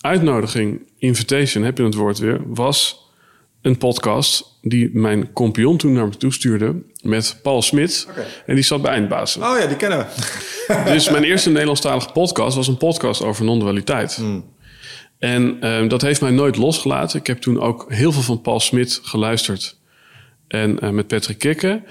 uitnodiging, 0.00 0.80
invitation, 0.98 1.64
heb 1.64 1.78
je 1.78 1.84
het 1.84 1.94
woord 1.94 2.18
weer, 2.18 2.40
was 2.46 3.10
een 3.62 3.78
podcast 3.78 4.58
die 4.60 4.90
mijn 4.92 5.32
compagnon 5.32 5.76
toen 5.76 5.92
naar 5.92 6.06
me 6.06 6.16
toe 6.16 6.32
stuurde 6.32 6.82
met 7.02 7.38
Paul 7.42 7.62
Smit. 7.62 8.08
En 8.46 8.54
die 8.54 8.64
zat 8.64 8.82
bij 8.82 8.92
Eindbazen. 8.92 9.42
Oh 9.42 9.58
ja, 9.58 9.66
die 9.66 9.76
kennen 9.76 9.98
we. 9.98 10.04
Dus 10.92 11.10
mijn 11.10 11.24
eerste 11.24 11.50
Nederlandstalige 11.50 12.12
podcast 12.12 12.56
was 12.56 12.68
een 12.68 12.76
podcast 12.76 13.22
over 13.22 13.44
non-dualiteit. 13.44 14.22
En 15.18 15.56
ehm, 15.60 15.88
dat 15.88 16.02
heeft 16.02 16.20
mij 16.20 16.30
nooit 16.30 16.56
losgelaten. 16.56 17.20
Ik 17.20 17.26
heb 17.26 17.38
toen 17.38 17.60
ook 17.60 17.84
heel 17.88 18.12
veel 18.12 18.22
van 18.22 18.40
Paul 18.40 18.60
Smit 18.60 19.00
geluisterd. 19.02 19.76
En 20.48 20.78
eh, 20.78 20.90
met 20.90 21.06
Patrick 21.06 21.38
Kikke. 21.38 21.82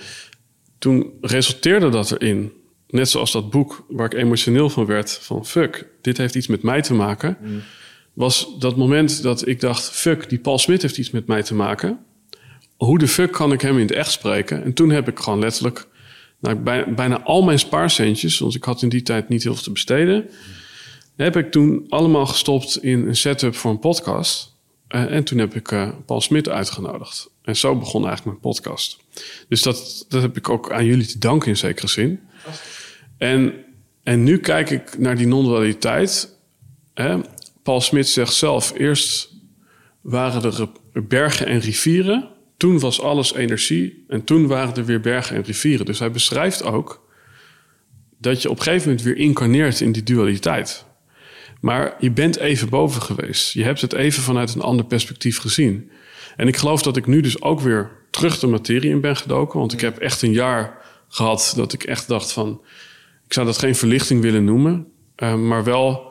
Toen 0.79 1.13
resulteerde 1.21 1.89
dat 1.89 2.11
erin, 2.11 2.51
net 2.87 3.09
zoals 3.09 3.31
dat 3.31 3.49
boek 3.49 3.85
waar 3.89 4.05
ik 4.05 4.13
emotioneel 4.13 4.69
van 4.69 4.85
werd, 4.85 5.19
van 5.21 5.45
fuck, 5.45 5.87
dit 6.01 6.17
heeft 6.17 6.35
iets 6.35 6.47
met 6.47 6.63
mij 6.63 6.81
te 6.81 6.93
maken. 6.93 7.37
Was 8.13 8.47
dat 8.59 8.77
moment 8.77 9.21
dat 9.21 9.47
ik 9.47 9.59
dacht, 9.59 9.89
fuck, 9.89 10.29
die 10.29 10.39
Paul 10.39 10.57
Smit 10.57 10.81
heeft 10.81 10.97
iets 10.97 11.11
met 11.11 11.27
mij 11.27 11.43
te 11.43 11.53
maken. 11.53 11.99
Hoe 12.77 12.99
de 12.99 13.07
fuck 13.07 13.31
kan 13.31 13.51
ik 13.51 13.61
hem 13.61 13.75
in 13.75 13.81
het 13.87 13.91
echt 13.91 14.11
spreken? 14.11 14.63
En 14.63 14.73
toen 14.73 14.89
heb 14.89 15.07
ik 15.07 15.19
gewoon 15.19 15.39
letterlijk 15.39 15.87
nou, 16.39 16.55
bij, 16.55 16.93
bijna 16.93 17.21
al 17.21 17.43
mijn 17.43 17.59
spaarcentjes, 17.59 18.39
want 18.39 18.55
ik 18.55 18.63
had 18.63 18.81
in 18.81 18.89
die 18.89 19.01
tijd 19.01 19.29
niet 19.29 19.43
heel 19.43 19.53
veel 19.53 19.63
te 19.63 19.71
besteden, 19.71 20.29
heb 21.15 21.37
ik 21.37 21.51
toen 21.51 21.85
allemaal 21.89 22.25
gestopt 22.25 22.83
in 22.83 23.07
een 23.07 23.15
setup 23.15 23.55
voor 23.55 23.71
een 23.71 23.79
podcast. 23.79 24.55
Eh, 24.87 25.11
en 25.11 25.23
toen 25.23 25.37
heb 25.37 25.55
ik 25.55 25.71
eh, 25.71 25.89
Paul 26.05 26.21
Smit 26.21 26.49
uitgenodigd. 26.49 27.29
En 27.41 27.55
zo 27.55 27.75
begon 27.75 28.05
eigenlijk 28.05 28.25
mijn 28.25 28.53
podcast. 28.53 28.97
Dus 29.47 29.61
dat, 29.61 30.05
dat 30.09 30.21
heb 30.21 30.37
ik 30.37 30.49
ook 30.49 30.71
aan 30.71 30.85
jullie 30.85 31.05
te 31.05 31.17
danken 31.17 31.49
in 31.49 31.57
zekere 31.57 31.87
zin. 31.87 32.19
En, 33.17 33.53
en 34.03 34.23
nu 34.23 34.37
kijk 34.37 34.69
ik 34.69 34.97
naar 34.97 35.15
die 35.15 35.27
non-dualiteit. 35.27 36.35
Hè? 36.93 37.17
Paul 37.63 37.81
Smit 37.81 38.07
zegt 38.07 38.33
zelf, 38.33 38.73
eerst 38.77 39.33
waren 40.01 40.69
er 40.93 41.07
bergen 41.07 41.47
en 41.47 41.59
rivieren. 41.59 42.29
Toen 42.57 42.79
was 42.79 43.01
alles 43.01 43.33
energie. 43.33 44.05
En 44.07 44.23
toen 44.23 44.47
waren 44.47 44.75
er 44.75 44.85
weer 44.85 45.01
bergen 45.01 45.35
en 45.35 45.43
rivieren. 45.43 45.85
Dus 45.85 45.99
hij 45.99 46.11
beschrijft 46.11 46.63
ook 46.63 47.09
dat 48.17 48.41
je 48.41 48.49
op 48.49 48.57
een 48.57 48.63
gegeven 48.63 48.87
moment 48.87 49.05
weer 49.05 49.17
incarneert 49.17 49.81
in 49.81 49.91
die 49.91 50.03
dualiteit. 50.03 50.85
Maar 51.61 51.95
je 51.99 52.11
bent 52.11 52.37
even 52.37 52.69
boven 52.69 53.01
geweest. 53.01 53.53
Je 53.53 53.63
hebt 53.63 53.81
het 53.81 53.93
even 53.93 54.23
vanuit 54.23 54.55
een 54.55 54.61
ander 54.61 54.85
perspectief 54.85 55.39
gezien. 55.39 55.91
En 56.35 56.47
ik 56.47 56.57
geloof 56.57 56.81
dat 56.81 56.97
ik 56.97 57.07
nu 57.07 57.21
dus 57.21 57.41
ook 57.41 57.59
weer 57.59 57.91
terug 58.09 58.39
de 58.39 58.47
materie 58.47 58.89
in 58.89 59.01
ben 59.01 59.15
gedoken. 59.15 59.59
Want 59.59 59.73
ik 59.73 59.81
heb 59.81 59.97
echt 59.97 60.21
een 60.21 60.31
jaar 60.31 60.77
gehad 61.07 61.53
dat 61.55 61.73
ik 61.73 61.83
echt 61.83 62.07
dacht 62.07 62.31
van... 62.31 62.61
Ik 63.25 63.33
zou 63.33 63.45
dat 63.45 63.57
geen 63.57 63.75
verlichting 63.75 64.21
willen 64.21 64.43
noemen. 64.43 64.87
eh, 65.15 65.35
maar 65.35 65.63
wel... 65.63 66.10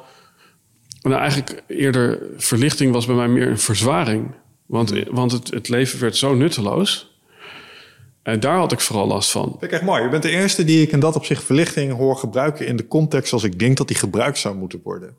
Nou, 1.02 1.20
eigenlijk 1.20 1.62
eerder 1.66 2.18
verlichting 2.36 2.92
was 2.92 3.06
bij 3.06 3.14
mij 3.14 3.28
meer 3.28 3.48
een 3.48 3.58
verzwaring. 3.58 4.34
Want, 4.66 4.92
want 5.08 5.32
het, 5.32 5.50
het 5.50 5.68
leven 5.68 6.00
werd 6.00 6.16
zo 6.16 6.34
nutteloos. 6.34 7.10
En 8.22 8.40
daar 8.40 8.56
had 8.56 8.72
ik 8.72 8.80
vooral 8.80 9.06
last 9.06 9.30
van. 9.30 9.48
Vind 9.48 9.62
ik 9.62 9.72
echt 9.72 9.82
mooi. 9.82 10.02
Je 10.02 10.08
bent 10.08 10.22
de 10.22 10.30
eerste 10.30 10.64
die 10.64 10.82
ik 10.82 10.92
in 10.92 11.00
dat 11.00 11.16
opzicht 11.16 11.44
verlichting 11.44 11.92
hoor 11.92 12.16
gebruiken 12.16 12.66
in 12.66 12.76
de 12.76 12.86
context 12.86 13.28
zoals 13.28 13.44
ik 13.44 13.58
denk 13.58 13.76
dat 13.76 13.88
die 13.88 13.96
gebruikt 13.96 14.38
zou 14.38 14.54
moeten 14.56 14.80
worden. 14.84 15.14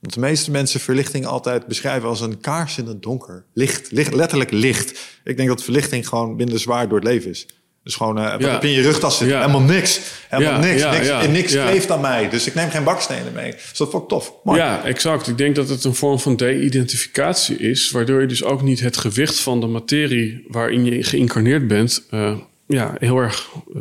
Want 0.00 0.14
de 0.14 0.20
meeste 0.20 0.50
mensen 0.50 0.80
verlichting 0.80 1.26
altijd 1.26 1.66
beschrijven 1.66 2.08
als 2.08 2.20
een 2.20 2.40
kaars 2.40 2.78
in 2.78 2.86
het 2.86 3.02
donker. 3.02 3.44
Licht, 3.52 3.90
licht 3.90 4.14
letterlijk 4.14 4.50
licht. 4.50 5.18
Ik 5.24 5.36
denk 5.36 5.48
dat 5.48 5.62
verlichting 5.62 6.08
gewoon 6.08 6.36
minder 6.36 6.58
zwaar 6.58 6.88
door 6.88 6.98
het 6.98 7.08
leven 7.08 7.30
is. 7.30 7.46
Dus 7.86 7.94
gewoon, 7.94 8.14
wat 8.14 8.40
Ja. 8.40 8.60
in 8.62 8.70
je 8.70 8.80
rugtas 8.82 9.16
zitten? 9.18 9.36
Ja. 9.36 9.40
Helemaal 9.46 9.66
niks. 9.66 10.00
Helemaal 10.28 10.52
Ja, 10.52 10.58
niks. 10.66 10.82
niks 11.08 11.28
niks 11.28 11.52
kleeft 11.52 11.90
aan 11.90 12.00
mij. 12.00 12.28
Dus 12.28 12.46
ik 12.46 12.54
neem 12.54 12.70
geen 12.70 12.84
bakstenen 12.84 13.32
mee. 13.32 13.50
Dus 13.52 13.78
dat 13.78 13.90
vond 13.90 14.02
ik 14.02 14.08
tof. 14.08 14.32
Mooi. 14.44 14.58
Ja, 14.60 14.84
exact. 14.84 15.28
Ik 15.28 15.38
denk 15.38 15.54
dat 15.54 15.68
het 15.68 15.84
een 15.84 15.94
vorm 15.94 16.18
van 16.18 16.36
de-identificatie 16.36 17.56
is, 17.56 17.90
waardoor 17.90 18.20
je 18.20 18.26
dus 18.26 18.44
ook 18.44 18.62
niet 18.62 18.80
het 18.80 18.96
gewicht 18.96 19.40
van 19.40 19.60
de 19.60 19.66
materie 19.66 20.44
waarin 20.48 20.84
je 20.84 21.02
geïncarneerd 21.02 21.68
bent, 21.68 22.06
eh, 22.10 22.36
ja, 22.66 22.94
heel 22.98 23.18
erg 23.18 23.48
eh, 23.74 23.80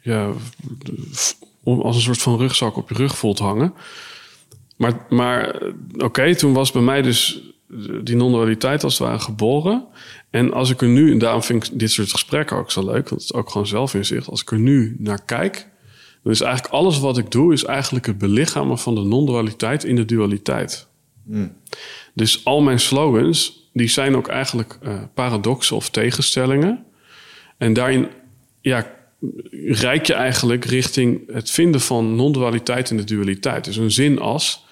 ja, 0.00 0.28
om- 1.62 1.80
als 1.80 1.96
een 1.96 2.02
soort 2.02 2.22
van 2.22 2.38
rugzak 2.38 2.76
op 2.76 2.88
je 2.88 2.94
rug 2.94 3.16
voelt 3.18 3.38
hangen. 3.38 3.74
Maar, 4.76 4.92
maar 5.08 5.60
oké, 5.98 6.34
toen 6.36 6.52
was 6.52 6.70
bij 6.72 6.82
mij 6.82 7.02
dus 7.02 7.42
die 8.02 8.16
non-dualiteit 8.16 8.84
als 8.84 8.98
het 8.98 9.08
ware 9.08 9.18
geboren. 9.20 9.84
En 10.30 10.52
als 10.52 10.70
ik 10.70 10.80
er 10.80 10.88
nu, 10.88 11.10
en 11.10 11.18
daarom 11.18 11.42
vind 11.42 11.64
ik 11.64 11.78
dit 11.78 11.90
soort 11.90 12.10
gesprekken 12.10 12.56
ook 12.56 12.70
zo 12.70 12.84
leuk, 12.84 13.08
want 13.08 13.22
het 13.22 13.30
is 13.30 13.32
ook 13.32 13.50
gewoon 13.50 13.66
zelfinzicht. 13.66 14.28
Als 14.28 14.40
ik 14.40 14.50
er 14.50 14.58
nu 14.58 14.96
naar 14.98 15.24
kijk, 15.24 15.68
dan 16.22 16.32
is 16.32 16.40
eigenlijk 16.40 16.74
alles 16.74 16.98
wat 16.98 17.18
ik 17.18 17.30
doe, 17.30 17.52
is 17.52 17.64
eigenlijk 17.64 18.06
het 18.06 18.18
belichamen 18.18 18.78
van 18.78 18.94
de 18.94 19.00
non-dualiteit 19.00 19.84
in 19.84 19.96
de 19.96 20.04
dualiteit. 20.04 20.88
Dus 22.14 22.44
al 22.44 22.60
mijn 22.60 22.80
slogans, 22.80 23.68
die 23.72 23.88
zijn 23.88 24.16
ook 24.16 24.28
eigenlijk 24.28 24.78
eh, 24.82 25.02
paradoxen 25.14 25.76
of 25.76 25.90
tegenstellingen. 25.90 26.84
En 27.58 27.72
daarin 27.72 28.08
ja, 28.60 28.90
reik 29.60 30.06
je 30.06 30.14
eigenlijk 30.14 30.64
richting 30.64 31.32
het 31.32 31.50
vinden 31.50 31.80
van 31.80 32.14
non-dualiteit 32.14 32.90
in 32.90 32.96
de 32.96 33.04
dualiteit. 33.04 33.64
Dus 33.64 33.76
een 33.76 33.90
zin 33.90 34.18
als... 34.18 34.64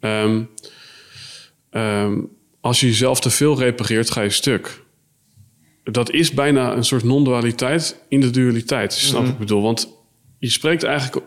ehm, 0.00 0.42
ehm, 1.70 2.20
als 2.60 2.80
je 2.80 2.86
jezelf 2.86 3.20
te 3.20 3.30
veel 3.30 3.58
repareert, 3.58 4.10
ga 4.10 4.20
je 4.20 4.30
stuk. 4.30 4.82
Dat 5.90 6.10
is 6.10 6.32
bijna 6.32 6.76
een 6.76 6.84
soort 6.84 7.04
non-dualiteit 7.04 8.02
in 8.08 8.20
de 8.20 8.30
dualiteit. 8.30 8.92
Snap 8.92 9.26
ik 9.26 9.38
bedoel? 9.38 9.62
Want 9.62 9.96
je 10.38 10.50
spreekt 10.50 10.82
eigenlijk 10.82 11.26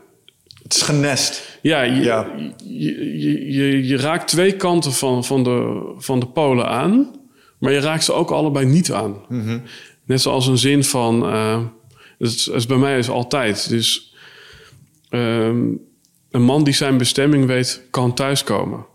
Het 0.64 0.76
is 0.76 0.82
genest. 0.82 1.60
ja, 1.62 1.82
je, 1.82 2.02
Ja. 2.02 2.28
Je, 2.64 3.20
je, 3.20 3.52
je, 3.54 3.88
je 3.88 3.98
raakt 3.98 4.28
twee 4.28 4.56
kanten 4.56 4.92
van, 4.94 5.26
van, 5.26 5.44
de, 5.44 5.92
van 5.98 6.20
de 6.20 6.26
polen 6.28 6.68
aan, 6.68 7.16
maar 7.60 7.72
je 7.72 7.80
raakt 7.80 8.04
ze 8.04 8.14
ook 8.14 8.32
allebei 8.32 8.66
niet 8.66 8.92
aan. 8.92 9.16
Net 10.06 10.22
zoals 10.22 10.48
een 10.48 10.58
zin 10.58 10.84
van, 10.84 11.26
eh 11.26 11.60
dat 12.18 12.30
is, 12.30 12.44
dat 12.44 12.56
is 12.56 12.66
bij 12.66 12.78
mij 12.78 12.98
is 12.98 13.10
altijd. 13.10 13.70
Dus 13.70 14.16
ehm, 15.10 15.62
een 16.32 16.42
man 16.42 16.64
die 16.64 16.74
zijn 16.74 16.98
bestemming 16.98 17.46
weet, 17.46 17.82
kan 17.90 18.14
thuiskomen. 18.14 18.86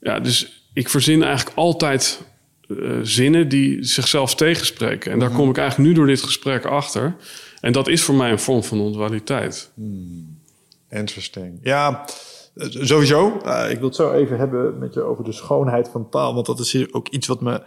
Ja, 0.00 0.20
dus 0.20 0.68
ik 0.72 0.88
verzin 0.88 1.22
eigenlijk 1.22 1.56
altijd 1.56 2.22
eh, 2.68 2.98
zinnen 3.02 3.48
die 3.48 3.84
zichzelf 3.84 4.34
tegenspreken. 4.34 5.12
En 5.12 5.18
daar 5.18 5.30
kom 5.30 5.50
ik 5.50 5.58
eigenlijk 5.58 5.88
nu 5.88 5.94
door 5.94 6.06
dit 6.06 6.22
gesprek 6.22 6.64
achter. 6.64 7.16
En 7.60 7.72
dat 7.72 7.88
is 7.88 8.02
voor 8.02 8.14
mij 8.14 8.30
een 8.30 8.38
vorm 8.38 8.62
van 8.62 8.78
non-dualiteit. 8.78 9.70
Interesting. 10.90 11.58
Ja, 11.62 12.04
eh, 12.54 12.66
sowieso. 12.70 13.40
Eh, 13.44 13.70
ik 13.70 13.78
wil 13.78 13.86
het 13.86 13.96
zo 13.96 14.12
even 14.12 14.38
hebben 14.38 14.78
met 14.78 14.94
je 14.94 15.02
over 15.02 15.24
de 15.24 15.32
schoonheid 15.32 15.88
van 15.88 16.08
taal. 16.08 16.34
Want 16.34 16.46
dat 16.46 16.58
is 16.58 16.72
hier 16.72 16.88
ook 16.90 17.08
iets 17.08 17.26
wat 17.26 17.40
me 17.40 17.62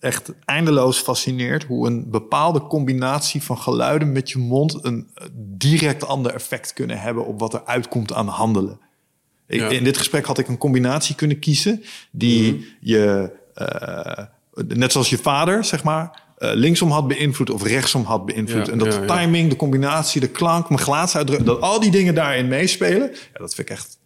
echt 0.00 0.32
eindeloos 0.44 0.98
fascineert. 0.98 1.64
Hoe 1.64 1.86
een 1.86 2.10
bepaalde 2.10 2.60
combinatie 2.60 3.42
van 3.42 3.58
geluiden 3.58 4.12
met 4.12 4.30
je 4.30 4.38
mond... 4.38 4.84
een 4.84 5.10
direct 5.34 6.06
ander 6.06 6.34
effect 6.34 6.72
kunnen 6.72 7.00
hebben... 7.00 7.26
op 7.26 7.40
wat 7.40 7.54
er 7.54 7.64
uitkomt 7.64 8.12
aan 8.12 8.28
handelen. 8.28 8.80
Ik, 9.46 9.60
Ja. 9.60 9.68
In 9.68 9.84
dit 9.84 9.98
gesprek 9.98 10.24
had 10.24 10.38
ik 10.38 10.48
een 10.48 10.58
combinatie 10.58 11.14
kunnen 11.14 11.38
kiezen... 11.38 11.82
die 12.10 12.66
je, 12.80 13.32
eh, 13.54 14.24
net 14.66 14.92
zoals 14.92 15.10
je 15.10 15.18
vader, 15.18 15.64
zeg 15.64 15.82
maar... 15.82 16.22
eh, 16.38 16.50
linksom 16.54 16.90
had 16.90 17.08
beïnvloed 17.08 17.50
of 17.50 17.62
rechtsom 17.62 18.04
had 18.04 18.26
beïnvloed. 18.26 18.66
Ja, 18.66 18.72
en 18.72 18.78
dat 18.78 18.92
ja, 18.94 19.00
de 19.00 19.06
ja. 19.06 19.16
timing, 19.16 19.50
de 19.50 19.56
combinatie, 19.56 20.20
de 20.20 20.28
klank, 20.28 20.68
mijn 20.68 20.80
gelaatsuitdrukking... 20.80 21.50
dat 21.50 21.60
al 21.60 21.80
die 21.80 21.90
dingen 21.90 22.14
daarin 22.14 22.48
meespelen... 22.48 23.10
Ja, 23.10 23.38
dat 23.38 23.54
vind 23.54 23.68
ik 23.70 23.76
echt 23.76 23.98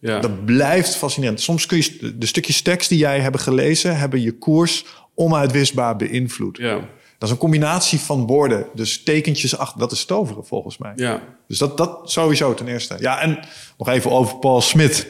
Ja. 0.00 0.20
dat 0.20 0.44
blijft 0.44 0.96
fascinerend. 0.96 1.40
Soms 1.40 1.66
kun 1.66 1.78
je 1.78 2.14
de 2.18 2.26
stukjes 2.26 2.62
tekst 2.62 2.88
die 2.88 2.98
jij 2.98 3.20
hebt 3.20 3.40
gelezen, 3.40 3.98
hebben 3.98 4.20
je 4.20 4.38
koers 4.38 4.84
onuitwisbaar 5.14 5.96
beïnvloed. 5.96 6.56
Ja. 6.56 6.74
Dat 7.18 7.28
is 7.28 7.30
een 7.30 7.40
combinatie 7.40 7.98
van 8.00 8.26
woorden. 8.26 8.66
Dus 8.74 9.02
tekentjes 9.02 9.56
achter, 9.56 9.78
dat 9.78 9.92
is 9.92 10.04
toveren 10.04 10.46
volgens 10.46 10.78
mij. 10.78 10.92
Ja. 10.96 11.22
Dus 11.48 11.58
dat, 11.58 11.76
dat 11.76 12.10
sowieso 12.10 12.54
ten 12.54 12.68
eerste. 12.68 12.96
Ja, 13.00 13.20
en 13.20 13.38
nog 13.78 13.88
even 13.88 14.10
over 14.10 14.36
Paul 14.36 14.60
Smit. 14.60 15.06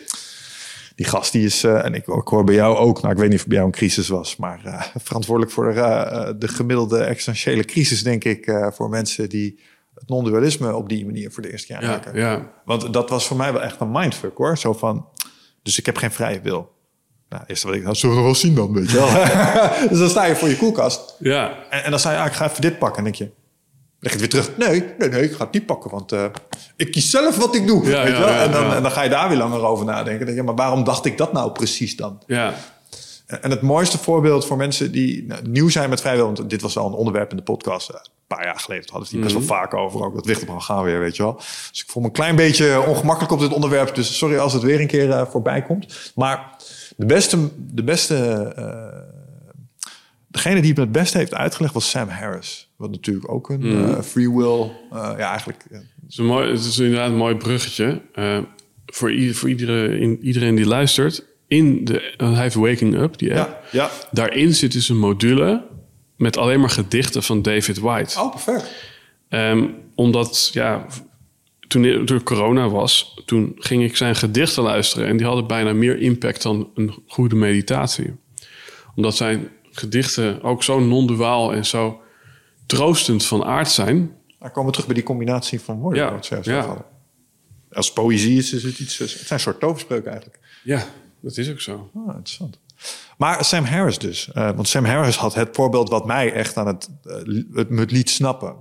Die 1.00 1.08
gast 1.08 1.32
die 1.32 1.44
is, 1.44 1.64
eh, 1.64 1.84
en 1.84 1.94
ik, 1.94 2.06
ik 2.06 2.28
hoor 2.28 2.44
bij 2.44 2.54
jou 2.54 2.76
ook, 2.76 3.00
nou 3.00 3.14
ik 3.14 3.20
weet 3.20 3.30
niet 3.30 3.38
of 3.38 3.46
bij 3.46 3.56
jou 3.56 3.68
een 3.68 3.74
crisis 3.74 4.08
was, 4.08 4.36
maar 4.36 4.60
eh, 4.64 4.82
verantwoordelijk 4.96 5.52
voor 5.52 5.74
eh, 5.74 6.30
de 6.38 6.48
gemiddelde 6.48 6.98
existentiële 7.02 7.64
crisis, 7.64 8.02
denk 8.02 8.24
ik, 8.24 8.52
voor 8.72 8.88
mensen 8.88 9.28
die 9.28 9.60
het 9.94 10.08
non-dualisme 10.08 10.74
op 10.74 10.88
die 10.88 11.06
manier 11.06 11.30
voor 11.30 11.42
de 11.42 11.50
eerste 11.50 11.66
keer 11.66 11.82
Ja, 11.82 11.82
aanraken. 11.82 12.16
ja. 12.16 12.52
Want 12.64 12.92
dat 12.92 13.10
was 13.10 13.26
voor 13.26 13.36
mij 13.36 13.52
wel 13.52 13.62
echt 13.62 13.80
een 13.80 13.90
mindfuck 13.90 14.36
hoor. 14.36 14.58
Zo 14.58 14.72
van, 14.72 15.08
dus 15.62 15.78
ik 15.78 15.86
heb 15.86 15.96
geen 15.96 16.10
vrije 16.10 16.40
wil. 16.40 16.72
Nou, 17.28 17.44
eerst 17.46 17.62
wat 17.62 17.74
ik, 17.74 17.82
nou, 17.82 17.94
zullen 17.94 18.16
we 18.16 18.22
nog 18.22 18.30
wel 18.30 18.40
zien 18.40 18.54
dan, 18.54 18.72
weet 18.72 18.90
je 18.90 18.96
wel. 18.96 19.08
dus 19.90 19.98
dan 19.98 20.08
sta 20.08 20.24
je 20.24 20.36
voor 20.36 20.48
je 20.48 20.56
koelkast. 20.56 21.16
Ja. 21.18 21.66
En, 21.70 21.84
en 21.84 21.90
dan 21.90 21.98
sta 21.98 22.12
je, 22.12 22.18
ah, 22.18 22.26
ik 22.26 22.32
ga 22.32 22.48
even 22.50 22.60
dit 22.60 22.78
pakken. 22.78 22.98
En 22.98 23.04
denk 23.04 23.16
je, 23.16 23.30
leg 24.00 24.12
je 24.12 24.18
het 24.18 24.32
weer 24.32 24.42
terug. 24.42 24.56
Nee, 24.56 24.84
nee, 24.98 25.08
nee, 25.08 25.22
ik 25.22 25.32
ga 25.32 25.44
het 25.44 25.52
niet 25.52 25.66
pakken, 25.66 25.90
want 25.90 26.12
uh, 26.12 26.24
ik 26.76 26.90
kies 26.90 27.10
zelf 27.10 27.36
wat 27.36 27.54
ik 27.54 27.66
doe. 27.66 27.88
Ja, 27.88 28.02
weet 28.02 28.16
ja, 28.16 28.42
en, 28.42 28.52
dan, 28.52 28.74
en 28.74 28.82
dan 28.82 28.90
ga 28.90 29.02
je 29.02 29.10
daar 29.10 29.28
weer 29.28 29.38
langer 29.38 29.64
over 29.64 29.84
nadenken. 29.84 30.26
Denk 30.26 30.38
je, 30.38 30.44
maar 30.44 30.54
waarom 30.54 30.84
dacht 30.84 31.04
ik 31.04 31.18
dat 31.18 31.32
nou 31.32 31.52
precies 31.52 31.96
dan? 31.96 32.22
Ja. 32.26 32.54
En 33.26 33.50
het 33.50 33.60
mooiste 33.60 33.98
voorbeeld 33.98 34.46
voor 34.46 34.56
mensen 34.56 34.92
die 34.92 35.26
nou, 35.26 35.48
nieuw 35.48 35.68
zijn 35.68 35.90
met 35.90 36.00
vrijwillig... 36.00 36.36
want 36.36 36.50
dit 36.50 36.62
was 36.62 36.76
al 36.76 36.86
een 36.86 36.92
onderwerp 36.92 37.30
in 37.30 37.36
de 37.36 37.42
podcast... 37.42 37.90
uh, 37.90 37.96
een 37.96 38.36
paar 38.36 38.44
jaar 38.44 38.58
geleden 38.58 38.90
hadden 38.90 39.10
we 39.10 39.16
het 39.16 39.26
hier 39.26 39.34
best 39.34 39.48
wel 39.48 39.58
vaak 39.58 39.74
over. 39.74 40.04
Ook 40.04 40.14
dat 40.14 40.26
Wichterman 40.26 40.62
gaan 40.62 40.84
weer, 40.84 41.00
weet 41.00 41.16
je 41.16 41.22
wel. 41.22 41.34
Dus 41.70 41.82
ik 41.82 41.90
voel 41.90 42.02
me 42.02 42.08
een 42.08 42.14
klein 42.14 42.36
beetje 42.36 42.86
ongemakkelijk 42.86 43.32
op 43.32 43.40
dit 43.40 43.52
onderwerp. 43.52 43.94
Dus 43.94 44.16
sorry 44.16 44.38
als 44.38 44.52
het 44.52 44.62
weer 44.62 44.80
een 44.80 44.86
keer 44.86 45.08
uh, 45.08 45.26
voorbij 45.26 45.62
komt. 45.62 46.12
Maar 46.14 46.56
de 46.96 47.06
beste... 47.06 47.48
De 47.56 47.84
beste 47.84 48.52
uh, 48.58 48.64
degene 50.26 50.60
die 50.60 50.70
het 50.70 50.78
het 50.78 50.92
beste 50.92 51.18
heeft 51.18 51.34
uitgelegd 51.34 51.74
was 51.74 51.90
Sam 51.90 52.08
Harris. 52.08 52.69
Wat 52.80 52.90
natuurlijk 52.90 53.32
ook 53.32 53.48
een 53.48 53.60
mm. 53.60 54.02
free 54.02 54.30
will... 54.30 54.70
ja, 54.90 55.30
eigenlijk... 55.30 55.64
Het 55.70 55.84
is, 56.08 56.18
een 56.18 56.26
mooi, 56.26 56.50
het 56.50 56.64
is 56.64 56.78
inderdaad 56.78 57.10
een 57.10 57.16
mooi 57.16 57.34
bruggetje. 57.34 58.00
voor, 58.86 59.12
ieder, 59.12 59.34
voor 59.34 59.48
iedereen, 59.48 60.18
iedereen 60.22 60.54
die 60.54 60.66
luistert 60.66 61.26
in 61.46 61.84
de, 61.84 62.14
hij 62.16 62.42
heeft 62.42 62.54
Waking 62.54 62.94
Up, 62.94 63.18
die 63.18 63.40
app. 63.40 63.64
Ja, 63.70 63.82
ja. 63.82 63.90
Daarin 64.10 64.54
zit 64.54 64.72
dus 64.72 64.88
een 64.88 64.98
module 64.98 65.66
met 66.16 66.36
alleen 66.36 66.60
maar 66.60 66.70
gedichten 66.70 67.22
van 67.22 67.42
David 67.42 67.78
White. 67.78 68.20
Oh, 68.20 68.30
perfect. 68.30 68.70
Um, 69.28 69.74
omdat, 69.94 70.50
ja, 70.52 70.86
toen 71.68 71.84
er 71.84 72.22
corona 72.22 72.68
was, 72.68 73.22
toen 73.24 73.52
ging 73.56 73.82
ik 73.82 73.96
zijn 73.96 74.16
gedichten 74.16 74.62
luisteren. 74.62 75.08
En 75.08 75.16
die 75.16 75.26
hadden 75.26 75.46
bijna 75.46 75.72
meer 75.72 75.98
impact 75.98 76.42
dan 76.42 76.70
een 76.74 76.94
goede 77.06 77.36
meditatie. 77.36 78.16
Omdat 78.94 79.16
zijn 79.16 79.48
gedichten 79.70 80.42
ook 80.42 80.62
zo 80.62 80.80
non-duaal 80.80 81.54
en 81.54 81.66
zo 81.66 82.00
troostend 82.76 83.24
van 83.24 83.44
aard 83.44 83.70
zijn. 83.70 84.16
Dan 84.38 84.50
komen 84.50 84.64
we 84.64 84.70
terug 84.70 84.86
bij 84.86 84.94
die 84.94 85.04
combinatie 85.04 85.60
van 85.60 85.78
woorden. 85.78 86.20
Ja, 86.22 86.38
ja. 86.42 86.84
Als 87.72 87.92
poëzie 87.92 88.38
is, 88.38 88.52
is 88.52 88.62
het 88.62 88.78
iets, 88.78 88.98
het 88.98 89.10
zijn 89.10 89.24
een 89.28 89.40
soort 89.40 89.60
toverspreuken 89.60 90.10
eigenlijk. 90.10 90.40
Ja, 90.64 90.84
dat 91.20 91.36
is 91.36 91.50
ook 91.50 91.60
zo. 91.60 91.90
Ah, 91.94 92.06
interessant. 92.06 92.58
Maar 93.18 93.44
Sam 93.44 93.64
Harris 93.64 93.98
dus. 93.98 94.28
Uh, 94.34 94.50
want 94.50 94.68
Sam 94.68 94.84
Harris 94.84 95.16
had 95.16 95.34
het 95.34 95.48
voorbeeld 95.52 95.88
wat 95.88 96.06
mij 96.06 96.32
echt 96.32 96.56
aan 96.56 96.66
het, 96.66 96.88
uh, 97.04 97.44
het 97.54 97.70
me 97.70 97.86
liet 97.86 98.10
snappen. 98.10 98.56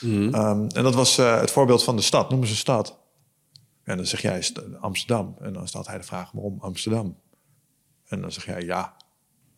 Mm 0.00 0.10
-hmm. 0.10 0.34
um, 0.34 0.68
en 0.68 0.82
dat 0.82 0.94
was 0.94 1.18
uh, 1.18 1.40
het 1.40 1.50
voorbeeld 1.50 1.84
van 1.84 1.96
de 1.96 2.02
stad. 2.02 2.30
Noem 2.30 2.40
eens 2.40 2.50
een 2.50 2.56
stad. 2.56 2.98
En 3.84 3.96
dan 3.96 4.06
zeg 4.06 4.22
jij 4.22 4.44
Amsterdam. 4.80 5.36
En 5.40 5.52
dan 5.52 5.68
stelt 5.68 5.86
hij 5.86 5.98
de 5.98 6.04
vraag, 6.04 6.30
waarom 6.32 6.56
Amsterdam? 6.60 7.16
En 8.06 8.20
dan 8.20 8.32
zeg 8.32 8.44
jij, 8.44 8.62
ja, 8.62 8.96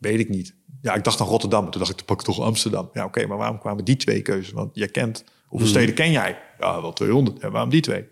weet 0.05 0.19
ik 0.19 0.29
niet. 0.29 0.55
Ja, 0.81 0.93
ik 0.93 1.03
dacht 1.03 1.21
aan 1.21 1.27
Rotterdam. 1.27 1.69
Toen 1.69 1.79
dacht 1.79 1.91
ik, 1.91 1.97
dan 1.97 2.05
pak 2.05 2.19
ik 2.19 2.25
toch 2.25 2.39
Amsterdam. 2.39 2.89
Ja, 2.93 3.05
oké, 3.05 3.17
okay, 3.17 3.29
maar 3.29 3.37
waarom 3.37 3.59
kwamen 3.59 3.85
die 3.85 3.95
twee 3.95 4.21
keuzes? 4.21 4.51
Want 4.51 4.69
jij 4.73 4.87
kent, 4.87 5.23
hoeveel 5.45 5.67
mm 5.67 5.73
-hmm. 5.73 5.81
steden 5.81 5.95
ken 5.95 6.11
jij? 6.11 6.37
Ja, 6.59 6.81
wel 6.81 6.93
200. 6.93 7.41
Ja, 7.41 7.51
waarom 7.51 7.69
die 7.69 7.81
twee? 7.81 8.05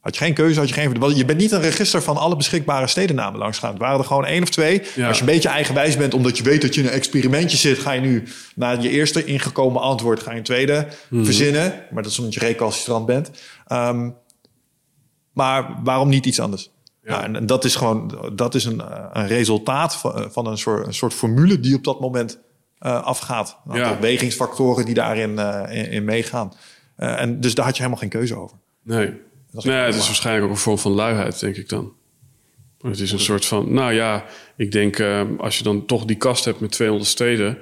Had 0.00 0.16
je 0.16 0.24
geen 0.24 0.34
keuze, 0.34 0.58
had 0.58 0.68
je 0.68 0.74
geen... 0.74 1.16
Je 1.16 1.24
bent 1.24 1.38
niet 1.38 1.52
een 1.52 1.60
register 1.60 2.02
van 2.02 2.16
alle 2.16 2.36
beschikbare 2.36 2.86
stedennamen 2.86 3.38
langs 3.38 3.58
gaan. 3.58 3.70
Het 3.70 3.78
waren 3.78 3.98
er 3.98 4.04
gewoon 4.04 4.24
één 4.24 4.42
of 4.42 4.50
twee. 4.50 4.82
Ja. 4.94 5.08
Als 5.08 5.16
je 5.16 5.22
een 5.22 5.30
beetje 5.32 5.48
eigenwijs 5.48 5.96
bent, 5.96 6.14
omdat 6.14 6.36
je 6.36 6.42
weet 6.42 6.62
dat 6.62 6.74
je 6.74 6.80
in 6.80 6.86
een 6.86 6.92
experimentje 6.92 7.56
zit... 7.56 7.78
ga 7.78 7.92
je 7.92 8.00
nu 8.00 8.22
na 8.54 8.70
je 8.70 8.88
eerste 8.88 9.24
ingekomen 9.24 9.80
antwoord... 9.80 10.22
ga 10.22 10.30
je 10.30 10.36
een 10.36 10.42
tweede 10.42 10.88
mm. 11.08 11.24
verzinnen. 11.24 11.84
Maar 11.90 12.02
dat 12.02 12.12
is 12.12 12.18
omdat 12.18 12.34
je 12.34 12.40
recalcitrant 12.40 13.06
bent. 13.06 13.30
Um, 13.72 14.14
maar 15.32 15.80
waarom 15.84 16.08
niet 16.08 16.26
iets 16.26 16.40
anders? 16.40 16.70
Ja. 17.06 17.26
Nou, 17.26 17.34
en, 17.34 17.46
dat 17.46 17.64
is 17.64 17.74
gewoon 17.74 18.30
dat 18.32 18.54
is 18.54 18.64
een, 18.64 18.82
een 19.12 19.26
resultaat 19.26 19.96
van, 19.96 20.32
van 20.32 20.46
een, 20.46 20.58
soort, 20.58 20.86
een 20.86 20.94
soort 20.94 21.14
formule... 21.14 21.60
die 21.60 21.74
op 21.74 21.84
dat 21.84 22.00
moment 22.00 22.38
uh, 22.80 23.02
afgaat. 23.02 23.58
Een 23.64 23.72
aantal 23.72 23.92
ja. 23.92 24.00
wegingsfactoren 24.00 24.84
die 24.84 24.94
daarin 24.94 25.30
uh, 25.30 25.62
in, 25.68 25.90
in 25.90 26.04
meegaan. 26.04 26.52
Uh, 26.98 27.20
en 27.20 27.40
dus 27.40 27.54
daar 27.54 27.64
had 27.64 27.76
je 27.76 27.82
helemaal 27.82 28.02
geen 28.02 28.10
keuze 28.10 28.36
over. 28.36 28.56
Nee. 28.82 29.24
Nee, 29.50 29.76
het 29.76 29.94
is 29.94 30.06
waarschijnlijk 30.06 30.44
ook 30.44 30.50
een 30.50 30.56
vorm 30.56 30.78
van 30.78 30.92
luiheid, 30.92 31.40
denk 31.40 31.56
ik 31.56 31.68
dan. 31.68 31.92
Het 32.80 33.00
is 33.00 33.12
een 33.12 33.20
soort 33.20 33.46
van, 33.46 33.72
nou 33.72 33.92
ja, 33.92 34.24
ik 34.56 34.72
denk 34.72 35.00
als 35.38 35.58
je 35.58 35.64
dan 35.64 35.86
toch 35.86 36.04
die 36.04 36.16
kast 36.16 36.44
hebt 36.44 36.60
met 36.60 36.70
200 36.70 37.10
steden, 37.10 37.58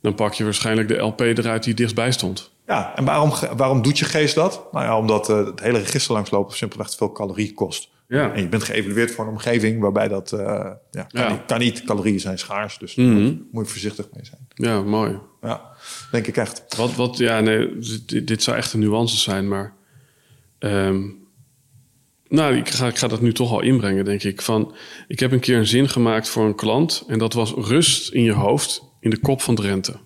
dan 0.00 0.14
pak 0.14 0.32
je 0.34 0.44
waarschijnlijk 0.44 0.88
de 0.88 0.96
LP 0.96 1.20
eruit 1.20 1.64
die 1.64 1.74
dichtstbij 1.74 2.12
stond. 2.12 2.50
Ja, 2.66 2.96
en 2.96 3.04
waarom, 3.04 3.32
waarom 3.56 3.82
doet 3.82 3.98
je 3.98 4.04
geest 4.04 4.34
dat? 4.34 4.72
Nou 4.72 4.84
ja, 4.84 4.98
omdat 4.98 5.26
het 5.26 5.60
hele 5.60 5.78
register 5.78 6.12
langslopen 6.12 6.56
simpelweg 6.56 6.88
te 6.88 6.96
veel 6.96 7.12
calorie 7.12 7.52
kost. 7.52 7.88
Ja. 8.08 8.32
En 8.32 8.42
je 8.42 8.48
bent 8.48 8.62
geëvalueerd 8.62 9.10
voor 9.10 9.24
een 9.24 9.30
omgeving 9.30 9.80
waarbij 9.80 10.08
dat 10.08 10.32
uh, 10.32 10.40
ja, 10.40 10.76
kan, 10.90 11.06
ja. 11.10 11.30
Niet, 11.30 11.44
kan, 11.46 11.58
niet, 11.58 11.84
calorieën 11.84 12.20
zijn 12.20 12.38
schaars, 12.38 12.78
dus 12.78 12.94
mm 12.94 13.16
-hmm. 13.16 13.48
moet 13.52 13.64
je 13.64 13.70
voorzichtig 13.70 14.06
mee 14.12 14.24
zijn. 14.24 14.46
Ja, 14.54 14.82
mooi. 14.82 15.18
Ja, 15.42 15.62
denk 16.10 16.26
ik 16.26 16.36
echt. 16.36 16.76
Wat, 16.76 16.94
wat 16.94 17.16
ja, 17.18 17.40
nee, 17.40 17.78
dit, 17.78 18.26
dit 18.26 18.42
zou 18.42 18.56
echt 18.56 18.72
een 18.72 18.80
nuance 18.80 19.16
zijn, 19.16 19.48
maar. 19.48 19.74
Um, 20.58 21.22
nou, 22.28 22.56
ik 22.56 22.68
ga, 22.68 22.86
ik 22.86 22.96
ga 22.96 23.08
dat 23.08 23.20
nu 23.20 23.32
toch 23.32 23.52
al 23.52 23.60
inbrengen, 23.60 24.04
denk 24.04 24.22
ik. 24.22 24.42
Van, 24.42 24.74
ik 25.08 25.20
heb 25.20 25.32
een 25.32 25.40
keer 25.40 25.56
een 25.56 25.66
zin 25.66 25.88
gemaakt 25.88 26.28
voor 26.28 26.44
een 26.44 26.54
klant. 26.54 27.04
En 27.08 27.18
dat 27.18 27.32
was 27.32 27.52
rust 27.52 28.12
in 28.12 28.22
je 28.22 28.32
hoofd 28.32 28.82
in 29.00 29.10
de 29.10 29.18
kop 29.18 29.42
van 29.42 29.54
Drenthe. 29.54 29.96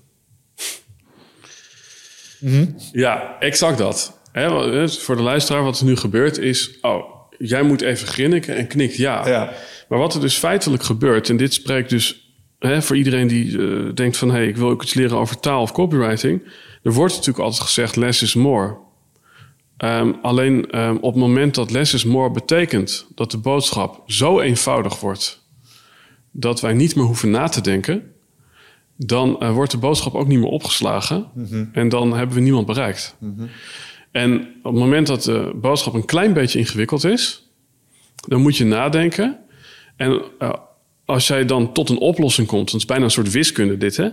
Mm 2.40 2.50
-hmm. 2.50 2.74
Ja, 2.92 3.36
exact 3.40 3.78
dat. 3.78 4.20
He, 4.32 4.88
voor 4.88 5.16
de 5.16 5.22
luisteraar, 5.22 5.62
wat 5.62 5.78
er 5.78 5.84
nu 5.84 5.96
gebeurt 5.96 6.38
is... 6.38 6.78
Oh, 6.80 7.17
jij 7.38 7.62
moet 7.62 7.80
even 7.80 8.06
grinniken 8.06 8.56
en 8.56 8.66
knikt 8.66 8.96
ja. 8.96 9.28
ja. 9.28 9.52
Maar 9.88 9.98
wat 9.98 10.14
er 10.14 10.20
dus 10.20 10.36
feitelijk 10.36 10.82
gebeurt... 10.82 11.30
en 11.30 11.36
dit 11.36 11.54
spreekt 11.54 11.90
dus 11.90 12.34
hè, 12.58 12.82
voor 12.82 12.96
iedereen 12.96 13.26
die 13.26 13.46
uh, 13.46 13.94
denkt 13.94 14.16
van... 14.16 14.28
hé, 14.28 14.36
hey, 14.36 14.46
ik 14.46 14.56
wil 14.56 14.68
ook 14.68 14.82
iets 14.82 14.94
leren 14.94 15.16
over 15.16 15.40
taal 15.40 15.62
of 15.62 15.72
copywriting... 15.72 16.42
er 16.82 16.92
wordt 16.92 17.12
natuurlijk 17.12 17.44
altijd 17.44 17.62
gezegd 17.62 17.96
less 17.96 18.22
is 18.22 18.34
more... 18.34 18.76
Um, 19.84 20.16
alleen 20.22 20.78
um, 20.78 20.96
op 20.96 21.12
het 21.12 21.22
moment 21.22 21.54
dat 21.54 21.70
less 21.70 21.94
is 21.94 22.04
more 22.04 22.30
betekent 22.30 23.06
dat 23.14 23.30
de 23.30 23.38
boodschap 23.38 24.02
zo 24.06 24.40
eenvoudig 24.40 25.00
wordt 25.00 25.46
dat 26.32 26.60
wij 26.60 26.72
niet 26.72 26.96
meer 26.96 27.04
hoeven 27.04 27.30
na 27.30 27.48
te 27.48 27.60
denken, 27.60 28.02
dan 28.96 29.36
uh, 29.42 29.52
wordt 29.52 29.70
de 29.70 29.78
boodschap 29.78 30.14
ook 30.14 30.26
niet 30.26 30.38
meer 30.38 30.48
opgeslagen 30.48 31.28
Mhm. 31.34 31.40
mm 31.40 31.46
-hmm. 31.50 31.70
en 31.72 31.88
dan 31.88 32.16
hebben 32.16 32.36
we 32.36 32.42
niemand 32.42 32.66
bereikt. 32.66 33.16
Mm 33.18 33.34
-hmm. 33.36 33.48
En 34.10 34.40
op 34.62 34.72
het 34.72 34.82
moment 34.82 35.06
dat 35.06 35.22
de 35.22 35.52
boodschap 35.54 35.94
een 35.94 36.04
klein 36.04 36.32
beetje 36.32 36.58
ingewikkeld 36.58 37.04
is, 37.04 37.50
dan 38.28 38.40
moet 38.40 38.56
je 38.56 38.64
nadenken. 38.64 39.38
En 39.96 40.22
uh, 40.38 40.52
als 41.04 41.26
jij 41.26 41.44
dan 41.44 41.72
tot 41.72 41.88
een 41.88 41.98
oplossing 41.98 42.46
komt, 42.46 42.70
dat 42.70 42.80
is 42.80 42.86
bijna 42.86 43.04
een 43.04 43.10
soort 43.10 43.30
wiskunde 43.30 43.76
dit, 43.76 43.96
hè? 43.96 44.08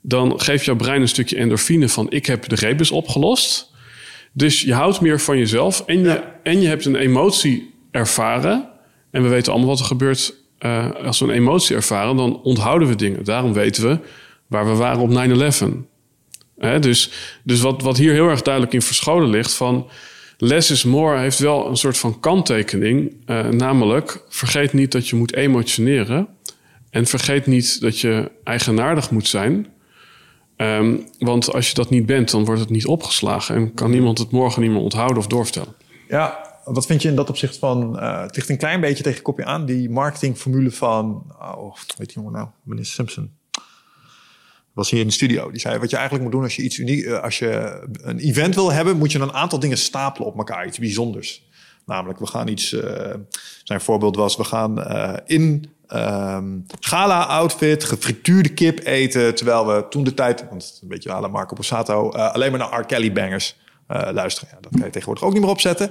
dan 0.00 0.40
geeft 0.40 0.64
jouw 0.64 0.76
brein 0.76 1.00
een 1.00 1.08
stukje 1.08 1.36
endorfine 1.36 1.88
van 1.88 2.10
ik 2.10 2.26
heb 2.26 2.48
de 2.48 2.54
rebus 2.54 2.90
opgelost. 2.90 3.70
Dus 4.32 4.62
je 4.62 4.74
houdt 4.74 5.00
meer 5.00 5.20
van 5.20 5.38
jezelf 5.38 5.82
en 5.86 5.98
je, 5.98 6.04
ja. 6.04 6.40
en 6.42 6.60
je 6.60 6.68
hebt 6.68 6.84
een 6.84 6.96
emotie 6.96 7.74
ervaren. 7.90 8.68
En 9.10 9.22
we 9.22 9.28
weten 9.28 9.52
allemaal 9.52 9.70
wat 9.70 9.78
er 9.78 9.84
gebeurt 9.84 10.34
uh, 10.60 10.90
als 11.04 11.18
we 11.18 11.24
een 11.24 11.30
emotie 11.30 11.76
ervaren. 11.76 12.16
Dan 12.16 12.42
onthouden 12.42 12.88
we 12.88 12.94
dingen. 12.94 13.24
Daarom 13.24 13.52
weten 13.52 13.88
we 13.88 13.98
waar 14.46 14.66
we 14.66 14.74
waren 14.74 15.00
op 15.00 15.10
9-11. 15.10 15.89
Dus 16.80 17.10
dus 17.44 17.60
wat, 17.60 17.82
wat 17.82 17.96
hier 17.96 18.12
heel 18.12 18.28
erg 18.28 18.42
duidelijk 18.42 18.74
in 18.74 18.82
verscholen 18.82 19.30
ligt 19.30 19.54
van... 19.54 19.88
Less 20.42 20.70
is 20.70 20.84
more 20.84 21.18
heeft 21.18 21.38
wel 21.38 21.66
een 21.66 21.76
soort 21.76 21.98
van 21.98 22.20
kanttekening. 22.20 23.16
Uh, 23.26 23.48
namelijk, 23.48 24.24
vergeet 24.28 24.72
niet 24.72 24.92
dat 24.92 25.08
je 25.08 25.16
moet 25.16 25.34
emotioneren. 25.34 26.28
En 26.90 27.06
vergeet 27.06 27.46
niet 27.46 27.80
dat 27.80 27.98
je 27.98 28.30
eigenaardig 28.44 29.10
moet 29.10 29.28
zijn... 29.28 29.66
Um, 30.56 31.06
want 31.18 31.52
als 31.52 31.68
je 31.68 31.74
dat 31.74 31.90
niet 31.90 32.06
bent, 32.06 32.30
dan 32.30 32.44
wordt 32.44 32.60
het 32.60 32.70
niet 32.70 32.86
opgeslagen. 32.86 33.54
En 33.54 33.74
kan 33.74 33.90
niemand 33.90 34.18
het 34.18 34.30
morgen 34.30 34.62
niet 34.62 34.70
meer 34.70 34.80
onthouden 34.80 35.18
of 35.18 35.26
doorvertellen. 35.26 35.74
Ja, 36.08 36.38
wat 36.64 36.86
vind 36.86 37.02
je 37.02 37.08
in 37.08 37.14
dat 37.14 37.28
opzicht 37.28 37.58
van... 37.58 37.96
Uh, 37.96 38.20
het 38.20 38.36
ligt 38.36 38.48
een 38.48 38.58
klein 38.58 38.80
beetje 38.80 39.02
tegen 39.02 39.22
kopje 39.22 39.44
aan... 39.44 39.66
die 39.66 39.90
marketingformule 39.90 40.70
van... 40.70 41.32
Oh, 41.38 41.74
weet 41.96 42.06
die 42.06 42.16
jongen 42.16 42.32
nou? 42.32 42.48
Meneer 42.62 42.84
Simpson. 42.84 43.38
Was 44.72 44.90
hier 44.90 45.00
in 45.00 45.06
de 45.06 45.12
studio. 45.12 45.50
Die 45.50 45.60
zei, 45.60 45.78
wat 45.78 45.90
je 45.90 45.96
eigenlijk 45.96 46.24
moet 46.24 46.34
doen 46.34 46.42
als 46.42 46.56
je 46.56 46.62
iets 46.62 46.78
uniek... 46.78 47.04
Uh, 47.04 47.22
als 47.22 47.38
je 47.38 47.80
een 48.02 48.18
event 48.18 48.54
wil 48.54 48.72
hebben... 48.72 48.96
moet 48.96 49.12
je 49.12 49.18
een 49.18 49.32
aantal 49.32 49.58
dingen 49.58 49.78
stapelen 49.78 50.28
op 50.28 50.38
elkaar. 50.38 50.66
Iets 50.66 50.78
bijzonders. 50.78 51.48
Namelijk, 51.86 52.18
we 52.18 52.26
gaan 52.26 52.48
iets... 52.48 52.72
Uh, 52.72 52.82
zijn 53.64 53.80
voorbeeld 53.80 54.16
was, 54.16 54.36
we 54.36 54.44
gaan 54.44 54.84
in 55.26 55.74
Um, 55.94 56.66
gala-outfit, 56.80 57.84
gefrituurde 57.84 58.48
kip 58.48 58.80
eten. 58.84 59.34
Terwijl 59.34 59.66
we 59.66 59.86
toen 59.88 60.04
de 60.04 60.14
tijd, 60.14 60.44
want 60.48 60.78
een 60.82 60.88
beetje 60.88 61.20
la 61.20 61.28
Marco 61.28 61.54
Borsato... 61.54 62.10
Alleen 62.10 62.50
maar 62.50 62.60
naar 62.60 62.80
R. 62.80 62.86
Kelly 62.86 63.12
bangers 63.12 63.56
luisteren. 63.86 64.58
Dat 64.60 64.70
kan 64.70 64.84
je 64.84 64.90
tegenwoordig 64.90 65.24
ook 65.24 65.32
niet 65.32 65.40
meer 65.42 65.50
opzetten. 65.50 65.90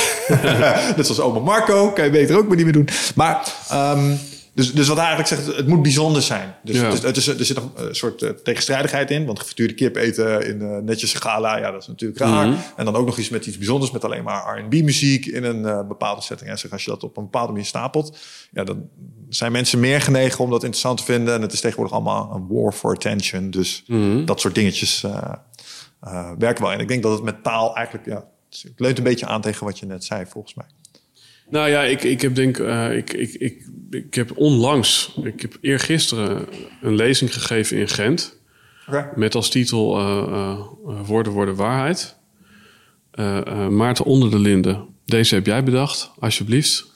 Net 0.96 1.06
zoals 1.06 1.20
oma 1.20 1.38
Marco, 1.38 1.90
kan 1.90 2.04
je 2.04 2.10
beter 2.10 2.36
ook 2.36 2.46
maar 2.46 2.56
niet 2.56 2.64
meer 2.64 2.74
doen. 2.74 2.88
Maar, 3.14 3.54
um, 3.72 4.18
Dus, 4.60 4.72
dus 4.72 4.88
wat 4.88 4.98
eigenlijk 4.98 5.28
zegt, 5.28 5.46
het 5.56 5.66
moet 5.66 5.82
bijzonder 5.82 6.22
zijn. 6.22 6.54
Dus 6.64 6.76
Ja. 6.76 6.90
er 7.02 7.44
zit 7.44 7.54
nog 7.54 7.70
een 7.74 7.94
soort 7.94 8.22
eh, 8.22 8.30
tegenstrijdigheid 8.30 9.10
in. 9.10 9.26
Want 9.26 9.38
gefrituurde 9.38 9.74
kip 9.74 9.96
eten 9.96 10.46
in 10.46 10.60
eh, 10.62 10.76
netjes 10.78 11.12
gala, 11.14 11.56
ja, 11.58 11.70
dat 11.70 11.80
is 11.82 11.86
natuurlijk 11.88 12.20
raar. 12.20 12.46
Mhm. 12.46 12.56
En 12.76 12.84
dan 12.84 12.96
ook 12.96 13.06
nog 13.06 13.18
iets 13.18 13.28
met 13.28 13.46
iets 13.46 13.56
bijzonders, 13.56 13.90
met 13.90 14.04
alleen 14.04 14.24
maar 14.24 14.58
R&B-muziek 14.58 15.26
in 15.26 15.44
een 15.44 15.64
eh, 15.66 15.86
bepaalde 15.88 16.22
setting. 16.22 16.50
En 16.50 16.58
zeg, 16.58 16.70
als 16.70 16.84
je 16.84 16.90
dat 16.90 17.02
op 17.02 17.16
een 17.16 17.22
bepaalde 17.24 17.52
manier 17.52 17.66
stapelt, 17.66 18.18
ja, 18.52 18.64
dan 18.64 18.88
zijn 19.28 19.52
mensen 19.52 19.80
meer 19.80 20.00
genegen 20.00 20.44
om 20.44 20.50
dat 20.50 20.62
interessant 20.62 20.98
te 20.98 21.04
vinden. 21.04 21.34
En 21.34 21.42
het 21.42 21.52
is 21.52 21.60
tegenwoordig 21.60 21.94
allemaal 21.94 22.32
een 22.34 22.46
war 22.48 22.72
for 22.72 22.94
attention. 22.94 23.50
Dus 23.50 23.84
Mhm. 23.86 24.24
dat 24.24 24.40
soort 24.40 24.54
dingetjes 24.54 25.04
werken 26.38 26.62
wel. 26.62 26.72
En 26.72 26.80
ik 26.80 26.88
denk 26.88 27.02
dat 27.02 27.12
het 27.12 27.22
met 27.22 27.42
taal 27.42 27.76
eigenlijk, 27.76 28.06
ja, 28.06 28.24
het 28.50 28.72
leunt 28.76 28.98
een 28.98 29.04
beetje 29.04 29.26
aan 29.26 29.40
tegen 29.40 29.64
wat 29.66 29.78
je 29.78 29.86
net 29.86 30.04
zei, 30.04 30.24
volgens 30.26 30.54
mij. 30.54 30.66
Nou 31.50 31.68
ja, 31.68 31.82
ik, 31.82 32.02
ik 32.02 32.20
heb 32.20 32.34
denk 32.34 32.58
eh, 32.58 32.96
ik, 32.96 33.12
ik, 33.12 33.32
ik, 33.34 33.62
ik 33.90 34.14
heb 34.14 34.32
onlangs, 34.36 35.16
ik 35.24 35.40
heb 35.40 35.58
eergisteren 35.60 36.46
een 36.82 36.94
lezing 36.94 37.32
gegeven 37.34 37.76
in 37.76 37.88
Gent. 37.88 38.38
Met 39.14 39.34
als 39.34 39.50
titel 39.50 39.98
eh, 39.98 40.18
eh, 40.32 40.60
Woorden 41.06 41.32
worden 41.32 41.54
waarheid. 41.54 42.16
Maarten 43.70 44.04
Onder 44.04 44.30
de 44.30 44.38
Linden. 44.38 44.86
Deze 45.04 45.34
heb 45.34 45.46
jij 45.46 45.64
bedacht, 45.64 46.10
alsjeblieft. 46.18 46.86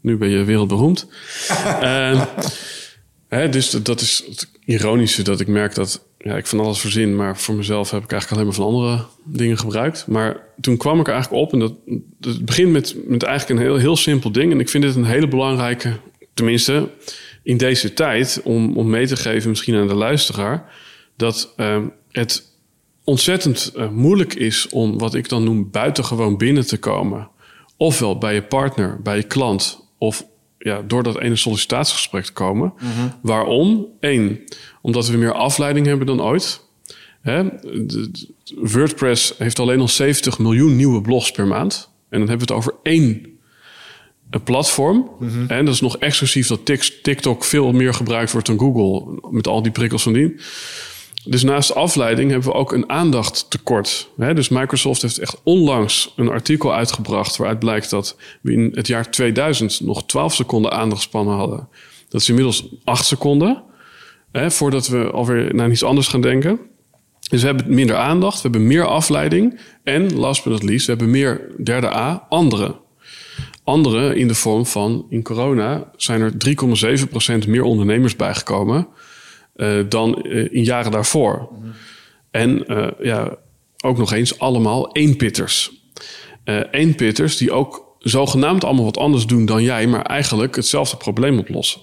Nu 0.00 0.16
ben 0.16 0.28
je 0.28 0.44
wereldberoemd. 0.44 1.06
Hè, 3.28 3.48
dus 3.48 3.70
dat- 3.70 3.84
dat 3.84 4.00
is 4.00 4.24
het 4.28 4.50
ironische 4.64 5.22
dat 5.22 5.40
ik 5.40 5.46
merk 5.46 5.74
dat... 5.74 6.06
Ja, 6.22 6.36
ik 6.36 6.46
van 6.46 6.60
alles 6.60 6.80
verzin, 6.80 7.16
maar 7.16 7.38
voor 7.38 7.54
mezelf 7.54 7.90
heb 7.90 8.02
ik 8.02 8.12
eigenlijk 8.12 8.42
alleen 8.42 8.56
maar 8.56 8.66
van 8.66 8.74
andere 8.74 9.04
dingen 9.24 9.58
gebruikt. 9.58 10.06
Maar 10.06 10.40
toen 10.60 10.76
kwam 10.76 11.00
ik 11.00 11.06
er 11.06 11.12
eigenlijk 11.12 11.42
op 11.42 11.52
en 11.52 11.58
dat, 11.58 11.74
dat 12.18 12.34
het 12.34 12.44
begint 12.44 12.72
met, 12.72 12.96
met 13.06 13.22
eigenlijk 13.22 13.60
een 13.60 13.66
heel, 13.66 13.76
heel 13.76 13.96
simpel 13.96 14.32
ding. 14.32 14.52
En 14.52 14.60
ik 14.60 14.68
vind 14.68 14.84
dit 14.84 14.94
een 14.94 15.04
hele 15.04 15.28
belangrijke, 15.28 15.96
tenminste 16.34 16.88
in 17.42 17.56
deze 17.56 17.92
tijd, 17.92 18.40
om, 18.44 18.76
om 18.76 18.90
mee 18.90 19.06
te 19.06 19.16
geven 19.16 19.48
misschien 19.48 19.74
aan 19.74 19.88
de 19.88 19.94
luisteraar 19.94 20.72
dat 21.16 21.52
ehm, 21.56 21.84
het 22.10 22.50
ontzettend 23.04 23.72
eh, 23.76 23.88
moeilijk 23.88 24.34
is 24.34 24.68
om 24.68 24.98
wat 24.98 25.14
ik 25.14 25.28
dan 25.28 25.44
noem 25.44 25.70
buitengewoon 25.70 26.36
binnen 26.36 26.66
te 26.66 26.78
komen. 26.78 27.28
Ofwel 27.76 28.18
bij 28.18 28.34
je 28.34 28.42
partner, 28.42 29.02
bij 29.02 29.16
je 29.16 29.22
klant, 29.22 29.86
of 29.98 30.26
ja, 30.62 30.82
door 30.86 31.02
dat 31.02 31.18
ene 31.20 31.36
sollicitatiegesprek 31.36 32.24
te 32.24 32.32
komen. 32.32 32.72
Waarom? 33.22 33.86
Eén, 34.00 34.40
omdat 34.82 35.06
we 35.08 35.16
meer 35.16 35.32
afleiding 35.32 35.86
hebben 35.86 36.06
dan 36.06 36.22
ooit. 36.22 36.60
Hè? 37.20 37.42
de- 37.44 37.86
de- 38.10 38.30
WordPress 38.60 39.34
heeft 39.38 39.58
alleen 39.58 39.80
al 39.80 39.88
70 39.88 40.38
miljoen 40.38 40.76
nieuwe 40.76 41.00
blogs 41.00 41.30
per 41.30 41.46
maand. 41.46 41.90
En 42.08 42.18
dan 42.18 42.28
hebben 42.28 42.46
we 42.46 42.54
het 42.54 42.62
over 42.62 42.74
één 42.82 43.26
een 44.30 44.42
platform. 44.42 45.10
En 45.48 45.64
dat 45.64 45.74
is 45.74 45.80
nog 45.80 45.96
exclusief 45.98 46.46
dat 46.46 46.64
Tik- 46.64 46.98
TikTok 47.02 47.44
veel 47.44 47.72
meer 47.72 47.94
gebruikt 47.94 48.32
wordt 48.32 48.46
dan 48.46 48.58
Google. 48.58 49.18
Met 49.30 49.46
al 49.46 49.62
die 49.62 49.72
prikkels 49.72 50.02
van 50.02 50.12
dien. 50.12 50.40
Dus 51.24 51.42
naast 51.42 51.74
afleiding 51.74 52.30
hebben 52.30 52.48
we 52.48 52.54
ook 52.54 52.72
een 52.72 52.88
aandachttekort. 52.88 54.10
Dus 54.16 54.48
Microsoft 54.48 55.02
heeft 55.02 55.18
echt 55.18 55.40
onlangs 55.42 56.12
een 56.16 56.28
artikel 56.28 56.74
uitgebracht... 56.74 57.36
waaruit 57.36 57.58
blijkt 57.58 57.90
dat 57.90 58.16
we 58.40 58.52
in 58.52 58.72
het 58.74 58.86
jaar 58.86 59.10
2000 59.10 59.80
nog 59.80 60.04
12 60.04 60.34
seconden 60.34 60.72
aandachtspannen 60.72 61.36
hadden. 61.36 61.68
Dat 62.08 62.20
is 62.20 62.28
inmiddels 62.28 62.68
8 62.84 63.06
seconden. 63.06 63.62
Voordat 64.32 64.88
we 64.88 65.10
alweer 65.10 65.54
naar 65.54 65.70
iets 65.70 65.84
anders 65.84 66.08
gaan 66.08 66.20
denken. 66.20 66.58
Dus 67.30 67.40
we 67.40 67.46
hebben 67.46 67.74
minder 67.74 67.96
aandacht, 67.96 68.34
we 68.34 68.42
hebben 68.42 68.66
meer 68.66 68.86
afleiding... 68.86 69.60
en 69.82 70.16
last 70.16 70.44
but 70.44 70.52
not 70.52 70.62
least, 70.62 70.86
we 70.86 70.92
hebben 70.92 71.10
meer, 71.10 71.54
derde 71.64 71.94
A, 71.94 72.26
anderen. 72.28 72.74
Andere 73.64 74.14
in 74.14 74.28
de 74.28 74.34
vorm 74.34 74.66
van, 74.66 75.06
in 75.08 75.22
corona 75.22 75.90
zijn 75.96 76.20
er 76.20 76.32
3,7% 77.42 77.48
meer 77.48 77.62
ondernemers 77.62 78.16
bijgekomen 78.16 78.86
dan 79.88 80.22
eh, 80.22 80.52
in 80.52 80.64
jaren 80.64 80.90
daarvoor. 80.90 81.48
En 82.30 82.66
eh, 82.66 82.88
ja, 83.00 83.36
ook 83.84 83.98
nog 83.98 84.12
eens 84.12 84.38
allemaal 84.38 84.92
eenpitters. 84.92 85.72
Eh 86.44 86.60
eenpitters 86.70 87.36
die 87.36 87.52
ook 87.52 87.96
zogenaamd 87.98 88.64
allemaal 88.64 88.84
wat 88.84 88.96
anders 88.96 89.26
doen 89.26 89.46
dan 89.46 89.62
jij, 89.62 89.86
maar 89.86 90.02
eigenlijk 90.02 90.56
hetzelfde 90.56 90.96
probleem 90.96 91.38
oplossen. 91.38 91.80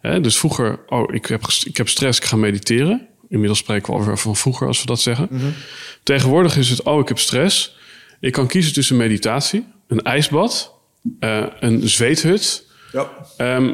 Hè, 0.00 0.20
dus 0.20 0.36
vroeger, 0.38 0.80
oh, 0.86 1.14
ik 1.14 1.26
heb, 1.26 1.42
ik 1.64 1.76
heb 1.76 1.88
stress, 1.88 2.18
ik 2.18 2.24
ga 2.24 2.36
mediteren. 2.36 3.08
Inmiddels 3.28 3.58
spreken 3.58 3.92
we 3.92 3.98
alweer 3.98 4.18
van 4.18 4.36
vroeger 4.36 4.66
als 4.66 4.80
we 4.80 4.86
dat 4.86 5.00
zeggen. 5.00 5.54
Tegenwoordig 6.02 6.56
is 6.56 6.70
het, 6.70 6.82
oh, 6.82 7.00
ik 7.00 7.08
heb 7.08 7.18
stress. 7.18 7.76
Ik 8.20 8.32
kan 8.32 8.46
kiezen 8.46 8.72
tussen 8.72 8.96
meditatie, 8.96 9.66
een 9.86 10.02
ijsbad, 10.02 10.74
eh, 11.20 11.46
een 11.60 11.88
zweethut. 11.88 12.66
Ja. 12.92 13.10
Ehm, 13.36 13.72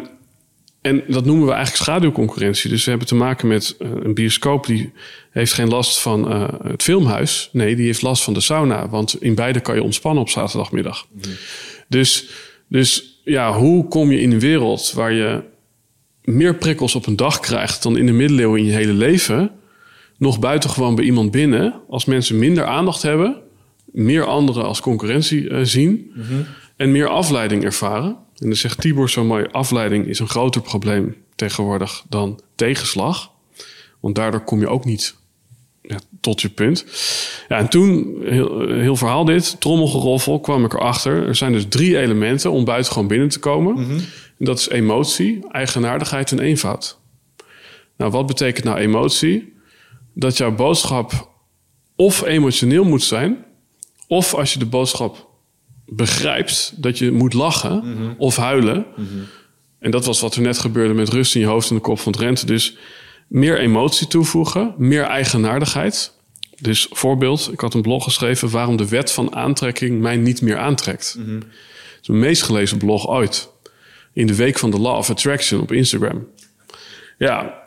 en 0.81 1.03
dat 1.09 1.25
noemen 1.25 1.47
we 1.47 1.53
eigenlijk 1.53 1.83
schaduwconcurrentie. 1.83 2.71
Dus 2.71 2.85
we 2.85 2.91
hebben 2.91 3.09
te 3.09 3.15
maken 3.15 3.49
met 3.49 3.77
eh, 3.79 3.89
een 4.03 4.15
bioscoop 4.15 4.67
die 4.67 4.93
heeft 5.31 5.53
geen 5.53 5.69
last 5.69 5.99
van 5.99 6.31
eh, 6.31 6.49
het 6.63 6.83
filmhuis. 6.83 7.49
Nee, 7.53 7.77
die 7.77 7.87
heeft 7.87 8.03
last 8.03 8.23
van 8.23 8.35
de 8.35 8.41
sauna. 8.41 8.89
Want 8.89 9.23
in 9.23 9.35
beide 9.35 9.61
kan 9.61 9.75
je 9.75 9.83
ontspannen 9.83 10.23
op 10.23 10.29
zaterdagmiddag. 10.29 11.07
Dus, 11.89 12.29
dus 12.69 13.21
ja, 13.25 13.53
hoe 13.53 13.89
kom 13.89 14.11
je 14.11 14.21
in 14.21 14.33
een 14.33 14.41
wereld 14.41 14.93
waar 14.93 15.13
je 15.13 15.43
meer 16.23 16.55
prikkels 16.55 16.95
op 16.95 17.07
een 17.07 17.17
dag 17.17 17.41
krijgt 17.41 17.83
dan 17.83 17.97
in 17.97 18.07
de 18.07 18.13
middeleeuwen 18.13 18.61
in 18.61 18.67
je 18.67 18.73
hele 18.73 18.93
leven, 18.93 19.51
nog 20.19 20.39
buitengewoon 20.39 20.95
bij 20.95 21.05
iemand 21.05 21.31
binnen, 21.31 21.75
als 21.89 22.05
mensen 22.05 22.39
minder 22.39 22.65
aandacht 22.65 23.03
hebben, 23.03 23.37
meer 23.85 24.25
anderen 24.25 24.65
als 24.65 24.81
concurrentie 24.81 25.49
eh, 25.49 25.61
zien 25.63 26.13
en 26.77 26.93
meer 26.93 27.09
afleiding 27.09 27.65
ervaren. 27.65 28.17
En 28.41 28.47
dan 28.47 28.57
zegt 28.57 28.81
Tibor 28.81 29.11
zo 29.11 29.25
mooi: 29.25 29.47
afleiding 29.51 30.07
is 30.07 30.19
een 30.19 30.29
groter 30.29 30.61
probleem 30.61 31.17
tegenwoordig 31.35 32.05
dan 32.09 32.41
tegenslag. 32.55 33.31
Want 34.01 34.15
daardoor 34.15 34.45
kom 34.45 34.61
je 34.61 34.69
ook 34.69 34.85
niet 34.85 35.15
ja, 35.83 35.99
tot 36.21 36.41
je 36.41 36.49
punt. 36.49 36.85
Ja, 37.49 37.59
en 37.59 37.69
toen, 37.69 38.17
heel, 38.25 38.69
heel 38.69 38.97
verhaal 38.97 39.25
dit, 39.25 39.61
trommelgeroffel, 39.61 40.41
kwam 40.41 40.65
ik 40.65 40.75
erachter. 40.75 41.27
Er 41.27 41.37
zijn 41.37 41.53
dus 41.53 41.67
drie 41.69 41.99
elementen 41.99 42.51
om 42.51 42.65
buitengewoon 42.65 43.07
binnen 43.09 43.29
te 43.29 43.39
komen. 43.39 43.77
En 44.39 44.47
dat 44.47 44.59
is 44.59 44.69
emotie, 44.69 45.49
eigenaardigheid 45.51 46.33
en 46.33 46.39
eenvoud. 46.39 46.99
Nou, 47.97 48.11
wat 48.11 48.27
betekent 48.27 48.65
nou 48.65 48.79
emotie? 48.79 49.53
Dat 50.15 50.37
jouw 50.37 50.55
boodschap 50.55 51.31
of 51.97 52.25
emotioneel 52.25 52.85
moet 52.85 53.03
zijn... 53.03 53.45
of 54.07 54.35
als 54.35 54.53
je 54.53 54.59
de 54.59 54.67
boodschap 54.67 55.30
begrijpt, 55.91 56.73
dat 56.77 56.99
je 56.99 57.11
moet 57.11 57.33
lachen 57.33 58.15
of 58.19 58.37
huilen. 58.37 58.87
En 59.79 59.91
dat 59.91 60.05
was 60.05 60.21
wat 60.21 60.35
er 60.35 60.43
net 60.43 60.59
gebeurde 60.59 60.95
met 60.95 61.09
rust 61.09 61.35
in 61.35 61.41
je 61.41 61.47
hoofd 61.47 61.71
en 61.71 61.75
de 61.75 61.83
kop 61.83 61.99
van 61.99 62.13
het 62.13 62.21
rente. 62.21 62.47
Dus 62.47 62.77
meer 63.29 63.59
emotie 63.59 64.07
toevoegen, 64.07 64.75
meer 64.79 65.03
eigenaardigheid. 65.03 66.13
Dus 66.61 66.87
voorbeeld, 66.91 67.53
ik 67.53 67.61
had 67.61 67.75
een 67.75 67.83
blog 67.83 68.05
geschreven... 68.05 68.51
waarom 68.51 68.77
de 68.77 68.89
wet 68.89 69.13
van 69.13 69.35
aantrekking 69.35 70.01
mij 70.01 70.17
niet 70.17 70.43
meer 70.43 70.59
aantrekt. 70.59 71.17
Het 71.19 71.45
is 72.03 72.09
mijn 72.09 72.21
meest 72.21 72.43
gelezen 72.43 72.79
blog 72.79 73.09
ooit. 73.09 73.49
In 74.13 74.27
de 74.27 74.35
week 74.35 74.59
van 74.59 74.71
de 74.71 74.79
Law 74.79 74.97
of 74.97 75.11
Attraction 75.11 75.61
op 75.61 75.73
Instagram. 75.73 76.27
Ja, 77.19 77.63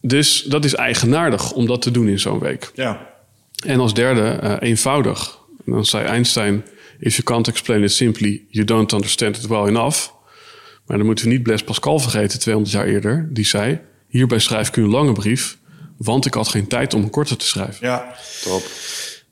dus 0.00 0.42
dat 0.42 0.64
is 0.64 0.74
eigenaardig 0.74 1.52
om 1.52 1.66
dat 1.66 1.82
te 1.82 1.90
doen 1.90 2.08
in 2.08 2.18
zo'n 2.18 2.38
week. 2.38 2.70
Ja. 2.74 3.10
En 3.66 3.80
als 3.80 3.94
derde, 3.94 4.28
eh, 4.28 4.68
eenvoudig. 4.68 5.38
En 5.66 5.72
dan 5.72 5.84
zei 5.84 6.04
Einstein: 6.04 6.64
If 7.02 7.16
you 7.16 7.22
can't 7.22 7.48
explain 7.48 7.82
it 7.82 7.92
simply, 7.92 8.46
you 8.48 8.64
don't 8.64 8.92
understand 8.92 9.36
it 9.36 9.46
well 9.46 9.66
enough. 9.66 10.08
Maar 10.86 10.96
dan 10.96 11.06
moeten 11.06 11.24
we 11.24 11.30
niet 11.30 11.42
Blaise 11.42 11.64
Pascal 11.64 11.98
vergeten, 11.98 12.38
200 12.38 12.74
jaar 12.74 12.86
eerder. 12.86 13.28
Die 13.30 13.44
zei: 13.44 13.80
Hierbij 14.08 14.38
schrijf 14.38 14.68
ik 14.68 14.76
u 14.76 14.82
een 14.82 14.88
lange 14.88 15.12
brief, 15.12 15.58
want 15.96 16.26
ik 16.26 16.34
had 16.34 16.48
geen 16.48 16.66
tijd 16.66 16.94
om 16.94 17.02
een 17.02 17.10
korte 17.10 17.36
te 17.36 17.46
schrijven. 17.46 17.86
Ja, 17.86 18.14
top. 18.42 18.62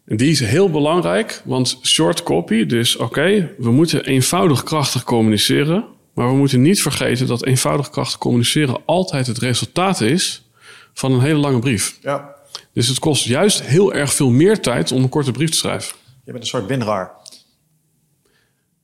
En 0.05 0.17
die 0.17 0.31
is 0.31 0.41
heel 0.41 0.71
belangrijk, 0.71 1.43
want 1.45 1.79
short 1.83 2.23
copy, 2.23 2.67
dus 2.67 2.97
oké, 2.97 3.55
we 3.59 3.71
moeten 3.71 4.05
eenvoudig 4.05 4.63
krachtig 4.63 5.05
communiceren. 5.05 5.85
Maar 6.15 6.29
we 6.29 6.37
moeten 6.37 6.63
niet 6.63 6.83
vergeten 6.83 7.27
dat 7.27 7.45
eenvoudig 7.45 7.91
krachtig 7.91 8.19
communiceren 8.19 8.83
altijd 8.87 9.27
het 9.27 9.39
resultaat 9.39 10.01
is 10.01 10.51
van 10.95 11.13
een 11.13 11.21
hele 11.21 11.39
lange 11.39 11.59
brief. 11.59 11.99
Ja. 12.03 12.35
Dus 12.73 12.89
het 12.89 12.99
kost 12.99 13.25
juist 13.25 13.63
heel 13.63 13.93
erg 13.93 14.13
veel 14.13 14.31
meer 14.31 14.61
tijd 14.61 14.93
om 14.93 15.03
een 15.03 15.09
korte 15.09 15.33
brief 15.33 15.51
te 15.51 15.57
schrijven. 15.57 15.97
Je 16.25 16.33
bent 16.33 16.45
een 16.45 16.51
soort 16.51 16.67
winraar. 16.67 17.20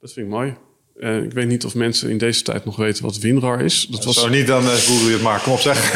Dat 0.06 0.14
vind 0.14 0.26
ik 0.26 0.32
mooi. 0.32 0.54
Eh, 1.00 1.22
ik 1.22 1.32
weet 1.32 1.48
niet 1.48 1.64
of 1.64 1.74
mensen 1.74 2.10
in 2.10 2.18
deze 2.18 2.42
tijd 2.42 2.64
nog 2.64 2.76
weten 2.76 3.04
wat 3.04 3.18
WinRAR 3.18 3.60
is. 3.60 3.86
Dat 3.90 4.04
was, 4.04 4.20
Zo 4.20 4.28
niet, 4.28 4.46
dan 4.46 4.62
uh, 4.62 4.68
google 4.68 5.06
je 5.06 5.12
het 5.12 5.22
maar. 5.22 5.40
Kom 5.40 5.52
op 5.52 5.58
zeg. 5.58 5.94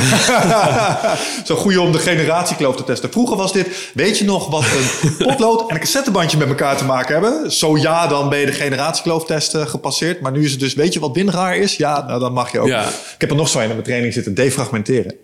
Zo'n 1.47 1.57
goede 1.57 1.81
om 1.81 1.93
de 1.93 1.99
generatiekloof 1.99 2.77
te 2.77 2.85
testen. 2.85 3.11
Vroeger 3.11 3.37
was 3.37 3.53
dit, 3.53 3.91
weet 3.95 4.19
je 4.19 4.25
nog 4.25 4.49
wat 4.49 4.65
een 4.65 5.17
potlood 5.27 5.69
en 5.69 5.75
een 5.75 5.81
cassettebandje 5.81 6.39
met 6.39 6.49
elkaar 6.49 6.77
te 6.77 6.85
maken 6.85 7.13
hebben? 7.13 7.53
Zo 7.53 7.77
ja, 7.77 8.07
dan 8.07 8.29
ben 8.29 8.39
je 8.39 8.47
de 8.47 8.53
generatieklooftest 8.53 9.55
uh, 9.55 9.67
gepasseerd. 9.67 10.21
Maar 10.21 10.33
nu 10.33 10.45
is 10.45 10.51
het 10.51 10.61
dus, 10.61 10.75
weet 10.75 10.93
je 10.93 11.01
wat 11.01 11.15
WinRAR 11.15 11.57
is? 11.57 11.77
Ja, 11.77 12.07
nou, 12.07 12.21
dan 12.21 12.33
mag 12.33 12.53
je 12.53 12.61
ook. 12.61 12.69
Ja. 12.69 12.89
Ik 12.89 13.21
heb 13.21 13.31
er 13.31 13.37
nog 13.37 13.49
zo 13.49 13.61
in 13.61 13.69
mijn 13.69 13.83
training 13.83 14.13
zitten, 14.13 14.35
defragmenteren. 14.35 15.15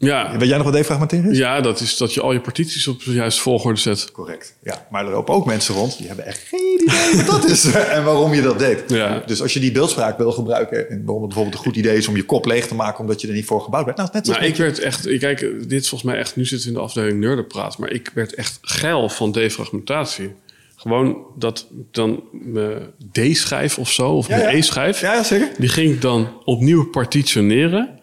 Ja, 0.00 0.36
Weet 0.38 0.48
jij 0.48 0.56
nog 0.56 0.66
wat 0.66 0.74
defragmenteren 0.74 1.34
ja, 1.34 1.60
dat 1.60 1.80
is 1.80 1.96
dat 1.96 2.14
je 2.14 2.20
al 2.20 2.32
je 2.32 2.40
partities 2.40 2.88
op 2.88 3.04
de 3.04 3.12
juiste 3.12 3.40
volgorde 3.40 3.78
zet. 3.80 4.12
Correct. 4.12 4.56
Ja, 4.62 4.86
maar 4.90 5.04
er 5.04 5.10
lopen 5.10 5.34
ook 5.34 5.46
mensen 5.46 5.74
rond 5.74 5.98
die 5.98 6.06
hebben 6.06 6.26
echt 6.26 6.40
geen 6.48 6.80
idee 6.82 7.16
wat 7.16 7.26
dat 7.26 7.50
is 7.50 7.64
en 7.96 8.04
waarom 8.04 8.34
je 8.34 8.42
dat 8.42 8.58
deed. 8.58 8.82
Ja. 8.86 9.22
Dus 9.26 9.42
als 9.42 9.52
je 9.52 9.60
die 9.60 9.72
beeldspraak 9.72 10.18
wil 10.18 10.32
gebruiken 10.32 10.90
en 10.90 10.96
waarom 11.04 11.22
het 11.22 11.26
bijvoorbeeld 11.34 11.54
een 11.54 11.66
goed 11.66 11.76
idee 11.76 11.96
is 11.96 12.08
om 12.08 12.16
je 12.16 12.24
kop 12.24 12.46
leeg 12.46 12.66
te 12.66 12.74
maken 12.74 13.00
omdat 13.00 13.20
je 13.20 13.28
er 13.28 13.34
niet 13.34 13.44
voor 13.46 13.60
gebouwd 13.60 13.84
bent. 13.84 13.96
Nou, 13.96 14.08
net 14.12 14.24
zoals 14.26 14.40
Nou, 14.40 14.52
ik 14.52 14.58
werd 14.58 14.78
echt, 14.78 15.06
ik 15.06 15.20
kijk, 15.20 15.40
dit 15.68 15.82
is 15.82 15.88
volgens 15.88 16.10
mij 16.10 16.20
echt, 16.20 16.36
nu 16.36 16.44
zitten 16.44 16.68
we 16.68 16.74
in 16.74 16.78
de 16.80 16.84
afdeling 16.86 17.20
nerdenpraat, 17.20 17.78
maar 17.78 17.90
ik 17.90 18.10
werd 18.14 18.34
echt 18.34 18.58
geil 18.62 19.08
van 19.08 19.32
defragmentatie. 19.32 20.34
Gewoon 20.76 21.16
dat 21.36 21.66
dan 21.90 22.22
mijn 22.32 22.78
D-schijf 23.12 23.78
of 23.78 23.90
zo, 23.90 24.10
of 24.10 24.28
Ja, 24.28 24.36
mijn 24.36 24.48
ja. 24.50 24.56
E-schijf, 24.58 25.00
ja, 25.00 25.22
zeker. 25.22 25.48
die 25.58 25.68
ging 25.68 25.92
ik 25.94 26.00
dan 26.00 26.28
opnieuw 26.44 26.90
partitioneren. 26.90 27.97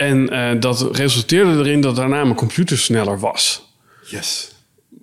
En 0.00 0.28
eh, 0.28 0.60
dat 0.60 0.96
resulteerde 0.96 1.58
erin 1.58 1.80
dat 1.80 1.96
daarna 1.96 2.24
mijn 2.24 2.36
computer 2.36 2.78
sneller 2.78 3.18
was. 3.18 3.72
Yes. 4.04 4.50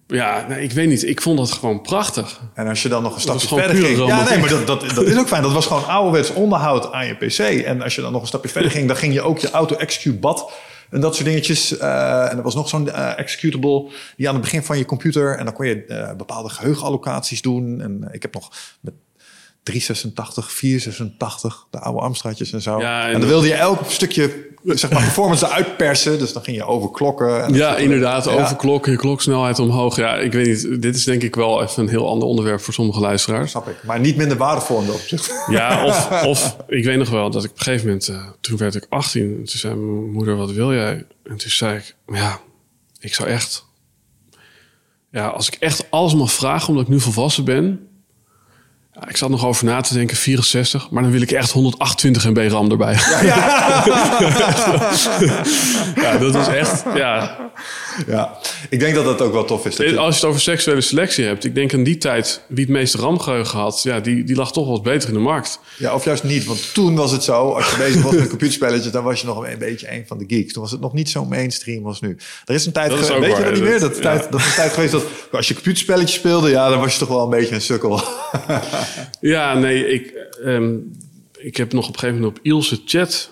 Ja, 0.07 0.45
nee, 0.47 0.63
ik 0.63 0.71
weet 0.71 0.87
niet. 0.87 1.03
Ik 1.03 1.21
vond 1.21 1.37
dat 1.37 1.51
gewoon 1.51 1.81
prachtig. 1.81 2.39
En 2.53 2.67
als 2.67 2.81
je 2.81 2.89
dan 2.89 3.03
nog 3.03 3.15
een 3.15 3.21
stapje 3.21 3.47
verder 3.47 3.75
ging. 3.75 4.07
Ja, 4.07 4.29
nee, 4.29 4.37
maar 4.37 4.49
dat, 4.49 4.67
dat, 4.67 4.89
dat 4.95 5.05
is 5.05 5.17
ook 5.17 5.27
fijn. 5.27 5.41
Dat 5.41 5.51
was 5.51 5.65
gewoon 5.65 5.87
ouderwets 5.87 6.33
onderhoud 6.33 6.91
aan 6.91 7.07
je 7.07 7.13
PC. 7.13 7.39
En 7.39 7.81
als 7.81 7.95
je 7.95 8.01
dan 8.01 8.11
nog 8.11 8.21
een 8.21 8.27
stapje 8.27 8.49
verder 8.49 8.71
ging, 8.71 8.87
dan 8.87 8.95
ging 8.95 9.13
je 9.13 9.21
ook 9.21 9.39
je 9.39 9.51
auto-execute 9.51 10.17
bad. 10.17 10.51
En 10.89 11.01
dat 11.01 11.15
soort 11.15 11.27
dingetjes. 11.27 11.77
Eh, 11.77 12.31
en 12.31 12.37
er 12.37 12.43
was 12.43 12.55
nog 12.55 12.69
zo'n 12.69 12.89
eh, 12.91 13.19
executable 13.19 13.89
die 14.15 14.27
aan 14.27 14.33
het 14.33 14.43
begin 14.43 14.63
van 14.63 14.77
je 14.77 14.85
computer. 14.85 15.37
En 15.37 15.45
dan 15.45 15.53
kon 15.53 15.67
je 15.67 16.13
bepaalde 16.17 16.49
geheugenallocaties 16.49 17.41
doen. 17.41 17.81
En 17.81 18.09
ik 18.11 18.21
heb 18.21 18.33
nog 18.33 18.51
met 18.81 18.93
386, 19.67 20.51
486, 20.51 21.67
de 21.71 21.79
oude 21.79 21.99
Amstradjes 21.99 22.51
en 22.51 22.61
zo. 22.61 22.79
Ja, 22.79 23.07
en 23.07 23.13
en, 23.13 23.19
dan 23.19 23.29
wilde 23.29 23.47
je 23.47 23.53
elk 23.53 23.79
stukje 23.87 24.45
zeg 24.63 24.91
maar, 24.91 25.01
performance 25.01 25.45
eruit 25.45 25.77
persen. 25.77 26.19
Dus 26.19 26.33
dan 26.33 26.43
ging 26.43 26.57
je 26.57 26.65
overklokken. 26.65 27.43
En 27.43 27.53
Ja, 27.53 27.77
inderdaad. 27.77 28.25
Ja. 28.25 28.31
Overklokken, 28.31 28.91
je 28.91 28.97
kloksnelheid 28.97 29.59
omhoog. 29.59 29.95
Ja, 29.95 30.15
ik 30.15 30.31
weet 30.31 30.45
niet. 30.45 30.81
Dit 30.81 30.95
is 30.95 31.03
denk 31.03 31.23
ik 31.23 31.35
wel 31.35 31.61
even 31.61 31.83
een 31.83 31.89
heel 31.89 32.07
ander 32.07 32.27
onderwerp 32.27 32.61
voor 32.61 32.73
sommige 32.73 32.99
luisteraars. 32.99 33.51
Snap 33.51 33.67
ik. 33.67 33.83
Maar 33.83 33.99
niet 33.99 34.15
minder 34.15 34.37
waardevol 34.37 34.79
in 34.79 34.85
dat 34.85 34.95
opzicht. 34.95 35.33
Ja, 35.49 35.85
of, 35.89 36.23
of 36.25 36.57
ik 36.67 36.83
weet 36.83 36.97
nog 36.97 37.09
wel 37.09 37.29
dat 37.29 37.43
ik 37.43 37.49
op 37.49 37.57
een 37.57 37.63
gegeven 37.63 37.85
moment, 37.85 38.07
eh, 38.07 38.27
toen 38.41 38.57
werd 38.57 38.75
ik 38.75 38.85
18, 38.89 39.23
en 39.23 39.35
toen 39.35 39.47
zei 39.47 39.75
mijn 39.75 40.11
moeder, 40.11 40.35
wat 40.35 40.51
wil 40.51 40.73
jij? 40.73 41.05
En 41.23 41.37
toen 41.37 41.49
zei 41.49 41.77
ik, 41.77 41.95
ja, 42.07 42.39
ik 42.99 43.13
zou 43.13 43.29
echt, 43.29 43.65
ja, 45.11 45.27
als 45.27 45.47
ik 45.47 45.53
echt 45.53 45.85
alles 45.89 46.15
mag 46.15 46.31
vragen 46.31 46.69
omdat 46.69 46.83
ik 46.83 46.89
nu 46.89 46.99
volwassen 46.99 47.45
ben, 47.45 47.87
ja, 49.01 49.07
ik 49.09 49.17
zat 49.17 49.29
nog 49.29 49.45
over 49.45 49.65
na 49.65 49.81
te 49.81 49.93
denken, 49.93 50.17
64, 50.17 50.89
maar 50.89 51.03
dan 51.03 51.11
wil 51.11 51.21
ik 51.21 51.31
echt 51.31 51.51
128 51.51 52.25
MB 52.29 52.37
RAM 52.49 52.71
erbij. 52.71 52.95
Ja, 55.95 56.17
dat 56.17 56.35
is 56.35 56.47
echt, 56.47 56.83
ja. 56.95 57.37
Ja, 58.07 58.37
ik 58.69 58.79
denk 58.79 58.95
dat 58.95 59.05
dat 59.05 59.21
ook 59.21 59.33
wel 59.33 59.45
tof 59.45 59.65
is. 59.65 59.77
Je- 59.77 59.97
Als 59.97 60.15
je 60.15 60.19
het 60.21 60.29
over 60.29 60.41
seksuele 60.41 60.81
selectie 60.81 61.25
hebt, 61.25 61.43
ik 61.45 61.55
denk 61.55 61.71
in 61.71 61.83
die 61.83 61.97
tijd, 61.97 62.41
wie 62.47 62.63
het 62.63 62.73
meeste 62.73 62.97
RAM-geheugen 62.97 63.59
had, 63.59 63.79
ja, 63.83 63.99
die, 63.99 64.23
die 64.23 64.35
lag 64.35 64.51
toch 64.51 64.67
wat 64.67 64.83
beter 64.83 65.07
in 65.09 65.13
de 65.15 65.19
markt. 65.21 65.59
Ja, 65.77 65.93
of 65.93 66.03
juist 66.05 66.23
niet. 66.23 66.45
Want 66.45 66.73
toen 66.73 66.95
was 66.95 67.11
het 67.11 67.23
zo, 67.23 67.51
als 67.51 67.69
je 67.69 67.77
bezig 67.77 68.01
was 68.01 68.13
met 68.15 68.27
computerspelletjes, 68.29 68.91
dan 68.91 69.03
was 69.03 69.19
je 69.21 69.27
nog 69.27 69.47
een 69.47 69.57
beetje 69.57 69.91
een 69.91 70.03
van 70.07 70.17
de 70.17 70.23
geeks. 70.27 70.53
Toen 70.53 70.61
was 70.61 70.71
het 70.71 70.81
nog 70.81 70.93
niet 70.93 71.09
zo 71.09 71.25
mainstream 71.25 71.85
als 71.85 72.01
nu. 72.01 72.17
Er 72.45 72.53
is 72.55 72.65
een 72.65 72.71
tijd 72.71 72.89
Dat 72.89 72.99
is 72.99 73.07
weet 73.07 73.37
je 73.37 73.43
dat 73.43 73.53
niet 73.53 73.61
meer? 73.63 73.79
dat- 73.79 73.93
Dat, 73.93 74.01
tijd, 74.01 74.31
dat 74.31 74.39
is 74.39 74.45
een 74.45 74.53
tijd 74.53 74.73
geweest 74.73 74.91
dat 74.91 75.03
als 75.31 75.47
je 75.47 75.53
computerspelletjes 75.53 76.13
speelde, 76.17 76.49
ja, 76.49 76.69
dan 76.69 76.79
was 76.79 76.93
je 76.93 76.99
toch 76.99 77.07
wel 77.07 77.23
een 77.23 77.29
beetje 77.29 77.55
een 77.55 77.61
sukkel. 77.61 78.01
Ja, 79.19 79.53
nee, 79.53 79.87
ik, 79.87 80.11
ehm, 80.43 80.75
ik 81.37 81.57
heb 81.57 81.73
nog 81.73 81.87
op 81.87 81.93
een 81.93 81.99
gegeven 81.99 82.21
moment 82.21 82.39
op 82.39 82.45
Ilse 82.45 82.81
chat. 82.85 83.31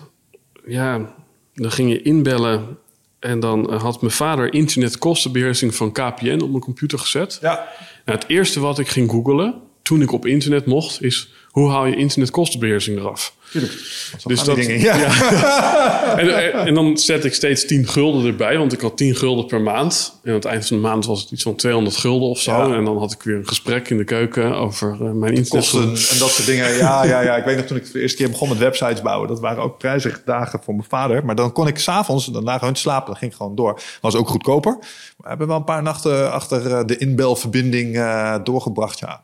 Ja, 0.66 1.14
dan 1.54 1.70
ging 1.70 1.90
je 1.90 2.02
inbellen. 2.02 2.78
En 3.18 3.40
dan 3.40 3.72
had 3.72 4.00
mijn 4.00 4.12
vader 4.12 4.52
internetkostenbeheersing 4.52 5.74
van 5.74 5.92
KPN 5.92 6.40
op 6.42 6.50
mijn 6.50 6.60
computer 6.60 6.98
gezet. 6.98 7.38
Ja. 7.40 7.68
Nou, 8.04 8.18
het 8.18 8.28
eerste 8.28 8.60
wat 8.60 8.78
ik 8.78 8.88
ging 8.88 9.10
googlen 9.10 9.54
toen 9.82 10.02
ik 10.02 10.12
op 10.12 10.26
internet 10.26 10.66
mocht, 10.66 11.02
is 11.02 11.32
hoe 11.56 11.70
haal 11.70 11.86
je 11.86 11.96
internetkostenbeheersing 11.96 12.98
eraf? 12.98 13.34
Tuurlijk. 13.50 13.72
Dus 13.72 14.22
Dus 14.24 14.44
dat- 14.44 14.56
dingen. 14.56 14.80
Ja. 14.80 14.94
En, 16.16 16.52
en, 16.52 16.52
en 16.66 16.74
dan 16.74 16.96
zet 16.98 17.24
ik 17.24 17.34
steeds 17.34 17.66
10 17.66 17.86
gulden 17.88 18.26
erbij, 18.26 18.58
want 18.58 18.72
ik 18.72 18.80
had 18.80 18.96
10 18.96 19.14
gulden 19.14 19.46
per 19.46 19.60
maand. 19.60 20.18
En 20.22 20.28
aan 20.30 20.34
het 20.36 20.44
eind 20.44 20.66
van 20.66 20.76
de 20.76 20.82
maand 20.82 21.06
was 21.06 21.20
het 21.20 21.30
iets 21.30 21.42
van 21.42 21.54
200 21.56 21.96
gulden 21.96 22.28
of 22.28 22.38
zo. 22.38 22.68
Ja. 22.68 22.76
En 22.76 22.84
dan 22.84 22.98
had 22.98 23.12
ik 23.12 23.22
weer 23.22 23.36
een 23.36 23.48
gesprek 23.48 23.90
in 23.90 23.96
de 23.96 24.04
keuken 24.04 24.54
over 24.54 24.90
eh, 24.92 24.98
mijn 25.00 25.34
internet. 25.34 25.50
Kosten 25.70 25.82
en 25.82 26.18
dat 26.18 26.30
soort 26.30 26.46
dingen. 26.46 26.74
Ja, 26.76 27.04
ja, 27.04 27.20
ja. 27.20 27.36
Ik 27.36 27.44
weet 27.44 27.56
nog 27.56 27.66
toen 27.66 27.76
ik 27.76 27.92
de 27.92 28.00
eerste 28.00 28.16
keer 28.16 28.30
begon 28.30 28.48
met 28.48 28.58
websites 28.58 29.02
bouwen. 29.02 29.28
Dat 29.28 29.40
waren 29.40 29.62
ook 29.62 29.78
prijzige 29.78 30.20
dagen 30.24 30.60
voor 30.64 30.74
mijn 30.74 30.88
vader. 30.88 31.24
Maar 31.24 31.34
dan 31.34 31.52
kon 31.52 31.66
ik 31.66 31.78
s'avonds, 31.78 32.26
dan 32.26 32.42
lagen 32.44 32.66
hun 32.66 32.76
slapen. 32.76 33.06
Dan 33.06 33.16
ging 33.16 33.30
ik 33.30 33.36
gewoon 33.36 33.54
door. 33.54 33.80
Was 34.00 34.14
ook 34.14 34.28
goedkoper. 34.28 34.72
Maar 34.80 34.88
we 35.16 35.28
hebben 35.28 35.46
wel 35.46 35.56
een 35.56 35.64
paar 35.64 35.82
nachten 35.82 36.32
achter 36.32 36.72
eh, 36.72 36.84
de 36.84 36.96
inbelverbinding 36.96 37.96
eh, 37.96 38.34
doorgebracht. 38.44 38.98
Ja, 38.98 39.22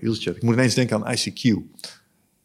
ja 0.00 0.30
ik 0.30 0.42
moet 0.42 0.54
ineens 0.54 0.74
denken 0.74 1.04
aan 1.04 1.14
ICQ. 1.14 1.56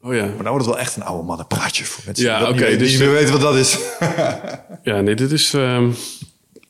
Oh 0.02 0.14
ja. 0.16 0.26
Maar 0.26 0.36
nou 0.36 0.50
wordt 0.50 0.66
het 0.66 0.74
wel 0.76 0.80
echt 0.80 0.96
een 0.96 1.04
oude 1.04 1.24
mannenpraatje 1.24 1.84
voor 1.86 2.04
mensen 2.06 2.26
Ja, 2.26 2.50
oké, 2.50 2.78
dus 2.78 2.98
meer 2.98 3.12
weten 3.12 3.32
wat 3.32 3.42
dat 3.42 3.56
is. 3.56 3.78
Ja, 4.84 5.02
nee, 5.02 5.16
dit 5.16 5.32
is. 5.32 5.54
ehm, 5.54 5.90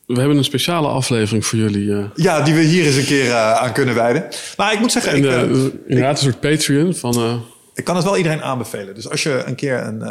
we 0.06 0.20
hebben 0.20 0.38
een 0.38 0.44
speciale 0.44 0.88
aflevering 0.88 1.46
voor 1.46 1.60
jullie. 1.60 1.94
eh 1.94 2.04
ja, 2.16 2.42
die 2.42 2.54
we 2.54 2.62
hier 2.62 2.86
eens 2.86 2.96
een 2.96 3.06
keer 3.06 3.30
eh, 3.30 3.54
aan 3.54 3.74
kunnen 3.74 3.96
wijden. 3.96 4.26
Maar 4.58 4.74
ik 4.74 4.80
moet 4.80 4.92
zeggen, 4.92 5.12
en 5.12 5.18
ik, 5.18 5.26
eh, 5.26 5.42
inderdaad, 5.88 6.18
een 6.18 6.24
soort 6.24 6.40
Patreon 6.40 6.96
van. 6.96 7.44
Ik 7.74 7.84
kan 7.84 7.96
het 7.96 8.04
wel 8.06 8.18
iedereen 8.18 8.42
aanbevelen. 8.44 8.96
Dus 8.96 9.10
als 9.10 9.24
je 9.24 9.44
een 9.46 9.56
keer 9.56 9.84
een. 9.84 10.02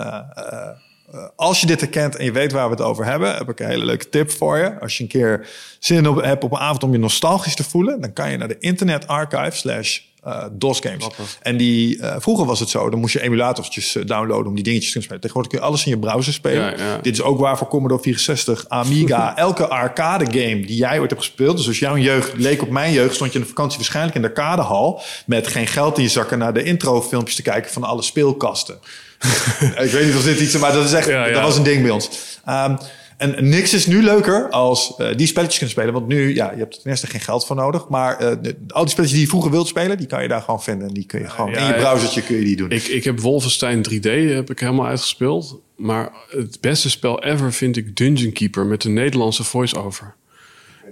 als 1.36 1.60
je 1.60 1.66
dit 1.66 1.80
herkent 1.80 2.16
en 2.16 2.24
je 2.24 2.32
weet 2.32 2.52
waar 2.52 2.64
we 2.64 2.70
het 2.70 2.80
over 2.84 3.04
hebben, 3.04 3.34
heb 3.34 3.48
ik 3.48 3.60
een 3.60 3.68
hele 3.68 3.84
leuke 3.84 4.08
tip 4.08 4.30
voor 4.30 4.56
je. 4.58 4.80
Als 4.80 4.96
je 4.96 5.02
een 5.02 5.08
keer 5.08 5.46
zin 5.78 6.08
op, 6.08 6.22
hebt 6.22 6.44
op 6.44 6.52
een 6.52 6.58
avond 6.58 6.82
om 6.82 6.92
je 6.92 6.98
nostalgisch 6.98 7.54
te 7.54 7.64
voelen, 7.64 8.00
dan 8.00 8.12
kan 8.12 8.30
je 8.30 8.36
naar 8.36 8.48
de 8.48 8.58
Internet 8.58 9.06
Archive 9.06 9.56
slash 9.56 10.00
eh, 10.26 10.44
DOS 10.52 10.80
Games. 10.80 11.06
En 11.42 11.56
die, 11.56 12.00
eh, 12.00 12.16
vroeger 12.18 12.46
was 12.46 12.60
het 12.60 12.68
zo, 12.68 12.90
dan 12.90 12.98
moest 13.00 13.12
je 13.12 13.22
emulatortjes 13.22 13.96
eh, 13.96 14.04
downloaden 14.06 14.46
om 14.46 14.54
die 14.54 14.64
dingetjes 14.64 14.92
te 14.92 15.00
spelen. 15.00 15.20
Tegenwoordig 15.20 15.52
kun 15.52 15.60
je 15.60 15.66
alles 15.68 15.84
in 15.84 15.90
je 15.90 15.98
browser 15.98 16.32
spelen. 16.32 16.78
Ja, 16.78 16.84
ja. 16.84 16.98
Dit 17.02 17.12
is 17.12 17.22
ook 17.22 17.38
waar 17.38 17.58
voor 17.58 17.68
Commodore 17.68 18.02
64, 18.02 18.68
Amiga, 18.68 19.36
elke 19.46 19.68
arcade 19.68 20.24
game 20.24 20.66
die 20.66 20.76
jij 20.76 21.00
ooit 21.00 21.10
hebt 21.10 21.22
gespeeld. 21.22 21.56
Dus 21.56 21.66
als 21.66 21.78
jouw 21.78 21.96
jeugd 21.96 22.32
leek 22.36 22.62
op 22.62 22.70
mijn 22.70 22.92
jeugd, 22.92 23.14
stond 23.14 23.32
je 23.32 23.38
in 23.38 23.44
de 23.44 23.50
vakantie 23.50 23.76
waarschijnlijk 23.76 24.16
in 24.16 24.22
de 24.22 24.28
arcadehal 24.28 25.02
met 25.26 25.46
geen 25.46 25.66
geld 25.66 25.96
in 25.96 26.02
je 26.02 26.08
zakken 26.08 26.38
naar 26.38 26.54
de 26.54 26.62
introfilmpjes 26.62 27.36
te 27.36 27.42
kijken 27.42 27.72
van 27.72 27.84
alle 27.84 28.02
speelkasten. 28.02 28.78
ik 29.84 29.90
weet 29.90 30.06
niet 30.06 30.14
of 30.14 30.22
dit 30.22 30.40
iets 30.40 30.54
is, 30.54 30.60
maar 30.60 30.72
dat 30.72 30.84
is 30.84 30.92
echt, 30.92 31.08
Ja, 31.08 31.28
dat 31.28 31.42
was 31.42 31.56
een 31.56 31.62
ding 31.62 31.82
bij 31.82 31.90
ons. 31.90 32.10
Ehm, 32.44 32.76
en 33.16 33.48
niks 33.48 33.74
is 33.74 33.86
nu 33.86 34.02
leuker 34.02 34.50
als 34.50 34.94
eh, 34.96 35.16
die 35.16 35.26
spelletjes 35.26 35.58
kunnen 35.58 35.74
spelen. 35.76 35.92
Want 35.94 36.06
nu, 36.06 36.34
ja, 36.34 36.50
je 36.52 36.58
hebt 36.58 36.74
er 36.76 36.80
ten 36.82 36.90
eerste 36.90 37.06
geen 37.06 37.20
geld 37.20 37.46
voor 37.46 37.56
nodig. 37.56 37.88
Maar 37.88 38.18
eh, 38.18 38.36
de- 38.42 38.56
al 38.68 38.82
die 38.82 38.90
spelletjes 38.90 39.10
die 39.10 39.20
je 39.20 39.26
vroeger 39.28 39.50
wilt 39.50 39.68
spelen, 39.68 39.96
die 39.98 40.06
kan 40.06 40.22
je 40.22 40.28
daar 40.28 40.40
gewoon 40.42 40.62
vinden. 40.62 40.88
En 40.88 40.94
die 40.94 41.06
kun 41.06 41.20
je 41.20 41.28
gewoon 41.28 41.50
Ja, 41.50 41.58
in 41.58 41.66
je 41.66 41.80
browsertje 41.80 42.22
kun 42.22 42.36
je 42.36 42.44
die 42.44 42.56
doen. 42.56 42.70
ik, 42.70 42.84
ik 42.86 43.04
heb 43.04 43.20
Wolfenstein 43.20 43.82
3D 43.90 44.10
heb 44.34 44.50
ik 44.50 44.58
helemaal 44.60 44.86
uitgespeeld. 44.86 45.60
Maar 45.76 46.12
het 46.30 46.58
beste 46.60 46.90
spel 46.90 47.22
ever 47.24 47.52
vind 47.52 47.76
ik 47.76 47.96
Dungeon 47.96 48.32
Keeper 48.32 48.66
met 48.66 48.84
een 48.84 48.92
Nederlandse 48.92 49.44
voice-over. 49.44 50.14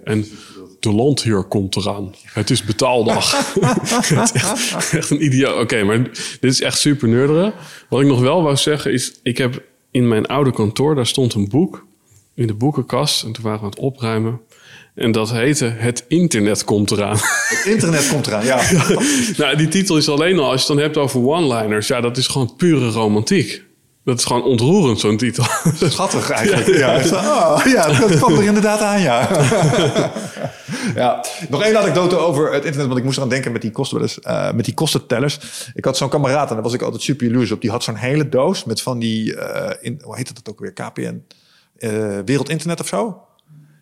En 0.05 0.27
de 0.81 0.93
landheer 0.93 1.43
komt 1.45 1.77
eraan. 1.77 2.15
Het 2.33 2.51
is 2.51 2.65
betaaldag. 2.65 3.31
Het 3.61 4.35
is 4.35 4.43
echt, 4.43 4.93
echt 4.93 5.11
een 5.11 5.25
idioot. 5.25 5.61
Oké, 5.63 5.83
maar 5.85 6.03
dit 6.41 6.51
is 6.53 6.61
echt 6.61 6.79
super 6.79 7.09
nerderen. 7.09 7.53
Wat 7.89 8.01
ik 8.01 8.07
nog 8.07 8.21
wel 8.21 8.43
wou 8.43 8.57
zeggen 8.57 8.93
is... 8.93 9.19
Ik 9.23 9.39
heb 9.39 9.63
in 9.91 10.09
mijn 10.09 10.27
oude 10.27 10.53
kantoor, 10.53 10.95
daar 10.95 11.07
stond 11.07 11.35
een 11.35 11.49
boek 11.49 11.87
in 12.35 12.47
de 12.47 12.55
boekenkast. 12.55 13.25
En 13.25 13.33
toen 13.33 13.43
waren 13.43 13.59
we 13.59 13.65
aan 13.65 13.71
het 13.71 13.81
opruimen. 13.81 14.41
En 14.95 15.13
dat 15.13 15.31
heette 15.31 15.65
Het 15.65 16.05
internet 16.09 16.65
komt 16.65 16.91
eraan. 16.91 17.17
Het 17.17 17.65
internet 17.65 18.09
komt 18.09 18.27
eraan, 18.27 18.45
ja. 18.53 18.63
nou, 19.37 19.57
die 19.57 19.69
titel 19.69 19.97
is 19.97 20.09
alleen 20.09 20.39
al, 20.39 20.51
als 20.51 20.61
je 20.61 20.67
het 20.67 20.77
dan 20.77 20.79
hebt 20.79 20.97
over 20.97 21.27
one-liners... 21.29 21.87
Ja, 21.87 22.01
dat 22.01 22.17
is 22.17 22.27
gewoon 22.27 22.57
pure 22.57 22.91
romantiek. 22.91 23.65
Dat 24.05 24.19
is 24.19 24.25
gewoon 24.25 24.43
ontroerend, 24.43 25.01
zo'n 25.01 25.17
titel. 25.17 25.45
Schattig 25.75 26.31
eigenlijk. 26.31 26.67
Ja, 26.67 26.97
oh, 26.97 27.67
ja 27.67 27.99
dat 27.99 28.17
kwam 28.17 28.35
er 28.39 28.45
inderdaad 28.45 28.81
aan, 28.81 29.01
ja. 29.01 29.29
ja. 31.03 31.25
Nog 31.49 31.63
één 31.63 31.79
anekdote 31.79 32.17
over 32.17 32.53
het 32.53 32.65
internet, 32.65 32.87
want 32.87 32.99
ik 32.99 33.05
moest 33.05 33.17
eraan 33.17 33.29
denken 33.29 33.53
met 33.53 33.63
die, 33.63 33.71
kostenwellers, 33.71 34.21
eh, 34.21 34.53
met 34.53 34.65
die 34.65 34.75
kostentellers. 34.75 35.39
Ik 35.75 35.85
had 35.85 35.97
zo'n 35.97 36.09
kameraad 36.09 36.49
en 36.49 36.55
daar 36.55 36.63
was 36.63 36.73
ik 36.73 36.83
altijd 36.83 37.03
super 37.03 37.27
jaloers 37.27 37.51
op. 37.51 37.61
Die 37.61 37.71
had 37.71 37.83
zo'n 37.83 37.95
hele 37.95 38.29
doos 38.29 38.65
met 38.65 38.81
van 38.81 38.99
die, 38.99 39.37
eh, 39.37 39.77
in, 39.81 40.01
hoe 40.03 40.17
heet 40.17 40.35
dat 40.35 40.49
ook 40.49 40.61
weer, 40.61 40.73
KPN? 40.73 41.23
Eh 41.85 42.19
Wereld 42.25 42.49
Internet 42.49 42.81
of 42.81 42.87
zo? 42.87 43.23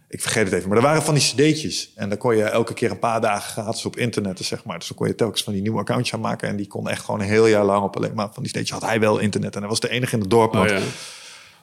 Ik 0.08 0.20
vergeet 0.20 0.44
het 0.44 0.52
even, 0.52 0.68
maar 0.68 0.76
er 0.76 0.82
waren 0.82 1.02
van 1.02 1.14
die 1.14 1.22
cd'tjes. 1.22 1.92
En 1.94 2.08
dan 2.08 2.18
kon 2.18 2.36
je 2.36 2.42
elke 2.42 2.74
keer 2.74 2.90
een 2.90 2.98
paar 2.98 3.20
dagen 3.20 3.50
gratis 3.50 3.84
op 3.84 3.96
internet, 3.96 4.38
zeg 4.38 4.64
maar. 4.64 4.78
Dus 4.78 4.88
dan 4.88 4.96
kon 4.96 5.06
je 5.06 5.14
telkens 5.14 5.42
van 5.42 5.52
die 5.52 5.62
nieuwe 5.62 5.78
accountjes 5.78 6.14
aanmaken. 6.14 6.48
En 6.48 6.56
die 6.56 6.66
kon 6.66 6.88
echt 6.88 7.04
gewoon 7.04 7.20
een 7.20 7.26
heel 7.26 7.46
jaar 7.46 7.64
lang 7.64 7.82
op 7.82 7.96
alleen 7.96 8.14
maar 8.14 8.28
van 8.32 8.42
die 8.42 8.52
cd'tjes 8.52 8.70
had 8.70 8.82
hij 8.82 9.00
wel 9.00 9.18
internet. 9.18 9.54
En 9.54 9.60
hij 9.60 9.68
was 9.68 9.80
de 9.80 9.88
enige 9.88 10.14
in 10.14 10.20
het 10.20 10.30
dorp. 10.30 10.54
Oh, 10.54 10.66
ja. 10.66 10.78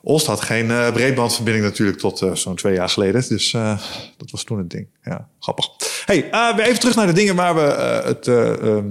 Oost 0.04 0.26
had 0.26 0.41
geen 0.41 0.72
eh, 0.72 0.91
breedbandverbinding 0.93 1.66
natuurlijk 1.66 1.97
tot 1.97 2.22
eh, 2.22 2.34
zo'n 2.36 2.56
twee 2.56 2.74
jaar 2.74 2.89
geleden. 2.89 3.24
Dus 3.30 3.54
eh, 3.54 3.78
dat 4.18 4.32
was 4.32 4.43
toen 4.43 4.58
het 4.58 4.70
ding. 4.70 4.88
Ja, 5.04 5.28
grappig. 5.39 5.68
Hey, 6.06 6.30
weer 6.56 6.66
even 6.66 6.80
terug 6.80 6.95
naar 6.95 7.08
de 7.08 7.14
dingen 7.14 7.36
waar 7.36 7.56
we 7.56 7.62
het 8.06 8.28
eh, 8.28 8.50
ehm, 8.50 8.86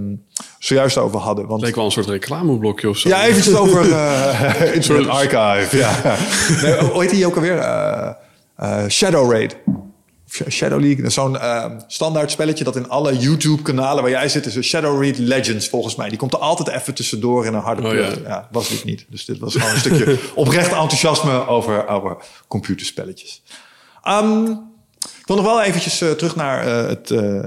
zojuist 0.58 0.96
over 0.96 1.18
hadden. 1.20 1.42
Het 1.42 1.50
Want 1.50 1.62
leek 1.62 1.74
wel 1.74 1.84
een 1.84 1.90
soort 1.90 2.06
reclameblokje 2.06 2.88
of 2.88 2.98
zo. 2.98 3.08
ja, 3.08 3.26
eventjes 3.26 3.54
over 3.54 3.80
Internet 4.74 5.08
Archive. 5.08 5.76
Ja. 5.76 6.00
Nee, 6.62 6.74
hoe 6.74 7.00
heet 7.02 7.10
die 7.10 7.26
ook 7.26 7.34
alweer? 7.34 8.16
Shadow 8.88 9.32
Raid. 9.32 9.56
Sh- 10.30 10.42
Shadow 10.48 10.78
League, 10.80 10.96
dat 10.96 11.06
is 11.06 11.14
zo'n 11.14 11.38
eh, 11.38 11.64
standaard 11.86 12.30
spelletje 12.30 12.64
dat 12.64 12.76
in 12.76 12.88
alle 12.88 13.16
YouTube-kanalen 13.18 14.02
waar 14.02 14.12
jij 14.12 14.28
zit, 14.28 14.46
is 14.46 14.54
een 14.56 14.64
Shadow 14.64 15.02
Raid 15.02 15.18
Legends 15.18 15.68
volgens 15.68 15.94
mij. 15.96 16.08
Die 16.08 16.18
komt 16.18 16.32
er 16.32 16.38
altijd 16.38 16.68
even 16.68 16.94
tussendoor 16.94 17.46
in 17.46 17.54
een 17.54 17.60
harde 17.60 17.86
Oh, 17.88 17.94
ja. 17.94 18.08
Ja. 18.26 18.48
was 18.52 18.68
dit 18.68 18.84
niet. 18.84 19.06
Dus 19.08 19.24
dit 19.24 19.38
was 19.38 19.54
gewoon 19.54 19.70
een 19.70 19.78
stukje 19.78 20.18
oprecht 20.34 20.72
enthousiasme 20.72 21.46
over, 21.46 21.86
over 21.88 22.16
computerspelletjes. 22.48 23.42
Ehm, 24.02 24.44
ik 24.98 25.26
wil 25.34 25.36
nog 25.36 25.44
wel 25.44 25.62
eventjes 25.62 26.00
eh, 26.00 26.10
terug 26.10 26.36
naar 26.36 26.66
eh, 26.66 26.88
het, 26.88 27.10
eh, 27.10 27.40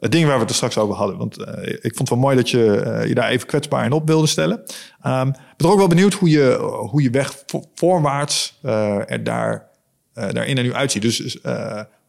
het 0.00 0.12
ding 0.12 0.24
waar 0.26 0.34
we 0.34 0.40
het 0.40 0.48
er 0.50 0.54
straks 0.56 0.78
over 0.78 0.94
hadden. 0.96 1.16
Want 1.16 1.38
ik 1.60 1.94
vond 1.94 1.98
het 1.98 2.08
wel 2.08 2.18
mooi 2.18 2.36
dat 2.36 2.50
je 2.50 3.04
je 3.08 3.14
daar 3.14 3.28
even 3.28 3.46
kwetsbaar 3.46 3.84
in 3.84 3.92
op 3.92 4.06
wilde 4.06 4.26
stellen. 4.26 4.62
Ehm, 5.02 5.28
ik 5.28 5.34
ben 5.56 5.66
er 5.66 5.72
ook 5.72 5.78
wel 5.78 5.86
benieuwd 5.88 6.14
hoe 6.14 6.28
je, 6.30 6.56
hoe 6.90 7.02
je 7.02 7.10
weg 7.10 7.34
vo- 7.46 7.64
voorwaarts 7.74 8.58
eh, 8.62 9.10
er 9.10 9.24
daar, 9.24 9.68
daarin 10.14 10.56
er 10.56 10.62
nu 10.62 10.74
uitziet. 10.74 11.02
Dus 11.02 11.38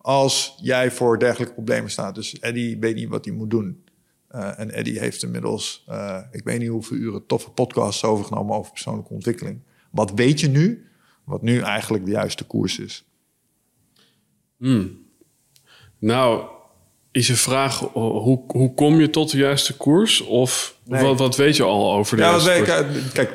als 0.07 0.55
jij 0.61 0.91
voor 0.91 1.19
dergelijke 1.19 1.53
problemen 1.53 1.91
staat. 1.91 2.15
Dus 2.15 2.39
Eddie 2.39 2.77
weet 2.79 2.95
niet 2.95 3.09
wat 3.09 3.25
hij 3.25 3.33
moet 3.33 3.49
doen. 3.49 3.83
Eh, 4.27 4.59
en 4.59 4.71
Eddie 4.71 4.99
heeft 4.99 5.23
inmiddels, 5.23 5.83
eh, 5.87 6.17
ik 6.31 6.43
weet 6.43 6.59
niet 6.59 6.69
hoeveel 6.69 6.97
uren 6.97 7.25
toffe 7.25 7.49
podcasts 7.49 8.03
overgenomen 8.03 8.55
over 8.55 8.71
persoonlijke 8.71 9.13
ontwikkeling. 9.13 9.59
Wat 9.91 10.11
weet 10.11 10.39
je 10.39 10.47
nu? 10.47 10.87
Wat 11.23 11.41
nu 11.41 11.59
eigenlijk 11.59 12.05
de 12.05 12.11
juiste 12.11 12.43
koers 12.43 12.79
is. 12.79 13.05
Nou, 15.99 16.43
is 17.11 17.27
je 17.27 17.35
vraag 17.35 17.79
hoe, 17.79 18.43
hoe 18.47 18.73
kom 18.73 18.99
je 18.99 19.09
tot 19.09 19.31
de 19.31 19.37
juiste 19.37 19.77
koers? 19.77 20.21
Of 20.21 20.77
Nee. 20.83 21.03
wat, 21.03 21.19
wat 21.19 21.35
weet 21.35 21.55
je 21.55 21.63
al 21.63 21.93
over 21.93 22.17
de 22.17 22.23
Ja, 22.23 22.29
juiste 22.29 22.49
weet 22.49 22.59
ik, 22.59 22.65
koers? 22.65 23.05
eh, 23.07 23.13
kijk, 23.13 23.31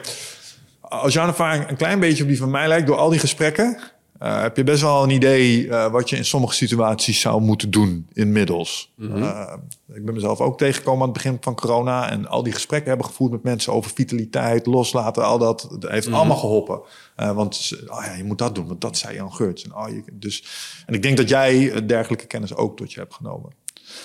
als 0.80 1.12
jouw 1.12 1.26
ervaring 1.26 1.68
een 1.68 1.76
klein 1.76 2.00
beetje 2.00 2.22
op 2.22 2.28
die 2.28 2.38
van 2.38 2.50
mij 2.50 2.68
lijkt, 2.68 2.86
door 2.86 2.96
al 2.96 3.10
die 3.10 3.18
gesprekken, 3.18 3.78
eh, 4.22 4.40
heb 4.40 4.56
je 4.56 4.64
best 4.64 4.82
wel 4.82 5.02
een 5.02 5.10
idee 5.10 5.68
eh, 5.68 5.90
wat 5.90 6.10
je 6.10 6.16
in 6.16 6.24
sommige 6.24 6.54
situaties 6.54 7.20
zou 7.20 7.40
moeten 7.40 7.70
doen 7.70 8.06
inmiddels. 8.12 8.92
Eh, 8.98 9.54
ik 9.94 10.04
ben 10.04 10.14
mezelf 10.14 10.40
ook 10.40 10.58
tegengekomen 10.58 11.00
aan 11.00 11.08
het 11.08 11.22
begin 11.22 11.36
van 11.40 11.54
corona 11.54 12.10
en 12.10 12.26
al 12.26 12.42
die 12.42 12.52
gesprekken 12.52 12.88
hebben 12.88 13.06
gevoerd 13.06 13.32
met 13.32 13.42
mensen 13.42 13.72
over 13.72 13.90
vitaliteit, 13.90 14.66
loslaten, 14.66 15.24
al 15.24 15.38
dat. 15.38 15.76
Dat 15.78 15.90
heeft 15.90 16.12
allemaal 16.12 16.36
geholpen. 16.36 16.80
Eh, 17.16 17.32
want 17.32 17.72
oh 17.86 18.04
ja, 18.04 18.12
je 18.12 18.24
moet 18.24 18.38
dat 18.38 18.54
doen, 18.54 18.66
want 18.66 18.80
dat 18.80 18.96
zei 18.96 19.14
Jan 19.14 19.32
Geurts. 19.32 19.64
En, 19.64 19.76
oh, 19.76 19.88
je, 19.88 20.02
dus, 20.12 20.44
en 20.86 20.94
ik 20.94 21.02
denk 21.02 21.16
dat 21.16 21.28
jij 21.28 21.86
dergelijke 21.86 22.26
kennis 22.26 22.54
ook 22.54 22.76
tot 22.76 22.92
je 22.92 23.00
hebt 23.00 23.14
genomen. 23.14 23.50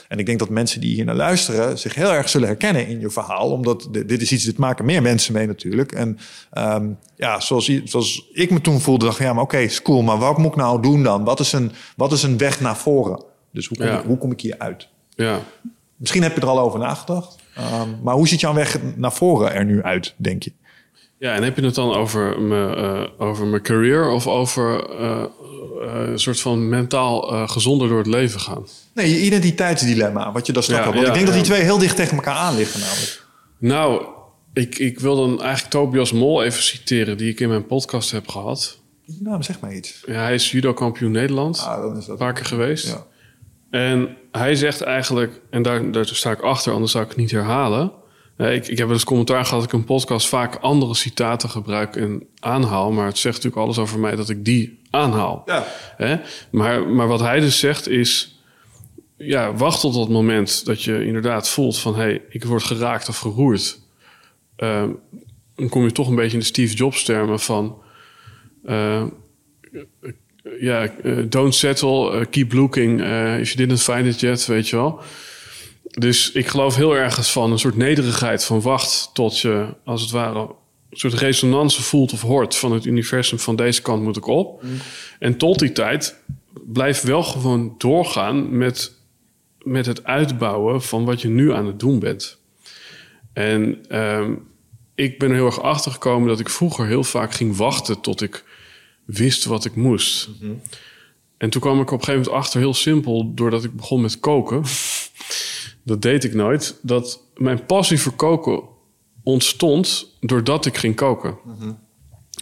En 0.07 0.19
ik 0.19 0.25
denk 0.25 0.39
dat 0.39 0.49
mensen 0.49 0.81
die 0.81 0.93
hier 0.93 1.05
naar 1.05 1.15
luisteren 1.15 1.79
zich 1.79 1.95
heel 1.95 2.13
erg 2.13 2.29
zullen 2.29 2.47
herkennen 2.47 2.87
in 2.87 2.99
je 2.99 3.09
verhaal. 3.09 3.51
Omdat 3.51 3.87
dit 3.91 4.21
is 4.21 4.31
iets, 4.31 4.43
dit 4.43 4.57
maken 4.57 4.85
meer 4.85 5.01
mensen 5.01 5.33
mee 5.33 5.47
natuurlijk. 5.47 5.91
En 5.91 6.17
ehm, 6.51 6.87
ja, 7.15 7.39
zoals, 7.39 8.29
ik 8.33 8.51
me 8.51 8.61
toen 8.61 8.79
voelde, 8.81 9.05
dacht 9.05 9.19
ik, 9.19 9.25
ja, 9.25 9.33
maar 9.33 9.43
oké, 9.43 9.57
is 9.57 9.81
cool. 9.81 10.01
Maar 10.01 10.17
wat 10.17 10.37
moet 10.37 10.51
ik 10.51 10.55
nou 10.57 10.81
doen 10.81 11.03
dan? 11.03 11.23
Wat 11.23 11.39
is 11.39 11.53
een, 11.53 11.71
wat 11.95 12.11
is 12.11 12.23
een 12.23 12.37
weg 12.37 12.59
naar 12.61 12.77
voren? 12.77 13.23
Dus 13.51 13.67
hoe 13.67 13.77
kom, 13.77 13.85
Ja. 13.87 13.99
ik, 13.99 14.05
hoe 14.05 14.17
kom 14.17 14.31
ik 14.31 14.41
hier 14.41 14.55
uit? 14.57 14.87
Ja. 15.15 15.39
Misschien 15.95 16.23
heb 16.23 16.35
je 16.35 16.41
er 16.41 16.47
al 16.47 16.59
over 16.59 16.79
nagedacht. 16.79 17.35
Ehm, 17.55 17.89
maar 18.03 18.15
hoe 18.15 18.27
ziet 18.27 18.39
jouw 18.39 18.53
weg 18.53 18.79
naar 18.95 19.13
voren 19.13 19.53
er 19.53 19.65
nu 19.65 19.83
uit, 19.83 20.13
denk 20.17 20.43
je? 20.43 20.51
Ja, 21.19 21.33
en 21.35 21.43
heb 21.43 21.55
je 21.57 21.65
het 21.65 21.75
dan 21.75 21.93
over 21.95 22.41
mijn, 22.41 22.75
eh, 22.75 23.03
over 23.17 23.45
mijn 23.45 23.61
career 23.61 24.09
of 24.09 24.27
over 24.27 24.89
eh, 24.89 25.23
eh, 25.81 26.09
een 26.09 26.19
soort 26.19 26.39
van 26.39 26.69
mentaal 26.69 27.47
gezonder 27.47 27.87
door 27.87 27.97
het 27.97 28.07
leven 28.07 28.39
gaan? 28.39 28.67
Nee, 28.93 29.09
je 29.09 29.21
identiteitsdilemma, 29.25 30.31
wat 30.31 30.45
je 30.45 30.53
daar 30.53 30.63
straks 30.63 30.81
Ja, 30.81 30.85
had. 30.85 30.95
Want 30.95 31.07
ja, 31.07 31.11
ik 31.13 31.17
denk 31.19 31.25
dat 31.25 31.35
die 31.35 31.53
twee 31.53 31.63
heel 31.63 31.77
dicht 31.77 31.95
tegen 31.95 32.15
elkaar 32.15 32.35
aan 32.35 32.55
liggen 32.55 32.79
namelijk. 32.79 33.25
Nou, 33.59 34.05
ik, 34.53 34.77
ik 34.77 34.99
wil 34.99 35.15
dan 35.15 35.41
eigenlijk 35.41 35.69
Tobias 35.69 36.11
Mol 36.11 36.43
even 36.43 36.63
citeren, 36.63 37.17
die 37.17 37.31
ik 37.31 37.39
in 37.39 37.49
mijn 37.49 37.65
podcast 37.65 38.11
heb 38.11 38.27
gehad. 38.27 38.79
Nou, 39.19 39.43
zeg 39.43 39.59
maar 39.59 39.73
iets. 39.73 40.03
Ja, 40.05 40.21
hij 40.21 40.33
is 40.33 40.51
judo-kampioen 40.51 41.11
Nederland, 41.11 41.59
Ah, 41.59 41.81
dan 41.81 41.97
is 41.97 42.05
dat... 42.05 42.09
een 42.09 42.25
paar 42.25 42.33
keer 42.33 42.45
geweest. 42.45 42.87
Ja. 42.87 43.05
En 43.69 44.17
hij 44.31 44.55
zegt 44.55 44.81
eigenlijk, 44.81 45.41
en 45.49 45.61
daar, 45.61 45.91
daar 45.91 46.05
sta 46.05 46.31
ik 46.31 46.41
achter, 46.41 46.73
anders 46.73 46.91
zou 46.91 47.03
ik 47.03 47.09
het 47.09 47.19
niet 47.19 47.31
herhalen. 47.31 47.91
Ik, 48.37 48.67
ik 48.67 48.77
heb 48.77 48.87
wel 48.87 48.95
eens 48.95 49.03
commentaar 49.03 49.45
gehad 49.45 49.59
dat 49.59 49.73
ik 49.73 49.79
een 49.79 49.85
podcast 49.85 50.27
vaak 50.27 50.55
andere 50.55 50.93
citaten 50.93 51.49
gebruik 51.49 51.95
en 51.95 52.27
aanhaal. 52.39 52.91
Maar 52.91 53.05
het 53.05 53.17
zegt 53.17 53.35
natuurlijk 53.35 53.63
alles 53.63 53.77
over 53.77 53.99
mij 53.99 54.15
dat 54.15 54.29
ik 54.29 54.45
die 54.45 54.79
aanhaal. 54.89 55.43
Ja. 55.45 55.65
Hè? 55.97 56.15
Maar, 56.51 56.87
maar 56.87 57.07
wat 57.07 57.19
hij 57.19 57.39
dus 57.39 57.59
zegt 57.59 57.87
is... 57.87 58.41
Ja, 59.17 59.53
wacht 59.53 59.79
tot 59.79 59.93
dat 59.93 60.09
moment 60.09 60.65
dat 60.65 60.83
je 60.83 61.05
inderdaad 61.05 61.49
voelt 61.49 61.77
van... 61.77 61.95
hé, 61.95 62.01
hey, 62.01 62.21
ik 62.29 62.43
word 62.43 62.63
geraakt 62.63 63.09
of 63.09 63.17
geroerd. 63.17 63.79
Ehm, 64.55 64.89
dan 65.55 65.69
kom 65.69 65.83
je 65.83 65.91
toch 65.91 66.07
een 66.07 66.15
beetje 66.15 66.33
in 66.33 66.39
de 66.39 66.45
Steve 66.45 66.75
Jobs 66.75 67.03
termen 67.03 67.39
van... 67.39 67.81
eh, 68.65 69.03
ja, 70.59 70.87
eh, 71.03 71.17
don't 71.29 71.55
settle, 71.55 72.11
eh, 72.11 72.25
keep 72.29 72.53
looking. 72.53 73.01
if 73.39 73.51
you 73.51 73.67
didn't 73.67 73.81
find 73.81 74.05
it 74.05 74.19
yet, 74.19 74.45
weet 74.45 74.69
je 74.69 74.75
wel. 74.75 75.01
Dus 75.99 76.31
ik 76.31 76.47
geloof 76.47 76.75
heel 76.75 76.95
ergens 76.95 77.31
van 77.31 77.51
een 77.51 77.59
soort 77.59 77.77
nederigheid 77.77 78.43
van 78.43 78.61
wacht 78.61 79.09
tot 79.13 79.39
je, 79.39 79.67
als 79.85 80.01
het 80.01 80.11
ware, 80.11 80.39
een 80.89 80.97
soort 80.97 81.13
resonantie 81.13 81.83
voelt 81.83 82.13
of 82.13 82.21
hoort 82.21 82.55
van 82.55 82.71
het 82.71 82.85
universum 82.85 83.39
van 83.39 83.55
deze 83.55 83.81
kant 83.81 84.03
moet 84.03 84.17
ik 84.17 84.25
op. 84.25 84.63
En 85.19 85.37
tot 85.37 85.59
die 85.59 85.71
tijd 85.71 86.15
blijf 86.53 87.01
wel 87.01 87.23
gewoon 87.23 87.75
doorgaan 87.77 88.57
met, 88.57 88.93
met 89.63 89.85
het 89.85 90.03
uitbouwen 90.03 90.81
van 90.81 91.05
wat 91.05 91.21
je 91.21 91.27
nu 91.27 91.53
aan 91.53 91.65
het 91.65 91.79
doen 91.79 91.99
bent. 91.99 92.37
En 93.33 93.85
ehm, 93.87 94.33
ik 94.95 95.19
ben 95.19 95.29
er 95.29 95.35
heel 95.35 95.45
erg 95.45 95.61
achter 95.61 95.91
gekomen 95.91 96.27
dat 96.27 96.39
ik 96.39 96.49
vroeger 96.49 96.87
heel 96.87 97.03
vaak 97.03 97.33
ging 97.33 97.55
wachten 97.55 98.01
tot 98.01 98.21
ik 98.21 98.43
wist 99.05 99.45
wat 99.45 99.65
ik 99.65 99.75
moest. 99.75 100.29
En 101.37 101.49
toen 101.49 101.61
kwam 101.61 101.81
ik 101.81 101.91
op 101.91 101.99
een 101.99 102.05
gegeven 102.05 102.25
moment 102.25 102.45
achter, 102.45 102.59
heel 102.59 102.73
simpel, 102.73 103.33
doordat 103.33 103.63
ik 103.63 103.75
begon 103.75 104.01
met 104.01 104.19
koken. 104.19 104.63
dat 105.87 106.01
deed 106.01 106.23
ik 106.23 106.33
nooit. 106.33 106.79
Dat 106.81 107.23
mijn 107.35 107.65
passie 107.65 107.99
voor 107.99 108.13
koken 108.13 108.63
ontstond 109.23 110.15
doordat 110.19 110.65
ik 110.65 110.77
ging 110.77 110.95
koken. 110.95 111.37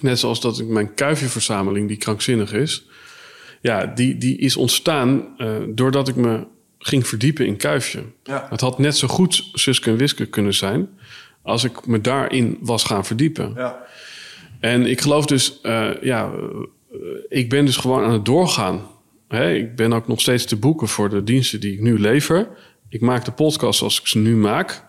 Net 0.02 0.20
zoals 0.20 0.42
dat 0.42 0.60
ik 0.60 0.68
mijn 0.68 0.94
kuifjeverzameling, 0.94 1.88
die 1.88 1.98
krankzinnig 1.98 2.54
is, 2.54 2.86
ja, 3.62 3.86
die, 3.86 4.18
die 4.18 4.38
is 4.38 4.56
ontstaan 4.56 5.38
eh, 5.38 5.56
doordat 5.70 6.08
ik 6.08 6.16
me 6.16 6.48
ging 6.78 7.08
verdiepen 7.08 7.46
in 7.46 7.58
kuifje. 7.58 8.04
Ja. 8.24 8.48
Het 8.50 8.62
had 8.62 8.80
net 8.80 8.98
zo 8.98 9.08
goed 9.08 9.50
Suske 9.54 9.90
en 9.90 9.98
Wiske 9.98 10.26
kunnen 10.26 10.54
zijn 10.54 10.90
als 11.42 11.64
ik 11.64 11.86
me 11.86 12.02
daarin 12.02 12.58
was 12.62 12.84
gaan 12.84 13.06
verdiepen. 13.06 13.54
Ja. 13.56 13.86
En 14.60 14.86
ik 14.86 15.02
geloof 15.02 15.26
dus, 15.26 15.62
eh, 15.62 15.90
ja, 16.02 16.32
eh, 16.92 17.00
ik 17.30 17.50
ben 17.50 17.66
dus 17.66 17.78
gewoon 17.78 18.04
aan 18.04 18.12
het 18.12 18.26
doorgaan. 18.26 18.82
Hè, 19.28 19.54
ik 19.54 19.76
ben 19.76 19.94
ook 19.94 20.08
nog 20.08 20.22
steeds 20.22 20.46
te 20.46 20.56
boeken 20.56 20.88
voor 20.88 21.10
de 21.10 21.24
diensten 21.24 21.60
die 21.60 21.74
ik 21.74 21.82
nu 21.82 22.00
lever. 22.00 22.48
Ik 22.90 23.02
maak 23.02 23.26
de 23.26 23.32
podcast 23.32 23.78
zoals 23.78 24.00
ik 24.00 24.08
ze 24.08 24.18
nu 24.18 24.36
maak. 24.36 24.84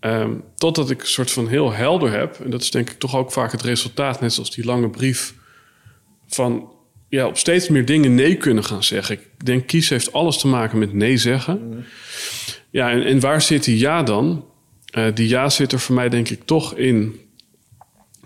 Ehm, 0.00 0.32
totdat 0.54 0.90
ik 0.90 1.00
een 1.00 1.06
soort 1.06 1.30
van 1.30 1.48
heel 1.48 1.72
helder 1.72 2.10
heb. 2.10 2.40
En 2.40 2.50
dat 2.50 2.62
is 2.62 2.70
denk 2.70 2.90
ik 2.90 2.98
toch 2.98 3.16
ook 3.16 3.32
vaak 3.32 3.52
het 3.52 3.62
resultaat, 3.62 4.20
net 4.20 4.32
zoals 4.32 4.50
die 4.50 4.64
lange 4.64 4.90
brief. 4.90 5.34
Van 6.26 6.72
ja, 7.08 7.26
op 7.26 7.36
steeds 7.36 7.68
meer 7.68 7.84
dingen 7.84 8.14
nee 8.14 8.36
kunnen 8.36 8.64
gaan 8.64 8.84
zeggen. 8.84 9.14
Ik 9.14 9.44
denk, 9.44 9.66
kies 9.66 9.88
heeft 9.88 10.12
alles 10.12 10.38
te 10.38 10.46
maken 10.46 10.78
met 10.78 10.92
nee 10.92 11.16
zeggen. 11.16 11.84
Ja, 12.70 12.90
en, 12.90 13.04
en 13.04 13.20
waar 13.20 13.42
zit 13.42 13.64
die 13.64 13.78
ja 13.78 14.02
dan? 14.02 14.44
Eh, 14.84 15.06
die 15.14 15.28
ja 15.28 15.48
zit 15.48 15.72
er 15.72 15.80
voor 15.80 15.94
mij 15.94 16.08
denk 16.08 16.28
ik 16.28 16.42
toch 16.44 16.74
in 16.74 17.20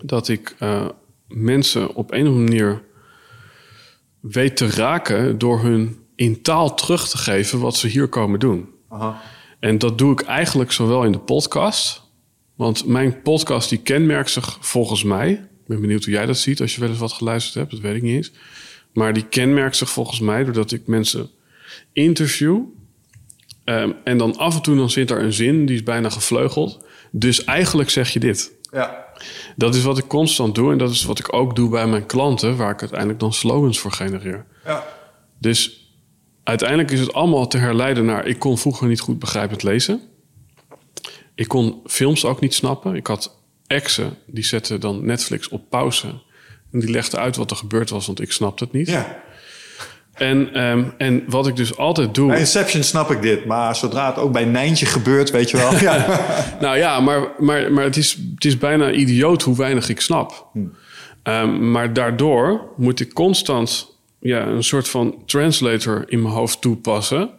dat 0.03 0.29
ik 0.29 0.55
eh, 0.59 0.89
mensen 1.29 1.95
op 1.95 2.13
een 2.13 2.21
of 2.21 2.27
andere 2.27 2.45
manier 2.45 2.83
weet 4.21 4.57
te 4.57 4.67
raken 4.67 5.39
door 5.39 5.63
hun 5.63 5.99
in 6.19 6.43
taal 6.43 6.75
terug 6.75 7.09
te 7.09 7.19
geven 7.19 7.61
wat 7.61 7.77
ze 7.77 7.89
hier 7.89 8.09
komen 8.09 8.39
doen. 8.39 8.69
Aha. 8.89 9.21
En 9.61 9.79
dat 9.79 9.99
doe 9.99 10.13
ik 10.13 10.21
eigenlijk 10.21 10.73
zowel 10.73 11.05
in 11.05 11.13
de 11.13 11.19
podcast. 11.19 12.03
Want 12.55 12.87
mijn 12.87 13.23
podcast 13.23 13.69
die 13.69 13.79
kenmerkt 13.79 14.31
zich 14.31 14.59
volgens 14.61 15.03
mij. 15.03 15.31
Ik 15.31 15.67
ben 15.67 15.81
benieuwd 15.81 16.05
hoe 16.05 16.13
jij 16.13 16.27
dat 16.27 16.39
ziet 16.39 16.61
als 16.61 16.75
je 16.75 16.81
wel 16.81 16.89
eens 16.89 16.99
wat 16.99 17.13
geluisterd 17.13 17.55
hebt. 17.55 17.71
Dat 17.71 17.81
weet 17.81 17.97
ik 17.97 18.03
niet 18.03 18.17
eens. 18.17 18.33
Maar 18.93 19.13
die 19.13 19.27
kenmerkt 19.27 19.77
zich 19.77 19.91
volgens 19.91 20.21
mij 20.21 20.45
doordat 20.45 20.73
ik 20.73 20.87
mensen 20.87 21.31
interview. 21.93 22.61
Ehm, 23.65 23.93
en 24.05 24.19
dan 24.19 24.37
af 24.37 24.55
en 24.55 24.63
toe 24.63 24.77
dan 24.77 24.91
zit 24.91 25.11
er 25.11 25.23
een 25.23 25.33
zin 25.33 25.67
die 25.67 25.77
is 25.77 25.83
bijna 25.83 26.11
gevleugeld. 26.11 26.85
Dus 27.11 27.45
eigenlijk 27.45 27.91
zeg 27.91 28.13
je 28.13 28.21
dit. 28.21 28.53
Ja. 28.73 29.05
Dat 29.57 29.75
is 29.75 29.83
wat 29.83 29.99
ik 29.99 30.07
constant 30.07 30.55
doe. 30.55 30.73
En 30.73 30.79
dat 30.79 30.91
is 30.91 31.05
wat 31.05 31.19
ik 31.19 31.33
ook 31.33 31.57
doe 31.57 31.71
bij 31.71 31.87
mijn 31.87 32.07
klanten. 32.07 32.57
Waar 32.57 32.73
ik 32.73 32.81
uiteindelijk 32.81 33.21
dan 33.21 33.33
slogans 33.33 33.79
voor 33.79 33.93
genereer. 33.93 34.47
Ja. 34.65 34.87
Dus 35.39 35.78
uiteindelijk 36.49 36.91
is 36.91 37.01
het 37.01 37.13
allemaal 37.13 37.47
te 37.47 37.59
herleiden 37.59 38.05
naar... 38.05 38.27
ik 38.27 38.39
kon 38.39 38.59
vroeger 38.59 38.89
niet 38.89 39.01
goed 39.01 39.19
begrijpend 39.19 39.63
lezen. 39.63 40.01
Ik 41.35 41.49
kon 41.49 41.81
films 41.87 42.25
ook 42.25 42.41
niet 42.41 42.55
snappen. 42.55 42.95
Ik 42.95 43.07
had 43.07 43.39
exen, 43.67 44.17
die 44.27 44.45
zetten 44.45 44.81
dan 44.81 45.07
Netflix 45.07 45.49
op 45.49 45.71
pauze. 45.71 46.07
En 46.73 46.81
die 46.81 46.91
legden 46.91 47.21
uit 47.21 47.37
wat 47.37 47.51
er 47.51 47.57
gebeurd 47.57 47.91
was, 47.91 48.07
want 48.07 48.21
ik 48.21 48.33
snapte 48.33 48.65
het 48.65 48.73
niet. 48.73 48.89
Ja. 48.89 49.23
En, 50.15 50.55
ehm, 50.55 50.85
en 50.99 51.25
wat 51.27 51.47
ik 51.47 51.57
dus 51.57 51.77
altijd 51.77 52.15
doe. 52.15 52.29
Bij 52.29 52.39
Inception 52.39 52.83
snap 52.83 53.11
ik 53.11 53.23
dit, 53.23 53.45
maar 53.45 53.77
zodra 53.77 54.07
het 54.07 54.19
ook 54.19 54.33
bij 54.33 54.45
Nijntje 54.45 54.87
gebeurt, 54.87 55.31
weet 55.31 55.51
je 55.51 55.57
wel. 55.57 55.75
Ja. 55.89 56.21
nou 56.61 56.77
ja, 56.77 57.01
maar, 57.01 57.29
maar, 57.39 57.73
maar 57.73 57.85
het, 57.85 57.97
is, 57.97 58.19
het 58.35 58.45
is 58.45 58.59
bijna 58.59 58.93
idioot 58.93 59.43
hoe 59.43 59.57
weinig 59.57 59.89
ik 59.89 60.01
snap. 60.01 60.47
Ehm, 61.23 61.71
maar 61.71 61.93
daardoor 61.93 62.73
moet 62.77 63.01
ik 63.01 63.13
constant 63.13 63.98
ja, 64.21 64.47
een 64.47 64.65
soort 64.65 64.89
van 64.89 65.23
translator 65.27 66.05
in 66.07 66.23
mijn 66.23 66.35
hoofd 66.35 66.61
toepassen. 66.61 67.31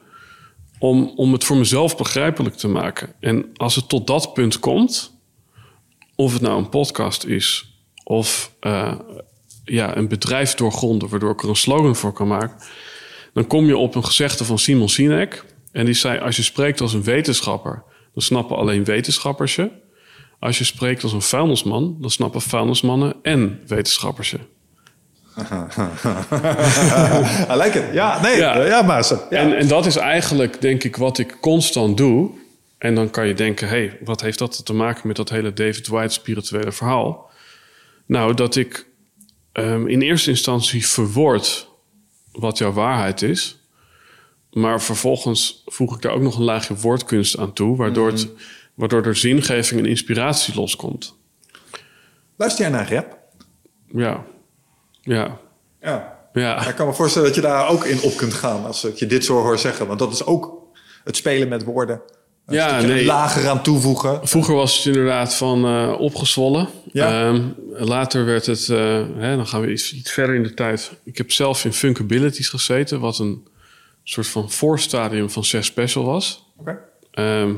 Om, 0.79 1.13
om 1.15 1.33
het 1.33 1.43
voor 1.43 1.57
mezelf 1.57 1.97
begrijpelijk 1.97 2.55
te 2.55 2.67
maken. 2.67 3.13
En 3.19 3.49
als 3.55 3.75
het 3.75 3.89
tot 3.89 4.07
dat 4.07 4.33
punt 4.33 4.59
komt, 4.59 5.19
of 6.15 6.33
het 6.33 6.41
nou 6.41 6.57
een 6.57 6.69
podcast 6.69 7.23
is 7.23 7.77
of 8.03 8.55
eh, 8.59 8.93
ja, 9.65 9.97
een 9.97 10.07
bedrijf 10.07 10.53
doorgronden, 10.53 11.09
waardoor 11.09 11.31
ik 11.31 11.43
er 11.43 11.49
een 11.49 11.55
slogan 11.55 11.95
voor 11.95 12.13
kan 12.13 12.27
maken, 12.27 12.57
dan 13.33 13.47
kom 13.47 13.65
je 13.65 13.77
op 13.77 13.95
een 13.95 14.05
gezegde 14.05 14.45
van 14.45 14.59
Simon 14.59 14.89
Sinek. 14.89 15.45
En 15.71 15.85
die 15.85 15.93
zei: 15.93 16.19
Als 16.19 16.35
je 16.35 16.43
spreekt 16.43 16.81
als 16.81 16.93
een 16.93 17.03
wetenschapper, 17.03 17.83
dan 18.13 18.23
snappen 18.23 18.57
alleen 18.57 18.83
wetenschappers 18.83 19.55
je. 19.55 19.71
Als 20.39 20.57
je 20.57 20.63
spreekt 20.63 21.03
als 21.03 21.13
een 21.13 21.21
vuilnisman, 21.21 21.97
dan 21.99 22.09
snappen 22.09 22.41
vuilnismannen 22.41 23.15
en 23.21 23.59
wetenschappers 23.67 24.31
je. 24.31 24.39
I 27.51 27.55
like 27.55 27.79
it. 27.79 27.93
Ja, 27.93 28.21
nee, 28.21 28.37
ja, 28.37 28.65
ja 28.65 28.81
maar 28.81 29.07
Ja. 29.29 29.37
En, 29.37 29.57
en 29.57 29.67
dat 29.67 29.85
is 29.85 29.95
eigenlijk, 29.95 30.61
denk 30.61 30.83
ik, 30.83 30.95
wat 30.95 31.17
ik 31.17 31.37
constant 31.41 31.97
doe. 31.97 32.31
En 32.77 32.95
dan 32.95 33.09
kan 33.09 33.27
je 33.27 33.33
denken, 33.33 33.67
hé, 33.67 33.75
hey, 33.75 33.97
wat 34.03 34.21
heeft 34.21 34.39
dat 34.39 34.65
te 34.65 34.73
maken 34.73 35.07
met 35.07 35.15
dat 35.15 35.29
hele 35.29 35.53
David 35.53 35.87
White 35.87 36.13
spirituele 36.13 36.71
verhaal? 36.71 37.29
Nou, 38.05 38.33
dat 38.33 38.55
ik 38.55 38.85
um, 39.53 39.87
in 39.87 40.01
eerste 40.01 40.29
instantie 40.29 40.87
verwoord 40.87 41.67
wat 42.31 42.57
jouw 42.57 42.71
waarheid 42.71 43.21
is. 43.21 43.59
Maar 44.51 44.81
vervolgens 44.81 45.63
voeg 45.65 45.95
ik 45.95 46.01
daar 46.01 46.11
ook 46.11 46.21
nog 46.21 46.37
een 46.37 46.43
laagje 46.43 46.75
woordkunst 46.75 47.37
aan 47.37 47.53
toe, 47.53 47.77
waardoor, 47.77 48.07
het, 48.07 48.27
waardoor 48.73 49.05
er 49.05 49.15
zingeving 49.15 49.79
en 49.79 49.85
inspiratie 49.85 50.55
loskomt. 50.55 51.15
Luister 52.35 52.61
jij 52.61 52.71
naar 52.71 52.93
rap? 52.93 53.17
Ja. 53.91 54.25
Ja. 55.01 55.37
Ja. 55.81 56.17
Ja. 56.33 56.67
Ik 56.67 56.75
kan 56.75 56.87
me 56.87 56.93
voorstellen 56.93 57.27
dat 57.27 57.35
je 57.35 57.41
daar 57.41 57.69
ook 57.69 57.85
in 57.85 58.01
op 58.01 58.17
kunt 58.17 58.33
gaan 58.33 58.65
als 58.65 58.83
ik 58.83 58.95
je 58.95 59.05
dit 59.07 59.25
zo 59.25 59.41
hoor 59.41 59.59
zeggen. 59.59 59.87
Want 59.87 59.99
dat 59.99 60.11
is 60.11 60.25
ook 60.25 60.67
het 61.03 61.15
spelen 61.15 61.47
met 61.47 61.63
woorden. 61.63 62.01
Een 62.45 62.55
Ja, 62.55 62.81
nee. 62.81 63.05
lager 63.05 63.49
aan 63.49 63.63
toevoegen. 63.63 64.27
Vroeger 64.27 64.55
was 64.55 64.77
het 64.77 64.85
inderdaad 64.85 65.35
van 65.35 65.65
eh, 65.65 65.95
opgezwollen. 65.99 66.67
Ja. 66.91 67.27
Ehm, 67.27 67.41
later 67.69 68.25
werd 68.25 68.45
het, 68.45 68.69
eh, 68.69 69.03
hè, 69.15 69.35
dan 69.35 69.47
gaan 69.47 69.61
we 69.61 69.71
iets, 69.71 69.93
iets 69.93 70.11
verder 70.11 70.35
in 70.35 70.43
de 70.43 70.53
tijd. 70.53 70.91
Ik 71.03 71.17
heb 71.17 71.31
zelf 71.31 71.65
in 71.65 71.73
Funkabilities 71.73 72.49
gezeten, 72.49 72.99
wat 72.99 73.19
een 73.19 73.47
soort 74.03 74.27
van 74.27 74.51
voorstadium 74.51 75.29
van 75.29 75.43
Zes 75.45 75.65
Special 75.65 76.05
was. 76.05 76.51
Oké. 76.57 76.79
Ehm, 77.11 77.53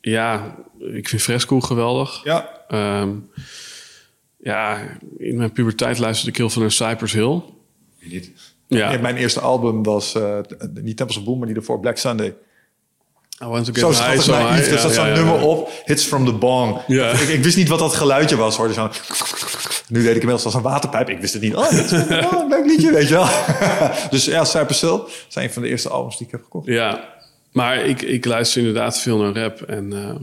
ja, 0.00 0.56
ik 0.78 1.08
vind 1.08 1.22
Fresco 1.22 1.60
geweldig. 1.60 2.20
Ja. 2.24 2.50
Ehm, 2.68 3.10
ja, 4.42 4.78
in 5.18 5.36
mijn 5.36 5.52
puberteit 5.52 5.98
luisterde 5.98 6.30
ik 6.30 6.36
heel 6.36 6.50
veel 6.50 6.62
naar 6.62 6.70
Cypress 6.70 7.12
Hill. 7.12 7.42
Niet. 8.00 8.30
Ja, 8.66 8.98
Mijn 9.00 9.16
eerste 9.16 9.40
album 9.40 9.82
was 9.82 10.14
eh, 10.14 10.38
niet 10.74 10.96
Temples 10.96 11.18
of 11.18 11.24
Boom, 11.24 11.38
maar 11.38 11.46
die 11.46 11.56
ervoor 11.56 11.80
Black 11.80 11.96
Sunday. 11.96 12.34
I 13.42 13.46
want 13.46 13.64
to 13.64 13.72
get 13.72 13.80
Zo 13.80 14.04
high, 14.04 14.20
so 14.20 14.34
high. 14.34 14.70
Dat 14.70 14.82
ja, 14.82 14.88
zo'n 14.88 15.12
nummer 15.12 15.40
op. 15.40 15.70
Hits 15.84 16.04
from 16.04 16.24
the 16.24 16.32
bong. 16.32 16.80
Ja. 16.86 17.10
Ik, 17.10 17.28
ik 17.28 17.42
wist 17.42 17.56
niet 17.56 17.68
wat 17.68 17.78
dat 17.78 17.94
geluidje 17.94 18.36
was. 18.36 18.56
Hoorde 18.56 18.74
zo'n... 18.74 18.90
Nu 19.88 20.02
weet 20.02 20.16
ik 20.16 20.20
inmiddels 20.20 20.44
als 20.44 20.54
een 20.54 20.62
waterpijp. 20.62 21.08
Ik 21.08 21.20
wist 21.20 21.32
het 21.32 21.42
niet. 21.42 21.54
Oh, 21.54 21.72
is 21.72 21.92
oh, 21.92 22.10
een 22.10 22.48
leuk 22.48 22.66
liedje, 22.66 22.92
weet 22.92 23.08
je 23.08 23.14
wel. 23.14 23.28
dus 24.10 24.24
ja, 24.24 24.44
Cypress 24.44 24.80
Hill 24.80 25.00
zijn 25.28 25.44
een 25.44 25.52
van 25.52 25.62
de 25.62 25.68
eerste 25.68 25.88
albums 25.88 26.16
die 26.16 26.26
ik 26.26 26.32
heb 26.32 26.42
gekocht. 26.42 26.66
Ja, 26.66 27.08
maar 27.52 27.84
ik, 27.84 28.02
ik 28.02 28.24
luister 28.24 28.60
inderdaad 28.60 28.98
veel 28.98 29.18
naar 29.18 29.42
rap. 29.42 29.62
En 29.62 29.92
eh, 29.92 30.14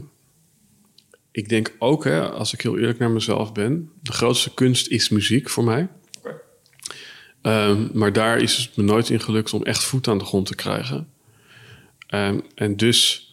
ik 1.30 1.48
denk 1.48 1.76
ook, 1.78 2.04
hè, 2.04 2.30
als 2.30 2.52
ik 2.52 2.60
heel 2.60 2.78
eerlijk 2.78 2.98
naar 2.98 3.10
mezelf 3.10 3.52
ben... 3.52 3.90
de 4.02 4.12
grootste 4.12 4.54
kunst 4.54 4.88
is 4.88 5.08
muziek 5.08 5.48
voor 5.48 5.64
mij. 5.64 5.88
Ehm, 7.42 7.86
maar 7.92 8.12
daar 8.12 8.38
is 8.38 8.56
het 8.56 8.76
me 8.76 8.82
nooit 8.82 9.10
in 9.10 9.20
gelukt 9.20 9.52
om 9.52 9.62
echt 9.62 9.84
voet 9.84 10.08
aan 10.08 10.18
de 10.18 10.24
grond 10.24 10.46
te 10.46 10.54
krijgen. 10.54 11.08
Ehm, 12.06 12.38
en 12.54 12.76
dus 12.76 13.32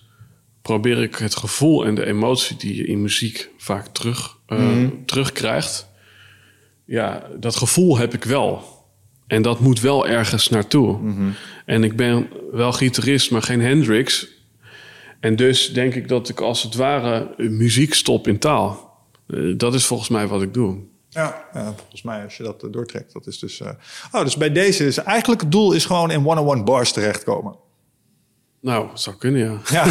probeer 0.62 1.02
ik 1.02 1.16
het 1.16 1.36
gevoel 1.36 1.86
en 1.86 1.96
de 1.96 2.06
emotie 2.06 2.58
die 2.58 2.76
je 2.76 2.86
in 2.86 3.02
muziek 3.02 3.50
vaak 3.58 3.88
terug, 3.88 4.38
eh, 4.46 4.88
terugkrijgt. 5.06 5.90
Ja, 6.86 7.28
dat 7.40 7.56
gevoel 7.56 7.98
heb 7.98 8.14
ik 8.14 8.24
wel. 8.24 8.74
En 9.28 9.42
dat 9.42 9.60
moet 9.60 9.80
wel 9.80 10.08
ergens 10.08 10.50
naartoe. 10.50 11.00
En 11.66 11.84
ik 11.84 11.96
ben 11.96 12.30
wel 12.52 12.72
gitarist, 12.72 13.32
maar 13.32 13.42
geen 13.42 13.62
Hendrix. 13.62 14.28
En 15.20 15.36
dus 15.36 15.74
denk 15.74 15.94
ik 15.96 16.08
dat 16.08 16.30
ik 16.30 16.40
als 16.40 16.64
het 16.64 16.76
ware 16.76 17.34
muziek 17.38 17.94
stop 17.94 18.28
in 18.28 18.40
taal. 18.40 18.94
Eh, 19.28 19.40
dat 19.58 19.74
is 19.74 19.86
volgens 19.86 20.10
mij 20.10 20.28
wat 20.28 20.42
ik 20.42 20.54
doe. 20.54 20.78
Ja, 21.10 21.44
ja, 21.54 21.74
volgens 21.78 22.02
mij 22.02 22.24
als 22.24 22.38
je 22.38 22.44
dat 22.44 22.64
eh, 22.64 22.72
doortrekt. 22.72 23.14
Dat 23.14 23.28
is 23.28 23.40
dus... 23.40 23.62
eh, 23.62 23.70
Oh, 24.12 24.24
dus 24.24 24.38
bij 24.38 24.52
deze 24.52 24.86
is 24.86 24.98
eigenlijk 24.98 25.42
het 25.42 25.52
doel 25.52 25.72
is 25.74 25.86
gewoon 25.86 26.12
in 26.12 26.28
one-on-one 26.28 26.64
bars 26.64 26.92
terechtkomen. 26.92 27.56
Nou, 28.62 28.88
dat 28.88 29.02
zou 29.02 29.16
kunnen, 29.16 29.42
ja. 29.42 29.60
Ja. 29.70 29.86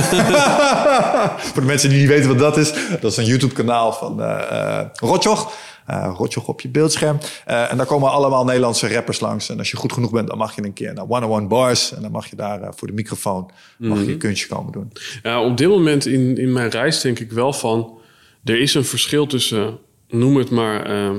Voor 1.53 1.61
de 1.63 1.67
mensen 1.67 1.89
die 1.89 1.99
niet 1.99 2.09
weten 2.09 2.29
wat 2.29 2.39
dat 2.39 2.57
is, 2.57 2.73
dat 3.01 3.11
is 3.11 3.17
een 3.17 3.25
YouTube-kanaal 3.25 3.93
van 3.93 4.23
eh, 4.23 4.81
Rotjoch. 4.95 5.53
Eh, 5.87 6.15
Rotjoch 6.17 6.49
op 6.49 6.61
je 6.61 6.69
beeldscherm. 6.69 7.19
Eh, 7.45 7.71
en 7.71 7.77
daar 7.77 7.87
komen 7.87 8.11
allemaal 8.11 8.45
Nederlandse 8.45 8.89
rappers 8.89 9.21
langs. 9.21 9.49
En 9.49 9.59
als 9.59 9.71
je 9.71 9.77
goed 9.77 9.93
genoeg 9.93 10.11
bent, 10.11 10.29
dan 10.29 10.39
mag 10.39 10.55
je 10.55 10.65
een 10.65 10.73
keer 10.73 10.95
naar 10.95 11.09
One 11.09 11.27
on 11.27 11.33
One 11.33 11.47
Bars. 11.47 11.95
En 11.95 12.03
dan 12.03 12.11
mag 12.11 12.27
je 12.27 12.37
daar 12.37 12.63
eh, 12.63 12.69
voor 12.75 12.87
de 12.87 12.93
microfoon 12.93 13.51
mag 13.79 14.05
je 14.05 14.13
een 14.13 14.19
kunstje 14.19 14.49
komen 14.49 14.73
doen. 14.73 14.93
Ja, 15.23 15.43
op 15.43 15.57
dit 15.57 15.69
moment 15.69 16.07
in, 16.07 16.37
in 16.37 16.53
mijn 16.53 16.71
reis 16.71 17.01
denk 17.01 17.19
ik 17.19 17.33
wel 17.33 17.53
van... 17.53 17.99
er 18.45 18.61
is 18.61 18.75
een 18.75 18.85
verschil 18.85 19.27
tussen, 19.27 19.79
noem 20.09 20.37
het 20.37 20.51
maar... 20.51 20.87
eh, 20.87 21.11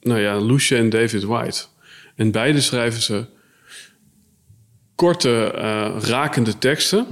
nou 0.00 0.20
ja, 0.20 0.38
Lucia 0.38 0.78
en 0.78 0.90
David 0.90 1.22
White. 1.22 1.64
En 2.16 2.30
beide 2.30 2.60
schrijven 2.60 3.02
ze 3.02 3.26
korte, 4.94 5.46
rakende 6.00 6.58
teksten. 6.58 7.06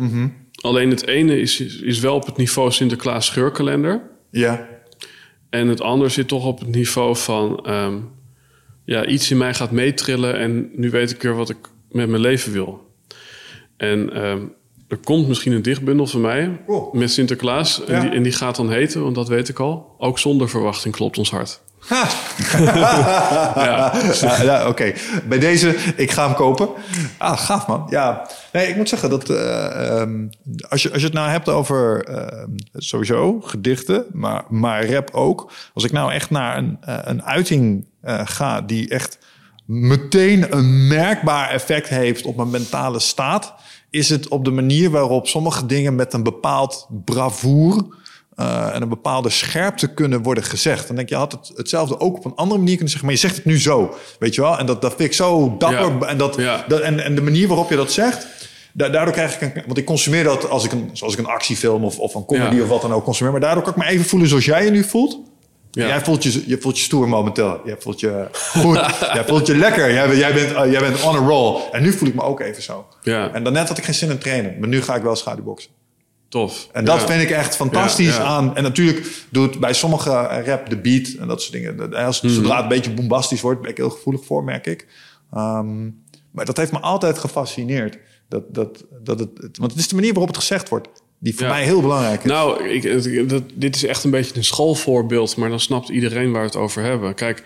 Alleen 0.61 0.91
het 0.91 1.07
ene 1.07 1.41
is, 1.41 1.61
is 1.61 1.99
wel 1.99 2.15
op 2.15 2.27
het 2.27 2.37
niveau 2.37 2.71
Sinterklaas 2.73 3.27
scheurkalender... 3.27 4.09
Ja. 4.31 4.70
En 5.51 5.69
het 5.69 5.81
ander 5.81 6.11
zit 6.11 6.29
toch 6.29 6.47
op 6.47 6.59
het 6.59 6.69
niveau 6.69 7.17
van... 7.17 7.67
ehm, 7.67 7.97
ja, 8.85 9.07
iets 9.07 9.31
in 9.31 9.37
mij 9.37 9.55
gaat 9.55 9.71
meetrillen 9.71 10.39
en 10.39 10.71
nu 10.75 10.91
weet 10.91 11.11
ik 11.11 11.23
weer 11.23 11.35
wat 11.35 11.51
ik 11.51 11.57
met 11.91 12.09
mijn 12.09 12.23
leven 12.23 12.53
wil. 12.53 12.89
En 13.77 14.13
ehm, 14.13 14.43
er 14.89 14.97
komt 14.97 15.29
misschien 15.29 15.53
een 15.53 15.63
dichtbundel 15.63 16.07
van 16.07 16.21
mij 16.21 16.61
Cool. 16.67 16.91
met 16.93 17.11
Sinterklaas. 17.11 17.85
En, 17.85 18.01
die, 18.01 18.11
en 18.11 18.23
die 18.23 18.33
gaat 18.33 18.57
dan 18.57 18.71
heten, 18.71 19.03
want 19.03 19.15
dat 19.15 19.29
weet 19.29 19.49
ik 19.49 19.59
al. 19.59 19.95
Ook 19.99 20.19
zonder 20.19 20.49
verwachting 20.49 20.95
klopt 20.95 21.19
ons 21.19 21.31
hart. 21.31 21.61
ja. 21.89 22.09
Ja, 24.21 24.43
ja, 24.43 24.69
Oké, 24.69 24.93
bij 25.29 25.39
deze, 25.39 25.77
ik 25.97 26.11
ga 26.11 26.27
hem 26.27 26.35
kopen. 26.35 26.69
Ah, 27.19 27.39
gaaf 27.39 27.67
man. 27.67 27.87
Ja, 27.91 28.29
nee, 28.53 28.69
ik 28.69 28.77
moet 28.77 28.89
zeggen 28.89 29.11
dat 29.11 29.31
eh, 29.31 30.01
ehm, 30.01 30.27
als, 30.69 30.83
je, 30.83 30.93
als 30.93 31.01
je 31.01 31.07
het 31.07 31.15
nou 31.15 31.31
hebt 31.31 31.49
over 31.49 32.05
ehm, 32.05 32.51
sowieso 32.75 33.41
gedichten, 33.41 34.05
maar, 34.13 34.45
maar 34.49 34.91
rap 34.91 35.11
ook. 35.13 35.53
Als 35.75 35.85
ik 35.85 35.93
nou 35.93 36.13
echt 36.13 36.31
naar 36.31 36.57
een, 36.57 36.77
eh, 36.81 36.99
een 37.03 37.23
uiting 37.23 37.87
eh, 38.01 38.21
ga 38.25 38.61
die 38.61 38.89
echt 38.89 39.19
meteen 39.67 40.57
een 40.57 40.87
merkbaar 40.87 41.51
effect 41.51 41.89
heeft 41.89 42.25
op 42.25 42.37
mijn 42.37 42.51
mentale 42.51 42.99
staat, 42.99 43.55
is 43.91 44.09
het 44.09 44.29
op 44.29 44.45
de 44.45 44.51
manier 44.51 44.91
waarop 44.91 45.27
sommige 45.27 45.67
dingen 45.67 45.95
met 45.95 46.13
een 46.13 46.23
bepaald 46.23 46.89
bravoer 47.05 47.99
eh, 48.41 48.75
en 48.75 48.83
een 48.83 48.89
bepaalde 48.89 49.29
scherpte 49.31 49.95
kunnen 49.95 50.23
worden 50.23 50.45
gezegd. 50.45 50.87
Dan 50.87 50.97
denk 50.97 51.09
je, 51.09 51.15
je 51.15 51.21
had 51.21 51.33
het, 51.33 51.53
hetzelfde 51.57 52.01
ook 52.01 52.17
op 52.17 52.25
een 52.25 52.35
andere 52.35 52.59
manier 52.59 52.75
kunnen 52.75 52.91
zeggen, 52.91 53.05
maar 53.07 53.15
je 53.15 53.21
zegt 53.27 53.37
het 53.37 53.45
nu 53.45 53.61
zo, 53.61 53.95
weet 54.19 54.35
je 54.35 54.41
wel? 54.41 54.59
En 54.59 54.67
dat, 54.67 54.83
dat 54.83 54.95
vind 54.97 55.09
ik 55.09 55.15
zo 55.15 55.55
dapper. 55.59 55.93
Ja. 56.01 56.07
En, 56.07 56.19
dat, 56.19 56.37
Ja. 56.37 56.65
dat, 56.69 56.81
en, 56.81 57.05
en 57.05 57.15
de 57.15 57.23
manier 57.23 57.49
waarop 57.49 57.71
je 57.71 57.77
dat 57.77 57.93
zegt, 57.93 58.27
da- 58.73 58.89
daardoor 58.89 59.15
krijg 59.15 59.41
ik 59.41 59.55
een... 59.57 59.63
Want 59.67 59.79
ik 59.79 59.85
consumeer 59.85 60.25
dat 60.25 60.49
als 60.49 60.65
ik 60.65 60.73
een, 60.73 60.91
zoals 60.93 61.13
ik 61.13 61.19
een 61.19 61.27
actiefilm 61.27 61.85
of, 61.85 61.99
of 61.99 62.15
een 62.15 62.25
comedy 62.25 62.57
Ja. 62.57 62.63
of 62.63 62.69
wat 62.69 62.83
dan 62.83 62.93
ook 62.93 63.05
consumeer. 63.05 63.33
Maar 63.33 63.41
daardoor 63.41 63.63
kan 63.63 63.73
ik 63.73 63.79
me 63.79 63.85
even 63.87 64.05
voelen 64.05 64.29
zoals 64.29 64.45
jij 64.45 64.65
je 64.65 64.71
nu 64.71 64.85
voelt. 64.85 65.19
Ja. 65.71 65.87
Jij 65.87 66.01
voelt 66.01 66.23
je, 66.23 66.43
je 66.47 66.59
voelt 66.61 66.79
je 66.79 66.85
stoer 66.85 67.09
momenteel. 67.09 67.61
Jij 67.65 67.77
voelt 67.79 68.01
je 68.01 68.27
goed. 68.33 68.75
jij 69.15 69.25
voelt 69.27 69.47
je 69.47 69.57
lekker. 69.57 69.93
Jij, 69.93 70.07
bent- 70.07 70.19
jij, 70.19 70.33
bent, 70.35 70.53
eh, 70.53 70.71
jij 70.71 70.81
bent 70.81 71.03
on 71.03 71.17
a 71.17 71.19
roll. 71.19 71.61
En 71.73 71.83
nu 71.83 71.93
voel 71.93 72.09
ik 72.09 72.15
me 72.15 72.23
ook 72.23 72.41
even 72.41 72.63
zo. 72.63 72.87
Ja. 73.03 73.31
En 73.33 73.43
daarnet 73.45 73.69
had 73.69 73.79
ik 73.79 73.85
geen 73.85 73.95
zin 73.95 74.11
in 74.11 74.19
trainen. 74.19 74.57
Maar 74.59 74.69
nu 74.69 74.83
ga 74.83 74.95
ik 74.95 75.03
wel 75.03 75.17
schaduwboksen. 75.17 75.71
Tof. 76.31 76.69
En 76.73 76.85
dat 76.85 77.01
Ja. 77.01 77.07
vind 77.07 77.23
ik 77.23 77.31
echt 77.31 77.57
fantastisch 77.57 78.07
Ja, 78.17 78.23
ja. 78.23 78.25
aan. 78.29 78.57
En 78.57 78.63
natuurlijk 78.63 79.07
doet 79.31 79.61
bij 79.61 79.73
sommige 79.73 80.11
rap 80.45 80.71
de 80.71 80.77
beat 80.77 81.09
en 81.09 81.29
dat 81.29 81.41
soort 81.43 81.53
dingen. 81.53 81.95
Als, 81.95 82.21
Mhm. 82.21 82.33
Zodra 82.33 82.55
het 82.55 82.63
een 82.63 82.69
beetje 82.69 82.91
bombastisch 82.91 83.41
wordt, 83.41 83.61
ben 83.61 83.71
ik 83.71 83.77
heel 83.77 83.91
gevoelig 83.91 84.25
voor, 84.25 84.45
merk 84.45 84.67
ik. 84.67 84.87
Ehm, 85.33 85.83
maar 86.31 86.45
dat 86.45 86.57
heeft 86.57 86.73
me 86.73 86.79
altijd 86.81 87.19
gefascineerd. 87.19 87.99
Dat, 88.29 88.55
dat, 88.55 88.85
dat 89.03 89.19
het, 89.19 89.59
want 89.59 89.71
het 89.71 89.81
is 89.81 89.89
de 89.89 89.95
manier 89.95 90.11
waarop 90.11 90.29
het 90.29 90.39
gezegd 90.39 90.69
wordt. 90.69 90.89
Die 91.19 91.35
voor 91.35 91.47
mij 91.47 91.65
heel 91.65 91.81
belangrijk 91.81 92.25
is. 92.25 92.31
Nou, 92.31 92.69
ik, 92.69 93.29
dat, 93.29 93.43
dit 93.55 93.77
is 93.77 93.85
echt 93.85 94.05
een 94.05 94.11
beetje 94.11 94.37
een 94.37 94.45
schoolvoorbeeld, 94.45 95.37
maar 95.37 95.49
dan 95.49 95.61
snapt 95.61 95.89
iedereen 95.89 96.31
waar 96.33 96.41
we 96.41 96.47
het 96.47 96.57
over 96.57 96.83
hebben. 96.83 97.15
Kijk, 97.15 97.43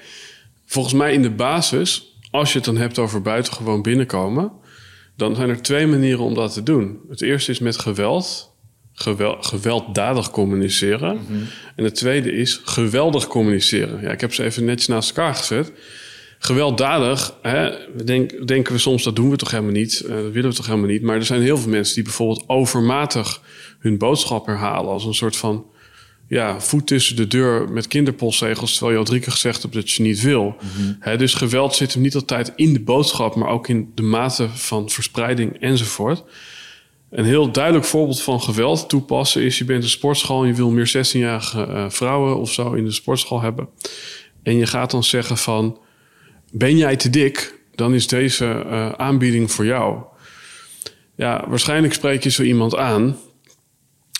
volgens 0.67 0.95
mij 0.95 1.13
in 1.13 1.23
de 1.23 1.31
basis, 1.31 2.17
als 2.31 2.51
je 2.53 2.57
het 2.57 2.67
dan 2.67 2.77
hebt 2.77 2.99
over 2.99 3.23
buitengewoon 3.23 3.83
binnenkomen, 3.83 4.53
dan 5.17 5.35
zijn 5.35 5.49
er 5.49 5.63
twee 5.63 5.87
manieren 5.87 6.25
om 6.25 6.35
dat 6.35 6.53
te 6.53 6.63
doen. 6.63 6.99
Het 7.09 7.23
eerste 7.23 7.51
is 7.51 7.59
met 7.59 7.79
geweld, 7.79 8.54
gewel, 8.95 9.37
gewelddadig 9.41 10.31
communiceren. 10.31 11.19
En 11.77 11.85
het 11.85 11.95
tweede 11.95 12.33
is 12.33 12.61
geweldig 12.65 13.27
communiceren. 13.27 14.01
Ja, 14.03 14.11
ik 14.11 14.21
heb 14.21 14.35
ze 14.35 14.45
even 14.45 14.65
netjes 14.65 14.89
naast 14.89 15.09
elkaar 15.09 15.35
gezet. 15.35 15.73
Gewelddadig, 16.39 17.35
hè, 17.43 17.71
denk, 18.05 18.47
denken 18.47 18.73
we 18.73 18.79
soms 18.79 19.03
dat 19.03 19.17
doen 19.17 19.31
we 19.31 19.37
toch 19.37 19.51
helemaal 19.51 19.73
niet, 19.73 20.03
uh, 20.05 20.15
dat 20.15 20.33
willen 20.33 20.51
we 20.51 20.57
toch 20.57 20.67
helemaal 20.67 20.89
niet. 20.89 21.03
Maar 21.03 21.17
er 21.17 21.25
zijn 21.25 21.43
heel 21.43 21.59
veel 21.59 21.71
mensen 21.71 21.95
die 21.95 22.05
bijvoorbeeld 22.05 22.45
overmatig 22.47 23.41
hun 23.79 23.99
boodschap 23.99 24.47
herhalen 24.47 24.91
als 24.91 25.05
een 25.05 25.15
soort 25.15 25.37
van 25.37 25.67
ja, 26.29 26.61
voet 26.61 26.87
tussen 26.87 27.17
de 27.17 27.27
deur 27.27 27.73
met 27.73 27.89
kinderpostzegels, 27.89 28.73
terwijl 28.73 28.93
je 28.93 28.99
al 28.99 29.05
drie 29.05 29.21
keer 29.21 29.33
gezegd 29.33 29.63
hebt 29.63 29.75
dat 29.75 29.91
je 29.91 30.03
niet 30.03 30.21
wil. 30.21 30.57
dus 31.17 31.35
geweld 31.35 31.75
zit 31.75 31.93
hem 31.93 32.03
niet 32.03 32.15
altijd 32.15 32.53
in 32.57 32.73
de 32.73 32.81
boodschap, 32.81 33.35
maar 33.35 33.49
ook 33.49 33.69
in 33.69 33.93
de 33.95 34.03
mate 34.03 34.49
van 34.49 34.91
verspreiding 34.91 35.61
enzovoort. 35.61 36.25
Een 37.15 37.25
heel 37.25 37.51
duidelijk 37.51 37.85
voorbeeld 37.85 38.23
van 38.23 38.41
geweld 38.41 38.89
toepassen 38.89 39.43
is: 39.43 39.59
je 39.59 39.65
bent 39.65 39.83
een 39.83 39.89
sportschool 39.89 40.43
en 40.43 40.49
je 40.49 40.55
wil 40.55 40.71
meer 40.71 40.89
16-jarige 40.89 41.67
uh, 41.67 41.91
vrouwen 41.91 42.37
of 42.37 42.53
zo 42.53 42.73
in 42.73 42.85
de 42.85 42.93
sportschool 42.93 43.41
hebben. 43.41 43.69
En 44.43 44.57
je 44.57 44.67
gaat 44.67 44.91
dan 44.91 45.05
zeggen 45.05 45.37
van: 45.37 45.79
ben 46.53 46.77
jij 46.77 46.97
te 46.97 47.11
dik? 47.11 47.61
Dan 47.75 47.95
is 47.95 48.07
deze 48.07 48.65
uh, 48.67 48.93
aanbieding 48.93 49.53
voor 49.53 49.65
jou. 49.65 50.03
Ja, 51.17 51.45
waarschijnlijk 51.49 51.95
spreek 51.95 52.23
je 52.23 52.31
zo 52.31 52.43
iemand 52.43 52.77
aan. 52.77 53.17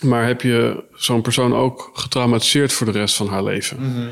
Maar 0.03 0.27
heb 0.27 0.41
je 0.41 0.83
zo'n 0.93 1.21
persoon 1.21 1.55
ook 1.55 1.89
getraumatiseerd 1.93 2.73
voor 2.73 2.85
de 2.85 2.91
rest 2.91 3.15
van 3.15 3.27
haar 3.27 3.43
leven? 3.43 3.77
Mm 3.79 4.11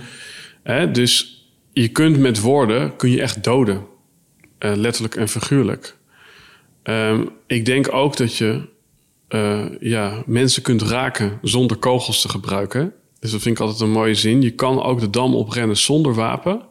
-hmm. 0.63 0.93
dus 0.93 1.43
je 1.73 1.87
kunt 1.87 2.17
met 2.17 2.39
woorden 2.39 2.95
kun 2.95 3.09
je 3.09 3.21
echt 3.21 3.43
doden. 3.43 3.85
Uh, 4.59 4.75
letterlijk 4.75 5.15
en 5.15 5.27
figuurlijk. 5.29 5.97
Um, 6.83 7.29
ik 7.47 7.65
denk 7.65 7.93
ook 7.93 8.17
dat 8.17 8.37
je 8.37 8.71
uh, 9.33 9.65
ja, 9.79 10.23
mensen 10.25 10.61
kunt 10.61 10.81
raken 10.81 11.39
zonder 11.41 11.77
kogels 11.77 12.21
te 12.21 12.29
gebruiken. 12.29 12.93
Dus 13.19 13.31
dat 13.31 13.41
vind 13.41 13.55
ik 13.55 13.61
altijd 13.61 13.81
een 13.81 13.91
mooie 13.91 14.15
zin. 14.15 14.41
Je 14.41 14.51
kan 14.51 14.83
ook 14.83 14.99
de 14.99 15.09
dam 15.09 15.35
oprennen 15.35 15.77
zonder 15.77 16.13
wapen 16.13 16.61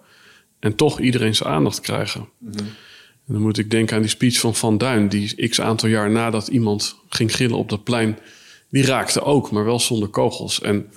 en 0.61 0.75
toch 0.75 1.01
iedereen 1.01 1.35
zijn 1.35 1.49
aandacht 1.49 1.81
krijgen. 1.81 2.29
Mm 2.39 2.53
-hmm. 2.53 2.67
En 3.27 3.33
dan 3.33 3.43
moet 3.43 3.59
ik 3.59 3.71
denken 3.71 3.97
aan 3.97 4.03
die 4.03 4.11
speech 4.11 4.39
van 4.39 4.55
Van 4.55 4.79
Duin, 4.79 5.09
die 5.09 5.49
x 5.49 5.61
aantal 5.61 5.89
jaar 5.89 6.11
nadat 6.11 6.49
iemand 6.49 6.97
ging 7.09 7.35
gillen 7.35 7.57
op 7.57 7.69
dat 7.69 7.85
plein 7.85 8.19
die 8.71 8.85
raakte 8.85 9.23
ook, 9.23 9.51
maar 9.51 9.65
wel 9.65 9.81
zonder 9.81 10.09
kogels. 10.09 10.61
En 10.61 10.91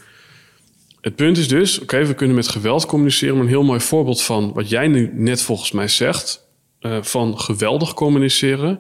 het 1.01 1.15
punt 1.15 1.37
is 1.37 1.47
dus, 1.47 1.79
oké, 1.79 2.05
we 2.05 2.13
kunnen 2.13 2.35
met 2.35 2.47
geweld 2.47 2.85
communiceren, 2.85 3.35
maar 3.35 3.43
een 3.43 3.49
heel 3.49 3.63
mooi 3.63 3.79
voorbeeld 3.79 4.21
van 4.21 4.53
wat 4.53 4.69
jij 4.69 4.87
nu 4.87 5.11
net 5.13 5.41
volgens 5.41 5.71
mij 5.71 5.87
zegt, 5.87 6.47
uh, 6.81 6.97
van 7.01 7.39
geweldig 7.39 7.93
communiceren. 7.93 8.79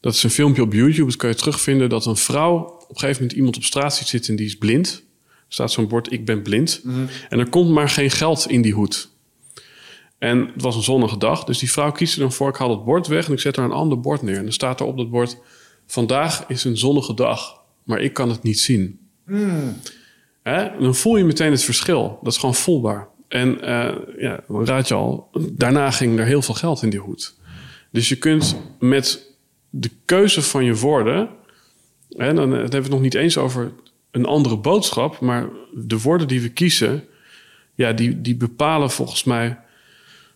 Dat 0.00 0.14
is 0.14 0.22
een 0.22 0.30
filmpje 0.30 0.62
op 0.62 0.72
YouTube, 0.72 1.06
dat 1.06 1.16
kan 1.16 1.28
je 1.28 1.34
terugvinden, 1.34 1.88
dat 1.88 2.06
een 2.06 2.16
vrouw 2.16 2.58
op 2.58 2.90
een 2.90 2.98
gegeven 2.98 3.20
moment 3.20 3.38
iemand 3.38 3.56
op 3.56 3.62
straat 3.62 3.94
ziet 3.94 4.06
zitten 4.06 4.30
en 4.30 4.36
die 4.36 4.46
is 4.46 4.56
blind. 4.56 5.04
Er 5.26 5.54
staat 5.54 5.72
zo'n 5.72 5.88
bord, 5.88 6.12
ik 6.12 6.24
ben 6.24 6.42
blind. 6.42 6.80
Mm 6.82 6.94
-hmm. 6.94 7.08
En 7.28 7.38
er 7.38 7.48
komt 7.48 7.70
maar 7.70 7.88
geen 7.88 8.10
geld 8.10 8.50
in 8.50 8.62
die 8.62 8.72
hoed. 8.72 9.10
En 10.18 10.38
het 10.38 10.62
was 10.62 10.76
een 10.76 10.82
zonnige 10.82 11.18
dag, 11.18 11.44
dus 11.44 11.58
die 11.58 11.70
vrouw 11.70 11.92
kiest 11.92 12.14
er 12.14 12.20
dan 12.20 12.32
voor, 12.32 12.48
ik 12.48 12.56
haal 12.56 12.70
het 12.70 12.84
bord 12.84 13.06
weg 13.06 13.26
en 13.26 13.32
ik 13.32 13.40
zet 13.40 13.56
er 13.56 13.64
een 13.64 13.70
ander 13.70 14.00
bord 14.00 14.22
neer. 14.22 14.36
En 14.36 14.42
dan 14.42 14.52
staat 14.52 14.80
er 14.80 14.86
op 14.86 14.96
dat 14.96 15.10
bord, 15.10 15.36
vandaag 15.86 16.44
is 16.48 16.64
een 16.64 16.76
zonnige 16.76 17.14
dag 17.14 17.58
maar 17.88 18.00
ik 18.00 18.12
kan 18.12 18.28
het 18.28 18.42
niet 18.42 18.60
zien. 18.60 18.98
Mm. 19.26 19.76
Hè? 20.42 20.78
Dan 20.80 20.94
voel 20.94 21.16
je 21.16 21.24
meteen 21.24 21.50
het 21.50 21.62
verschil. 21.62 22.18
Dat 22.22 22.32
is 22.32 22.38
gewoon 22.38 22.54
voelbaar. 22.54 23.08
En 23.28 23.48
uh, 23.48 23.94
ja, 24.18 24.40
dan 24.48 24.66
raad 24.66 24.88
je 24.88 24.94
al, 24.94 25.30
daarna 25.52 25.90
ging 25.90 26.18
er 26.18 26.24
heel 26.24 26.42
veel 26.42 26.54
geld 26.54 26.82
in 26.82 26.90
die 26.90 27.00
hoed. 27.00 27.36
Dus 27.90 28.08
je 28.08 28.16
kunt 28.16 28.56
met 28.78 29.27
de 29.80 29.90
keuze 30.04 30.42
van 30.42 30.64
je 30.64 30.76
woorden, 30.76 31.28
hè, 32.08 32.34
dan 32.34 32.50
hebben 32.50 32.70
we 32.70 32.76
het 32.76 32.88
nog 32.88 33.00
niet 33.00 33.14
eens 33.14 33.36
over 33.36 33.72
een 34.10 34.26
andere 34.26 34.56
boodschap, 34.56 35.20
maar 35.20 35.48
de 35.74 36.00
woorden 36.00 36.28
die 36.28 36.40
we 36.40 36.48
kiezen, 36.48 37.04
ja, 37.74 37.92
die, 37.92 38.20
die 38.20 38.36
bepalen 38.36 38.90
volgens 38.90 39.24
mij 39.24 39.58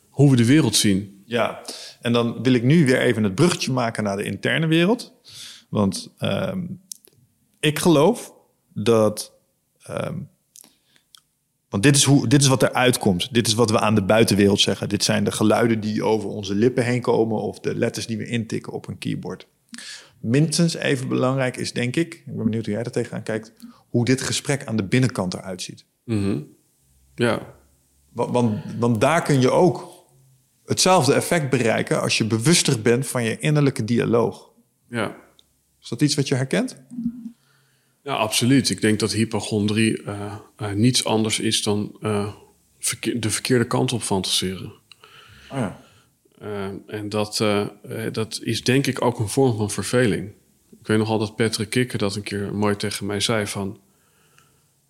hoe 0.08 0.30
we 0.30 0.36
de 0.36 0.44
wereld 0.44 0.76
zien. 0.76 1.22
Ja, 1.24 1.62
en 2.00 2.12
dan 2.12 2.42
wil 2.42 2.52
ik 2.52 2.62
nu 2.62 2.86
weer 2.86 3.00
even 3.00 3.24
het 3.24 3.34
bruggetje 3.34 3.72
maken 3.72 4.04
naar 4.04 4.16
de 4.16 4.24
interne 4.24 4.66
wereld. 4.66 5.12
Want 5.68 6.14
uh, 6.18 6.54
ik 7.60 7.78
geloof 7.78 8.32
dat. 8.72 9.32
Um, 9.90 10.30
want 11.72 11.84
dit 11.84 11.96
is, 11.96 12.04
hoe, 12.04 12.26
dit 12.28 12.42
is 12.42 12.48
wat 12.48 12.62
er 12.62 12.72
uitkomt. 12.72 13.34
Dit 13.34 13.46
is 13.46 13.54
wat 13.54 13.70
we 13.70 13.80
aan 13.80 13.94
de 13.94 14.02
buitenwereld 14.04 14.60
zeggen. 14.60 14.88
Dit 14.88 15.04
zijn 15.04 15.24
de 15.24 15.32
geluiden 15.32 15.80
die 15.80 16.04
over 16.04 16.28
onze 16.28 16.54
lippen 16.54 16.84
heen 16.84 17.00
komen 17.00 17.42
of 17.42 17.60
de 17.60 17.74
letters 17.74 18.06
die 18.06 18.16
we 18.16 18.26
intikken 18.26 18.72
op 18.72 18.88
een 18.88 18.98
keyboard. 18.98 19.48
Minstens 20.20 20.74
even 20.74 21.08
belangrijk 21.08 21.56
is, 21.56 21.72
denk 21.72 21.96
ik, 21.96 22.14
ik 22.14 22.36
ben 22.36 22.44
benieuwd 22.44 22.64
hoe 22.64 22.74
jij 22.74 22.82
er 22.82 22.90
tegenaan 22.90 23.22
kijkt, 23.22 23.52
hoe 23.88 24.04
dit 24.04 24.20
gesprek 24.20 24.66
aan 24.66 24.76
de 24.76 24.84
binnenkant 24.84 25.34
eruit 25.34 25.62
ziet. 25.62 25.84
Mm 26.04 26.22
-hmm. 26.22 26.46
Ja. 27.14 27.54
Want, 28.12 28.30
want, 28.30 28.60
want 28.78 29.00
daar 29.00 29.22
kun 29.22 29.40
je 29.40 29.50
ook 29.50 29.88
hetzelfde 30.64 31.14
effect 31.14 31.50
bereiken 31.50 32.00
als 32.00 32.18
je 32.18 32.24
bewuster 32.24 32.82
bent 32.82 33.06
van 33.06 33.24
je 33.24 33.38
innerlijke 33.38 33.84
dialoog. 33.84 34.50
Ja. 34.88 35.16
Is 35.80 35.88
dat 35.88 36.02
iets 36.02 36.14
wat 36.14 36.28
je 36.28 36.34
herkent? 36.34 36.82
Ja, 38.02 38.14
absoluut. 38.14 38.70
Ik 38.70 38.80
denk 38.80 38.98
dat 38.98 39.12
hypochondrie 39.12 40.02
uh, 40.02 40.34
uh, 40.62 40.72
niets 40.72 41.04
anders 41.04 41.38
is 41.38 41.62
dan 41.62 41.96
uh, 42.00 42.32
verkeer, 42.78 43.20
de 43.20 43.30
verkeerde 43.30 43.66
kant 43.66 43.92
op 43.92 44.02
fantaseren. 44.02 44.72
Oh 45.50 45.58
ja. 45.58 45.80
en 46.86 47.08
dat, 47.08 47.36
dat 48.12 48.40
is 48.42 48.62
denk 48.62 48.86
ik 48.86 49.02
ook 49.02 49.18
een 49.18 49.28
vorm 49.28 49.56
van 49.56 49.70
verveling. 49.70 50.32
Ik 50.80 50.86
weet 50.86 50.98
nog 50.98 51.08
altijd 51.08 51.36
Patrick 51.36 51.70
Kikker 51.70 51.98
dat 51.98 52.16
een 52.16 52.22
keer 52.22 52.54
mooi 52.54 52.76
tegen 52.76 53.06
mij 53.06 53.20
zei 53.20 53.46
van... 53.46 53.80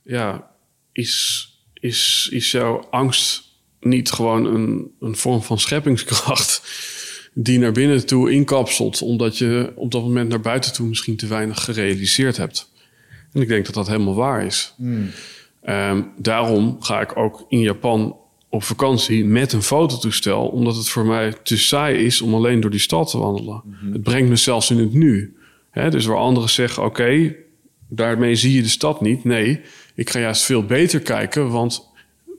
Ja, 0.02 0.50
is, 0.92 1.46
is, 1.74 2.28
is 2.30 2.50
jouw 2.50 2.86
angst 2.90 3.42
niet 3.80 4.10
gewoon 4.10 4.44
een, 4.44 4.90
een 5.00 5.16
vorm 5.16 5.42
van 5.42 5.58
scheppingskracht... 5.58 6.62
die 7.34 7.58
naar 7.58 7.72
binnen 7.72 8.06
toe 8.06 8.30
inkapselt... 8.30 9.02
omdat 9.02 9.38
je 9.38 9.72
op 9.74 9.90
dat 9.90 10.02
moment 10.02 10.28
naar 10.28 10.40
buiten 10.40 10.72
toe 10.72 10.88
misschien 10.88 11.16
te 11.16 11.26
weinig 11.26 11.64
gerealiseerd 11.64 12.36
hebt... 12.36 12.71
En 13.32 13.40
ik 13.40 13.48
denk 13.48 13.64
dat 13.64 13.74
dat 13.74 13.86
helemaal 13.86 14.14
waar 14.14 14.44
is. 14.44 14.74
Hmm. 14.76 15.10
Um, 15.68 16.12
daarom 16.18 16.76
ga 16.80 17.00
ik 17.00 17.16
ook 17.16 17.44
in 17.48 17.60
Japan 17.60 18.16
op 18.48 18.62
vakantie 18.62 19.24
met 19.24 19.52
een 19.52 19.62
fototoestel, 19.62 20.46
omdat 20.48 20.76
het 20.76 20.88
voor 20.88 21.06
mij 21.06 21.34
te 21.42 21.58
saai 21.58 22.04
is 22.04 22.20
om 22.20 22.34
alleen 22.34 22.60
door 22.60 22.70
die 22.70 22.80
stad 22.80 23.10
te 23.10 23.18
wandelen. 23.18 23.62
Mm 23.64 23.74
-hmm. 23.80 23.92
Het 23.92 24.02
brengt 24.02 24.28
me 24.28 24.36
zelfs 24.36 24.70
in 24.70 24.78
het 24.78 24.92
nu. 24.92 25.36
Dus 25.72 26.06
waar 26.06 26.16
anderen 26.16 26.48
zeggen: 26.48 26.82
oké, 26.82 27.02
okay, 27.02 27.36
daarmee 27.88 28.34
zie 28.34 28.54
je 28.54 28.62
de 28.62 28.68
stad 28.68 29.00
niet. 29.00 29.24
Nee, 29.24 29.60
ik 29.94 30.10
ga 30.10 30.18
juist 30.18 30.42
veel 30.42 30.64
beter 30.64 31.00
kijken, 31.00 31.50
want 31.50 31.90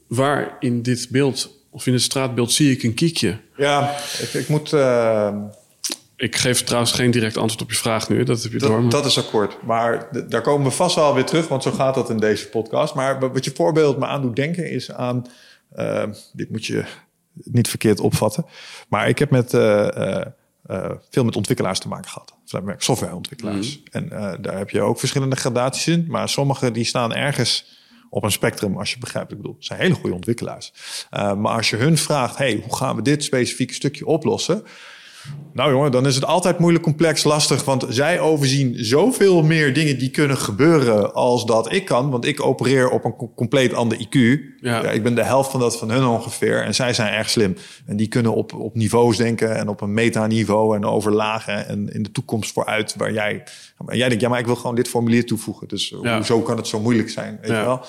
waar 0.07 0.55
in 0.59 0.81
dit 0.81 1.07
beeld 1.11 1.59
of 1.69 1.87
in 1.87 1.93
het 1.93 2.01
straatbeeld 2.01 2.51
zie 2.51 2.71
ik 2.71 2.83
een 2.83 2.93
kiekje. 2.93 3.39
Ja, 3.57 3.95
ik, 4.21 4.33
ik 4.33 4.47
moet. 4.47 4.71
Uh 4.71 5.35
ik 6.15 6.35
geef 6.35 6.63
trouwens 6.63 6.91
geen 6.91 7.11
direct 7.11 7.37
antwoord 7.37 7.61
op 7.61 7.71
je 7.71 7.77
vraag 7.77 8.09
nu. 8.09 8.23
Dat 8.23 8.43
heb 8.43 8.51
je 8.51 8.59
dat, 8.59 8.69
door. 8.69 8.81
Maar... 8.81 8.89
Dat 8.89 9.05
is 9.05 9.17
akkoord. 9.17 9.63
Maar 9.63 10.07
daar 10.29 10.41
komen 10.41 10.67
we 10.67 10.71
vast 10.71 10.95
wel 10.95 11.13
weer 11.13 11.25
terug, 11.25 11.47
want 11.47 11.63
zo 11.63 11.71
gaat 11.71 11.95
dat 11.95 12.09
in 12.09 12.17
deze 12.17 12.49
podcast. 12.49 12.93
Maar 12.93 13.19
wat 13.19 13.45
je 13.45 13.51
voorbeeld 13.55 13.97
me 13.97 14.05
aan 14.05 14.21
doet 14.21 14.35
denken 14.35 14.69
is 14.69 14.91
aan. 14.91 15.25
Uh, 15.75 16.03
dit 16.33 16.49
moet 16.49 16.65
je 16.65 16.85
niet 17.33 17.67
verkeerd 17.67 17.99
opvatten. 17.99 18.45
Maar 18.89 19.07
ik 19.07 19.19
heb 19.19 19.29
met, 19.29 19.53
uh, 19.53 19.87
uh, 20.69 20.91
veel 21.09 21.23
met 21.23 21.35
ontwikkelaars 21.35 21.79
te 21.79 21.87
maken 21.87 22.09
gehad. 22.09 22.33
Softwareontwikkelaars. 22.77 23.77
Mm. 23.77 23.83
En 23.91 24.09
daar 24.41 24.57
heb 24.57 24.69
je 24.69 24.81
ook 24.81 24.99
verschillende 24.99 25.35
gradaties 25.35 25.87
in. 25.87 26.05
Maar 26.07 26.29
sommige 26.29 26.71
die 26.71 26.83
staan 26.83 27.13
ergens 27.13 27.81
op 28.09 28.23
een 28.23 28.31
spectrum, 28.31 28.77
als 28.77 28.91
je 28.91 28.97
begrijpt 28.97 29.29
wat 29.29 29.37
ik 29.37 29.43
bedoel. 29.43 29.61
Zijn 29.63 29.79
hele 29.79 29.93
goede 29.93 30.15
ontwikkelaars. 30.15 30.73
maar 31.11 31.55
als 31.55 31.69
je 31.69 31.75
hun 31.75 31.97
vraagt, 31.97 32.37
hey, 32.37 32.61
hoe 32.63 32.75
gaan 32.75 32.95
we 32.95 33.01
dit 33.01 33.23
specifieke 33.23 33.73
stukje 33.73 34.05
oplossen? 34.05 34.63
Nou 35.53 35.71
jongen, 35.71 35.91
dan 35.91 36.07
is 36.07 36.15
het 36.15 36.25
altijd 36.25 36.59
moeilijk, 36.59 36.83
complex, 36.83 37.23
lastig. 37.23 37.65
Want 37.65 37.85
zij 37.89 38.19
overzien 38.19 38.75
zoveel 38.75 39.43
meer 39.43 39.73
dingen 39.73 39.97
die 39.97 40.09
kunnen 40.09 40.37
gebeuren 40.37 41.13
als 41.13 41.45
dat 41.45 41.73
ik 41.73 41.85
kan. 41.85 42.09
Want 42.09 42.25
ik 42.25 42.45
opereer 42.45 42.89
op 42.89 43.05
een 43.05 43.29
compleet 43.35 43.73
ander 43.73 43.97
IQ. 43.97 44.11
Ja. 44.11 44.83
Ja, 44.83 44.89
ik 44.89 45.03
ben 45.03 45.15
de 45.15 45.23
helft 45.23 45.51
van 45.51 45.59
dat 45.59 45.77
van 45.77 45.91
hun 45.91 46.05
ongeveer. 46.05 46.63
En 46.63 46.75
zij 46.75 46.93
zijn 46.93 47.13
erg 47.13 47.29
slim. 47.29 47.55
En 47.85 47.97
die 47.97 48.07
kunnen 48.07 48.33
op, 48.35 48.53
op 48.53 48.75
niveaus 48.75 49.17
denken 49.17 49.55
en 49.55 49.67
op 49.67 49.81
een 49.81 49.93
metaniveau 49.93 50.75
en 50.75 50.85
over 50.85 51.11
lagen 51.11 51.67
en 51.67 51.89
in 51.93 52.03
de 52.03 52.11
toekomst 52.11 52.51
vooruit. 52.51 52.95
Waar 52.97 53.13
jij, 53.13 53.43
en 53.87 53.97
jij 53.97 54.07
denkt, 54.07 54.23
ja, 54.23 54.29
maar 54.29 54.39
ik 54.39 54.45
wil 54.45 54.55
gewoon 54.55 54.75
dit 54.75 54.87
formulier 54.87 55.25
toevoegen. 55.25 55.67
Dus 55.67 55.93
Ja. 56.01 56.15
hoezo 56.15 56.41
kan 56.41 56.57
het 56.57 56.67
zo 56.67 56.79
moeilijk 56.79 57.09
zijn? 57.09 57.37
Weet 57.41 57.49
Ja. 57.49 57.59
je 57.59 57.65
wel? 57.65 57.81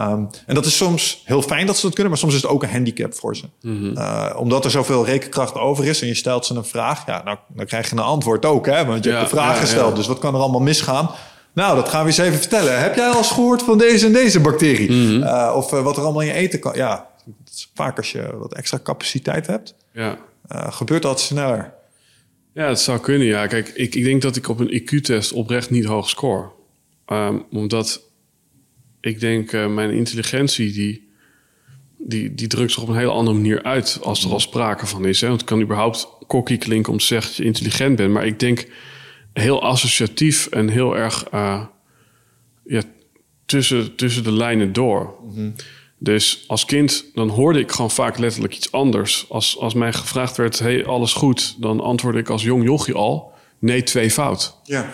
Um, 0.00 0.28
en 0.46 0.54
dat 0.54 0.66
is 0.66 0.76
soms 0.76 1.22
heel 1.24 1.42
fijn 1.42 1.66
dat 1.66 1.76
ze 1.76 1.82
dat 1.82 1.92
kunnen, 1.92 2.10
maar 2.10 2.20
soms 2.20 2.34
is 2.34 2.42
het 2.42 2.50
ook 2.50 2.62
een 2.62 2.70
handicap 2.70 3.14
voor 3.14 3.36
ze. 3.36 3.44
Uh, 3.62 4.30
omdat 4.36 4.64
er 4.64 4.70
zoveel 4.70 5.04
rekenkracht 5.04 5.54
over 5.54 5.84
is 5.86 6.00
en 6.00 6.06
je 6.06 6.14
stelt 6.14 6.46
ze 6.46 6.54
een 6.54 6.64
vraag, 6.64 7.06
ja, 7.06 7.22
nou, 7.24 7.36
dan 7.48 7.66
krijg 7.66 7.86
je 7.90 7.92
een 7.96 8.02
antwoord 8.02 8.44
ook, 8.44 8.66
hè? 8.66 8.84
Want 8.84 9.04
je 9.04 9.10
Ja, 9.10 9.16
hebt 9.16 9.30
de 9.30 9.36
vraag 9.36 9.60
gesteld, 9.60 9.96
dus 9.96 10.06
wat 10.06 10.18
kan 10.18 10.34
er 10.34 10.40
allemaal 10.40 10.60
misgaan? 10.60 11.10
Nou, 11.54 11.76
dat 11.76 11.88
gaan 11.88 12.00
we 12.00 12.06
eens 12.06 12.18
even 12.18 12.38
vertellen. 12.38 12.80
Heb 12.80 12.94
jij 12.96 13.08
al 13.08 13.16
eens 13.16 13.30
gehoord 13.30 13.62
van 13.62 13.78
deze 13.78 14.06
en 14.06 14.12
deze 14.12 14.40
bacterie? 14.40 14.88
Uh, 14.90 15.52
of 15.56 15.72
uh, 15.72 15.82
wat 15.82 15.96
er 15.96 16.02
allemaal 16.02 16.20
in 16.22 16.26
je 16.28 16.32
eten 16.34 16.60
kan? 16.60 16.72
Ja, 16.74 17.06
is 17.52 17.70
vaak 17.74 17.96
als 17.96 18.12
je 18.12 18.36
wat 18.38 18.54
extra 18.54 18.78
capaciteit 18.82 19.46
hebt. 19.46 19.74
Ja. 19.92 20.16
Gebeurt 20.48 21.02
dat 21.02 21.20
sneller? 21.20 21.72
Ja, 22.54 22.68
het 22.68 22.80
zou 22.80 23.00
kunnen, 23.00 23.26
ja. 23.26 23.46
Kijk, 23.46 23.68
ik, 23.68 23.94
ik 23.94 24.04
denk 24.04 24.22
dat 24.22 24.36
ik 24.36 24.48
op 24.48 24.60
een 24.60 24.80
IQ-test 24.80 25.32
oprecht 25.32 25.70
niet 25.70 25.84
hoog 25.84 26.08
score. 26.08 26.50
Ehm, 27.06 27.38
omdat 27.50 28.02
ik 29.00 29.20
denk, 29.20 29.52
uh, 29.52 29.74
mijn 29.74 29.90
intelligentie 29.90 30.72
die, 30.72 31.10
die, 31.98 32.34
die 32.34 32.46
drukt 32.46 32.72
zich 32.72 32.82
op 32.82 32.88
een 32.88 32.96
hele 32.96 33.10
andere 33.10 33.36
manier 33.36 33.62
uit 33.62 33.98
als 34.02 34.24
er 34.24 34.30
al 34.30 34.40
sprake 34.40 34.86
van 34.86 35.06
is. 35.06 35.20
Hè? 35.20 35.28
Want 35.28 35.40
het 35.40 35.50
kan 35.50 35.60
überhaupt 35.60 36.08
kokkie 36.26 36.58
klinken 36.58 36.92
om 36.92 36.98
te 36.98 37.04
zeggen 37.04 37.28
dat 37.28 37.36
je 37.36 37.44
intelligent 37.44 37.96
bent. 37.96 38.12
Maar 38.12 38.26
ik 38.26 38.40
denk 38.40 38.66
heel 39.32 39.62
associatief 39.62 40.46
en 40.46 40.68
heel 40.68 40.96
erg 40.96 41.32
uh, 41.34 41.64
ja, 42.64 42.82
tussen, 43.46 43.96
tussen 43.96 44.24
de 44.24 44.32
lijnen 44.32 44.72
door. 44.72 45.14
Dus 46.02 46.44
als 46.46 46.64
kind, 46.64 47.04
dan 47.14 47.28
hoorde 47.28 47.58
ik 47.58 47.70
gewoon 47.70 47.90
vaak 47.90 48.18
letterlijk 48.18 48.56
iets 48.56 48.72
anders. 48.72 49.26
Als, 49.28 49.58
als 49.58 49.74
mij 49.74 49.92
gevraagd 49.92 50.36
werd, 50.36 50.58
hey, 50.58 50.86
alles 50.86 51.12
goed? 51.12 51.56
Dan 51.58 51.80
antwoordde 51.80 52.20
ik 52.20 52.28
als 52.28 52.42
jong 52.42 52.64
jochie 52.64 52.94
al, 52.94 53.32
nee, 53.58 53.82
twee 53.82 54.10
fout. 54.10 54.56
Ja. 54.64 54.92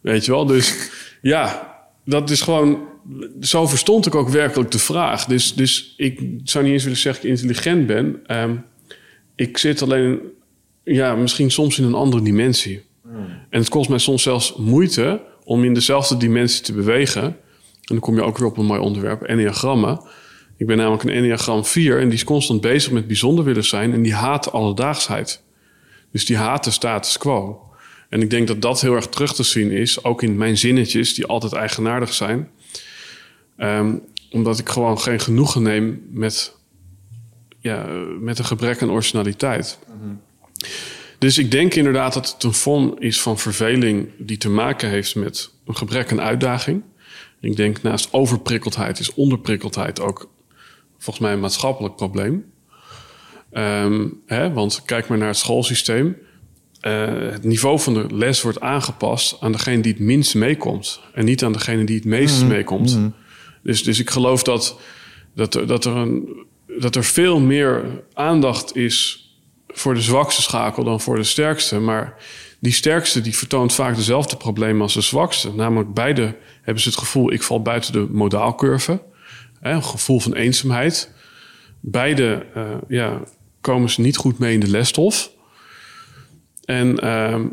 Weet 0.00 0.24
je 0.24 0.30
wel? 0.30 0.46
Dus 0.46 0.74
ja, 1.22 1.74
dat 2.04 2.30
is 2.30 2.40
gewoon... 2.40 2.78
Zo 3.40 3.66
verstond 3.66 4.06
ik 4.06 4.14
ook 4.14 4.28
werkelijk 4.28 4.70
de 4.70 4.78
vraag. 4.78 5.24
Dus, 5.24 5.54
dus 5.54 5.94
ik 5.96 6.20
zou 6.44 6.64
niet 6.64 6.72
eens 6.72 6.82
willen 6.82 6.98
zeggen 6.98 7.22
dat 7.22 7.32
ik 7.32 7.40
intelligent 7.40 7.86
ben. 7.86 8.22
Um, 8.40 8.64
ik 9.34 9.58
zit 9.58 9.82
alleen, 9.82 10.20
ja, 10.84 11.14
misschien 11.14 11.50
soms 11.50 11.78
in 11.78 11.84
een 11.84 11.94
andere 11.94 12.22
dimensie. 12.22 12.84
En 13.50 13.58
het 13.58 13.68
kost 13.68 13.88
mij 13.88 13.98
soms 13.98 14.22
zelfs 14.22 14.54
moeite 14.56 15.20
om 15.44 15.64
in 15.64 15.74
dezelfde 15.74 16.16
dimensie 16.16 16.62
te 16.62 16.72
bewegen. 16.72 17.22
En 17.22 17.36
dan 17.80 17.98
kom 17.98 18.14
je 18.14 18.22
ook 18.22 18.38
weer 18.38 18.48
op 18.48 18.56
een 18.56 18.64
mooi 18.64 18.80
onderwerp, 18.80 19.22
enneagrammen. 19.22 20.00
Ik 20.56 20.66
ben 20.66 20.76
namelijk 20.76 21.02
een 21.02 21.10
enneagram 21.10 21.64
4 21.64 21.98
en 21.98 22.04
die 22.04 22.12
is 22.12 22.24
constant 22.24 22.60
bezig 22.60 22.92
met 22.92 23.06
bijzonder 23.06 23.44
willen 23.44 23.64
zijn 23.64 23.92
en 23.92 24.02
die 24.02 24.14
haat 24.14 24.52
alledaagsheid. 24.52 25.42
Dus 26.12 26.26
die 26.26 26.36
haat 26.36 26.64
de 26.64 26.70
status 26.70 27.18
quo. 27.18 27.60
En 28.08 28.22
ik 28.22 28.30
denk 28.30 28.46
dat 28.46 28.62
dat 28.62 28.80
heel 28.80 28.94
erg 28.94 29.06
terug 29.06 29.34
te 29.34 29.42
zien 29.42 29.70
is, 29.70 30.04
ook 30.04 30.22
in 30.22 30.36
mijn 30.36 30.58
zinnetjes, 30.58 31.14
die 31.14 31.26
altijd 31.26 31.52
eigenaardig 31.52 32.12
zijn. 32.12 32.50
Um, 33.58 34.02
omdat 34.30 34.58
ik 34.58 34.68
gewoon 34.68 35.00
geen 35.00 35.20
genoegen 35.20 35.62
neem 35.62 36.02
met, 36.10 36.56
ja, 37.60 37.86
met 38.20 38.38
een 38.38 38.44
gebrek 38.44 38.82
aan 38.82 38.90
originaliteit. 38.90 39.78
Dus 41.18 41.38
ik 41.38 41.50
denk 41.50 41.74
inderdaad 41.74 42.14
dat 42.14 42.32
het 42.32 42.42
een 42.42 42.52
vorm 42.52 42.96
is 42.98 43.20
van 43.20 43.38
verveling 43.38 44.08
die 44.18 44.36
te 44.36 44.48
maken 44.48 44.88
heeft 44.88 45.14
met 45.14 45.50
een 45.66 45.76
gebrek 45.76 46.10
aan 46.10 46.20
uitdaging. 46.20 46.82
Ik 47.40 47.56
denk 47.56 47.82
naast 47.82 48.12
overprikkeldheid 48.12 48.98
is 48.98 49.14
onderprikkeldheid 49.14 50.00
ook 50.00 50.30
volgens 50.98 51.18
mij 51.18 51.32
een 51.32 51.40
maatschappelijk 51.40 51.96
probleem. 51.96 52.44
Um, 53.52 54.22
hè, 54.26 54.52
want 54.52 54.82
kijk 54.84 55.08
maar 55.08 55.18
naar 55.18 55.28
het 55.28 55.36
schoolsysteem. 55.36 56.16
Uh, 56.82 57.06
het 57.30 57.44
niveau 57.44 57.80
van 57.80 57.94
de 57.94 58.06
les 58.14 58.42
wordt 58.42 58.60
aangepast 58.60 59.36
aan 59.40 59.52
degene 59.52 59.82
die 59.82 59.92
het 59.92 60.00
minst 60.00 60.34
meekomt. 60.34 61.00
En 61.14 61.24
niet 61.24 61.44
aan 61.44 61.52
degene 61.52 61.84
die 61.84 61.96
het 61.96 62.04
meest 62.04 62.42
mm. 62.42 62.48
meekomt. 62.48 62.96
Mm. 62.96 63.14
Dus, 63.62 63.82
dus 63.82 63.98
ik 63.98 64.10
geloof 64.10 64.42
dat, 64.42 64.78
dat, 65.34 65.54
er, 65.54 65.66
dat, 65.66 65.84
er 65.84 65.96
een, 65.96 66.46
dat 66.78 66.96
er 66.96 67.04
veel 67.04 67.40
meer 67.40 68.02
aandacht 68.12 68.76
is 68.76 69.26
voor 69.68 69.94
de 69.94 70.00
zwakste 70.00 70.42
schakel 70.42 70.84
dan 70.84 71.00
voor 71.00 71.16
de 71.16 71.24
sterkste. 71.24 71.78
Maar 71.78 72.14
die 72.58 72.72
sterkste 72.72 73.20
die 73.20 73.36
vertoont 73.36 73.74
vaak 73.74 73.96
dezelfde 73.96 74.36
problemen 74.36 74.82
als 74.82 74.94
de 74.94 75.00
zwakste. 75.00 75.54
Namelijk 75.54 75.94
beide 75.94 76.36
hebben 76.62 76.82
ze 76.82 76.88
het 76.88 76.98
gevoel, 76.98 77.32
ik 77.32 77.42
val 77.42 77.62
buiten 77.62 77.92
de 77.92 78.06
modaalcurve. 78.10 79.02
Een 79.60 79.84
gevoel 79.84 80.20
van 80.20 80.34
eenzaamheid. 80.34 81.10
Beide 81.80 82.46
uh, 82.56 82.74
ja, 82.88 83.20
komen 83.60 83.90
ze 83.90 84.00
niet 84.00 84.16
goed 84.16 84.38
mee 84.38 84.54
in 84.54 84.60
de 84.60 84.70
lesstof. 84.70 85.30
En 86.64 87.04
uh, 87.04 87.44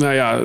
nou 0.00 0.14
ja, 0.14 0.38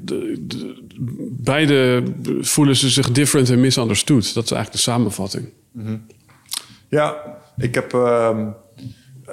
de, 0.00 0.44
de, 0.46 0.82
beide 1.30 2.02
voelen 2.40 2.76
ze 2.76 2.88
zich 2.88 3.10
different 3.12 3.50
en 3.50 3.60
misunderstood. 3.60 4.34
Dat 4.34 4.44
is 4.44 4.50
eigenlijk 4.50 4.72
de 4.72 4.90
samenvatting. 4.90 5.48
-hmm. 5.72 6.06
Ja, 6.88 7.36
ik 7.56 7.74
heb 7.74 7.92
uh, 7.92 8.38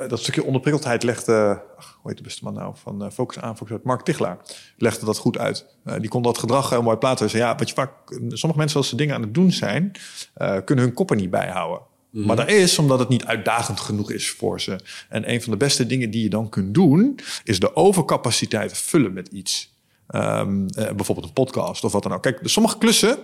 dat 0.07 0.19
stukje 0.19 0.43
onderprikkeldheid 0.43 1.03
legde, 1.03 1.61
ach, 1.77 1.97
hoe 2.01 2.09
heet 2.09 2.17
de 2.17 2.23
beste 2.23 2.43
man 2.43 2.53
nou, 2.53 2.73
van 2.75 3.03
uh, 3.03 3.09
Focus 3.09 3.39
aan, 3.39 3.57
Focus 3.57 3.73
uit, 3.73 3.83
Mark 3.83 4.01
Tichelaar, 4.01 4.37
legde 4.77 5.05
dat 5.05 5.17
goed 5.17 5.37
uit. 5.37 5.65
Uh, 5.85 5.93
die 5.99 6.09
kon 6.09 6.21
dat 6.21 6.37
gedrag 6.37 6.69
heel 6.69 6.81
mooi 6.81 6.97
plaatsen. 6.97 7.37
Ja, 7.39 7.55
wat 7.55 7.69
je 7.69 7.75
vaak, 7.75 7.91
sommige 8.29 8.59
mensen 8.59 8.77
als 8.77 8.89
ze 8.89 8.95
dingen 8.95 9.15
aan 9.15 9.21
het 9.21 9.33
doen 9.33 9.51
zijn, 9.51 9.91
uh, 10.37 10.57
kunnen 10.65 10.85
hun 10.85 10.93
koppen 10.93 11.17
niet 11.17 11.29
bijhouden. 11.29 11.79
Mm-hmm. 12.09 12.27
Maar 12.27 12.35
dat 12.35 12.55
is 12.55 12.79
omdat 12.79 12.99
het 12.99 13.09
niet 13.09 13.25
uitdagend 13.25 13.79
genoeg 13.79 14.11
is 14.11 14.29
voor 14.29 14.61
ze. 14.61 14.79
En 15.09 15.31
een 15.31 15.41
van 15.41 15.51
de 15.51 15.57
beste 15.57 15.85
dingen 15.85 16.11
die 16.11 16.23
je 16.23 16.29
dan 16.29 16.49
kunt 16.49 16.73
doen, 16.73 17.19
is 17.43 17.59
de 17.59 17.75
overcapaciteit 17.75 18.77
vullen 18.77 19.13
met 19.13 19.27
iets. 19.27 19.74
Um, 20.15 20.65
uh, 20.77 20.85
bijvoorbeeld 20.95 21.27
een 21.27 21.33
podcast 21.33 21.83
of 21.83 21.91
wat 21.91 22.03
dan 22.03 22.13
ook. 22.13 22.21
Kijk, 22.21 22.39
sommige 22.43 22.77
klussen 22.77 23.17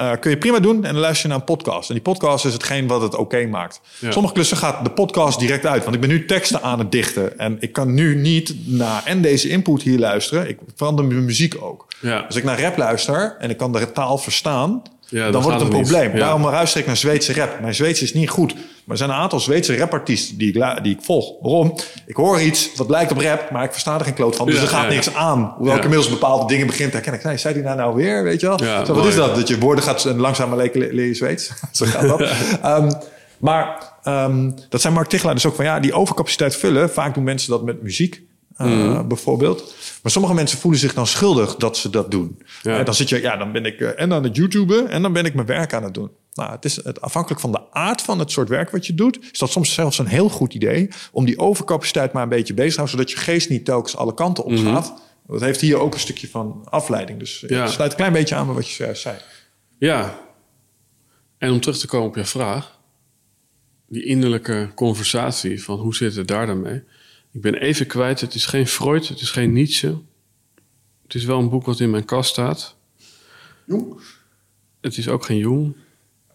uh, 0.00 0.12
kun 0.20 0.30
je 0.30 0.38
prima 0.38 0.60
doen 0.60 0.84
en 0.84 0.92
dan 0.92 1.00
luister 1.00 1.22
je 1.22 1.28
naar 1.28 1.38
een 1.38 1.54
podcast. 1.54 1.88
En 1.88 1.94
die 1.94 2.04
podcast 2.04 2.44
is 2.44 2.52
hetgeen 2.52 2.86
wat 2.86 3.02
het 3.02 3.12
oké 3.12 3.22
okay 3.22 3.44
maakt. 3.44 3.80
Ja. 3.98 4.10
Sommige 4.10 4.34
klussen 4.34 4.56
gaat 4.56 4.84
de 4.84 4.90
podcast 4.90 5.38
direct 5.38 5.66
uit. 5.66 5.82
Want 5.82 5.94
ik 5.94 6.00
ben 6.00 6.10
nu 6.10 6.24
teksten 6.24 6.62
aan 6.62 6.78
het 6.78 6.92
dichten. 6.92 7.38
En 7.38 7.56
ik 7.60 7.72
kan 7.72 7.94
nu 7.94 8.16
niet 8.16 8.54
naar 8.64 9.02
en 9.04 9.22
deze 9.22 9.48
input 9.48 9.82
hier 9.82 9.98
luisteren. 9.98 10.48
Ik 10.48 10.58
verander 10.76 11.04
mijn 11.04 11.24
muziek 11.24 11.62
ook. 11.62 11.86
Ja. 12.00 12.18
Als 12.18 12.36
ik 12.36 12.44
naar 12.44 12.60
rap 12.60 12.76
luister 12.76 13.36
en 13.38 13.50
ik 13.50 13.56
kan 13.56 13.72
de 13.72 13.92
taal 13.92 14.18
verstaan... 14.18 14.82
Ja, 15.10 15.30
dan 15.30 15.42
wordt 15.42 15.60
het 15.60 15.72
een 15.72 15.80
probleem. 15.80 16.12
Ja. 16.12 16.18
Daarom 16.18 16.42
luister 16.42 16.80
ik 16.80 16.86
naar 16.86 16.96
Zweedse 16.96 17.32
rap. 17.32 17.60
Mijn 17.60 17.74
Zweeds 17.74 18.02
is 18.02 18.14
niet 18.14 18.30
goed. 18.30 18.54
Maar 18.54 18.62
er 18.86 18.96
zijn 18.96 19.10
een 19.10 19.16
aantal 19.16 19.40
Zweedse 19.40 19.76
rapartiesten 19.76 20.38
die 20.38 20.52
ik, 20.52 20.82
die 20.82 20.94
ik 20.94 21.02
volg. 21.02 21.32
Waarom? 21.40 21.74
Ik 22.06 22.16
hoor 22.16 22.40
iets 22.40 22.70
wat 22.76 22.90
lijkt 22.90 23.12
op 23.12 23.18
rap, 23.18 23.50
maar 23.50 23.64
ik 23.64 23.72
versta 23.72 23.98
er 23.98 24.04
geen 24.04 24.14
kloot 24.14 24.36
van. 24.36 24.46
Dus 24.46 24.54
ja, 24.54 24.62
er 24.62 24.68
gaat 24.68 24.88
niks 24.88 25.14
aan. 25.14 25.54
Hoewel 25.56 25.76
ik 25.76 25.82
inmiddels 25.82 26.10
bepaalde 26.10 26.46
dingen 26.46 26.66
begin 26.66 26.86
te 26.86 26.92
herkennen. 26.92 27.20
Nee, 27.24 27.36
zei 27.36 27.54
die 27.54 27.62
nou 27.62 27.76
nou 27.76 27.94
weer, 27.94 28.22
weet 28.22 28.40
je 28.40 28.46
wel? 28.46 28.58
Zo, 28.58 28.94
wat 28.94 29.06
is 29.06 29.14
dat? 29.14 29.34
Dat 29.34 29.48
je 29.48 29.58
woorden 29.58 29.84
gaat 29.84 30.04
langzaam 30.04 30.54
leer, 30.54 30.70
leer 30.72 31.06
je 31.06 31.14
Zweeds. 31.14 31.50
Zo 31.72 31.86
gaat 31.86 32.08
dat. 32.08 32.20
um, 32.64 32.92
maar 33.48 33.92
um, 34.04 34.54
dat 34.68 34.80
zijn 34.80 34.92
Mark 34.92 35.08
Tichelaar 35.08 35.34
dus 35.34 35.46
ook 35.46 35.54
van... 35.54 35.64
ja, 35.64 35.80
die 35.80 35.92
overcapaciteit 35.92 36.56
vullen. 36.56 36.90
Vaak 36.90 37.14
doen 37.14 37.24
mensen 37.24 37.50
dat 37.50 37.62
met 37.62 37.82
muziek. 37.82 38.22
Uh, 38.58 38.66
mm. 38.66 39.08
bijvoorbeeld. 39.08 39.74
Maar 40.02 40.12
sommige 40.12 40.34
mensen 40.34 40.58
voelen 40.58 40.80
zich 40.80 40.94
dan 40.94 41.06
schuldig 41.06 41.56
dat 41.56 41.76
ze 41.76 41.90
dat 41.90 42.10
doen. 42.10 42.42
Ja. 42.62 42.78
En 42.78 42.84
dan 42.84 42.94
zit 42.94 43.08
je, 43.08 43.20
ja, 43.20 43.36
dan 43.36 43.52
ben 43.52 43.64
ik 43.64 43.80
uh, 43.80 44.00
en 44.00 44.12
aan 44.12 44.22
het 44.22 44.36
YouTuben 44.36 44.88
en 44.88 45.02
dan 45.02 45.12
ben 45.12 45.24
ik 45.24 45.34
mijn 45.34 45.46
werk 45.46 45.72
aan 45.72 45.82
het 45.82 45.94
doen. 45.94 46.10
Nou, 46.32 46.50
het 46.50 46.64
is 46.64 46.84
het, 46.84 47.00
afhankelijk 47.00 47.40
van 47.40 47.52
de 47.52 47.72
aard 47.72 48.02
van 48.02 48.18
het 48.18 48.30
soort 48.30 48.48
werk 48.48 48.70
wat 48.70 48.86
je 48.86 48.94
doet, 48.94 49.18
is 49.32 49.38
dat 49.38 49.50
soms 49.50 49.74
zelfs 49.74 49.98
een 49.98 50.06
heel 50.06 50.28
goed 50.28 50.54
idee 50.54 50.88
om 51.12 51.24
die 51.24 51.38
overcapaciteit 51.38 52.12
maar 52.12 52.22
een 52.22 52.28
beetje 52.28 52.54
bezig 52.54 52.74
te 52.74 52.80
houden, 52.80 52.98
zodat 52.98 53.12
je 53.12 53.24
geest 53.24 53.48
niet 53.48 53.64
telkens 53.64 53.96
alle 53.96 54.14
kanten 54.14 54.44
op 54.44 54.56
gaat. 54.56 54.62
Mm 54.90 54.96
-hmm. 54.96 55.06
Dat 55.26 55.40
heeft 55.40 55.60
hier 55.60 55.78
ook 55.78 55.94
een 55.94 56.00
stukje 56.00 56.28
van 56.28 56.60
afleiding. 56.64 57.18
Dus 57.18 57.44
ja. 57.46 57.62
het 57.62 57.70
sluit 57.70 57.90
een 57.90 57.96
klein 57.96 58.12
beetje 58.12 58.34
aan 58.34 58.46
bij 58.46 58.54
wat 58.54 58.70
je 58.70 58.94
zei. 58.94 59.16
Ja. 59.78 60.18
En 61.38 61.52
om 61.52 61.60
terug 61.60 61.78
te 61.78 61.86
komen 61.86 62.08
op 62.08 62.16
je 62.16 62.24
vraag, 62.24 62.78
die 63.88 64.04
innerlijke 64.04 64.70
conversatie 64.74 65.62
van 65.64 65.78
hoe 65.78 65.94
zit 65.94 66.16
het 66.16 66.28
daar 66.28 66.46
dan 66.46 66.60
mee? 66.60 66.82
Ik 67.38 67.44
ben 67.44 67.54
even 67.54 67.86
kwijt. 67.86 68.20
Het 68.20 68.34
is 68.34 68.46
geen 68.46 68.66
Freud, 68.66 69.08
het 69.08 69.20
is 69.20 69.30
geen 69.30 69.52
Nietzsche. 69.52 69.98
Het 71.02 71.14
is 71.14 71.24
wel 71.24 71.38
een 71.38 71.48
boek 71.48 71.66
wat 71.66 71.80
in 71.80 71.90
mijn 71.90 72.04
kast 72.04 72.30
staat. 72.30 72.76
Jong? 73.64 74.00
Het 74.80 74.96
is 74.96 75.08
ook 75.08 75.24
geen 75.24 75.38
Jong. 75.38 75.76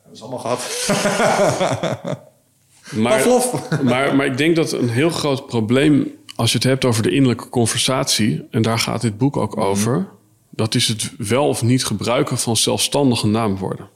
Dat 0.03 0.13
is 0.13 0.21
allemaal 0.21 0.39
gehad. 0.39 0.87
maar, 3.03 3.27
maar, 3.91 4.15
maar 4.15 4.25
ik 4.25 4.37
denk 4.37 4.55
dat 4.55 4.71
een 4.71 4.89
heel 4.89 5.09
groot 5.09 5.47
probleem, 5.47 6.11
als 6.35 6.51
je 6.51 6.57
het 6.57 6.67
hebt 6.67 6.85
over 6.85 7.03
de 7.03 7.11
innerlijke 7.11 7.49
conversatie, 7.49 8.47
en 8.49 8.61
daar 8.61 8.79
gaat 8.79 9.01
dit 9.01 9.17
boek 9.17 9.37
ook 9.37 9.57
over, 9.57 9.97
mm. 9.97 10.07
dat 10.49 10.75
is 10.75 10.87
het 10.87 11.11
wel 11.17 11.47
of 11.47 11.61
niet 11.61 11.85
gebruiken 11.85 12.37
van 12.37 12.57
zelfstandige 12.57 13.27
naamwoorden. 13.27 13.89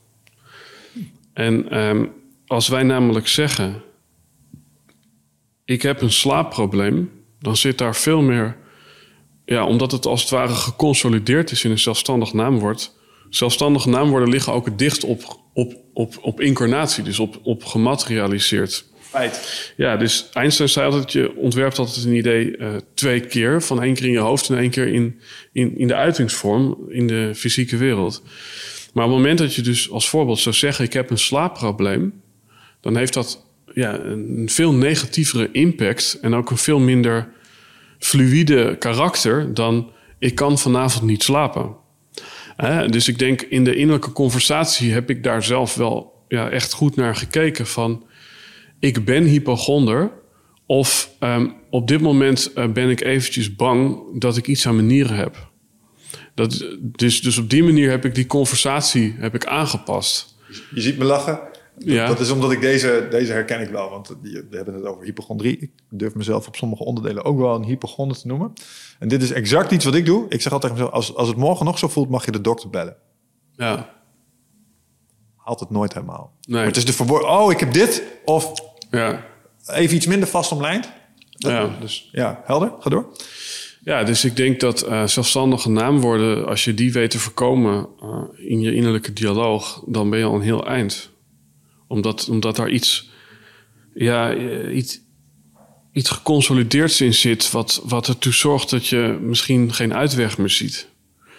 En 1.34 1.78
um, 1.78 2.12
als 2.48 2.68
wij 2.68 2.84
namelijk 2.84 3.28
zeggen, 3.28 3.82
ik 5.68 5.81
heb 5.81 6.02
een 6.02 6.11
slaapprobleem, 6.11 7.11
dan 7.39 7.57
zit 7.57 7.77
daar 7.77 7.95
veel 7.95 8.22
meer. 8.22 8.57
Ja, 9.45 9.65
omdat 9.65 9.91
het 9.91 10.06
als 10.06 10.22
het 10.22 10.30
ware 10.30 10.53
geconsolideerd 10.53 11.52
is 11.52 11.64
in 11.64 11.72
een 11.72 11.80
zelfstandig 11.80 12.34
naamwoord. 12.34 12.94
Zelfstandige 13.30 13.89
naamwoorden 13.89 14.30
liggen 14.30 14.53
ook 14.53 14.65
het 14.65 14.80
dichtst 14.80 15.03
op, 15.03 15.39
op, 15.53 15.76
op, 15.94 16.18
op 16.22 16.41
incarnatie, 16.41 17.03
dus 17.03 17.19
op, 17.19 17.39
op 17.44 17.65
gematerialiseerd. 17.65 18.85
Feit. 18.99 19.73
Ja, 19.77 19.98
dus 19.98 20.30
Einstein 20.34 20.69
zei 20.69 20.85
altijd: 20.85 21.11
je 21.11 21.35
ontwerpt 21.35 21.80
altijd 21.80 22.06
een 22.06 22.15
idee 22.15 22.57
uh, 22.57 22.76
twee 22.94 23.19
keer. 23.19 23.61
Van 23.61 23.84
één 23.84 23.94
keer 23.94 24.06
in 24.06 24.11
je 24.11 24.19
hoofd 24.19 24.49
en 24.49 24.57
één 24.57 24.69
keer 24.69 24.88
in, 24.88 25.19
in, 25.52 25.77
in 25.77 25.88
de 25.88 25.95
uitingsvorm, 25.95 26.77
in 26.89 27.07
de 27.07 27.31
fysieke 27.35 27.77
wereld. 27.77 28.22
Maar 28.94 29.06
op 29.06 29.11
het 29.11 29.19
moment 29.19 29.38
dat 29.38 29.56
je 29.56 29.61
dus 29.61 29.91
als 29.91 30.10
voorbeeld 30.10 30.39
zou 30.39 30.56
zeggen: 30.56 30.85
ik 30.85 30.94
heb 30.94 31.10
een 31.10 31.18
slaapprobleem, 31.18 32.22
dan 32.81 32.98
heeft 32.98 33.14
dat 33.14 33.47
ja, 33.78 33.99
een 33.99 34.49
veel 34.49 34.74
negatievere 34.74 35.49
impact 35.52 36.18
en 36.22 36.34
ook 36.34 36.49
een 36.49 36.58
veel 36.58 36.80
minder 36.80 37.30
fluïde 37.99 38.76
karakter 38.80 39.54
dan 39.54 39.91
ik 40.20 40.36
kan 40.36 40.58
vanavond 40.58 41.04
niet 41.04 41.24
slapen. 41.24 41.76
dus 42.88 43.08
ik 43.08 43.20
denk 43.20 43.41
in 43.41 43.64
de 43.64 43.76
innerlijke 43.76 44.12
conversatie 44.12 44.91
heb 44.91 45.10
ik 45.10 45.24
daar 45.24 45.44
zelf 45.44 45.76
wel 45.76 46.24
ja, 46.28 46.49
echt 46.49 46.74
goed 46.74 46.95
naar 46.95 47.16
gekeken 47.16 47.68
van 47.68 48.06
ik 48.80 49.06
ben 49.06 49.24
hypochonder 49.24 50.12
Of 50.66 51.12
ehm, 51.20 51.48
op 51.70 51.88
dit 51.88 52.02
moment 52.02 52.54
eh, 52.54 52.72
ben 52.72 52.90
ik 52.90 53.02
eventjes 53.02 53.56
bang 53.56 53.99
dat 54.20 54.38
ik 54.38 54.48
iets 54.48 54.68
aan 54.68 54.76
mijn 54.76 54.88
nieren 54.88 55.16
heb. 55.16 55.52
Dat, 56.36 56.66
dus, 56.80 57.22
dus 57.22 57.38
op 57.38 57.49
die 57.49 57.64
manier 57.64 57.90
heb 57.90 58.06
ik 58.06 58.16
die 58.16 58.26
conversatie 58.26 59.16
heb 59.18 59.36
ik 59.36 59.45
aangepast. 59.45 60.36
Je 60.74 60.82
ziet 60.82 60.98
me 60.98 61.04
lachen. 61.04 61.40
Ja. 61.78 62.08
Dat 62.08 62.20
is 62.20 62.30
omdat 62.32 62.52
ik 62.52 62.62
deze, 62.62 63.08
deze 63.10 63.32
herken 63.32 63.62
ik 63.62 63.70
wel. 63.70 63.90
Want 63.90 64.16
die- 64.22 64.44
we 64.49 64.56
hebben 64.56 64.74
het 64.74 64.84
over 64.86 65.04
hypochondrie. 65.04 65.58
Ik 65.58 65.72
durf 65.90 66.16
mezelf 66.16 66.48
op 66.48 66.56
sommige 66.56 66.84
onderdelen 66.84 67.24
ook 67.24 67.38
wel 67.38 67.56
een 67.56 67.64
hypochonder 67.64 68.18
te 68.18 68.28
noemen. 68.28 68.54
En 68.99 69.08
dit 69.08 69.22
is 69.24 69.32
exact 69.32 69.72
iets 69.72 69.86
wat 69.86 69.95
ik 69.95 70.06
doe. 70.06 70.26
Ik 70.30 70.41
zeg 70.41 70.52
altijd 70.54 70.72
tegen 70.74 70.86
mezelf, 70.86 70.91
als, 71.08 71.16
als 71.16 71.28
het 71.28 71.38
morgen 71.38 71.66
nog 71.66 71.78
zo 71.80 71.88
voelt, 71.88 72.10
mag 72.10 72.26
je 72.26 72.32
de 72.32 72.41
dokter 72.41 72.70
bellen. 72.70 72.95
Ja, 73.56 73.95
Haalt 75.36 75.60
het 75.60 75.70
nooit 75.70 75.94
helemaal. 75.94 76.34
Nee. 76.41 76.58
Maar 76.58 76.66
het 76.68 76.78
is 76.78 76.86
de 76.86 76.94
verwoord. 76.94 77.24
Oh, 77.24 77.52
ik 77.52 77.60
heb 77.60 77.74
dit. 77.74 78.04
Of 78.26 78.54
ja, 78.91 79.26
even 79.68 79.95
iets 79.95 80.06
minder 80.06 80.28
vast 80.28 80.52
omlijnd. 80.52 80.90
Dat- 81.30 81.52
Ja. 81.52 81.76
Dus 81.80 82.10
ja, 82.12 82.41
helder. 82.45 82.72
Ga 82.80 82.90
door. 82.90 83.08
ja. 83.82 84.04
Dus 84.04 84.26
ik 84.26 84.36
denk 84.36 84.60
dat 84.60 84.82
eh, 84.82 85.08
zelfstandige 85.08 85.70
naamwoorden, 85.70 86.45
als 86.48 86.64
je 86.66 86.74
die 86.74 86.91
weet 86.91 87.12
te 87.12 87.20
voorkomen 87.20 87.88
eh, 88.02 88.24
in 88.49 88.60
je 88.62 88.74
innerlijke 88.76 89.14
dialoog, 89.14 89.84
dan 89.86 90.10
ben 90.10 90.20
je 90.20 90.26
al 90.26 90.36
een 90.36 90.41
heel 90.41 90.68
eind. 90.68 91.10
Omdat, 91.88 92.28
omdat 92.30 92.56
daar 92.56 92.70
iets, 92.70 93.10
ja, 93.94 94.34
iets, 94.70 95.00
iets 95.92 96.10
geconsolideerds 96.10 97.02
in 97.02 97.14
zit, 97.14 97.52
wat, 97.52 97.82
wat 97.84 98.08
ertoe 98.08 98.34
zorgt 98.34 98.70
dat 98.70 98.88
je 98.88 99.18
misschien 99.22 99.74
geen 99.74 99.94
uitweg 99.94 100.38
meer 100.38 100.50
ziet. 100.50 100.88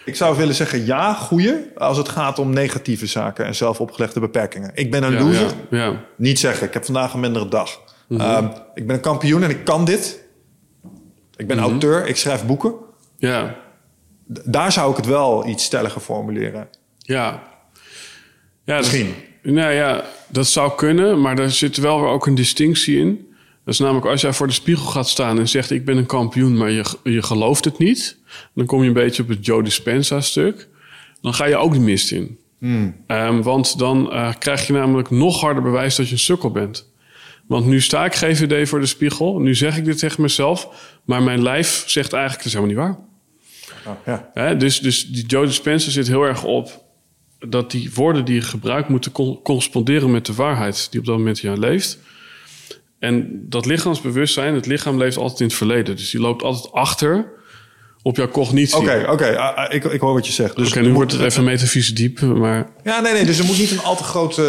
Ik 0.05 0.15
zou 0.15 0.37
willen 0.37 0.55
zeggen 0.55 0.85
ja, 0.85 1.13
goeie. 1.13 1.53
Als 1.77 1.97
het 1.97 2.09
gaat 2.09 2.39
om 2.39 2.49
negatieve 2.53 3.05
zaken 3.05 3.45
en 3.45 3.55
zelf 3.55 3.79
opgelegde 3.81 4.19
beperkingen. 4.19 4.71
Ik 4.73 4.91
ben 4.91 5.03
een 5.03 5.11
Ja, 5.13 5.19
loser. 5.23 5.41
ja, 5.45 5.53
Mhm. 5.69 5.75
ja. 5.75 6.05
Niet 6.17 6.39
zeggen, 6.39 6.67
ik 6.67 6.73
heb 6.73 6.85
vandaag 6.85 7.13
een 7.13 7.19
mindere 7.19 7.47
dag. 7.47 7.81
Ehm, 8.09 8.47
ik 8.73 8.87
ben 8.87 8.95
een 8.95 9.01
kampioen 9.01 9.43
en 9.43 9.49
ik 9.49 9.63
kan 9.63 9.85
dit. 9.85 10.23
Ik 11.35 11.47
ben 11.47 11.57
Mhm. 11.57 11.65
auteur, 11.65 12.07
ik 12.07 12.15
schrijf 12.17 12.45
boeken. 12.45 12.73
ja. 13.17 13.55
Daar 14.45 14.71
zou 14.71 14.91
ik 14.91 14.97
het 14.97 15.05
wel 15.05 15.47
iets 15.47 15.63
stelliger 15.63 16.01
formuleren. 16.01 16.67
Ja. 16.97 17.43
ja 18.63 18.77
Misschien. 18.77 19.13
Nou 19.41 19.73
ja, 19.73 20.05
dat 20.27 20.47
zou 20.47 20.71
kunnen, 20.75 21.21
maar 21.21 21.35
daar 21.35 21.49
zit 21.49 21.77
wel 21.77 22.01
weer 22.01 22.09
ook 22.09 22.27
een 22.27 22.35
distinctie 22.35 22.97
in. 22.97 23.27
Dat 23.65 23.73
is 23.73 23.79
namelijk 23.79 24.05
als 24.05 24.21
jij 24.21 24.33
voor 24.33 24.47
de 24.47 24.53
spiegel 24.53 24.85
gaat 24.85 25.09
staan 25.09 25.39
en 25.39 25.47
zegt: 25.47 25.71
Ik 25.71 25.85
ben 25.85 25.97
een 25.97 26.05
kampioen, 26.05 26.57
maar 26.57 26.71
je, 26.71 26.85
je 27.03 27.21
gelooft 27.21 27.65
het 27.65 27.77
niet. 27.77 28.17
Dan 28.53 28.65
kom 28.65 28.81
je 28.81 28.87
een 28.87 28.93
beetje 28.93 29.23
op 29.23 29.29
het 29.29 29.45
Joe 29.45 29.63
Dispenza-stuk. 29.63 30.67
Dan 31.21 31.33
ga 31.33 31.45
je 31.45 31.57
ook 31.57 31.73
de 31.73 31.79
mist 31.79 32.11
in. 32.11 32.37
Ehm, 33.07 33.41
want 33.41 33.77
dan 33.77 34.11
eh, 34.11 34.33
krijg 34.39 34.67
je 34.67 34.73
namelijk 34.73 35.09
nog 35.09 35.41
harder 35.41 35.63
bewijs 35.63 35.95
dat 35.95 36.07
je 36.07 36.13
een 36.13 36.19
sukkel 36.19 36.51
bent. 36.51 36.91
Want 37.47 37.65
nu 37.65 37.81
sta 37.81 38.05
ik 38.05 38.15
GVD 38.15 38.69
voor 38.69 38.79
de 38.79 38.85
spiegel. 38.85 39.39
Nu 39.39 39.55
zeg 39.55 39.77
ik 39.77 39.85
dit 39.85 39.97
tegen 39.97 40.21
mezelf. 40.21 40.67
Maar 41.03 41.23
mijn 41.23 41.41
lijf 41.41 41.83
zegt 41.85 42.13
eigenlijk: 42.13 42.43
Dat 42.43 42.53
is 42.53 42.59
helemaal 42.59 42.87
niet 42.87 42.97
waar. 42.97 43.07
Oh, 44.05 44.17
ja. 44.33 44.53
Dus, 44.53 44.79
dus 44.79 45.07
die 45.07 45.25
Joe 45.25 45.45
Dispenza 45.45 45.91
zit 45.91 46.07
heel 46.07 46.23
erg 46.23 46.43
op 46.43 46.83
dat 47.47 47.71
die 47.71 47.91
woorden 47.93 48.25
die 48.25 48.35
je 48.35 48.41
gebruikt 48.41 48.89
moeten 48.89 49.11
co- 49.11 49.39
corresponderen 49.43 50.11
met 50.11 50.25
de 50.25 50.33
waarheid 50.33 50.87
die 50.91 50.99
op 50.99 51.05
dat 51.05 51.17
moment 51.17 51.43
in 51.43 51.49
jou 51.49 51.59
leeft. 51.61 51.99
En 52.99 53.45
dat 53.49 53.65
lichaamsbewustzijn, 53.65 54.53
het 54.53 54.65
lichaam 54.65 54.97
leeft 54.97 55.17
altijd 55.17 55.39
in 55.39 55.45
het 55.45 55.55
verleden. 55.55 55.95
Dus 55.95 56.09
die 56.11 56.21
loopt 56.21 56.43
altijd 56.43 56.73
achter 56.73 57.31
op 58.01 58.15
jouw 58.15 58.27
cognitie. 58.29 58.77
Oké, 58.77 59.05
oké. 59.09 59.37
ah, 59.37 59.57
ah, 59.57 59.73
ik, 59.73 59.83
ik 59.83 59.99
hoor 59.99 60.13
wat 60.13 60.25
je 60.27 60.31
zegt. 60.33 60.55
Dus 60.55 60.69
Oké, 60.69 60.81
nu 60.81 60.93
wordt 60.93 61.11
het 61.11 61.21
even 61.21 61.43
metafysisch 61.43 61.95
diep, 61.95 62.21
maar 62.21 62.69
Ja, 62.83 62.99
nee, 62.99 63.13
nee. 63.13 63.25
Dus 63.25 63.39
er 63.39 63.45
moet 63.45 63.57
niet 63.57 63.71
een 63.71 63.81
al 63.83 63.95
te 63.95 64.03
grote 64.03 64.41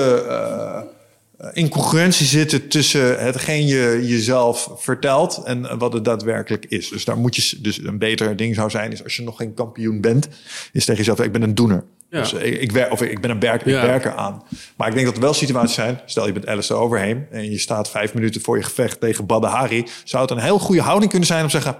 eh, 1.40 1.48
incongruentie 1.52 2.26
zitten 2.26 2.68
tussen 2.68 3.18
hetgeen 3.24 3.66
je 3.66 3.98
jezelf 4.02 4.68
vertelt 4.76 5.42
en 5.44 5.78
wat 5.78 5.92
het 5.92 6.04
daadwerkelijk 6.04 6.64
is. 6.68 6.88
Dus 6.88 7.04
daar 7.04 7.16
moet 7.18 7.36
je, 7.36 7.58
dus 7.60 7.78
een 7.84 7.98
beter 7.98 8.36
ding 8.36 8.54
zou 8.54 8.70
zijn, 8.70 8.92
is 8.92 9.04
als 9.04 9.16
je 9.16 9.22
nog 9.22 9.36
geen 9.36 9.54
kampioen 9.54 10.00
bent, 10.00 10.28
is 10.72 10.84
tegen 10.84 10.96
jezelf, 11.04 11.20
ik 11.20 11.32
ben 11.32 11.42
een 11.42 11.54
doener. 11.54 11.84
Ja. 12.10 12.20
Dus 12.20 12.32
ik, 12.32 12.60
ik, 12.60 12.72
wer- 12.72 12.90
of 12.90 13.02
ik 13.02 13.20
ben 13.20 13.30
een 13.30 13.40
werker, 13.40 13.66
ik 13.66 13.72
Ja. 13.74 13.86
werk 13.86 14.04
eraan. 14.04 14.42
Maar 14.76 14.88
ik 14.88 14.94
denk 14.94 15.06
dat 15.06 15.14
er 15.14 15.20
wel 15.22 15.34
situaties 15.34 15.74
zijn, 15.74 16.00
stel 16.06 16.26
je 16.26 16.32
bent 16.32 16.46
Alistair 16.46 16.80
Overheem 16.80 17.26
en 17.30 17.50
je 17.50 17.58
staat 17.58 17.90
vijf 17.90 18.14
minuten 18.14 18.40
voor 18.40 18.56
je 18.56 18.62
gevecht 18.62 19.00
tegen 19.00 19.26
Badde 19.26 19.46
Hari, 19.46 19.86
zou 20.04 20.22
het 20.22 20.30
een 20.30 20.38
heel 20.38 20.58
goede 20.58 20.80
houding 20.82 21.10
kunnen 21.10 21.28
zijn 21.28 21.40
om 21.42 21.46
te 21.48 21.56
zeggen, 21.60 21.76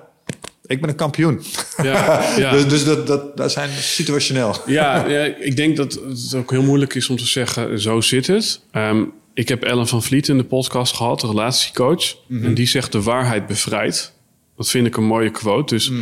ik 0.66 0.80
ben 0.80 0.90
een 0.90 0.96
kampioen. 0.96 1.42
Ja, 1.82 2.22
ja. 2.36 2.50
dus 2.50 2.68
dus 2.68 2.84
dat, 2.84 3.06
dat, 3.06 3.36
dat 3.36 3.52
zijn 3.52 3.70
situationeel. 3.70 4.54
ja, 4.66 5.06
ja, 5.06 5.20
ik 5.24 5.56
denk 5.56 5.76
dat 5.76 5.92
het 5.92 6.34
ook 6.36 6.50
heel 6.50 6.62
moeilijk 6.62 6.94
is 6.94 7.08
om 7.08 7.16
te 7.16 7.26
zeggen, 7.26 7.80
zo 7.80 8.00
zit 8.00 8.26
het. 8.26 8.60
Ehm, 8.70 9.04
ik 9.40 9.48
heb 9.48 9.62
Ellen 9.62 9.86
van 9.86 10.02
Vliet 10.02 10.28
in 10.28 10.36
de 10.36 10.44
podcast 10.44 10.94
gehad, 10.96 11.20
de 11.20 11.26
relatiecoach. 11.26 12.16
En 12.28 12.54
die 12.54 12.66
zegt 12.66 12.92
de 12.92 13.02
waarheid 13.02 13.46
bevrijdt. 13.46 14.18
Dat 14.56 14.68
vind 14.68 14.86
ik 14.86 14.96
een 14.96 15.04
mooie 15.04 15.30
quote. 15.30 15.74
Dus 15.74 15.88
op 15.90 15.96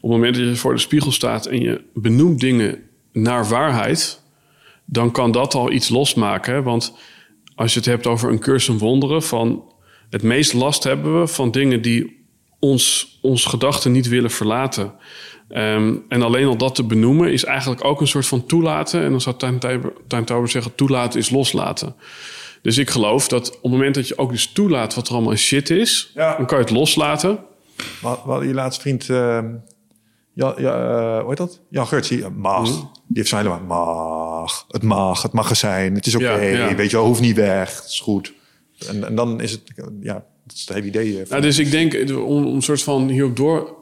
het 0.00 0.10
moment 0.10 0.34
dat 0.34 0.44
je 0.44 0.56
voor 0.56 0.74
de 0.74 0.80
spiegel 0.80 1.12
staat 1.12 1.46
en 1.46 1.60
je 1.60 1.80
benoemt 1.94 2.40
dingen 2.40 2.78
naar 3.12 3.48
waarheid, 3.48 4.22
dan 4.84 5.10
kan 5.10 5.32
dat 5.32 5.54
al 5.54 5.72
iets 5.72 5.88
losmaken. 5.88 6.54
hè. 6.54 6.62
Want 6.62 6.94
als 7.54 7.72
je 7.72 7.78
het 7.78 7.88
hebt 7.88 8.06
over 8.06 8.30
een 8.30 8.38
cursus 8.38 8.76
wonderen, 8.76 9.22
van 9.22 9.64
het 10.10 10.22
meest 10.22 10.52
last 10.52 10.84
hebben 10.84 11.20
we 11.20 11.26
van 11.26 11.50
dingen 11.50 11.82
die 11.82 12.26
ons, 12.58 13.18
ons 13.22 13.44
gedachten 13.44 13.92
niet 13.92 14.08
willen 14.08 14.30
verlaten. 14.30 14.92
Ehm, 15.48 15.94
en 16.08 16.22
alleen 16.22 16.46
al 16.46 16.56
dat 16.56 16.74
te 16.74 16.84
benoemen 16.84 17.32
is 17.32 17.44
eigenlijk 17.44 17.84
ook 17.84 18.00
een 18.00 18.06
soort 18.06 18.26
van 18.26 18.46
toelaten. 18.46 19.02
En 19.02 19.10
dan 19.10 19.20
zou 19.20 19.36
Tower 20.24 20.48
zeggen: 20.48 20.74
toelaten 20.74 21.20
is 21.20 21.30
loslaten. 21.30 21.94
Dus 22.62 22.78
ik 22.78 22.90
geloof 22.90 23.28
dat 23.28 23.48
op 23.56 23.62
het 23.62 23.72
moment 23.72 23.94
dat 23.94 24.08
je 24.08 24.18
ook 24.18 24.30
dus 24.30 24.46
toelaat 24.52 24.94
wat 24.94 25.08
er 25.08 25.14
allemaal 25.14 25.34
shit 25.36 25.70
is, 25.70 26.10
Ja. 26.14 26.36
dan 26.36 26.46
kan 26.46 26.58
je 26.58 26.64
het 26.64 26.72
loslaten. 26.72 27.38
Wat, 28.00 28.20
wat 28.24 28.42
je 28.42 28.54
laatste 28.54 28.80
vriend, 28.80 29.08
uh, 29.08 29.38
ja, 30.34 30.54
ja, 30.56 30.90
eh, 30.90 31.18
hoe 31.20 31.28
heet 31.28 31.36
dat? 31.36 31.60
Jan 31.70 31.86
Gertsie, 31.86 32.28
mag. 32.28 32.62
Mhm. 32.68 32.78
Die 32.78 32.86
heeft 33.16 33.28
zo 33.28 33.36
helemaal, 33.36 33.60
mag, 34.40 34.64
het 34.68 34.82
mag, 34.82 35.22
het 35.22 35.32
mag 35.32 35.50
er 35.50 35.56
zijn, 35.56 35.94
het 35.94 36.06
is 36.06 36.14
oké, 36.14 36.32
ja. 36.40 36.74
weet 36.74 36.90
je 36.90 36.96
wel, 36.96 37.06
hoeft 37.06 37.20
niet 37.20 37.36
weg, 37.36 37.76
het 37.76 37.84
is 37.90 38.00
goed. 38.00 38.32
En, 38.88 39.04
en 39.06 39.14
dan 39.14 39.40
is 39.40 39.50
het, 39.50 39.60
ja, 40.00 40.24
dat 40.44 40.54
is 40.56 40.60
het 40.60 40.74
hele 40.74 40.86
idee. 40.86 41.20
eh, 41.22 41.28
Nou, 41.30 41.42
dus 41.42 41.58
ik 41.58 41.70
denk, 41.70 41.92
eh, 41.94 42.16
om, 42.26 42.46
om 42.46 42.54
een 42.54 42.62
soort 42.62 42.82
van 42.82 43.08
hierop 43.08 43.36
door 43.36 43.76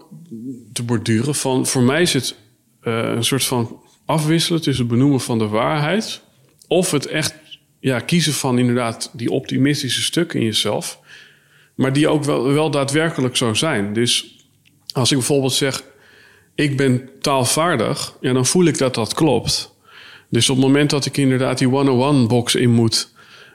te 0.72 0.82
borduren, 0.82 1.34
van 1.34 1.66
voor 1.66 1.82
mij 1.82 2.02
is 2.02 2.12
het 2.12 2.34
eh, 2.80 2.98
een 2.98 3.24
soort 3.24 3.44
van 3.44 3.80
afwisselen 4.06 4.62
tussen 4.62 4.84
het 4.84 4.92
benoemen 4.94 5.20
van 5.20 5.38
de 5.38 5.48
waarheid 5.48 6.20
of 6.68 6.90
het 6.90 7.06
echt 7.06 7.34
ja, 7.80 8.00
kiezen 8.00 8.32
van 8.32 8.58
inderdaad 8.58 9.10
die 9.12 9.30
optimistische 9.30 10.02
stukken 10.02 10.38
in 10.38 10.46
jezelf, 10.46 10.98
maar 11.74 11.92
die 11.92 12.08
ook 12.08 12.24
wel, 12.24 12.52
wel 12.52 12.70
daadwerkelijk 12.70 13.36
zo 13.36 13.54
zijn. 13.54 13.92
Dus 13.92 14.36
als 14.92 15.10
ik 15.10 15.16
bijvoorbeeld 15.18 15.52
zeg, 15.52 15.84
ik 16.54 16.76
ben 16.76 17.08
taalvaardig, 17.20 18.16
ja, 18.20 18.32
dan 18.32 18.46
voel 18.46 18.64
ik 18.64 18.78
dat 18.78 18.94
dat 18.94 19.14
klopt. 19.14 19.74
Dus 20.28 20.50
op 20.50 20.56
het 20.56 20.66
moment 20.66 20.90
dat 20.90 21.06
ik 21.06 21.16
inderdaad 21.16 21.58
die 21.58 21.68
101-box 21.68 22.54
in 22.54 22.70
moet 22.70 23.12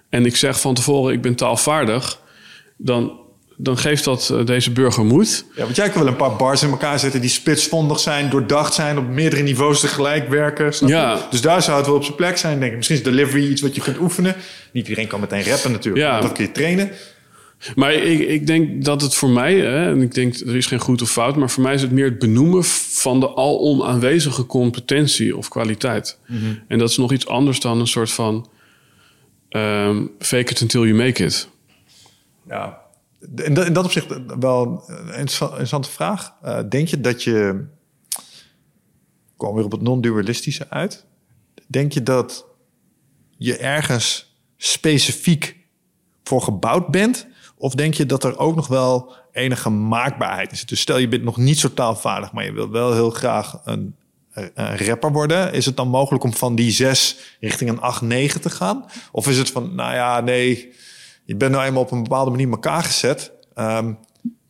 en 0.09 0.25
ik 0.25 0.35
zeg 0.35 0.59
van 0.59 0.73
tevoren, 0.73 1.13
ik 1.13 1.21
ben 1.21 1.35
taalvaardig, 1.35 2.21
dan, 2.77 3.19
dan 3.57 3.77
geeft 3.77 4.03
dat 4.03 4.29
eh, 4.29 4.45
deze 4.45 4.71
burger 4.71 5.05
moed. 5.05 5.45
Ja, 5.55 5.63
want 5.63 5.75
jij 5.75 5.89
kan 5.89 6.03
wel 6.03 6.11
een 6.11 6.17
paar 6.17 6.35
bars 6.35 6.63
in 6.63 6.69
elkaar 6.69 6.99
zetten 6.99 7.21
die 7.21 7.29
spitsvondig 7.29 7.99
zijn, 7.99 8.29
doordacht 8.29 8.73
zijn, 8.73 8.97
op 8.97 9.07
meerdere 9.07 9.41
niveaus 9.41 9.79
tegelijk 9.79 10.29
werken. 10.29 10.73
snap 10.73 10.89
je? 10.89 10.95
Ja. 10.95 11.27
Dus 11.29 11.41
daar 11.41 11.61
zou 11.61 11.77
het 11.77 11.85
wel 11.85 11.95
op 11.95 12.03
zijn 12.03 12.15
plek 12.15 12.37
zijn, 12.37 12.59
denk 12.59 12.69
ik. 12.71 12.77
Misschien 12.77 12.97
is 12.97 13.03
delivery 13.03 13.49
iets 13.51 13.61
wat 13.61 13.75
je 13.75 13.81
kunt 13.81 13.99
oefenen. 13.99 14.35
Niet 14.71 14.87
iedereen 14.87 15.07
kan 15.09 15.19
meteen 15.19 15.43
rappen 15.43 15.71
natuurlijk, 15.71 16.05
Ja. 16.05 16.21
dat 16.21 16.31
kun 16.31 16.43
je 16.45 16.51
trainen. 16.51 16.91
Maar 17.75 17.93
ik, 17.93 18.19
ik 18.19 18.47
denk 18.47 18.83
dat 18.85 19.01
het 19.01 19.15
voor 19.15 19.29
mij, 19.29 19.55
hè, 19.55 19.91
en 19.91 20.01
ik 20.01 20.13
denk 20.13 20.35
er 20.35 20.55
is 20.55 20.65
geen 20.65 20.79
goed 20.79 21.01
of 21.01 21.11
fout, 21.11 21.35
maar 21.35 21.49
voor 21.49 21.63
mij 21.63 21.73
is 21.73 21.81
het 21.81 21.91
meer 21.91 22.05
het 22.05 22.19
benoemen 22.19 22.63
van 22.89 23.19
de 23.19 23.35
alom 23.35 23.83
aanwezige 23.83 24.45
competentie 24.45 25.37
of 25.37 25.47
kwaliteit. 25.47 26.17
En 26.67 26.77
dat 26.77 26.89
is 26.89 26.97
nog 26.97 27.11
iets 27.11 27.27
anders 27.27 27.59
dan 27.59 27.79
een 27.79 27.87
soort 27.87 28.11
van 28.11 28.49
ehm, 29.49 30.03
fake 30.19 30.51
it 30.51 30.61
until 30.61 30.85
you 30.85 30.95
make 30.95 31.23
it. 31.23 31.47
Ja, 32.49 32.77
in 33.35 33.53
dat, 33.53 33.85
opzicht 33.85 34.07
wel 34.39 34.83
een 34.87 35.05
interessa- 35.05 35.49
interessante 35.49 35.89
vraag. 35.89 36.33
Eh, 36.41 36.59
denk 36.69 36.87
je 36.87 37.01
dat 37.01 37.23
je... 37.23 37.65
Ik 39.25 39.41
kwam 39.41 39.55
weer 39.55 39.65
op 39.65 39.71
het 39.71 39.81
non-dualistische 39.81 40.69
uit. 40.69 41.05
Denk 41.67 41.91
je 41.91 42.03
dat 42.03 42.45
je 43.37 43.57
ergens 43.57 44.37
specifiek 44.57 45.57
voor 46.23 46.41
gebouwd 46.41 46.87
bent? 46.87 47.27
Of 47.57 47.75
denk 47.75 47.93
je 47.93 48.05
dat 48.05 48.23
er 48.23 48.37
ook 48.37 48.55
nog 48.55 48.67
wel 48.67 49.13
enige 49.31 49.69
maakbaarheid 49.69 50.51
is? 50.51 50.65
Dus 50.65 50.79
stel 50.79 50.97
je 50.97 51.07
bent 51.07 51.23
nog 51.23 51.37
niet 51.37 51.59
zo 51.59 51.73
taalvaardig... 51.73 52.31
maar 52.31 52.45
je 52.45 52.53
wilt 52.53 52.71
wel 52.71 52.93
heel 52.93 53.09
graag 53.09 53.61
een, 53.63 53.95
een 54.31 54.77
rapper 54.77 55.11
worden. 55.11 55.53
Is 55.53 55.65
het 55.65 55.77
dan 55.77 55.87
mogelijk 55.87 56.23
om 56.23 56.33
van 56.33 56.55
die 56.55 56.71
zes 56.71 57.17
richting 57.39 57.69
een 57.69 57.81
acht, 57.81 58.01
negen 58.01 58.41
te 58.41 58.49
gaan? 58.49 58.85
Of 59.11 59.27
is 59.27 59.37
het 59.37 59.51
van, 59.51 59.75
nou 59.75 59.93
ja, 59.93 60.21
nee 60.21 60.73
je 61.25 61.35
bent 61.35 61.51
nou 61.51 61.65
eenmaal 61.65 61.81
op 61.81 61.91
een 61.91 62.03
bepaalde 62.03 62.31
manier 62.31 62.49
elkaar 62.49 62.83
gezet. 62.83 63.31
Ehm, 63.53 63.93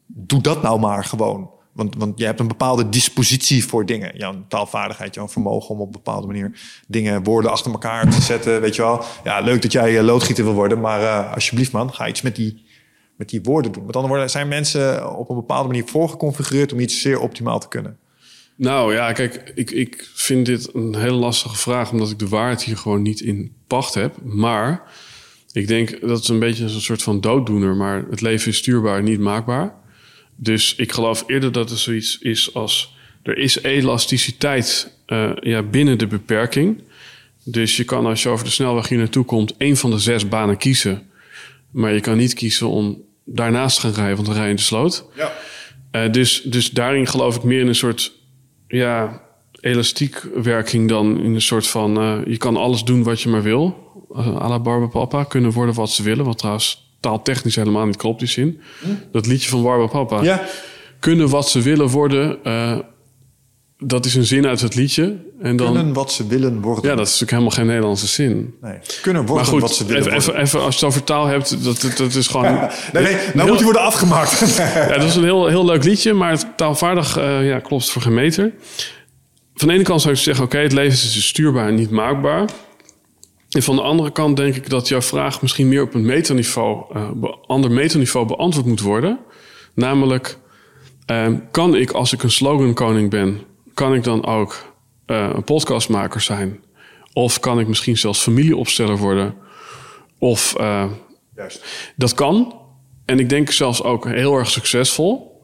doe 0.06 0.42
dat 0.42 0.62
nou 0.62 0.80
maar 0.80 1.04
gewoon. 1.04 1.50
Want, 1.72 1.96
want 1.96 2.20
je 2.20 2.26
hebt 2.26 2.40
een 2.40 2.48
bepaalde 2.48 2.90
dispositie 2.90 3.66
voor 3.66 3.86
dingen. 3.86 4.18
Jouw 4.18 4.36
taalvaardigheid, 4.48 5.16
jouw 5.16 5.28
vermogen 5.28 5.70
om 5.70 5.82
op 5.82 5.86
een 5.86 5.92
bepaalde 5.92 6.28
manier 6.28 6.60
dingen, 6.88 7.24
woorden 7.24 7.52
achter 7.52 7.72
elkaar 7.72 8.10
te 8.10 8.22
zetten. 8.22 8.62
Weet 8.62 8.76
je 8.76 8.82
wel. 8.82 9.04
Ja, 9.24 9.40
leuk 9.40 9.62
dat 9.62 9.72
jij 9.72 9.98
eh, 9.98 10.04
loodgieter 10.04 10.44
wil 10.44 10.54
worden. 10.54 10.80
Maar 10.80 11.02
eh, 11.02 11.34
alsjeblieft 11.34 11.72
man, 11.72 11.94
ga 11.94 12.08
iets 12.08 12.22
met 12.22 12.36
die 12.36 12.64
met 13.16 13.30
die 13.30 13.42
woorden 13.44 13.72
doen? 13.72 13.86
Met 13.86 13.96
andere 13.96 14.14
woorden, 14.14 14.32
zijn 14.32 14.48
mensen 14.48 15.16
op 15.18 15.30
een 15.30 15.36
bepaalde 15.36 15.68
manier 15.68 15.86
voorgeconfigureerd 15.86 16.74
om 16.74 16.80
iets 16.80 17.02
zeer 17.02 17.20
optimaal 17.20 17.60
te 17.60 17.68
kunnen? 17.68 17.98
Nou 18.56 18.94
ja, 18.94 19.12
kijk, 19.12 19.52
ik, 19.56 19.72
ik 19.72 20.10
vind 20.14 20.46
dit 20.46 20.74
een 20.74 20.96
hele 20.96 21.16
lastige 21.16 21.56
vraag, 21.56 21.92
omdat 21.92 22.12
ik 22.12 22.20
de 22.20 22.28
waarheid 22.28 22.64
hier 22.64 22.78
gewoon 22.78 23.02
niet 23.02 23.20
in 23.20 23.54
pacht 23.68 23.94
heb. 23.94 24.16
Maar 24.24 24.82
ik 25.56 25.68
denk 25.68 26.02
dat 26.02 26.18
het 26.18 26.28
een 26.28 26.40
beetje 26.40 26.64
een 26.64 26.82
soort 26.82 27.04
van 27.04 27.22
dooddoener, 27.22 27.76
maar 27.76 28.06
het 28.10 28.22
leven 28.22 28.52
is 28.52 28.58
stuurbaar, 28.58 29.04
niet 29.04 29.20
maakbaar. 29.20 29.74
Dus 30.36 30.76
ik 30.76 30.92
geloof 30.92 31.24
eerder 31.28 31.52
dat 31.52 31.72
er 31.72 31.78
zoiets 31.78 32.18
is 32.20 32.54
als 32.54 32.96
er 33.24 33.38
is 33.38 33.62
elasticiteit 33.62 34.98
uh, 35.08 35.32
ja, 35.40 35.64
binnen 35.64 35.98
de 35.98 36.08
beperking. 36.08 36.82
Dus 37.44 37.78
je 37.78 37.84
kan 37.84 38.06
als 38.06 38.24
je 38.24 38.30
over 38.30 38.46
de 38.46 38.52
snelweg 38.52 38.88
hier 38.88 38.98
naartoe 38.98 39.26
komt, 39.26 39.58
één 39.58 39.78
van 39.78 39.92
de 39.92 40.00
zes 40.00 40.28
banen 40.28 40.58
kiezen. 40.58 41.10
Maar 41.72 41.94
je 41.94 42.00
kan 42.00 42.18
niet 42.18 42.34
kiezen 42.34 42.70
om 42.70 43.02
daarnaast 43.26 43.76
te 43.76 43.82
gaan 43.82 43.94
rijden, 43.94 44.16
want 44.16 44.28
dan 44.28 44.36
rij 44.36 44.46
je 44.46 44.50
in 44.50 44.56
de 44.56 44.62
sloot. 44.62 45.06
Ja. 45.16 45.34
Uh, 45.92 46.12
dus, 46.12 46.42
dus 46.42 46.72
daarin 46.72 47.08
geloof 47.08 47.36
ik 47.36 47.44
meer 47.44 47.60
in 47.60 47.68
een 47.68 47.76
soort 47.76 48.12
ja, 48.68 49.22
elastiek 49.60 50.22
werking 50.44 50.90
dan 50.90 51.20
in 51.20 51.34
een 51.34 51.42
soort 51.42 51.68
van... 51.68 52.02
Uh, 52.02 52.20
je 52.28 52.38
kan 52.38 52.58
alles 52.58 52.84
doen 52.84 53.04
wat 53.04 53.22
je 53.22 53.30
maar 53.30 53.44
wil. 53.44 53.85
Uh, 54.18 54.42
à 54.42 54.48
la 54.48 54.60
Barba 54.60 54.88
Papa. 54.88 55.24
Kunnen 55.24 55.52
worden 55.52 55.76
wat 55.76 55.90
ze 55.90 56.04
willen. 56.04 56.26
Wat 56.26 56.38
trouwens 56.38 56.94
taaltechnisch 57.00 57.56
helemaal 57.56 57.86
niet 57.86 57.98
klopt 57.98 58.20
die 58.20 58.28
zin. 58.28 58.62
Hm? 58.82 58.88
Dat 59.12 59.26
liedje 59.28 59.50
van 59.50 59.64
Barba 59.64 59.88
Papa. 59.88 60.22
Ja. 60.24 60.44
Kunnen 61.00 61.30
wat 61.30 61.50
ze 61.50 61.62
willen 61.62 61.88
worden... 61.88 62.38
Uh, 62.44 62.78
dat 63.78 64.06
is 64.06 64.16
een 64.16 64.26
zin 64.26 64.48
uit 64.48 64.62
het 64.62 64.76
liedje. 64.76 65.16
En 65.42 65.56
dan, 65.56 65.74
kunnen 65.74 65.94
wat 65.94 66.12
ze 66.12 66.28
willen 66.28 66.62
worden. 66.62 66.90
Ja, 66.90 66.96
dat 66.96 67.08
is 67.08 67.20
natuurlijk 67.20 67.32
helemaal 67.32 67.52
geen 67.52 67.66
Nederlandse 67.66 68.08
zin. 68.08 68.56
Nee. 68.62 68.78
Kunnen 69.02 69.26
worden 69.26 69.46
goed, 69.46 69.62
wat 69.62 69.76
ze 69.76 69.86
willen 69.86 70.02
even, 70.02 70.24
worden. 70.24 70.42
Even, 70.42 70.62
als 70.62 70.80
je 70.80 70.86
het 70.86 70.90
over 70.90 71.04
taal 71.04 71.26
hebt, 71.26 71.64
dat, 71.64 71.94
dat, 71.98 72.16
is 72.16 72.28
gewoon... 72.28 72.44
nee, 72.94 73.04
nee, 73.04 73.18
nou 73.34 73.48
moet 73.48 73.56
die 73.56 73.66
worden 73.66 73.82
afgemaakt. 73.82 74.58
ja, 74.90 74.98
dat 74.98 75.04
is 75.04 75.16
een 75.16 75.24
heel, 75.24 75.48
heel 75.48 75.66
leuk 75.66 75.84
liedje, 75.84 76.14
maar 76.14 76.56
taalvaardig 76.56 77.18
uh, 77.18 77.48
ja, 77.48 77.60
klopt 77.60 77.90
voor 77.90 78.02
geen 78.02 78.14
meter. 78.14 78.54
Van 79.56 79.68
de 79.68 79.74
ene 79.74 79.84
kant 79.84 80.02
zou 80.02 80.14
je 80.14 80.20
zeggen, 80.20 80.44
oké, 80.44 80.54
okay, 80.54 80.66
het 80.68 80.76
leven 80.76 80.94
is 80.94 81.14
dus 81.14 81.28
stuurbaar 81.28 81.68
en 81.68 81.76
niet 81.76 81.90
maakbaar. 81.90 82.50
En 83.56 83.64
van 83.64 83.76
de 83.76 83.82
andere 83.82 84.12
kant 84.12 84.38
denk 84.38 84.56
ik 84.56 84.70
dat 84.70 84.88
jouw 84.88 85.02
vraag 85.02 85.42
misschien 85.42 85.68
meer 85.68 85.82
op 85.82 85.94
een 85.94 86.06
metaniveau, 86.06 86.96
uh, 86.96 87.10
ander 87.46 87.72
metaniveau 87.72 88.28
beantwoord 88.28 88.66
moet 88.66 88.80
worden. 88.80 89.20
Namelijk, 89.74 90.38
uh, 91.12 91.28
kan 91.52 91.76
ik 91.76 91.92
als 91.92 92.14
ik 92.14 92.24
een 92.24 92.32
slogankoning 92.32 93.10
ben 93.10 93.42
kan 93.76 93.94
ik 93.94 94.04
dan 94.04 94.26
ook 94.26 94.74
uh, 95.08 95.30
een 95.34 95.44
podcastmaker 95.44 96.22
zijn? 96.22 96.64
Of 97.14 97.40
kan 97.40 97.60
ik 97.60 97.68
misschien 97.68 97.98
zelfs 97.98 98.22
familieopsteller 98.22 98.98
worden? 98.98 99.36
Of 100.20 100.56
uh, 100.60 100.92
Juist. 101.36 101.94
dat 101.96 102.14
kan. 102.14 102.62
En 103.06 103.20
ik 103.20 103.30
denk 103.30 103.52
zelfs 103.52 103.84
ook 103.84 104.06
heel 104.08 104.36
erg 104.36 104.50
succesvol. 104.50 105.42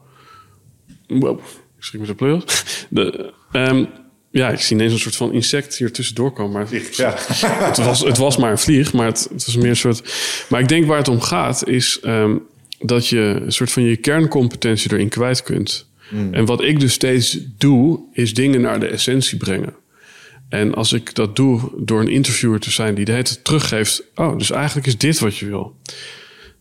Wow, 1.06 1.38
ik 1.38 1.84
schrik 1.84 2.00
met 2.00 2.08
de 2.10 2.14
pleur. 2.14 2.44
De, 2.88 3.32
um, 3.52 3.88
ja, 4.32 4.50
ik 4.50 4.60
zie 4.60 4.76
ineens 4.76 4.92
een 4.92 4.98
soort 4.98 5.16
van 5.16 5.32
insect 5.32 5.76
hier 5.76 5.92
tussendoor 5.92 6.32
komen. 6.32 6.52
Maar 6.52 6.70
het, 6.70 6.96
ja. 6.96 7.14
het, 7.68 7.76
was, 7.76 8.00
het 8.00 8.16
was 8.16 8.36
maar 8.36 8.50
een 8.50 8.58
vlieg, 8.58 8.92
maar 8.92 9.06
het, 9.06 9.28
het 9.32 9.44
was 9.44 9.56
meer 9.56 9.68
een 9.68 9.76
soort... 9.76 10.14
Maar 10.48 10.60
ik 10.60 10.68
denk 10.68 10.86
waar 10.86 10.98
het 10.98 11.08
om 11.08 11.20
gaat 11.20 11.68
is 11.68 12.00
um, 12.04 12.42
dat 12.78 13.08
je 13.08 13.40
een 13.44 13.52
soort 13.52 13.72
van 13.72 13.82
je 13.82 13.96
kerncompetentie 13.96 14.92
erin 14.92 15.08
kwijt 15.08 15.42
kunt. 15.42 15.90
Mm. 16.10 16.34
En 16.34 16.44
wat 16.44 16.62
ik 16.62 16.80
dus 16.80 16.92
steeds 16.92 17.38
doe, 17.58 18.00
is 18.12 18.34
dingen 18.34 18.60
naar 18.60 18.80
de 18.80 18.86
essentie 18.86 19.38
brengen. 19.38 19.74
En 20.48 20.74
als 20.74 20.92
ik 20.92 21.14
dat 21.14 21.36
doe 21.36 21.72
door 21.76 22.00
een 22.00 22.08
interviewer 22.08 22.60
te 22.60 22.70
zijn 22.70 22.94
die 22.94 23.04
de 23.04 23.12
hele 23.12 23.42
teruggeeft: 23.42 24.02
Oh, 24.14 24.38
dus 24.38 24.50
eigenlijk 24.50 24.86
is 24.86 24.98
dit 24.98 25.18
wat 25.18 25.36
je 25.36 25.46
wil. 25.46 25.76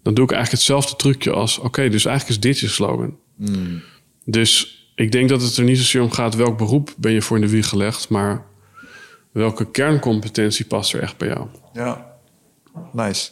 Dan 0.03 0.14
doe 0.14 0.23
ik 0.23 0.31
eigenlijk 0.31 0.64
hetzelfde 0.64 0.95
trucje 0.95 1.31
als: 1.31 1.57
Oké, 1.57 1.89
dus 1.89 2.06
eigenlijk 2.06 2.38
is 2.38 2.49
dit 2.49 2.60
je 2.60 2.68
slogan. 2.68 3.18
Mm. 3.35 3.81
Dus 4.26 4.81
ik 5.02 5.11
denk 5.11 5.30
dat 5.30 5.41
het 5.41 5.57
er 5.57 5.64
niet 5.64 5.78
zozeer 5.78 6.02
om 6.02 6.11
gaat 6.11 6.36
welk 6.36 6.57
beroep 6.57 6.94
ben 6.98 7.11
je 7.11 7.22
voor 7.22 7.38
in 7.38 7.44
de 7.44 7.49
wieg 7.49 7.68
gelegd, 7.68 8.10
maar 8.10 8.45
welke 9.32 9.72
kerncompetentie 9.72 10.65
past 10.65 10.94
er 10.94 11.02
echt 11.02 11.18
bij 11.18 11.28
jou. 11.28 11.48
Ja, 11.73 12.15
nice. 12.91 13.32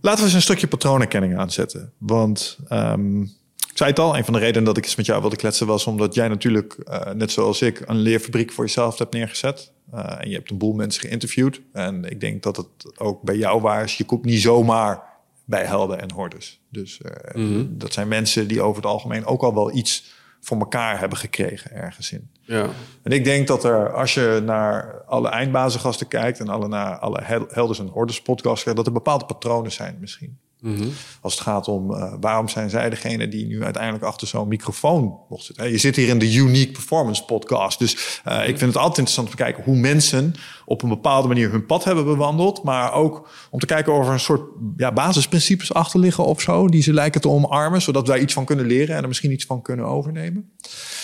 Laten 0.00 0.18
we 0.18 0.24
eens 0.24 0.34
een 0.34 0.42
stukje 0.42 0.66
patroonherkenning 0.66 1.38
aanzetten. 1.38 1.92
Want 1.98 2.58
um, 2.72 3.32
zei 3.74 3.90
het 3.90 3.98
al, 3.98 4.16
een 4.16 4.24
van 4.24 4.32
de 4.32 4.38
redenen 4.38 4.64
dat 4.64 4.76
ik 4.76 4.84
eens 4.84 4.96
met 4.96 5.06
jou 5.06 5.20
wilde 5.20 5.36
kletsen 5.36 5.66
was 5.66 5.86
omdat 5.86 6.14
jij 6.14 6.28
natuurlijk, 6.28 6.76
uh, 6.88 7.10
net 7.10 7.30
zoals 7.30 7.62
ik, 7.62 7.82
een 7.86 7.98
leerfabriek 7.98 8.52
voor 8.52 8.64
jezelf 8.64 8.98
hebt 8.98 9.12
neergezet. 9.12 9.72
Uh, 9.94 10.20
en 10.20 10.28
je 10.28 10.34
hebt 10.34 10.50
een 10.50 10.58
boel 10.58 10.72
mensen 10.72 11.00
geïnterviewd. 11.00 11.60
En 11.72 12.04
ik 12.04 12.20
denk 12.20 12.42
dat 12.42 12.56
het 12.56 12.98
ook 12.98 13.22
bij 13.22 13.36
jou 13.36 13.60
waar 13.60 13.94
Je 13.96 14.04
komt 14.04 14.24
niet 14.24 14.40
zomaar 14.40 15.02
bij 15.44 15.64
helden 15.64 16.00
en 16.00 16.12
hordes. 16.12 16.60
Dus 16.70 17.00
uh, 17.02 17.34
mm 17.34 17.52
-hmm. 17.52 17.78
dat 17.78 17.92
zijn 17.92 18.08
mensen 18.08 18.48
die 18.48 18.62
over 18.62 18.82
het 18.82 18.90
algemeen 18.90 19.24
ook 19.24 19.42
al 19.42 19.54
wel 19.54 19.76
iets 19.76 20.16
voor 20.40 20.58
elkaar 20.58 20.98
hebben 20.98 21.18
gekregen 21.18 21.72
ergens 21.72 22.12
in. 22.12 22.30
Ja. 22.40 22.68
En 23.02 23.12
ik 23.12 23.24
denk 23.24 23.46
dat 23.46 23.64
er, 23.64 23.92
als 23.92 24.14
je 24.14 24.42
naar 24.44 25.02
alle 25.06 25.28
eindbazengasten 25.28 26.08
kijkt 26.08 26.40
en 26.40 26.48
alle 26.48 26.68
naar 26.68 26.98
alle 26.98 27.20
helders 27.48 27.78
en 27.78 27.86
hordes 27.86 28.22
podcasts 28.22 28.64
dat 28.64 28.86
er 28.86 28.92
bepaalde 28.92 29.24
patronen 29.24 29.72
zijn 29.72 29.96
misschien. 30.00 30.38
Mm 30.60 30.92
Als 31.20 31.34
het 31.34 31.42
gaat 31.42 31.68
om 31.68 31.90
uh, 31.90 32.12
waarom 32.20 32.48
zijn 32.48 32.70
zij 32.70 32.90
degene 32.90 33.28
die 33.28 33.46
nu 33.46 33.64
uiteindelijk 33.64 34.04
achter 34.04 34.26
zo'n 34.26 34.48
microfoon 34.48 35.18
mocht 35.28 35.44
zitten. 35.44 35.70
Je 35.70 35.78
zit 35.78 35.96
hier 35.96 36.08
in 36.08 36.18
de 36.18 36.34
Unique 36.34 36.72
Performance 36.72 37.24
Podcast. 37.24 37.78
Dus 37.78 38.20
uh, 38.28 38.40
ik 38.40 38.58
vind 38.58 38.60
het 38.60 38.76
altijd 38.76 38.98
interessant 38.98 39.28
om 39.28 39.36
te 39.36 39.42
kijken 39.42 39.64
hoe 39.64 39.76
mensen 39.76 40.34
op 40.64 40.82
een 40.82 40.88
bepaalde 40.88 41.28
manier 41.28 41.50
hun 41.50 41.66
pad 41.66 41.84
hebben 41.84 42.04
bewandeld. 42.04 42.62
Maar 42.62 42.92
ook 42.92 43.28
om 43.50 43.58
te 43.58 43.66
kijken 43.66 43.92
of 43.92 44.06
er 44.06 44.12
een 44.12 44.20
soort 44.20 44.42
ja, 44.76 44.92
basisprincipes 44.92 45.74
achter 45.74 46.00
liggen 46.00 46.24
of 46.24 46.40
zo. 46.40 46.68
Die 46.68 46.82
ze 46.82 46.92
lijken 46.92 47.20
te 47.20 47.28
omarmen, 47.28 47.82
zodat 47.82 48.06
wij 48.06 48.18
iets 48.18 48.32
van 48.32 48.44
kunnen 48.44 48.66
leren 48.66 48.96
en 48.96 49.02
er 49.02 49.08
misschien 49.08 49.32
iets 49.32 49.44
van 49.44 49.62
kunnen 49.62 49.86
overnemen. 49.86 50.50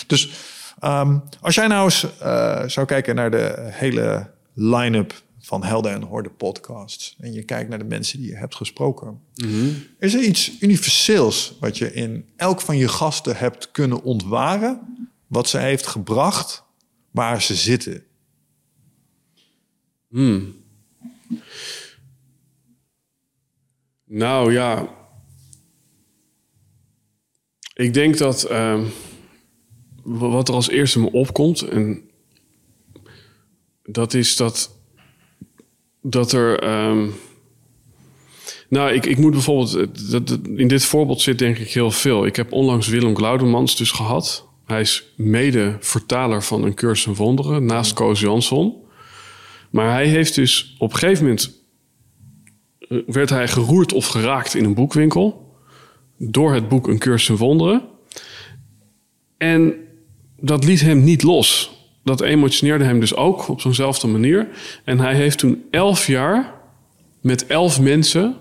Dus 0.07 0.29
um, 0.83 1.23
als 1.41 1.55
jij 1.55 1.67
nou 1.67 1.83
eens 1.83 2.07
uh, 2.23 2.61
zou 2.65 2.85
kijken 2.85 3.15
naar 3.15 3.31
de 3.31 3.55
hele 3.71 4.29
line-up 4.53 5.23
van 5.45 5.63
Helden 5.63 5.91
en 5.91 6.01
Horde 6.01 6.29
podcasts. 6.29 7.15
En 7.19 7.33
je 7.33 7.43
kijkt 7.43 7.69
naar 7.69 7.77
de 7.77 7.85
mensen 7.85 8.19
die 8.19 8.29
je 8.29 8.35
hebt 8.35 8.55
gesproken. 8.55 9.21
Mm 9.35 9.83
Is 9.99 10.13
er 10.13 10.23
iets 10.23 10.61
universeels 10.61 11.57
wat 11.59 11.77
je 11.77 11.93
in 11.93 12.29
elk 12.35 12.61
van 12.61 12.77
je 12.77 12.87
gasten 12.87 13.37
hebt 13.37 13.71
kunnen 13.71 14.03
ontwaren? 14.03 15.09
Wat 15.27 15.49
ze 15.49 15.57
heeft 15.57 15.87
gebracht 15.87 16.63
waar 17.11 17.41
ze 17.41 17.55
zitten? 17.55 18.03
Hmm. 20.07 20.55
Nou 24.03 24.53
ja. 24.53 24.89
Ik 27.73 27.93
denk 27.93 28.17
dat 28.17 28.51
uh, 28.51 28.85
wat 30.03 30.47
er 30.47 30.53
als 30.53 30.69
eerste 30.69 30.99
me 30.99 31.11
opkomt, 31.11 31.61
en 31.61 32.09
dat 33.83 34.13
is 34.13 34.35
dat 34.35 34.74
dat 36.09 36.31
er. 36.31 36.63
Um, 36.87 37.13
nou, 38.69 38.91
ik, 38.93 39.05
ik 39.05 39.17
moet 39.17 39.31
bijvoorbeeld. 39.31 40.11
Dat, 40.11 40.39
in 40.55 40.67
dit 40.67 40.83
voorbeeld 40.85 41.21
zit 41.21 41.39
denk 41.39 41.57
ik 41.57 41.71
heel 41.71 41.91
veel. 41.91 42.25
Ik 42.25 42.35
heb 42.35 42.51
onlangs 42.51 42.87
Willem 42.87 43.15
Glaudemans 43.15 43.77
dus 43.77 43.91
gehad. 43.91 44.47
Hij 44.65 44.81
is 44.81 45.13
mede 45.15 45.77
vertaler 45.79 46.43
van 46.43 46.63
een 46.63 46.73
cursus 46.73 47.05
in 47.05 47.15
wonderen 47.15 47.65
naast 47.65 47.93
Koos 47.93 48.19
Jansson. 48.19 48.75
Maar 49.69 49.91
hij 49.91 50.07
heeft 50.07 50.35
dus 50.35 50.75
op 50.77 50.93
een 50.93 50.99
gegeven 50.99 51.23
moment. 51.23 51.63
Eh, 52.79 52.97
werd 53.07 53.29
hij 53.29 53.47
geroerd 53.47 53.93
of 53.93 54.07
geraakt 54.07 54.55
in 54.55 54.65
een 54.65 54.73
boekwinkel. 54.73 55.53
Door 56.17 56.53
het 56.53 56.69
boek 56.69 56.87
Een 56.87 56.99
cursus 56.99 57.29
in 57.29 57.35
wonderen. 57.35 57.81
En 59.37 59.73
dat 60.39 60.63
liet 60.63 60.81
hem 60.81 61.03
niet 61.03 61.23
los 61.23 61.74
dat 62.05 62.21
emotioneerde 62.21 62.83
hem 62.83 62.99
dus 62.99 63.15
ook 63.15 63.47
op 63.47 63.61
zo'nzelfde 63.61 64.07
manier. 64.07 64.47
En 64.83 64.99
hij 64.99 65.15
heeft 65.15 65.37
toen 65.37 65.63
elf 65.71 66.07
jaar 66.07 66.53
met 67.21 67.47
elf 67.47 67.79
mensen 67.79 68.35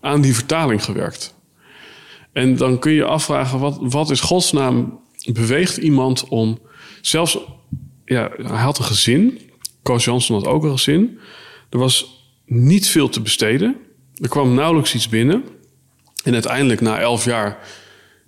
aan 0.00 0.20
die 0.20 0.34
vertaling 0.34 0.84
gewerkt. 0.84 1.34
En 2.32 2.56
dan 2.56 2.78
kun 2.78 2.92
je 2.92 3.04
afvragen, 3.04 3.58
wat, 3.58 3.78
wat 3.80 4.10
is 4.10 4.20
godsnaam 4.20 5.00
beweegt 5.32 5.76
iemand 5.76 6.28
om 6.28 6.58
zelfs... 7.00 7.38
Ja, 8.04 8.30
hij 8.36 8.60
had 8.60 8.78
een 8.78 8.84
gezin. 8.84 9.40
Koos 9.82 10.04
Jansson 10.04 10.36
had 10.36 10.46
ook 10.46 10.64
een 10.64 10.70
gezin. 10.70 11.18
Er 11.70 11.78
was 11.78 12.26
niet 12.46 12.88
veel 12.88 13.08
te 13.08 13.20
besteden. 13.20 13.76
Er 14.14 14.28
kwam 14.28 14.54
nauwelijks 14.54 14.94
iets 14.94 15.08
binnen. 15.08 15.44
En 16.24 16.32
uiteindelijk, 16.32 16.80
na 16.80 16.98
elf 16.98 17.24
jaar, 17.24 17.58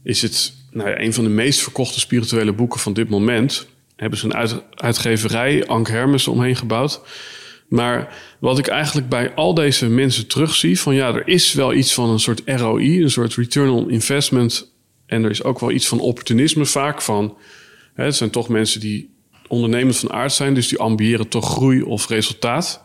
is 0.03 0.23
het 0.23 0.55
nou 0.71 1.01
een 1.01 1.15
van 1.15 1.25
de 1.25 1.31
meest 1.31 1.61
verkochte 1.61 2.01
spirituele 2.01 2.53
boeken 2.53 2.81
van 2.81 2.93
dit 2.93 3.09
moment 3.09 3.67
hebben 4.03 4.19
ze 4.19 4.27
een 4.27 4.63
uitgeverij, 4.75 5.67
Ank 5.67 5.89
Hermes, 5.89 6.29
omheen 6.29 6.57
gebouwd. 6.57 7.01
Maar 7.69 8.15
wat 8.39 8.59
ik 8.59 8.67
eigenlijk 8.67 9.09
bij 9.09 9.35
al 9.35 9.55
deze 9.55 9.89
mensen 9.89 10.27
terugzie, 10.27 10.81
van 10.81 10.95
ja, 10.95 11.15
er 11.15 11.29
is 11.29 11.53
wel 11.53 11.73
iets 11.73 11.95
van 11.95 12.11
een 12.11 12.21
soort 12.21 12.43
ROI, 12.45 13.03
een 13.03 13.11
soort 13.11 13.35
return 13.35 13.71
on 13.71 13.91
investment. 13.91 14.75
En 15.07 15.25
er 15.25 15.31
is 15.31 15.43
ook 15.43 15.61
wel 15.61 15.71
iets 15.71 15.89
van 15.89 16.01
opportunisme 16.01 16.65
vaak 16.65 17.03
van. 17.03 17.37
Hè, 17.95 18.05
het 18.05 18.17
zijn 18.17 18.31
toch 18.31 18.49
mensen 18.49 18.81
die 18.81 19.11
ondernemend 19.49 19.97
van 19.97 20.13
aard 20.13 20.33
zijn, 20.33 20.55
dus 20.55 20.69
die 20.69 20.79
ambiëren 20.79 21.29
toch 21.29 21.51
groei 21.51 21.83
of 21.83 22.09
resultaat. 22.09 22.85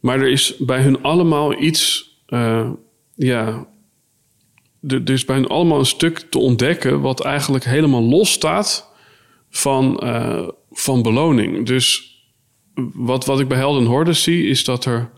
Maar 0.00 0.20
er 0.20 0.30
is 0.30 0.54
bij 0.58 0.80
hun 0.80 1.02
allemaal 1.02 1.62
iets, 1.62 2.12
uh, 2.28 2.70
ja, 3.14 3.66
er, 4.88 5.02
er 5.04 5.12
is 5.12 5.24
bij 5.24 5.36
hen 5.36 5.48
allemaal 5.48 5.78
een 5.78 5.86
stuk 5.86 6.18
te 6.18 6.38
ontdekken 6.38 7.00
wat 7.00 7.20
eigenlijk 7.20 7.64
helemaal 7.64 8.02
los 8.02 8.32
staat 8.32 8.92
van, 9.56 9.98
eh, 9.98 10.48
van 10.72 11.02
beloning. 11.02 11.66
Dus 11.66 12.12
wat, 12.94 13.24
wat 13.24 13.40
ik 13.40 13.48
bij 13.48 13.58
Helden 13.58 13.84
Horden 13.84 14.16
zie, 14.16 14.46
is 14.46 14.64
dat 14.64 14.84
er 14.84 15.10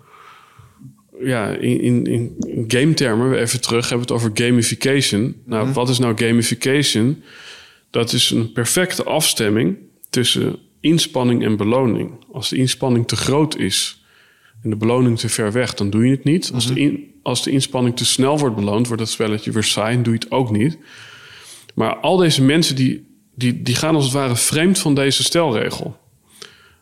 ja, 1.20 1.48
in, 1.48 1.80
in, 1.80 2.06
in 2.06 2.64
game 2.68 2.94
termen, 2.94 3.38
even 3.38 3.60
terug, 3.60 3.88
hebben 3.88 4.06
we 4.06 4.14
het 4.14 4.22
over 4.22 4.44
gamification. 4.44 5.36
Nou, 5.44 5.72
wat 5.72 5.88
is 5.88 5.98
nou 5.98 6.16
gamification? 6.16 7.22
Dat 7.90 8.12
is 8.12 8.30
een 8.30 8.52
perfecte 8.52 9.04
afstemming 9.04 9.76
tussen 10.10 10.58
inspanning 10.80 11.44
en 11.44 11.56
beloning. 11.56 12.10
Als 12.32 12.48
de 12.48 12.56
inspanning 12.56 13.08
te 13.08 13.16
groot 13.16 13.56
is 13.56 14.04
en 14.62 14.70
de 14.70 14.76
beloning 14.76 15.18
te 15.18 15.28
ver 15.28 15.52
weg, 15.52 15.74
dan 15.74 15.90
doe 15.90 16.04
je 16.04 16.10
het 16.10 16.24
niet. 16.24 16.50
Als, 16.54 16.66
de 16.66 16.80
in, 16.80 17.14
als 17.22 17.42
de 17.42 17.50
inspanning 17.50 17.96
te 17.96 18.04
snel 18.04 18.38
wordt 18.38 18.56
beloond, 18.56 18.86
wordt 18.86 19.02
het 19.02 19.10
spelletje 19.10 19.50
weer 19.50 19.64
saai 19.64 19.96
en 19.96 20.02
doe 20.02 20.12
je 20.12 20.18
het 20.18 20.30
ook 20.30 20.50
niet. 20.50 20.78
Maar 21.74 21.96
al 21.96 22.16
deze 22.16 22.42
mensen 22.42 22.76
die, 22.76 23.05
die, 23.36 23.62
die 23.62 23.74
gaan 23.74 23.94
als 23.94 24.04
het 24.04 24.12
ware 24.12 24.36
vreemd 24.36 24.78
van 24.78 24.94
deze 24.94 25.22
stelregel. 25.22 25.96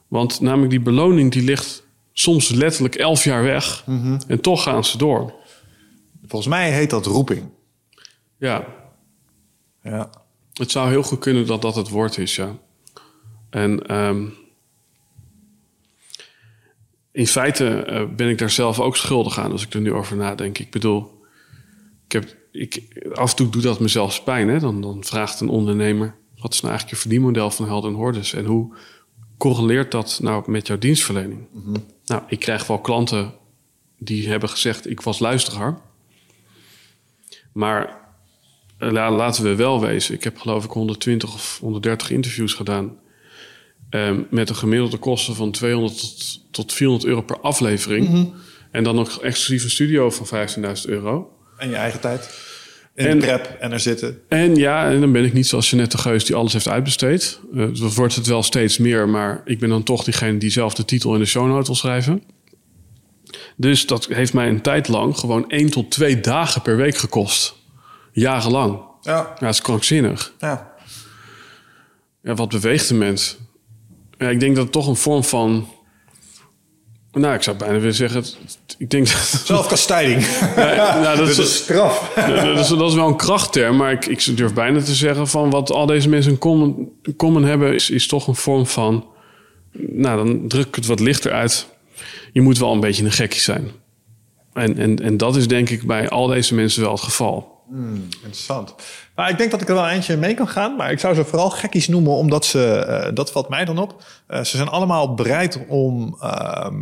Want 0.08 0.40
namelijk 0.40 0.70
die 0.70 0.80
beloning 0.80 1.32
die 1.32 1.42
ligt 1.42 1.82
soms 2.12 2.48
letterlijk 2.48 2.94
elf 2.94 3.24
jaar 3.24 3.42
weg. 3.42 3.84
En 4.26 4.40
toch 4.40 4.62
gaan 4.62 4.84
ze 4.84 4.98
door. 4.98 5.34
Volgens 6.26 6.50
mij 6.50 6.72
heet 6.72 6.90
dat 6.90 7.06
roeping. 7.06 7.42
Ja, 8.36 8.64
Ja. 9.82 10.10
het 10.52 10.70
zou 10.70 10.88
heel 10.90 11.02
goed 11.02 11.18
kunnen 11.18 11.46
dat 11.46 11.62
dat 11.62 11.76
het 11.76 11.88
woord 11.88 12.18
is, 12.18 12.36
ja. 12.36 12.56
En 13.50 13.86
ehm, 13.86 14.24
in 17.12 17.26
feite 17.26 17.68
eh, 17.82 18.04
ben 18.16 18.28
ik 18.28 18.38
daar 18.38 18.50
zelf 18.50 18.80
ook 18.80 18.96
schuldig 18.96 19.38
aan 19.38 19.52
als 19.52 19.62
ik 19.66 19.74
er 19.74 19.80
nu 19.80 19.92
over 19.92 20.16
nadenk. 20.16 20.58
Ik 20.58 20.70
bedoel, 20.70 21.20
ik 22.06 22.12
heb, 22.12 22.36
ik, 22.52 22.82
af 23.12 23.30
en 23.30 23.36
toe 23.36 23.48
doet 23.48 23.62
dat 23.62 23.80
mezelf 23.80 24.24
pijn. 24.24 24.48
Hè? 24.48 24.58
Dan, 24.58 24.80
dan 24.80 25.04
vraagt 25.04 25.40
een 25.40 25.48
ondernemer, 25.48 26.14
wat 26.44 26.52
is 26.54 26.60
nou 26.60 26.72
eigenlijk 26.74 26.88
je 26.90 27.08
verdienmodel 27.08 27.50
van 27.50 27.66
Helden 27.66 27.90
en 27.90 27.96
Hordes? 27.96 28.32
En 28.32 28.44
hoe 28.44 28.74
correleert 29.38 29.90
dat 29.90 30.18
nou 30.22 30.50
met 30.50 30.66
jouw 30.66 30.78
dienstverlening? 30.78 31.46
Nou, 32.04 32.22
ik 32.28 32.38
krijg 32.38 32.66
wel 32.66 32.78
klanten 32.80 33.32
die 33.98 34.28
hebben 34.28 34.48
gezegd, 34.48 34.90
ik 34.90 35.00
was 35.00 35.18
luisteraar. 35.18 35.78
Maar 37.52 37.96
eh, 38.78 38.90
la- 38.90 39.10
laten 39.12 39.42
we 39.44 39.54
wel 39.54 39.80
wezen. 39.80 40.14
Ik 40.14 40.24
heb 40.24 40.38
geloof 40.38 40.64
ik 40.64 40.70
120 40.70 41.34
of 41.34 41.58
130 41.60 42.10
interviews 42.10 42.52
gedaan. 42.52 42.96
ehm, 43.90 44.20
met 44.30 44.48
een 44.48 44.56
gemiddelde 44.56 44.96
kosten 44.96 45.34
van 45.34 45.50
200 45.50 45.98
tot, 46.00 46.40
tot 46.50 46.72
400 46.72 47.08
euro 47.08 47.22
per 47.22 47.40
aflevering. 47.40 48.32
En 48.70 48.84
dan 48.84 48.94
nog 48.94 49.20
exclusief 49.20 49.64
een 49.64 49.70
studio 49.70 50.10
van 50.10 50.26
15.000 50.26 50.88
euro. 50.88 51.36
En 51.56 51.68
je 51.68 51.74
eigen 51.76 52.00
tijd. 52.00 52.52
In 52.94 53.06
En- 53.06 53.18
de 53.18 53.26
prep 53.26 53.56
en 53.60 53.72
er 53.72 53.80
zitten. 53.80 54.20
En 54.28 54.54
ja, 54.56 54.90
en 54.90 55.00
dan 55.00 55.12
ben 55.12 55.24
ik 55.24 55.32
niet 55.32 55.46
zoals 55.46 55.70
Jeanette 55.70 55.96
de 55.96 56.02
Geus 56.02 56.24
die 56.24 56.34
alles 56.36 56.52
heeft 56.52 56.68
uitbesteed. 56.68 57.40
Dat 57.52 57.94
wordt 57.94 58.14
het 58.14 58.26
wel 58.26 58.42
steeds 58.42 58.78
meer, 58.78 59.08
maar 59.08 59.42
ik 59.44 59.58
ben 59.58 59.68
dan 59.68 59.82
toch 59.82 60.04
diegene 60.04 60.38
die 60.38 60.50
zelf 60.50 60.74
de 60.74 60.84
titel 60.84 61.14
in 61.14 61.20
de 61.20 61.26
show 61.26 61.46
notes 61.46 61.66
wil 61.66 61.76
schrijven. 61.76 62.22
Dus 63.56 63.86
dat 63.86 64.06
heeft 64.06 64.32
mij 64.32 64.48
een 64.48 64.60
tijd 64.60 64.88
lang 64.88 65.18
gewoon 65.18 65.50
één 65.50 65.70
tot 65.70 65.90
twee 65.90 66.20
dagen 66.20 66.62
per 66.62 66.76
week 66.76 66.96
gekost. 66.96 67.54
Jarenlang. 68.12 68.78
Ja. 69.02 69.16
Ja, 69.16 69.34
dat 69.38 69.50
is 69.50 69.60
krankzinnig. 69.60 70.32
ja. 70.38 70.72
Ja, 72.22 72.34
wat 72.34 72.48
beweegt 72.48 72.88
de 72.88 72.94
mens? 72.94 73.36
Ja, 74.18 74.28
ik 74.28 74.40
denk 74.40 74.54
dat 74.54 74.64
het 74.64 74.72
toch 74.72 74.86
een 74.86 74.96
vorm 74.96 75.24
van... 75.24 75.68
Nou, 77.14 77.34
ik 77.34 77.42
zou 77.42 77.56
bijna 77.56 77.78
willen 77.78 77.94
zeggen... 77.94 78.24
Ik 78.78 78.90
denk 78.90 79.06
dat... 79.06 79.42
Zelfkastijding. 79.44 80.26
Nou, 80.56 81.16
dat, 81.16 81.28
is, 81.28 81.38
een 81.38 81.44
straf. 81.44 82.12
dat, 82.14 82.58
is, 82.58 82.68
dat 82.68 82.88
is 82.88 82.94
wel 82.94 83.08
een 83.08 83.16
krachtterm, 83.16 83.76
maar 83.76 83.92
ik, 83.92 84.06
ik 84.06 84.36
durf 84.36 84.52
bijna 84.52 84.82
te 84.82 84.94
zeggen 84.94 85.28
van 85.28 85.50
wat 85.50 85.70
al 85.70 85.86
deze 85.86 86.08
mensen 86.08 86.32
in 86.32 86.38
common, 87.16 87.44
hebben, 87.44 87.74
is, 87.74 87.90
is 87.90 88.06
toch 88.06 88.26
een 88.26 88.34
vorm 88.34 88.66
van. 88.66 89.06
Nou, 89.72 90.24
dan 90.24 90.48
druk 90.48 90.66
ik 90.66 90.74
het 90.74 90.86
wat 90.86 91.00
lichter 91.00 91.32
uit. 91.32 91.66
Je 92.32 92.40
moet 92.40 92.58
wel 92.58 92.72
een 92.72 92.80
beetje 92.80 93.04
een 93.04 93.12
gekkie 93.12 93.40
zijn. 93.40 93.70
En, 94.52 94.78
en, 94.78 95.02
en 95.02 95.16
dat 95.16 95.36
is 95.36 95.48
denk 95.48 95.70
ik 95.70 95.86
bij 95.86 96.08
al 96.08 96.26
deze 96.26 96.54
mensen 96.54 96.82
wel 96.82 96.92
het 96.92 97.00
geval. 97.00 97.54
Interessant. 98.14 98.74
Nou, 99.16 99.30
ik 99.30 99.38
denk 99.38 99.50
dat 99.50 99.60
ik 99.60 99.68
er 99.68 99.74
wel 99.74 99.88
eentje 99.88 100.16
mee 100.16 100.34
kan 100.34 100.48
gaan. 100.48 100.76
Maar 100.76 100.90
ik 100.90 100.98
zou 100.98 101.14
ze 101.14 101.24
vooral 101.24 101.50
gekkies 101.50 101.88
noemen, 101.88 102.12
omdat 102.12 102.44
ze... 102.44 102.74
eh, 102.74 103.14
dat 103.14 103.32
valt 103.32 103.48
mij 103.48 103.64
dan 103.64 103.78
op. 103.78 104.02
Eh, 104.26 104.38
ze 104.38 104.56
zijn 104.56 104.68
allemaal 104.68 105.14
bereid 105.14 105.58
om 105.68 106.16
ehm, 106.20 106.74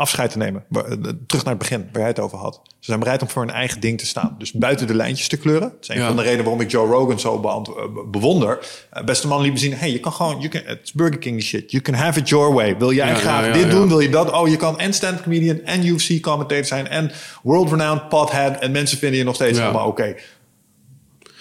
afscheid 0.00 0.30
te 0.30 0.38
nemen. 0.38 0.64
Eh, 0.72 0.80
Terug 1.26 1.44
naar 1.44 1.54
het 1.54 1.58
begin, 1.58 1.80
waar 1.92 2.00
jij 2.00 2.08
het 2.10 2.18
over 2.20 2.38
had. 2.38 2.60
Ze 2.64 2.70
zijn 2.86 2.98
bereid 2.98 3.22
om 3.22 3.28
voor 3.28 3.42
hun 3.42 3.50
eigen 3.54 3.80
ding 3.80 3.98
te 3.98 4.06
staan. 4.06 4.34
Dus 4.38 4.52
buiten 4.52 4.86
de 4.86 4.94
lijntjes 4.94 5.28
te 5.28 5.36
kleuren. 5.36 5.68
Dat 5.68 5.76
is 5.80 5.88
een 5.88 5.96
Ja. 5.98 6.06
van 6.06 6.16
de 6.16 6.22
redenen 6.22 6.44
waarom 6.44 6.62
ik 6.62 6.70
Joe 6.70 6.86
Rogan 6.88 7.20
zo 7.20 7.40
eh, 7.42 7.84
bewonder. 8.10 8.58
Eh, 8.90 9.04
beste 9.04 9.26
man 9.26 9.40
liet 9.40 9.52
me 9.52 9.58
zien... 9.58 9.74
hey, 9.74 9.90
je 9.92 10.00
kan 10.00 10.12
gewoon... 10.12 10.36
You 10.36 10.48
can, 10.48 10.62
het 10.64 10.78
is 10.82 10.92
Burger 10.92 11.18
King 11.18 11.42
shit. 11.42 11.70
You 11.70 11.82
can 11.82 11.94
have 11.94 12.18
it 12.18 12.28
your 12.28 12.52
way. 12.54 12.76
Wil 12.78 12.92
jij 12.92 13.08
Ja, 13.08 13.14
graag 13.14 13.46
ja, 13.46 13.52
dit 13.52 13.70
doen? 13.70 13.88
Wil 13.88 14.00
je 14.00 14.08
dat? 14.08 14.32
Oh, 14.32 14.48
je 14.48 14.56
kan 14.56 14.78
en 14.78 14.92
stand-up 14.92 15.22
comedian 15.22 15.60
en 15.64 15.86
UFC-commentator 15.86 16.64
zijn... 16.64 16.88
en 16.88 17.10
world-renowned 17.42 18.08
pothead. 18.08 18.58
En 18.58 18.70
mensen 18.72 18.98
vinden 18.98 19.18
je 19.18 19.24
nog 19.24 19.34
steeds 19.34 19.58
allemaal 19.58 19.86
oké. 19.86 20.14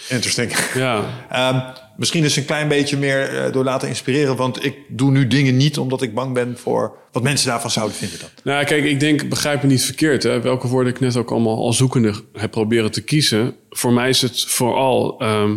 Interesting. 0.10 0.52
Ja, 0.74 1.04
Ehm, 1.30 1.60
misschien 1.98 2.24
is 2.24 2.36
een 2.36 2.46
klein 2.46 2.68
beetje 2.68 2.98
meer 2.98 3.38
eh, 3.38 3.54
door 3.54 3.64
laten 3.64 3.88
inspireren. 3.88 4.36
Want 4.36 4.66
ik 4.66 4.76
doe 4.88 5.12
nu 5.12 5.28
dingen 5.28 5.58
niet 5.58 5.78
omdat 5.78 6.02
ik 6.02 6.14
bang 6.14 6.34
ben 6.34 6.58
voor 6.58 6.98
wat 7.12 7.24
mensen 7.24 7.48
daarvan 7.48 7.72
zouden 7.72 7.96
vinden. 7.96 8.20
Dan. 8.20 8.30
nou 8.44 8.66
kijk, 8.66 8.84
ik 8.84 9.00
denk, 9.00 9.30
begrijp 9.30 9.62
me 9.62 9.68
niet 9.68 9.84
verkeerd, 9.84 10.24
hè, 10.24 10.42
welke 10.42 10.68
woorden 10.68 10.94
ik 10.94 11.00
net 11.00 11.18
ook 11.18 11.32
allemaal 11.32 11.58
al 11.58 11.74
zoekende 11.74 12.14
heb 12.34 12.52
proberen 12.52 12.92
te 12.92 13.02
kiezen. 13.02 13.56
Voor 13.70 13.94
mij 13.94 14.10
is 14.10 14.22
het 14.22 14.46
vooral 14.46 15.20
ehm, 15.20 15.56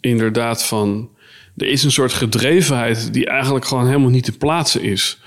inderdaad 0.00 0.64
van, 0.64 1.10
er 1.56 1.66
is 1.66 1.84
een 1.84 1.92
soort 1.92 2.12
gedrevenheid 2.12 3.12
die 3.12 3.26
eigenlijk 3.26 3.64
gewoon 3.64 3.86
helemaal 3.86 4.10
niet 4.10 4.24
te 4.24 4.36
plaatsen 4.36 4.82
is. 4.82 5.18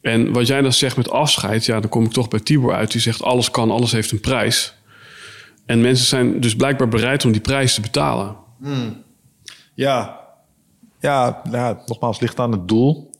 En 0.00 0.32
wat 0.32 0.46
jij 0.46 0.60
dan 0.60 0.72
zegt 0.72 0.96
met 0.96 1.10
afscheid, 1.10 1.64
ja, 1.64 1.80
dan 1.80 1.90
kom 1.90 2.04
ik 2.04 2.12
toch 2.12 2.28
bij 2.28 2.40
Tibor 2.40 2.74
uit. 2.74 2.92
Die 2.92 3.00
zegt 3.00 3.22
alles 3.22 3.50
kan, 3.50 3.70
alles 3.70 3.92
heeft 3.92 4.10
een 4.10 4.20
prijs. 4.20 4.74
En 5.66 5.80
mensen 5.80 6.06
zijn 6.06 6.40
dus 6.40 6.56
blijkbaar 6.56 6.88
bereid 6.88 7.24
om 7.24 7.32
die 7.32 7.40
prijs 7.40 7.74
te 7.74 7.80
betalen. 7.80 8.36
Ja. 9.74 10.20
Ja, 11.00 11.42
ja, 11.50 11.82
nogmaals, 11.86 12.20
ligt 12.20 12.38
aan 12.40 12.52
het 12.52 12.68
doel. 12.68 13.10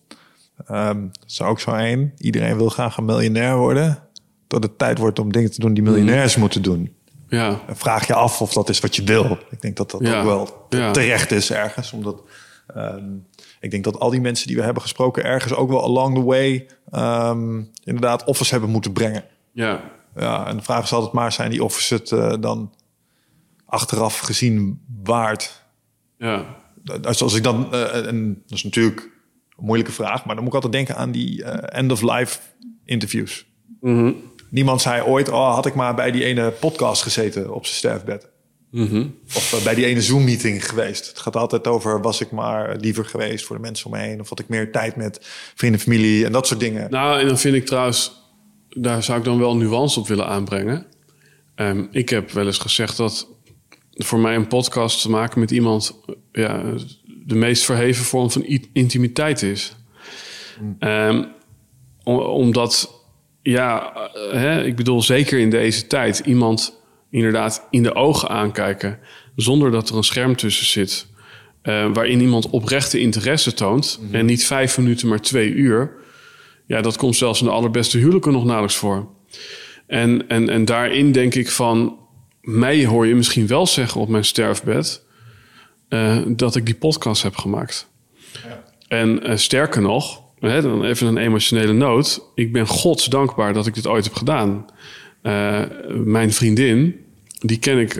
Ehm 0.67 1.01
dat 1.13 1.25
is 1.31 1.43
ook 1.43 1.61
zo 1.61 1.71
één. 1.75 2.13
Iedereen 2.19 2.57
wil 2.57 2.69
graag 2.69 2.97
een 2.97 3.05
miljonair 3.05 3.57
worden. 3.57 3.99
Tot 4.47 4.63
het 4.63 4.79
tijd 4.79 4.99
wordt 4.99 5.19
om 5.19 5.33
dingen 5.33 5.51
te 5.51 5.61
doen 5.61 5.75
die 5.75 5.83
miljonairs 5.83 6.37
moeten 6.37 6.63
doen. 6.63 6.95
Ja, 7.29 7.61
En 7.67 7.77
vraag 7.77 8.07
je 8.07 8.15
af 8.15 8.41
of 8.43 8.53
dat 8.53 8.69
is 8.69 8.81
wat 8.81 8.97
je 8.97 9.03
wil. 9.05 9.39
Ik 9.51 9.61
denk 9.61 9.77
dat 9.77 9.91
dat 9.91 10.01
Ja. 10.01 10.19
ook 10.19 10.25
wel 10.25 10.67
Ja. 10.69 10.91
terecht 10.91 11.31
is 11.31 11.51
ergens. 11.51 11.93
Omdat 11.93 12.23
ehm, 12.75 13.05
ik 13.61 13.71
denk 13.71 13.85
dat 13.85 13.99
al 13.99 14.11
die 14.11 14.21
mensen 14.21 14.47
die 14.47 14.57
we 14.57 14.63
hebben 14.63 14.83
gesproken... 14.83 15.25
ergens 15.25 15.55
ook 15.55 15.69
wel 15.69 15.83
along 15.83 16.15
the 16.15 16.23
way... 16.25 16.67
ehm, 16.91 17.63
inderdaad 17.85 18.25
offers 18.25 18.51
hebben 18.51 18.71
moeten 18.71 18.93
brengen. 18.93 19.25
ja, 19.53 19.81
Ja, 20.17 20.47
en 20.47 20.57
de 20.57 20.63
vraag 20.63 20.83
is 20.83 20.93
altijd 20.93 21.13
maar... 21.13 21.33
zijn 21.33 21.51
die 21.51 21.65
offers 21.65 21.89
het 21.89 22.13
eh, 22.13 22.35
dan 22.41 22.75
achteraf 23.67 24.19
gezien 24.19 24.81
waard? 25.03 25.65
ja. 26.19 26.65
Als, 27.03 27.23
als 27.23 27.35
ik 27.35 27.43
dan... 27.43 27.75
en 27.75 28.43
dat 28.47 28.59
is 28.59 28.65
natuurlijk 28.65 29.01
een 29.57 29.65
moeilijke 29.65 29.93
vraag... 29.93 30.25
maar 30.25 30.35
dan 30.35 30.45
moet 30.45 30.55
ik 30.55 30.63
altijd 30.63 30.73
denken 30.73 30.97
aan 30.97 31.11
die 31.11 31.45
eh, 31.45 31.79
end-of-life 31.79 32.39
interviews. 32.85 33.47
Mhm. 33.81 34.13
Niemand 34.51 34.81
zei 34.83 35.03
ooit... 35.03 35.29
oh, 35.29 35.55
had 35.55 35.67
ik 35.67 35.75
maar 35.75 35.95
bij 35.95 36.11
die 36.11 36.25
ene 36.25 36.51
podcast 36.51 37.03
gezeten 37.03 37.55
op 37.55 37.67
zijn 37.67 37.77
sterfbed. 37.77 38.29
Mhm. 38.71 39.07
Of 39.35 39.61
bij 39.65 39.75
die 39.75 39.87
ene 39.87 40.03
Zoom-meeting 40.03 40.69
geweest. 40.69 41.07
Het 41.07 41.19
gaat 41.19 41.37
altijd 41.37 41.67
over, 41.67 42.01
was 42.01 42.21
ik 42.21 42.31
maar 42.31 42.77
liever 42.77 43.05
geweest 43.05 43.45
voor 43.45 43.57
de 43.57 43.63
mensen 43.63 43.87
om 43.87 43.93
me 43.93 43.99
heen? 43.99 44.21
Of 44.21 44.29
had 44.29 44.39
ik 44.39 44.49
meer 44.49 44.73
tijd 44.73 44.97
met 44.97 45.19
vrienden, 45.55 45.81
familie 45.81 46.25
en 46.25 46.33
dat 46.33 46.47
soort 46.47 46.61
dingen. 46.61 46.91
Nou, 46.91 47.21
en 47.21 47.27
dan 47.27 47.39
vind 47.39 47.55
ik 47.55 47.67
trouwens, 47.67 48.13
daar 48.79 49.03
zou 49.03 49.19
ik 49.19 49.25
dan 49.25 49.39
wel 49.39 49.57
nuance 49.57 50.01
op 50.01 50.09
willen 50.09 50.27
aanbrengen. 50.27 50.87
Ehm, 51.55 51.85
ik 51.91 52.09
heb 52.09 52.31
wel 52.31 52.47
eens 52.47 52.59
gezegd 52.59 52.97
dat 52.97 53.29
voor 53.93 54.19
mij 54.19 54.35
een 54.35 54.49
podcast 54.49 55.03
te 55.03 55.11
maken 55.11 55.41
met 55.41 55.51
iemand 55.51 56.01
ja, 56.33 56.63
de 57.27 57.35
meest 57.35 57.65
verheven 57.65 58.05
vorm 58.05 58.31
van 58.31 58.61
intimiteit 58.73 59.43
is. 59.43 59.77
Ehm, 60.79 61.25
om- 62.05 62.19
omdat, 62.19 63.03
ja, 63.43 63.93
hè, 64.33 64.65
ik 64.65 64.77
bedoel, 64.77 65.03
zeker 65.03 65.39
in 65.39 65.51
deze 65.51 65.87
tijd, 65.87 66.19
iemand 66.19 66.81
inderdaad 67.11 67.67
in 67.71 67.83
de 67.83 67.95
ogen 67.95 68.29
aankijken 68.29 68.99
zonder 69.37 69.71
dat 69.71 69.89
er 69.89 69.97
een 69.97 70.03
scherm 70.05 70.37
tussen 70.37 70.67
zit. 70.67 71.07
eh, 71.63 71.91
waarin 71.93 72.21
iemand 72.21 72.51
oprechte 72.51 72.99
interesse 73.01 73.55
toont. 73.55 74.01
En 74.13 74.27
niet 74.27 74.47
vijf 74.47 74.79
minuten, 74.79 75.09
maar 75.09 75.21
twee 75.21 75.51
uur. 75.51 75.93
Ja, 76.67 76.81
dat 76.81 76.97
komt 76.97 77.17
zelfs 77.17 77.41
in 77.41 77.47
de 77.47 77.53
allerbeste 77.53 77.99
huwelijken 77.99 78.33
nog 78.33 78.45
nauwelijks 78.45 78.77
voor. 78.77 79.09
En, 79.87 80.29
en, 80.29 80.49
en 80.49 80.65
daarin 80.65 81.13
denk 81.13 81.35
ik 81.35 81.51
van... 81.51 81.99
mij 82.41 82.85
hoor 82.85 83.07
je 83.07 83.15
misschien 83.15 83.47
wel 83.47 83.67
zeggen 83.67 84.01
op 84.01 84.09
mijn 84.09 84.25
sterfbed... 84.25 85.03
eh, 85.89 86.19
dat 86.27 86.57
ik 86.57 86.67
die 86.67 86.75
podcast 86.75 87.23
heb 87.23 87.37
gemaakt. 87.37 87.89
En 88.89 89.23
eh, 89.23 89.37
sterker 89.37 89.83
nog, 89.83 90.23
hè, 90.41 90.63
dan 90.63 90.85
even 90.85 91.07
een 91.07 91.17
emotionele 91.17 91.73
noot... 91.73 92.23
ik 92.35 92.53
ben 92.53 92.67
gods 92.67 93.05
dankbaar 93.05 93.53
dat 93.53 93.67
ik 93.67 93.75
dit 93.75 93.87
ooit 93.87 94.05
heb 94.05 94.15
gedaan. 94.15 94.67
Eh, 95.23 95.63
mijn 95.89 96.33
vriendin 96.33 97.05
die 97.39 97.59
ken 97.59 97.79
ik 97.79 97.95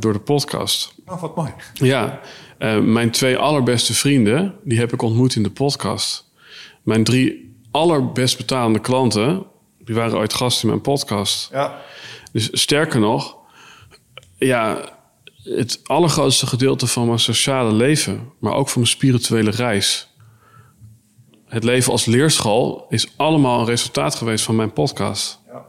door 0.00 0.12
de 0.12 0.20
podcast. 0.24 0.94
Oh, 1.06 1.20
wat 1.20 1.36
mooi. 1.36 1.50
Ja, 1.72 2.20
mijn 2.82 3.10
twee 3.10 3.36
allerbeste 3.36 3.94
vrienden, 3.94 4.54
die 4.64 4.78
heb 4.78 4.92
ik 4.92 5.02
ontmoet 5.02 5.36
in 5.36 5.42
de 5.42 5.50
podcast. 5.50 6.30
Mijn 6.82 7.04
drie 7.04 7.45
allerbest 7.76 8.36
betalende 8.36 8.78
klanten, 8.78 9.44
die 9.78 9.94
waren 9.94 10.18
ooit 10.18 10.34
gast 10.34 10.62
in 10.62 10.68
mijn 10.68 10.80
podcast. 10.80 11.48
Ja. 11.52 11.82
Dus 12.32 12.48
sterker 12.52 13.00
nog, 13.00 13.36
ja, 14.38 14.80
het 15.42 15.80
allergrootste 15.84 16.46
gedeelte 16.46 16.86
van 16.86 17.06
mijn 17.06 17.18
sociale 17.18 17.72
leven, 17.72 18.32
maar 18.38 18.52
ook 18.52 18.68
van 18.68 18.80
mijn 18.80 18.92
spirituele 18.92 19.50
reis. 19.50 20.08
Het 21.46 21.64
leven 21.64 21.92
als 21.92 22.04
leerschool 22.04 22.86
is 22.88 23.08
allemaal 23.16 23.60
een 23.60 23.66
resultaat 23.66 24.14
geweest 24.14 24.44
van 24.44 24.56
mijn 24.56 24.72
podcast. 24.72 25.40
Ja. 25.46 25.64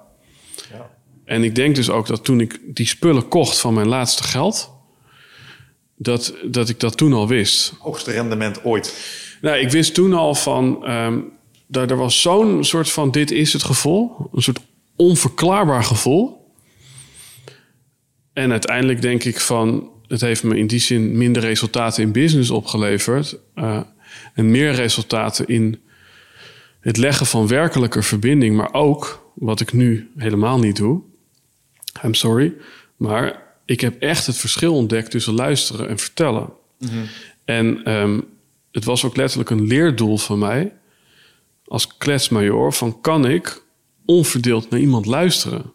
ja. 0.72 0.90
En 1.26 1.44
ik 1.44 1.56
denk 1.56 1.76
dus 1.76 1.90
ook 1.90 2.08
dat 2.08 2.24
toen 2.24 2.40
ik 2.40 2.60
die 2.64 2.88
spullen 2.88 3.28
kocht 3.28 3.60
van 3.60 3.74
mijn 3.74 3.88
laatste 3.88 4.24
geld, 4.24 4.74
dat, 5.96 6.34
dat 6.46 6.70
ik 6.70 6.80
dat 6.80 6.98
toen 6.98 7.14
al 7.14 7.28
wist. 7.28 7.74
Hoogste 7.80 8.12
rendement 8.12 8.64
ooit. 8.64 9.16
Nou, 9.42 9.58
ik 9.58 9.70
wist 9.70 9.94
toen 9.94 10.14
al 10.14 10.36
van, 10.36 10.92
um, 10.92 11.37
daar, 11.68 11.90
er 11.90 11.98
was 11.98 12.22
zo'n 12.22 12.64
soort 12.64 12.90
van 12.90 13.12
dit 13.12 13.32
is 13.32 13.54
het 13.54 13.64
gevoel, 13.64 14.30
een 14.34 14.42
soort 14.42 14.60
onverklaarbaar 14.96 15.84
gevoel. 15.84 16.52
En 18.34 18.52
uiteindelijk 18.52 19.02
denk 19.02 19.24
ik 19.24 19.40
van, 19.40 19.90
het 20.08 20.22
heeft 20.22 20.44
me 20.44 20.58
in 20.58 20.68
die 20.68 20.80
zin 20.80 21.18
minder 21.18 21.42
resultaten 21.42 22.04
in 22.04 22.12
business 22.12 22.50
opgeleverd. 22.50 23.38
Uh, 23.56 23.80
en 24.34 24.52
meer 24.52 24.72
resultaten 24.72 25.48
in 25.48 25.80
het 26.80 26.98
leggen 26.98 27.26
van 27.26 27.48
werkelijke 27.48 28.04
verbinding. 28.04 28.56
Maar 28.56 28.74
ook, 28.74 29.32
wat 29.34 29.60
ik 29.60 29.74
nu 29.74 30.12
helemaal 30.18 30.60
niet 30.60 30.76
doe. 30.76 31.02
I'm 32.04 32.14
sorry. 32.14 32.54
Maar 32.96 33.44
ik 33.66 33.82
heb 33.82 34.02
echt 34.02 34.26
het 34.26 34.38
verschil 34.38 34.76
ontdekt 34.76 35.12
tussen 35.12 35.34
luisteren 35.34 35.90
en 35.90 36.00
vertellen. 36.00 36.50
Mhm. 36.80 37.06
En 37.46 37.92
um, 37.92 38.24
het 38.72 38.86
was 38.86 39.06
ook 39.06 39.16
letterlijk 39.16 39.50
een 39.50 39.68
leerdoel 39.68 40.18
van 40.18 40.40
mij. 40.40 40.72
Als 41.68 41.98
kletsmajor. 41.98 42.74
Van 42.74 43.02
kan 43.02 43.26
ik 43.26 43.64
onverdeeld 44.06 44.70
naar 44.70 44.80
iemand 44.80 45.06
luisteren? 45.06 45.72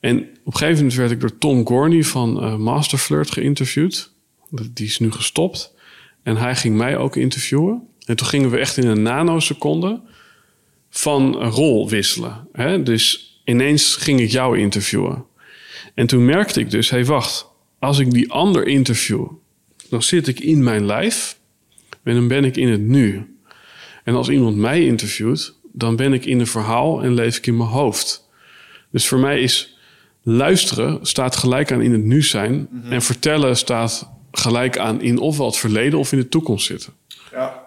En 0.00 0.18
op 0.18 0.46
een 0.46 0.52
gegeven 0.52 0.76
moment 0.76 0.94
werd 0.94 1.10
ik 1.10 1.20
door 1.20 1.38
Tom 1.38 1.66
Gorney 1.66 2.04
van 2.04 2.44
uh, 2.44 2.56
Masterflirt 2.56 3.30
geïnterviewd. 3.30 4.12
Die 4.50 4.86
is 4.86 4.98
nu 4.98 5.12
gestopt. 5.12 5.74
En 6.22 6.36
hij 6.36 6.56
ging 6.56 6.76
mij 6.76 6.96
ook 6.96 7.16
interviewen. 7.16 7.88
En 8.04 8.16
toen 8.16 8.26
gingen 8.26 8.50
we 8.50 8.58
echt 8.58 8.76
in 8.76 8.86
een 8.86 9.02
nanoseconde 9.02 10.00
van 10.90 11.34
rol 11.34 11.88
wisselen. 11.88 12.48
Hè? 12.52 12.82
Dus 12.82 13.30
ineens 13.44 13.96
ging 13.96 14.20
ik 14.20 14.30
jou 14.30 14.58
interviewen. 14.58 15.24
En 15.94 16.06
toen 16.06 16.24
merkte 16.24 16.60
ik 16.60 16.70
dus, 16.70 16.90
hé 16.90 16.96
hey, 16.96 17.06
wacht, 17.06 17.46
als 17.78 17.98
ik 17.98 18.10
die 18.10 18.32
ander 18.32 18.66
interview, 18.66 19.26
dan 19.88 20.02
zit 20.02 20.28
ik 20.28 20.40
in 20.40 20.62
mijn 20.62 20.86
lijf 20.86 21.38
en 22.02 22.14
dan 22.14 22.28
ben 22.28 22.44
ik 22.44 22.56
in 22.56 22.68
het 22.68 22.80
nu. 22.80 23.29
En 24.04 24.14
als 24.14 24.28
iemand 24.28 24.56
mij 24.56 24.84
interviewt, 24.84 25.54
dan 25.72 25.96
ben 25.96 26.12
ik 26.12 26.24
in 26.24 26.40
een 26.40 26.46
verhaal 26.46 27.02
en 27.02 27.14
leef 27.14 27.36
ik 27.36 27.46
in 27.46 27.56
mijn 27.56 27.68
hoofd. 27.68 28.28
Dus 28.90 29.08
voor 29.08 29.18
mij 29.18 29.40
is 29.40 29.78
luisteren 30.22 30.98
staat 31.06 31.36
gelijk 31.36 31.72
aan 31.72 31.82
in 31.82 31.92
het 31.92 32.02
nu 32.02 32.22
zijn. 32.22 32.52
Mm 32.52 32.82
-hmm. 32.82 32.92
En 32.92 33.02
vertellen 33.02 33.56
staat 33.56 34.10
gelijk 34.32 34.78
aan 34.78 35.00
in 35.00 35.18
ofwel 35.18 35.46
het 35.46 35.56
verleden 35.56 35.98
of 35.98 36.12
in 36.12 36.18
de 36.18 36.28
toekomst 36.28 36.66
zitten. 36.66 36.92
Ja, 37.30 37.62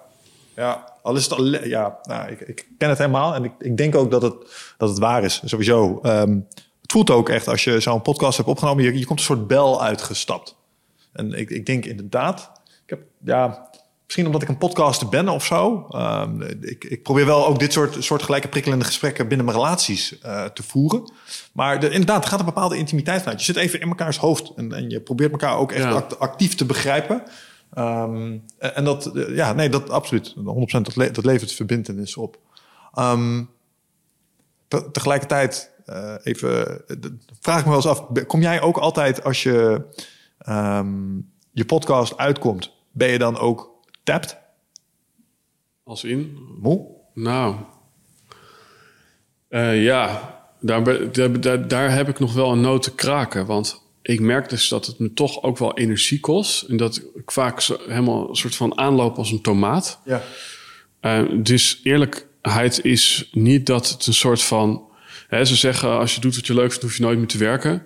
ja. 0.56 0.92
Al 1.02 1.16
is 1.16 1.24
het 1.24 1.34
al, 1.34 1.46
ja, 1.46 1.98
nou, 2.04 2.32
ik, 2.32 2.40
ik 2.40 2.68
ken 2.78 2.90
het 2.90 2.98
helemaal 2.98 3.36
en 3.36 3.44
ik, 3.44 3.52
ik 3.60 3.78
denk 3.78 3.96
ook 3.96 4.12
dat 4.12 4.22
het, 4.22 4.36
dat 4.78 4.90
het 4.90 5.00
waar 5.00 5.24
is, 5.24 5.42
sowieso. 5.46 6.00
Um, 6.04 6.48
het 6.82 6.92
voelt 6.92 7.10
ook 7.10 7.30
echt 7.30 7.48
als 7.48 7.64
je 7.64 7.80
zo'n 7.80 8.02
podcast 8.02 8.38
hebt 8.38 8.50
opgenomen, 8.50 8.84
je, 8.84 9.00
je 9.00 9.06
komt 9.06 9.20
een 9.20 9.26
soort 9.26 9.48
bel 9.48 9.84
uitgestapt. 9.84 10.56
En 11.12 11.34
ik, 11.34 11.50
ik 11.50 11.66
denk 11.66 11.86
inderdaad, 11.86 12.52
ik 12.84 12.90
heb, 12.90 13.02
ja, 13.24 13.70
misschien 14.16 14.34
omdat 14.34 14.50
ik 14.50 14.56
een 14.56 14.68
podcaster 14.70 15.10
ben 15.10 15.30
of 15.30 15.46
zo. 15.46 15.88
Um, 15.92 16.42
ik, 16.62 16.84
ik 16.84 17.04
probeer 17.04 17.26
wel 17.26 17.48
ook 17.48 17.60
dit 17.60 17.74
soort, 17.74 18.04
soort 18.04 18.24
gelijke 18.24 18.48
prikkelende 18.48 18.86
gesprekken 18.86 19.28
binnen 19.28 19.46
mijn 19.46 19.58
relaties 19.58 20.20
uh, 20.26 20.46
te 20.46 20.64
voeren. 20.64 21.12
Maar 21.54 21.80
de, 21.80 21.90
inderdaad, 21.90 22.24
er 22.24 22.30
gaat 22.30 22.40
een 22.40 22.46
bepaalde 22.46 22.78
intimiteit 22.78 23.22
vanuit. 23.22 23.40
Je 23.40 23.46
zit 23.46 23.56
even 23.56 23.82
in 23.82 23.88
mekaars 23.88 24.18
hoofd 24.18 24.52
en, 24.56 24.74
en 24.74 24.90
je 24.90 25.02
probeert 25.02 25.32
elkaar 25.32 25.58
ook 25.58 25.72
echt 25.72 25.84
ja. 25.84 26.08
actief 26.18 26.56
te 26.56 26.66
begrijpen. 26.66 27.24
Um, 27.78 28.44
en 28.58 28.84
dat, 28.84 29.12
ja, 29.30 29.54
nee, 29.54 29.70
dat 29.70 29.90
absoluut. 29.90 30.34
100% 30.38 30.42
dat, 30.68 30.96
le 30.96 31.12
dat 31.12 31.26
levert 31.26 31.54
verbindenis 31.54 32.18
op. 32.18 32.38
Um, 33.00 33.50
te 34.68 34.92
tegelijkertijd, 34.92 35.72
uh, 35.86 36.16
even, 36.24 36.82
vraag 37.40 37.60
ik 37.60 37.66
me 37.66 37.72
wel 37.72 37.80
eens 37.80 38.00
af. 38.00 38.26
Kom 38.28 38.42
jij 38.42 38.62
ook 38.62 38.78
altijd 38.78 39.24
als 39.24 39.44
je 39.44 39.86
um, 40.50 41.32
je 41.52 41.66
podcast 41.66 42.18
uitkomt, 42.18 42.74
ben 42.92 43.10
je 43.10 43.18
dan 43.18 43.38
ook 43.38 43.73
tapt? 44.04 44.38
Als 45.84 46.04
in? 46.04 46.38
Moe? 46.60 46.88
Nou, 47.14 47.56
uh, 49.50 49.84
ja, 49.84 50.34
daar, 50.60 51.12
daar, 51.42 51.68
daar 51.68 51.92
heb 51.92 52.10
ik 52.10 52.20
nog 52.20 52.34
wel 52.34 52.52
een 52.52 52.62
noot 52.62 52.84
te 52.84 52.96
kraken. 52.96 53.46
Want 53.46 53.82
ik 54.02 54.20
merk 54.20 54.50
dus 54.50 54.68
dat 54.68 54.86
het 54.86 55.00
me 55.00 55.14
toch 55.14 55.44
ook 55.44 55.58
wel 55.58 55.78
energie 55.78 56.20
kost. 56.20 56.62
En 56.62 56.78
dat 56.78 57.02
ik 57.16 57.32
vaak 57.32 57.62
zo, 57.62 57.78
helemaal 57.88 58.30
een 58.30 58.36
soort 58.36 58.56
van 58.56 58.78
aanloop 58.78 59.18
als 59.18 59.32
een 59.32 59.42
tomaat. 59.42 60.00
Ja. 60.06 60.22
Uh, 61.02 61.44
dus 61.44 61.80
eerlijkheid 61.84 62.86
is 62.86 63.30
niet 63.32 63.66
dat 63.66 63.90
het 63.90 64.06
een 64.06 64.14
soort 64.14 64.42
van... 64.42 64.92
Hè, 65.28 65.46
ze 65.46 65.56
zeggen, 65.56 65.90
als 65.90 66.16
je 66.16 66.22
doet 66.22 66.36
wat 66.36 66.48
je 66.48 66.54
leuk 66.54 66.70
vindt, 66.70 66.84
hoef 66.84 66.98
je 66.98 67.04
nooit 67.04 67.18
meer 67.18 67.28
te 67.28 67.38
werken. 67.38 67.84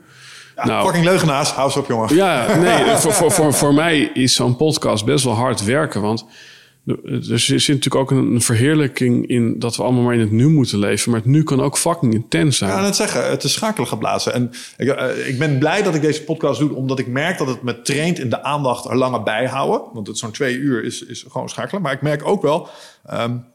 Ja, 0.57 0.65
nou, 0.65 0.85
fucking 0.85 1.05
leugenaars, 1.05 1.49
hou 1.49 1.71
ze 1.71 1.79
op, 1.79 1.87
jongen. 1.87 2.15
Ja, 2.15 2.55
nee, 2.55 2.85
voor, 2.97 3.13
voor, 3.13 3.31
voor, 3.31 3.53
voor 3.53 3.73
mij 3.73 3.99
is 3.99 4.33
zo'n 4.35 4.55
podcast 4.55 5.05
best 5.05 5.23
wel 5.23 5.33
hard 5.33 5.63
werken. 5.63 6.01
Want 6.01 6.25
er 6.85 7.39
zit 7.39 7.67
natuurlijk 7.67 7.95
ook 7.95 8.11
een 8.11 8.41
verheerlijking 8.41 9.27
in 9.27 9.59
dat 9.59 9.75
we 9.75 9.83
allemaal 9.83 10.03
maar 10.03 10.13
in 10.13 10.19
het 10.19 10.31
nu 10.31 10.47
moeten 10.47 10.79
leven. 10.79 11.11
Maar 11.11 11.19
het 11.19 11.29
nu 11.29 11.43
kan 11.43 11.61
ook 11.61 11.77
fucking 11.77 12.13
intens 12.13 12.57
zijn. 12.57 12.71
Ja, 12.71 12.81
net 12.81 12.95
zeggen, 12.95 13.29
het 13.29 13.43
is 13.43 13.53
schakelen 13.53 13.87
geblazen. 13.87 14.33
En 14.33 14.51
ik, 14.77 14.87
uh, 14.87 15.27
ik 15.27 15.39
ben 15.39 15.57
blij 15.57 15.83
dat 15.83 15.95
ik 15.95 16.01
deze 16.01 16.23
podcast 16.23 16.59
doe, 16.59 16.73
omdat 16.73 16.99
ik 16.99 17.07
merk 17.07 17.37
dat 17.37 17.47
het 17.47 17.61
me 17.61 17.81
traint 17.81 18.19
in 18.19 18.29
de 18.29 18.43
aandacht 18.43 18.85
er 18.85 18.97
langer 18.97 19.23
bijhouden. 19.23 19.81
Want 19.93 20.07
het 20.07 20.17
zo'n 20.17 20.31
twee 20.31 20.55
uur 20.55 20.83
is, 20.83 21.05
is 21.05 21.25
gewoon 21.29 21.49
schakelen. 21.49 21.81
Maar 21.81 21.93
ik 21.93 22.01
merk 22.01 22.27
ook 22.27 22.41
wel, 22.41 22.69
um, 23.13 23.45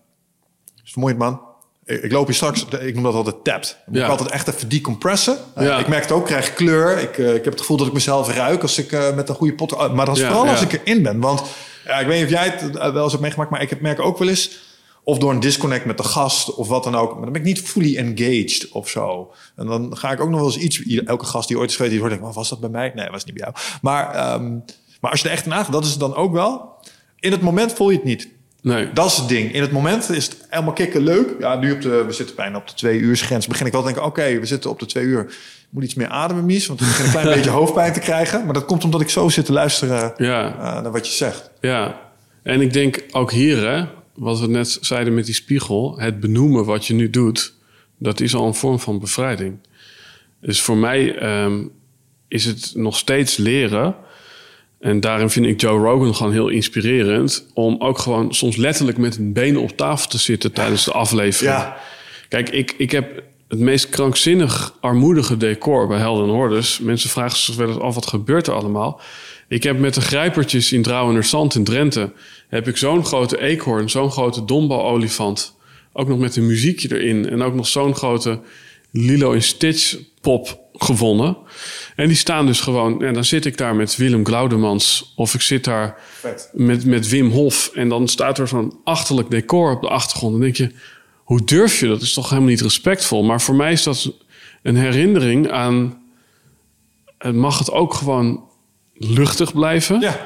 is 0.85 0.91
vermoeiend 0.91 1.21
man. 1.21 1.41
Ik, 1.85 2.03
ik 2.03 2.13
loop 2.13 2.27
hier 2.27 2.35
straks, 2.35 2.65
ik 2.65 2.95
noem 2.95 3.03
dat 3.03 3.15
altijd 3.15 3.45
tapped. 3.45 3.77
Ik 3.87 3.95
ja. 3.95 4.07
altijd 4.07 4.31
echt 4.31 4.49
even 4.49 4.69
decompressen. 4.69 5.37
Uh, 5.59 5.65
ja. 5.65 5.79
Ik 5.79 5.89
merk 5.89 6.03
het 6.03 6.13
ook, 6.13 6.27
krijg 6.27 6.55
kleur. 6.55 6.99
Ik, 6.99 7.19
uh, 7.19 7.35
ik 7.35 7.45
heb 7.45 7.53
het 7.53 7.61
gevoel 7.61 7.77
dat 7.77 7.87
ik 7.87 7.93
mezelf 7.93 8.35
ruik 8.35 8.63
als 8.63 8.79
ik 8.79 8.93
uh, 8.93 9.15
met 9.15 9.29
een 9.29 9.35
goede 9.35 9.55
pot... 9.55 9.95
maar 9.95 10.07
dat 10.07 10.17
is 10.17 10.23
ja, 10.23 10.29
vooral 10.29 10.49
als 10.49 10.63
ik 10.63 10.73
erin 10.73 11.03
ben. 11.03 11.21
Want 11.21 11.41
ik 12.01 12.07
weet 12.07 12.17
niet 12.17 12.25
of 12.25 12.31
jij 12.31 12.49
het 12.49 12.73
wel 12.73 13.03
eens 13.03 13.11
hebt 13.11 13.23
meegemaakt, 13.23 13.51
maar 13.51 13.63
ik 13.63 13.71
heb, 13.71 13.81
merk 13.81 14.01
ook 14.01 14.19
wel 14.19 14.29
eens... 14.29 14.59
of 15.03 15.19
door 15.19 15.31
een 15.31 15.41
disconnect 15.41 15.85
met 15.85 15.97
de 15.97 16.05
gast 16.05 16.55
of 16.55 16.69
wat 16.69 16.85
dan 16.85 16.95
ook... 16.95 17.13
maar 17.13 17.23
dan 17.23 17.33
ben 17.33 17.41
ik 17.41 17.47
niet 17.47 17.61
fully 17.61 17.97
engaged 17.97 18.69
of 18.69 18.89
zo. 18.89 19.33
En 19.57 19.67
dan 19.67 19.97
ga 19.97 20.13
ik 20.13 20.21
ook 20.21 20.29
nog 20.29 20.41
wel 20.41 20.49
eens 20.49 20.59
iets... 20.59 21.03
elke 21.05 21.25
gast 21.25 21.49
die 21.49 21.59
ooit 21.59 21.71
is 21.71 21.77
geweest, 21.77 21.93
die 21.93 22.03
hoort... 22.03 22.21
denk 22.21 22.35
was 22.35 22.49
dat 22.49 22.61
bij 22.61 22.71
mij? 22.71 22.93
Nee, 22.95 23.11
was 23.11 23.25
niet 23.25 23.35
bij 23.35 23.45
jou. 23.45 23.79
Maar, 23.83 24.35
um, 24.35 24.65
maar 25.01 25.11
als 25.11 25.21
je 25.21 25.29
er 25.29 25.35
echt 25.35 25.47
naast, 25.47 25.73
dat 25.73 25.85
is 25.85 25.91
het 25.91 26.01
dan 26.01 26.15
ook 26.15 26.33
wel... 26.33 26.75
in 27.21 27.33
het 27.33 27.43
moment 27.43 27.73
voel 27.73 27.91
je 27.91 27.97
het 27.97 28.05
niet. 28.05 28.29
Nee. 28.63 28.93
Dat 28.93 29.07
is 29.07 29.17
het 29.17 29.29
ding. 29.29 29.53
In 29.53 29.61
het 29.61 29.73
moment 29.73 30.11
is 30.11 30.25
het 30.25 30.47
helemaal 30.49 30.73
kicken 30.73 31.03
leuk. 31.03 31.35
Ja, 31.39 31.57
nu 31.57 31.73
op 31.73 31.81
de, 31.81 32.05
we 32.07 32.13
zitten 32.13 32.37
bijna 32.37 32.57
op 32.57 32.69
de 32.69 32.75
twee 32.75 32.99
uur 32.99 33.17
grens. 33.17 33.47
Begin 33.47 33.67
ik 33.67 33.73
wel 33.73 33.81
te 33.81 33.87
denken, 33.87 34.07
oké, 34.07 34.21
okay, 34.21 34.41
we 34.41 34.47
zitten 34.47 34.71
op 34.71 34.79
de 34.79 34.87
twee 34.87 35.05
uur. 35.05 35.21
Ik 35.21 35.69
moet 35.71 35.85
iets 35.85 35.95
meer 35.95 36.09
ademen, 36.09 36.45
Mies. 36.45 36.67
Want 36.67 36.81
ik 36.81 36.87
begin 36.87 37.05
een 37.05 37.11
klein 37.11 37.27
beetje 37.37 37.51
hoofdpijn 37.51 37.93
te 37.93 38.01
krijgen. 38.01 38.45
Maar 38.45 38.55
dat 38.55 38.65
komt 38.65 38.85
omdat 38.85 39.01
ik 39.01 39.09
zo 39.09 39.29
zit 39.29 39.45
te 39.45 39.53
luisteren 39.53 40.13
ja. 40.17 40.49
uh, 40.49 40.83
naar 40.83 40.93
wat 40.93 41.07
je 41.07 41.13
zegt. 41.13 41.51
Ja, 41.61 42.01
en 42.43 42.61
ik 42.61 42.73
denk 42.73 43.05
ook 43.11 43.33
hier, 43.33 43.71
hè, 43.71 43.85
wat 44.15 44.41
we 44.41 44.49
net 44.49 44.79
zeiden 44.81 45.15
met 45.15 45.25
die 45.25 45.35
spiegel. 45.35 45.99
Het 45.99 46.21
benoemen 46.21 46.65
wat 46.65 46.87
je 46.87 46.95
nu 46.95 47.11
doet, 47.11 47.55
dat 47.99 48.21
is 48.21 48.35
al 48.35 48.47
een 48.47 48.55
vorm 48.55 48.81
van 48.81 48.99
bevrijding. 48.99 49.59
Dus 50.41 50.63
voor 50.63 50.77
mij 50.77 51.23
um, 51.43 51.71
is 52.29 52.45
het 52.45 52.73
nog 52.75 52.97
steeds 52.97 53.37
leren... 53.37 53.95
En 54.83 55.01
daarin 55.01 55.31
vind 55.31 55.47
ik 55.47 55.61
Joe 55.61 55.79
Rogan 55.79 56.15
gewoon 56.15 56.33
heel 56.33 56.49
inspirerend. 56.49 57.47
Om 57.55 57.77
ook 57.79 57.99
gewoon 57.99 58.35
soms 58.35 58.57
letterlijk 58.57 58.99
met 58.99 59.17
een 59.17 59.33
benen 59.33 59.61
op 59.61 59.77
tafel 59.77 60.09
te 60.09 60.19
zitten 60.19 60.53
tijdens 60.53 60.85
de 60.85 60.93
aflevering. 60.93 61.55
Ja. 61.55 61.77
Kijk, 62.29 62.49
ik, 62.49 62.75
ik 62.79 62.91
heb 62.91 63.23
het 63.49 63.59
meest 63.59 63.89
krankzinnig 63.89 64.75
armoedige 64.81 65.37
decor 65.37 65.87
bij 65.87 65.99
Helden 65.99 66.29
Hordes. 66.29 66.79
Mensen 66.79 67.11
vragen 67.11 67.39
zich 67.39 67.55
wel 67.55 67.69
eens 67.69 67.79
af, 67.79 67.95
wat 67.95 68.07
gebeurt 68.07 68.47
er 68.47 68.55
allemaal? 68.55 69.01
Ik 69.49 69.63
heb 69.63 69.79
met 69.79 69.95
de 69.95 70.01
grijpertjes 70.01 70.73
in 70.73 70.83
Drouwenersand 70.83 71.55
in 71.55 71.65
Drenthe... 71.65 72.13
heb 72.49 72.69
ik 72.69 72.77
zo'n 72.77 73.05
grote 73.05 73.41
eekhoorn, 73.41 73.91
zo'n 73.91 74.11
grote 74.11 74.45
dombo-olifant... 74.45 75.57
ook 75.93 76.09
nog 76.09 76.19
met 76.19 76.37
een 76.37 76.47
muziekje 76.47 77.01
erin... 77.01 77.29
en 77.29 77.43
ook 77.43 77.55
nog 77.55 77.67
zo'n 77.67 77.95
grote 77.95 78.41
Lilo 78.93 79.33
in 79.33 79.43
Stitch 79.43 79.97
pop 80.21 80.61
gewonnen. 80.73 81.37
En 81.97 82.07
die 82.07 82.17
staan 82.17 82.47
dus 82.47 82.61
gewoon... 82.61 83.03
En 83.03 83.15
dan 83.15 83.25
zit 83.25 83.45
ik 83.45 83.57
daar 83.57 83.75
met 83.75 83.97
Willem 83.97 84.27
Glaudemans... 84.27 85.13
of 85.17 85.35
ik 85.35 85.41
zit 85.41 85.65
daar 85.65 85.99
met, 86.53 86.85
met 86.85 87.09
Wim 87.09 87.31
Hof... 87.31 87.71
en 87.75 87.89
dan 87.89 88.09
staat 88.09 88.39
er 88.39 88.49
zo'n 88.49 88.81
achterlijk 88.85 89.31
decor 89.31 89.75
op 89.75 89.81
de 89.81 89.89
achtergrond. 89.89 90.35
En 90.35 90.41
dan 90.41 90.51
denk 90.51 90.71
je, 90.71 90.77
hoe 91.17 91.45
durf 91.45 91.81
je? 91.81 91.87
Dat 91.87 92.03
is 92.03 92.13
toch 92.13 92.29
helemaal 92.29 92.51
niet 92.51 92.61
respectvol? 92.61 93.23
Maar 93.23 93.41
voor 93.41 93.55
mij 93.55 93.73
is 93.73 93.83
dat 93.83 94.13
een 94.63 94.77
herinnering 94.77 95.51
aan... 95.51 96.03
het 97.19 97.35
mag 97.35 97.59
het 97.59 97.71
ook 97.71 97.95
gewoon 97.95 98.45
luchtig 98.95 99.53
blijven. 99.53 100.01
Ja. 100.01 100.21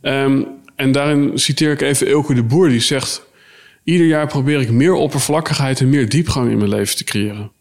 Ehm, 0.00 0.42
en 0.76 0.92
daarin 0.92 1.38
citeer 1.38 1.72
ik 1.72 1.80
even 1.80 2.06
Elke 2.06 2.34
de 2.34 2.42
Boer, 2.42 2.68
die 2.68 2.80
zegt... 2.80 3.22
Ieder 3.84 4.06
jaar 4.06 4.26
probeer 4.26 4.60
ik 4.60 4.70
meer 4.70 4.92
oppervlakkigheid 4.92 5.80
en 5.80 5.88
meer 5.88 6.08
diepgang 6.08 6.50
in 6.50 6.56
mijn 6.56 6.68
leven 6.68 6.96
te 6.96 7.04
creëren. 7.04 7.52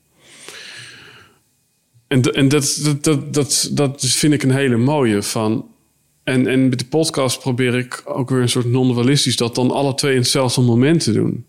En, 2.13 2.21
en 2.21 2.47
dat, 2.47 2.79
dat, 2.83 3.03
dat, 3.03 3.33
dat, 3.33 3.69
dat 3.71 4.05
vind 4.05 4.33
ik 4.33 4.43
een 4.43 4.51
hele 4.51 4.77
mooie 4.77 5.23
van... 5.23 5.65
En, 6.23 6.47
en 6.47 6.69
met 6.69 6.79
de 6.79 6.85
podcast 6.85 7.39
probeer 7.39 7.77
ik 7.77 8.01
ook 8.05 8.29
weer 8.29 8.41
een 8.41 8.49
soort 8.49 8.65
non-dualistisch... 8.65 9.37
dat 9.37 9.55
dan 9.55 9.71
alle 9.71 9.93
twee 9.93 10.13
in 10.13 10.19
hetzelfde 10.19 10.61
moment 10.61 11.03
te 11.03 11.11
doen. 11.11 11.45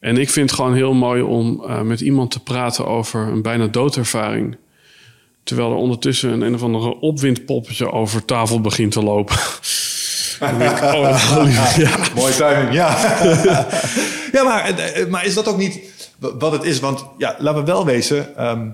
En 0.00 0.16
ik 0.16 0.30
vind 0.30 0.50
het 0.50 0.58
gewoon 0.58 0.74
heel 0.74 0.94
mooi 0.94 1.22
om 1.22 1.64
eh, 1.64 1.80
met 1.80 2.00
iemand 2.00 2.30
te 2.30 2.42
praten 2.42 2.86
over 2.86 3.20
een 3.20 3.42
bijna 3.42 3.66
doodervaring. 3.66 4.56
Terwijl 5.42 5.70
er 5.70 5.76
ondertussen 5.76 6.32
een, 6.32 6.40
een 6.40 6.54
of 6.54 6.62
andere 6.62 7.00
opwindpoppetje 7.00 7.92
over 7.92 8.24
tafel 8.24 8.60
begint 8.60 8.92
te 8.92 9.02
lopen. 9.02 9.36
Ik, 10.40 10.82
oh, 10.82 11.22
ja. 11.76 11.98
Mooi 12.14 12.32
timing, 12.32 12.72
ja. 12.72 12.88
ja, 14.32 14.42
maar, 14.42 14.78
eh, 14.78 15.06
maar 15.06 15.24
is 15.24 15.34
dat 15.34 15.48
ook 15.48 15.58
niet 15.58 15.80
wat 16.18 16.52
het 16.52 16.64
is? 16.64 16.80
Want 16.80 17.04
ja, 17.18 17.36
laten 17.38 17.60
we 17.60 17.66
wel 17.66 17.84
wezen, 17.84 18.36
ehm, 18.36 18.68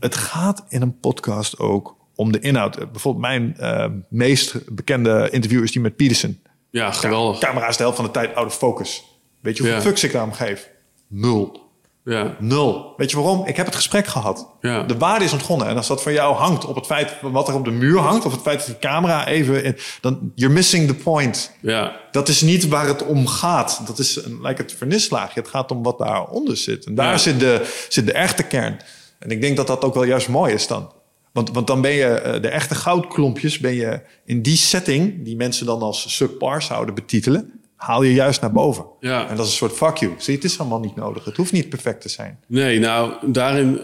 het 0.00 0.14
gaat 0.16 0.64
in 0.68 0.82
een 0.82 0.98
podcast 1.00 1.58
ook 1.58 1.96
om 2.14 2.32
de 2.32 2.38
inhoud. 2.40 2.76
Bijvoorbeeld 2.92 3.24
mijn 3.26 3.56
eh, 3.58 3.86
meest 4.08 4.74
bekende 4.74 5.28
interview 5.30 5.62
is 5.62 5.72
die 5.72 5.80
met 5.82 5.96
Peterson. 5.96 6.40
ja, 6.70 6.92
geweldig. 6.92 7.38
Camera 7.38 7.68
is 7.68 7.76
de 7.76 7.82
helft 7.82 7.96
van 7.98 8.06
de 8.06 8.10
tijd 8.12 8.34
out 8.34 8.46
of 8.46 8.56
focus. 8.56 9.04
Weet 9.40 9.56
je 9.56 9.62
hoeveel 9.62 9.80
Ja. 9.80 9.86
fucks 9.86 10.04
ik 10.04 10.12
daarom 10.12 10.32
geef? 10.32 10.68
Nul. 11.08 11.66
Ja, 12.04 12.36
Nul. 12.38 12.92
Weet 12.96 13.10
je 13.10 13.16
waarom? 13.16 13.46
Ik 13.46 13.56
heb 13.56 13.66
het 13.66 13.74
gesprek 13.74 14.06
gehad. 14.06 14.48
Ja. 14.60 14.82
De 14.82 14.96
waarde 14.98 15.24
is 15.24 15.32
ontgonnen. 15.32 15.66
En 15.68 15.76
als 15.76 15.86
dat 15.86 16.02
voor 16.02 16.12
jou 16.12 16.34
hangt 16.34 16.64
op 16.64 16.74
het 16.74 16.86
feit 16.86 17.12
wat 17.22 17.48
er 17.48 17.54
op 17.54 17.64
de 17.64 17.70
muur 17.70 17.98
hangt, 17.98 18.24
of 18.24 18.32
het 18.32 18.40
feit 18.40 18.58
dat 18.58 18.66
die 18.66 18.78
camera 18.78 19.26
even. 19.26 19.64
In, 19.64 19.76
dan 20.00 20.32
you're 20.34 20.54
missing 20.54 20.86
the 20.88 20.94
point. 20.94 21.52
ja, 21.60 21.96
Dat 22.10 22.28
is 22.28 22.40
niet 22.40 22.68
waar 22.68 22.86
het 22.86 23.04
om 23.06 23.26
gaat. 23.26 23.82
Dat 23.86 23.98
is 23.98 24.24
een, 24.24 24.40
lijkt 24.42 24.58
het 24.58 24.72
vernislaagje. 24.72 25.40
Het 25.40 25.48
gaat 25.48 25.70
om 25.70 25.82
wat 25.82 25.98
daaronder 25.98 26.56
zit. 26.56 26.84
En 26.86 26.94
daar 26.94 27.10
Ja. 27.12 27.18
zit, 27.18 27.40
de, 27.40 27.84
zit 27.88 28.06
de 28.06 28.12
echte 28.12 28.42
kern. 28.42 28.80
En 29.18 29.30
ik 29.30 29.40
denk 29.40 29.56
dat 29.56 29.66
dat 29.66 29.84
ook 29.84 29.94
wel 29.94 30.04
juist 30.04 30.28
mooi 30.28 30.54
is 30.54 30.66
dan. 30.66 30.92
Want, 31.32 31.50
want 31.50 31.66
dan 31.66 31.80
ben 31.80 31.90
je 31.90 32.04
eh, 32.04 32.42
de 32.42 32.48
echte 32.48 32.74
goudklompjes, 32.74 33.58
ben 33.58 33.74
je 33.74 34.00
in 34.24 34.42
die 34.42 34.56
setting, 34.56 35.24
die 35.24 35.36
mensen 35.36 35.66
dan 35.66 35.82
als 35.82 36.16
subpar 36.16 36.62
zouden 36.62 36.94
betitelen, 36.94 37.60
haal 37.76 38.02
je 38.02 38.14
juist 38.14 38.40
naar 38.40 38.52
boven. 38.52 38.84
Ja. 39.00 39.28
En 39.28 39.36
dat 39.36 39.46
is 39.46 39.50
een 39.50 39.58
soort 39.58 39.72
fuck 39.72 39.96
you. 39.96 40.14
Zie, 40.18 40.34
het 40.34 40.44
is 40.44 40.58
allemaal 40.58 40.80
niet 40.80 40.96
nodig. 40.96 41.24
Het 41.24 41.36
hoeft 41.36 41.52
niet 41.52 41.68
perfect 41.68 42.00
te 42.00 42.08
zijn. 42.08 42.38
Nee, 42.46 42.78
nou, 42.78 43.32
daarin 43.32 43.80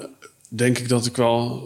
denk 0.49 0.79
ik 0.79 0.89
dat 0.89 1.07
ik 1.07 1.17
wel 1.17 1.63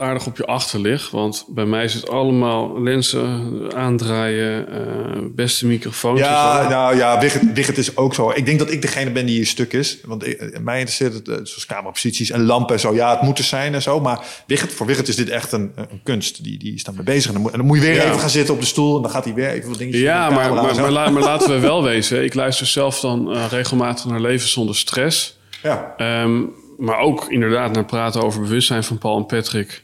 aardig 0.00 0.26
op 0.26 0.36
je 0.36 0.46
achter 0.46 0.80
lig. 0.80 1.10
Want 1.10 1.44
bij 1.48 1.64
mij 1.64 1.84
is 1.84 1.94
het 1.94 2.08
allemaal 2.08 2.82
lenzen 2.82 3.52
aandraaien, 3.74 4.68
eh, 4.72 5.22
beste 5.34 5.66
microfoons. 5.66 6.20
en 6.20 6.26
Ja, 6.26 6.68
nou 6.68 6.96
ja, 6.96 7.20
Wigget, 7.20 7.42
Wigget 7.54 7.78
is 7.78 7.96
ook 7.96 8.14
zo. 8.14 8.30
Ik 8.34 8.46
denk 8.46 8.58
dat 8.58 8.70
ik 8.70 8.82
degene 8.82 9.10
ben 9.10 9.26
die 9.26 9.34
hier 9.36 9.46
stuk 9.46 9.72
is. 9.72 9.98
Want 10.04 10.26
ik, 10.26 10.32
eh, 10.38 10.60
mij 10.60 10.78
interesseert 10.78 11.12
het, 11.14 11.28
eh, 11.28 11.34
zoals 11.34 11.66
cameraposities 11.66 12.30
en 12.30 12.44
lampen 12.44 12.74
en 12.74 12.80
zo. 12.80 12.94
Ja, 12.94 13.10
het 13.10 13.20
moet 13.22 13.38
er 13.38 13.44
zijn 13.44 13.74
en 13.74 13.82
zo. 13.82 14.00
Maar 14.00 14.20
Wigget, 14.46 14.72
voor 14.72 14.86
Wigget 14.86 15.08
is 15.08 15.16
dit 15.16 15.28
echt 15.28 15.52
een, 15.52 15.72
een 15.76 16.00
kunst. 16.02 16.44
Die, 16.44 16.58
die 16.58 16.74
is 16.74 16.84
daarmee 16.84 17.04
bezig. 17.04 17.26
En 17.26 17.32
dan, 17.32 17.42
moet, 17.42 17.52
en 17.52 17.58
dan 17.58 17.66
moet 17.66 17.76
je 17.76 17.82
weer 17.82 17.94
Ja. 17.94 18.04
even 18.04 18.18
gaan 18.20 18.30
zitten 18.30 18.54
op 18.54 18.60
de 18.60 18.66
stoel. 18.66 18.96
En 18.96 19.02
dan 19.02 19.10
gaat 19.10 19.24
hij 19.24 19.34
weer 19.34 19.48
even 19.50 19.68
wat 19.68 19.78
dingetjes 19.78 20.02
Ja, 20.02 20.30
maar, 20.30 20.54
maar, 20.54 20.74
zo. 20.74 20.80
maar, 20.80 20.90
la- 20.90 21.10
maar 21.14 21.22
laten 21.22 21.48
we 21.50 21.58
wel 21.58 21.82
wezen. 21.82 22.24
Ik 22.24 22.34
luister 22.34 22.66
zelf 22.66 23.00
dan 23.00 23.32
regelmatig 23.48 24.04
naar 24.04 24.20
Leven 24.20 24.48
zonder 24.48 24.76
stress. 24.76 25.38
Ja. 25.62 25.94
Ehm, 25.96 26.42
maar 26.78 26.98
ook 26.98 27.26
inderdaad 27.30 27.72
naar 27.72 27.84
praten 27.84 28.22
over 28.22 28.40
bewustzijn 28.40 28.84
van 28.84 28.98
Paul 28.98 29.16
en 29.16 29.26
Patrick. 29.26 29.83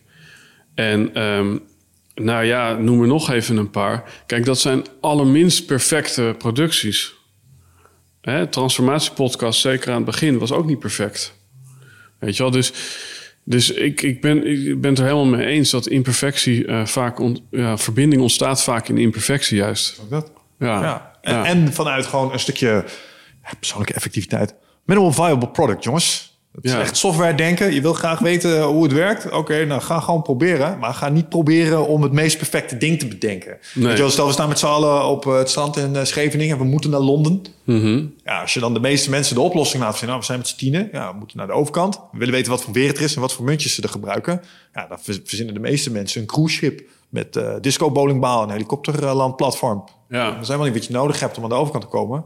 En 0.81 1.15
ehm, 1.15 1.57
nou 2.15 2.45
ja, 2.45 2.73
noem 2.73 3.01
er 3.01 3.07
nog 3.07 3.31
even 3.31 3.57
een 3.57 3.71
paar. 3.71 4.23
Kijk, 4.27 4.45
dat 4.45 4.59
zijn 4.59 4.85
allerminst 5.01 5.67
perfecte 5.67 6.35
producties. 6.39 7.15
Hè, 8.21 8.47
transformatiepodcast, 8.47 9.61
zeker 9.61 9.89
aan 9.91 9.97
het 9.97 10.05
begin, 10.05 10.39
was 10.39 10.53
ook 10.53 10.67
niet 10.67 10.79
perfect. 10.79 11.35
Weet 12.19 12.37
je 12.37 12.43
wel, 12.43 12.53
dus, 12.53 12.73
dus 13.45 13.71
ik, 13.71 14.03
ik, 14.03 14.21
ben, 14.21 14.47
ik 14.47 14.81
ben 14.81 14.91
het 14.91 14.99
er 14.99 15.05
helemaal 15.05 15.37
mee 15.39 15.47
eens 15.47 15.71
dat 15.71 15.87
imperfectie 15.87 16.67
eh, 16.67 16.87
vaak... 16.87 17.19
ont- 17.19 17.43
ja, 17.51 17.79
verbinding 17.79 18.23
ontstaat 18.23 18.63
vaak 18.63 18.89
in 18.89 18.99
imperfectie 18.99 19.57
juist. 19.57 20.01
Ook 20.03 20.11
dat. 20.11 20.33
Ja, 20.59 20.83
Ja. 20.83 21.19
En, 21.21 21.35
ja. 21.35 21.45
en 21.45 21.73
vanuit 21.73 22.07
gewoon 22.07 22.33
een 22.33 22.41
stukje 22.41 22.85
ja, 23.43 23.51
persoonlijke 23.59 23.95
effectiviteit. 23.95 24.55
Minimal 24.85 25.13
viable 25.13 25.49
product, 25.49 25.85
jongens. 25.85 26.30
Het 26.55 26.65
is 26.65 26.73
Ja. 26.73 26.81
echt 26.81 26.97
software 26.97 27.35
denken. 27.35 27.75
Je 27.75 27.81
wil 27.81 27.93
graag 27.93 28.19
weten 28.19 28.63
hoe 28.63 28.83
het 28.83 28.93
werkt. 28.93 29.31
Oké, 29.31 29.65
nou 29.65 29.81
ga 29.81 30.01
gewoon 30.01 30.23
proberen. 30.23 30.79
Maar 30.79 30.95
ga 30.95 31.09
niet 31.09 31.29
proberen 31.29 31.87
om 31.87 32.03
het 32.03 32.13
meest 32.13 32.37
perfecte 32.37 32.77
ding 32.77 32.99
te 32.99 33.07
bedenken. 33.09 33.59
Nee. 33.75 33.93
Je 33.93 33.99
wel, 33.99 34.11
stel 34.11 34.27
we 34.27 34.33
staan 34.33 34.49
met 34.49 34.59
z'n 34.59 34.67
allen 34.67 35.05
op 35.05 35.27
eh, 35.27 35.37
het 35.37 35.49
strand 35.51 35.77
in 35.77 35.97
eh, 35.97 36.05
Scheveningen. 36.05 36.57
En 36.57 36.63
we 36.63 36.69
moeten 36.69 36.91
naar 36.91 37.01
Londen. 37.01 37.43
Mhm. 37.65 38.05
Ja, 38.25 38.41
als 38.41 38.55
je 38.55 38.61
dan 38.61 38.75
de 38.75 38.81
meeste 38.81 39.11
mensen 39.11 39.35
de 39.35 39.41
oplossing 39.41 39.83
laat 39.83 39.97
zien. 39.97 40.07
Nou, 40.09 40.21
we 40.21 40.27
zijn 40.27 40.39
met 40.39 40.49
z'n 40.49 40.57
tienen. 40.57 40.89
Ja, 40.93 41.13
we 41.13 41.19
moeten 41.19 41.37
naar 41.37 41.47
de 41.47 41.53
overkant. 41.53 42.01
We 42.13 42.19
willen 42.19 42.35
weten 42.35 42.51
wat 42.51 42.63
voor 42.63 42.73
weer 42.75 42.89
het 42.89 42.97
er 42.99 43.05
is 43.05 43.15
en 43.15 43.21
wat 43.21 43.33
voor 43.33 43.45
muntjes 43.45 43.75
ze 43.75 43.83
er 43.83 43.89
gebruiken. 43.89 44.41
Ja, 44.75 44.87
dan 44.87 44.99
ver- 45.01 45.21
verzinnen 45.25 45.55
de 45.55 45.61
meeste 45.61 45.91
mensen 45.93 46.21
een 46.21 46.27
cruise 46.27 46.55
ship. 46.57 46.83
Met 47.09 47.37
eh 47.37 47.55
disco 47.61 47.91
bowlingbal 47.91 48.43
en 48.43 48.51
helikopterlandplatform. 48.51 49.85
Ja. 50.09 50.31
Dat 50.31 50.41
is 50.41 50.47
helemaal 50.47 50.67
niet 50.69 50.77
wat 50.79 50.87
je 50.87 50.93
nodig 50.93 51.21
hebt 51.21 51.37
om 51.37 51.43
aan 51.43 51.49
de 51.49 51.55
overkant 51.55 51.83
te 51.85 51.91
komen. 51.91 52.25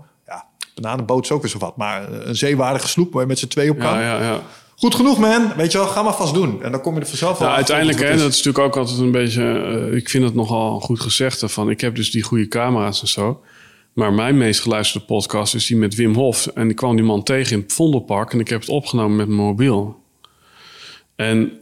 Bananenboot 0.74 1.24
is 1.24 1.30
ook 1.30 1.42
weer 1.42 1.50
zo 1.50 1.58
wat. 1.58 1.76
Maar 1.76 2.12
een 2.12 2.36
zeewaardige 2.36 2.88
sloep 2.88 3.12
waar 3.12 3.22
je 3.22 3.28
met 3.28 3.38
z'n 3.38 3.46
twee 3.46 3.70
op 3.70 3.78
kan. 3.78 3.92
Ja, 3.92 4.00
ja, 4.00 4.22
ja. 4.22 4.40
Goed 4.76 4.94
genoeg, 4.94 5.18
man. 5.18 5.52
Weet 5.56 5.72
je 5.72 5.78
wel, 5.78 5.86
ga 5.86 6.02
maar 6.02 6.14
vast 6.14 6.34
doen. 6.34 6.62
En 6.62 6.70
dan 6.70 6.80
kom 6.80 6.94
je 6.94 7.00
er 7.00 7.06
vanzelf 7.06 7.38
wel 7.38 7.48
uiteindelijk, 7.48 7.98
hè, 7.98 8.16
dat 8.16 8.32
is 8.32 8.42
natuurlijk 8.42 8.58
ook 8.64 8.76
altijd 8.76 8.98
een 8.98 9.10
beetje... 9.10 9.42
eh, 9.42 9.96
ik 9.96 10.08
vind 10.08 10.24
het 10.24 10.34
nogal 10.34 10.80
goed 10.80 11.00
gezegde 11.00 11.48
van... 11.48 11.70
ik 11.70 11.80
heb 11.80 11.94
dus 11.94 12.10
die 12.10 12.22
goede 12.22 12.48
camera's 12.48 13.00
en 13.00 13.08
zo. 13.08 13.42
Maar 13.92 14.12
mijn 14.12 14.36
meest 14.36 14.60
geluisterde 14.60 15.06
podcast 15.06 15.54
is 15.54 15.66
die 15.66 15.76
met 15.76 15.94
Wim 15.94 16.14
Hof. 16.14 16.46
En 16.46 16.70
ik 16.70 16.76
kwam 16.76 16.96
die 16.96 17.04
man 17.04 17.22
tegen 17.22 17.52
in 17.52 17.62
het 17.62 17.72
Vondelpark... 17.72 18.32
en 18.32 18.40
ik 18.40 18.48
heb 18.48 18.60
het 18.60 18.68
opgenomen 18.68 19.16
met 19.16 19.26
mijn 19.26 19.40
mobiel. 19.40 20.02
En 21.16 21.52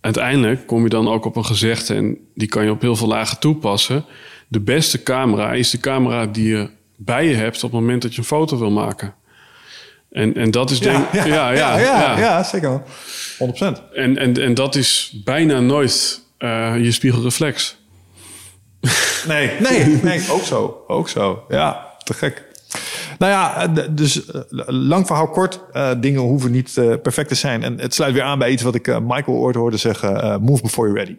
uiteindelijk 0.00 0.66
kom 0.66 0.82
je 0.82 0.88
dan 0.88 1.08
ook 1.08 1.24
op 1.24 1.36
een 1.36 1.44
gezegde... 1.44 1.94
en 1.94 2.18
die 2.34 2.48
kan 2.48 2.64
je 2.64 2.70
op 2.70 2.80
heel 2.80 2.96
veel 2.96 3.08
lagen 3.08 3.40
toepassen. 3.40 4.04
De 4.48 4.60
beste 4.60 5.02
camera 5.02 5.52
is 5.52 5.70
de 5.70 5.78
camera 5.80 6.26
die 6.26 6.48
je 6.48 6.68
bij 7.04 7.26
je 7.26 7.34
hebt... 7.34 7.56
op 7.64 7.72
het 7.72 7.80
moment 7.80 8.02
dat 8.02 8.12
je 8.12 8.18
een 8.18 8.24
foto 8.24 8.58
wil 8.58 8.70
maken. 8.70 9.14
En, 10.10 10.34
en 10.34 10.50
dat 10.50 10.70
is 10.70 10.80
denk 10.80 11.12
Ja, 11.12 11.24
ja, 11.24 11.50
ja, 11.50 11.78
ja, 11.78 12.18
ja, 12.18 12.42
zeker 12.42 12.68
wel. 12.68 12.82
100%. 13.78 13.92
En, 13.92 14.18
en, 14.18 14.36
en 14.40 14.54
dat 14.54 14.74
is 14.74 15.20
bijna 15.24 15.60
nooit 15.60 16.22
eh, 16.38 16.74
je 16.84 16.92
spiegelreflex. 16.92 17.76
Nee, 19.26 19.50
nee, 19.68 19.84
nee, 19.86 20.30
ook 20.30 20.42
zo. 20.42 20.84
Ook 20.86 21.08
zo. 21.08 21.44
Ja, 21.48 21.86
te 22.04 22.14
gek. 22.14 22.50
Nou 23.18 23.32
ja, 23.32 23.56
eh, 23.76 23.84
dus 23.90 24.26
eh, 24.26 24.40
lang 24.66 25.06
verhaal 25.06 25.28
kort. 25.28 25.60
eh, 25.72 25.90
dingen 26.00 26.20
hoeven 26.20 26.50
niet 26.50 26.72
perfect 27.02 27.28
te 27.28 27.34
zijn. 27.34 27.62
En 27.62 27.80
het 27.80 27.94
sluit 27.94 28.14
weer 28.14 28.22
aan 28.22 28.38
bij 28.38 28.50
iets 28.50 28.62
wat 28.62 28.74
ik 28.74 29.00
Michael 29.00 29.36
ooit 29.36 29.56
hoorde 29.56 29.76
zeggen. 29.76 30.42
move 30.42 30.62
before 30.62 30.88
you're 30.88 31.04
ready. 31.04 31.16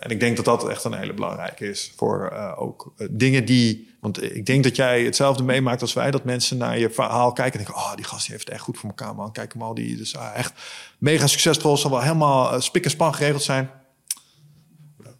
En 0.00 0.10
ik 0.10 0.20
denk 0.20 0.36
dat 0.36 0.44
dat 0.44 0.68
echt 0.68 0.84
een 0.84 0.94
hele 0.94 1.14
belangrijke 1.14 1.68
is 1.68 1.92
voor 1.96 2.28
eh, 2.32 2.52
ook 2.56 2.92
dingen 3.10 3.44
die. 3.44 3.87
Want 4.00 4.22
ik 4.22 4.46
denk 4.46 4.64
dat 4.64 4.76
jij 4.76 5.02
hetzelfde 5.04 5.42
meemaakt 5.42 5.80
als 5.82 5.92
wij. 5.92 6.10
Dat 6.10 6.24
mensen 6.24 6.56
naar 6.56 6.78
je 6.78 6.90
verhaal 6.90 7.32
kijken 7.32 7.58
en 7.60 7.64
denken: 7.66 7.82
Oh, 7.84 7.94
die 7.96 8.04
gast 8.04 8.22
die 8.22 8.30
heeft 8.34 8.44
het 8.44 8.54
echt 8.54 8.62
goed 8.64 8.78
voor 8.78 8.88
elkaar, 8.88 9.14
man. 9.14 9.32
Kijk 9.32 9.52
hem 9.52 9.62
al, 9.62 9.74
die 9.74 10.00
is 10.00 10.16
ah, 10.16 10.30
echt 10.34 10.52
mega 10.98 11.26
succesvol. 11.26 11.76
Zal 11.76 11.90
wel 11.90 12.00
helemaal 12.00 12.52
eh, 12.52 12.60
spik 12.60 12.84
en 12.84 12.90
span 12.90 13.14
geregeld 13.14 13.42
zijn. 13.42 13.70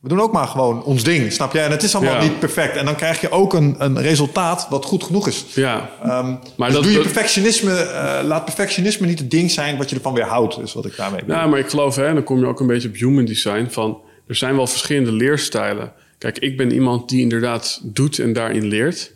We 0.00 0.08
doen 0.08 0.20
ook 0.20 0.32
maar 0.32 0.46
gewoon 0.46 0.84
ons 0.84 1.02
ding, 1.04 1.32
snap 1.32 1.52
je? 1.52 1.60
En 1.60 1.70
het 1.70 1.82
is 1.82 1.94
allemaal 1.94 2.14
Ja. 2.14 2.22
niet 2.22 2.38
perfect. 2.38 2.76
En 2.76 2.84
dan 2.84 2.94
krijg 2.94 3.20
je 3.20 3.30
ook 3.30 3.52
een, 3.54 3.74
een 3.78 4.00
resultaat 4.00 4.66
wat 4.70 4.84
goed 4.84 5.04
genoeg 5.04 5.26
is. 5.28 5.44
Ja, 5.54 5.90
Ehm, 6.02 6.08
Maar 6.56 6.68
dus 6.68 6.72
dat- 6.76 6.82
doe 6.82 6.92
je 6.92 7.00
perfectionisme, 7.00 7.74
eh, 7.80 8.24
laat 8.24 8.44
perfectionisme 8.44 9.06
niet 9.06 9.18
het 9.18 9.30
ding 9.30 9.50
zijn 9.50 9.76
wat 9.76 9.90
je 9.90 9.96
ervan 9.96 10.14
weer 10.14 10.24
houdt. 10.26 10.58
Is 10.58 10.72
wat 10.72 10.84
ik 10.86 10.96
daarmee 10.96 11.20
bedoel. 11.20 11.36
ja, 11.36 11.46
maar 11.46 11.58
ik 11.58 11.68
geloof, 11.68 11.96
hè, 11.96 12.14
dan 12.14 12.22
kom 12.22 12.38
je 12.38 12.46
ook 12.46 12.60
een 12.60 12.66
beetje 12.66 12.88
op 12.88 12.94
human 12.94 13.24
design. 13.24 13.66
Van, 13.70 14.00
er 14.28 14.34
zijn 14.34 14.56
wel 14.56 14.66
verschillende 14.66 15.12
leerstijlen. 15.12 15.92
Kijk, 16.18 16.38
ik 16.38 16.56
ben 16.56 16.72
iemand 16.72 17.08
die 17.08 17.20
inderdaad 17.20 17.80
doet 17.82 18.18
en 18.18 18.32
daarin 18.32 18.64
leert. 18.66 19.12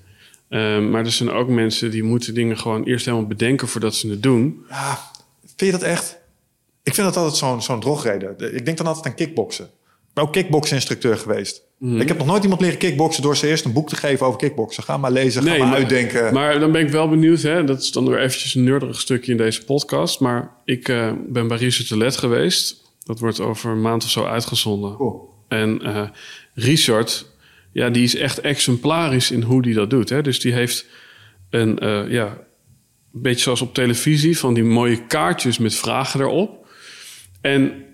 Ehm, 0.48 0.90
maar 0.90 1.04
er 1.04 1.12
zijn 1.12 1.30
ook 1.30 1.48
mensen 1.48 1.90
die 1.90 2.02
moeten 2.02 2.34
dingen 2.34 2.58
gewoon 2.58 2.84
eerst 2.84 3.04
helemaal 3.06 3.26
bedenken 3.26 3.68
voordat 3.68 3.94
ze 3.94 4.08
het 4.10 4.22
doen. 4.22 4.64
Ja, 4.68 4.98
vind 5.56 5.60
je 5.72 5.78
dat 5.78 5.82
echt? 5.88 6.18
Ik 6.82 6.94
vind 6.94 7.06
dat 7.06 7.16
altijd 7.16 7.36
zo'n 7.36 7.62
zo'n 7.62 7.80
drogreden. 7.80 8.34
De- 8.38 8.52
Ik 8.52 8.64
denk 8.64 8.76
dan 8.76 8.86
altijd 8.86 9.06
aan 9.06 9.14
kickboksen. 9.14 9.64
Ik 9.64 10.18
ben 10.18 10.24
ook 10.24 10.32
kickboksen-instructeur 10.32 11.16
geweest. 11.16 11.62
Mhm. 11.78 12.00
Ik 12.00 12.08
heb 12.08 12.18
nog 12.18 12.26
nooit 12.26 12.42
iemand 12.42 12.60
leren 12.60 12.78
kickboksen 12.78 13.22
door 13.22 13.36
ze 13.36 13.48
eerst 13.48 13.64
een 13.64 13.72
boek 13.72 13.88
te 13.88 13.96
geven 13.96 14.26
over 14.26 14.38
kickboksen. 14.38 14.82
Ga 14.82 14.96
maar 14.96 15.10
lezen, 15.12 15.42
ga 15.42 15.48
maar, 15.48 15.58
maar, 15.58 15.76
uitdenken. 15.76 16.34
Maar 16.34 16.60
dan 16.60 16.72
ben 16.72 16.80
ik 16.86 16.88
wel 16.90 17.08
benieuwd. 17.08 17.42
Hè? 17.42 17.64
Dat 17.64 17.80
is 17.82 17.90
dan 17.92 18.08
weer 18.08 18.18
eventjes 18.20 18.54
een 18.54 18.64
nerdig 18.64 19.00
stukje 19.00 19.30
in 19.32 19.38
deze 19.38 19.64
podcast. 19.64 20.20
Maar 20.20 20.50
ik 20.64 20.88
eh, 20.88 21.12
ben 21.28 21.48
bij 21.48 21.56
Richard 21.56 21.88
de 21.88 21.96
Let 21.96 22.16
geweest. 22.16 22.82
Dat 23.04 23.18
wordt 23.18 23.40
over 23.40 23.70
een 23.70 23.80
maand 23.80 24.04
of 24.04 24.10
zo 24.10 24.24
uitgezonden. 24.24 24.94
Cool. 24.96 25.30
En 25.48 25.82
eh, 25.82 26.08
Richard, 26.54 27.26
ja, 27.72 27.90
die 27.90 28.02
is 28.02 28.16
echt 28.16 28.40
exemplarisch 28.40 29.30
in 29.30 29.42
hoe 29.42 29.62
die 29.62 29.74
dat 29.74 29.90
doet. 29.90 30.08
Hè? 30.08 30.22
Dus 30.22 30.40
die 30.40 30.52
heeft 30.52 30.86
een, 31.50 31.78
eh, 31.78 32.10
ja, 32.10 32.26
een 33.14 33.22
beetje 33.22 33.42
zoals 33.42 33.60
op 33.62 33.74
televisie... 33.74 34.38
van 34.38 34.54
die 34.54 34.64
mooie 34.64 35.06
kaartjes 35.06 35.58
met 35.58 35.74
vragen 35.74 36.20
erop. 36.20 36.66
En 37.40 37.84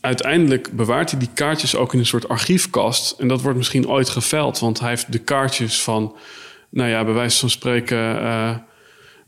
uiteindelijk 0.00 0.72
bewaart 0.76 1.10
hij 1.10 1.20
die 1.20 1.28
kaartjes 1.34 1.76
ook 1.76 1.92
in 1.92 1.98
een 1.98 2.06
soort 2.06 2.28
archiefkast. 2.28 3.18
En 3.18 3.28
dat 3.28 3.42
wordt 3.42 3.58
misschien 3.58 3.88
ooit 3.88 4.08
geveld, 4.08 4.58
want 4.58 4.80
hij 4.80 4.88
heeft 4.88 5.12
de 5.12 5.18
kaartjes 5.18 5.82
van, 5.82 6.16
nou 6.70 6.90
ja, 6.90 7.04
bij 7.04 7.14
wijze 7.14 7.38
van 7.38 7.50
spreken, 7.50 7.98
eh, 7.98 8.56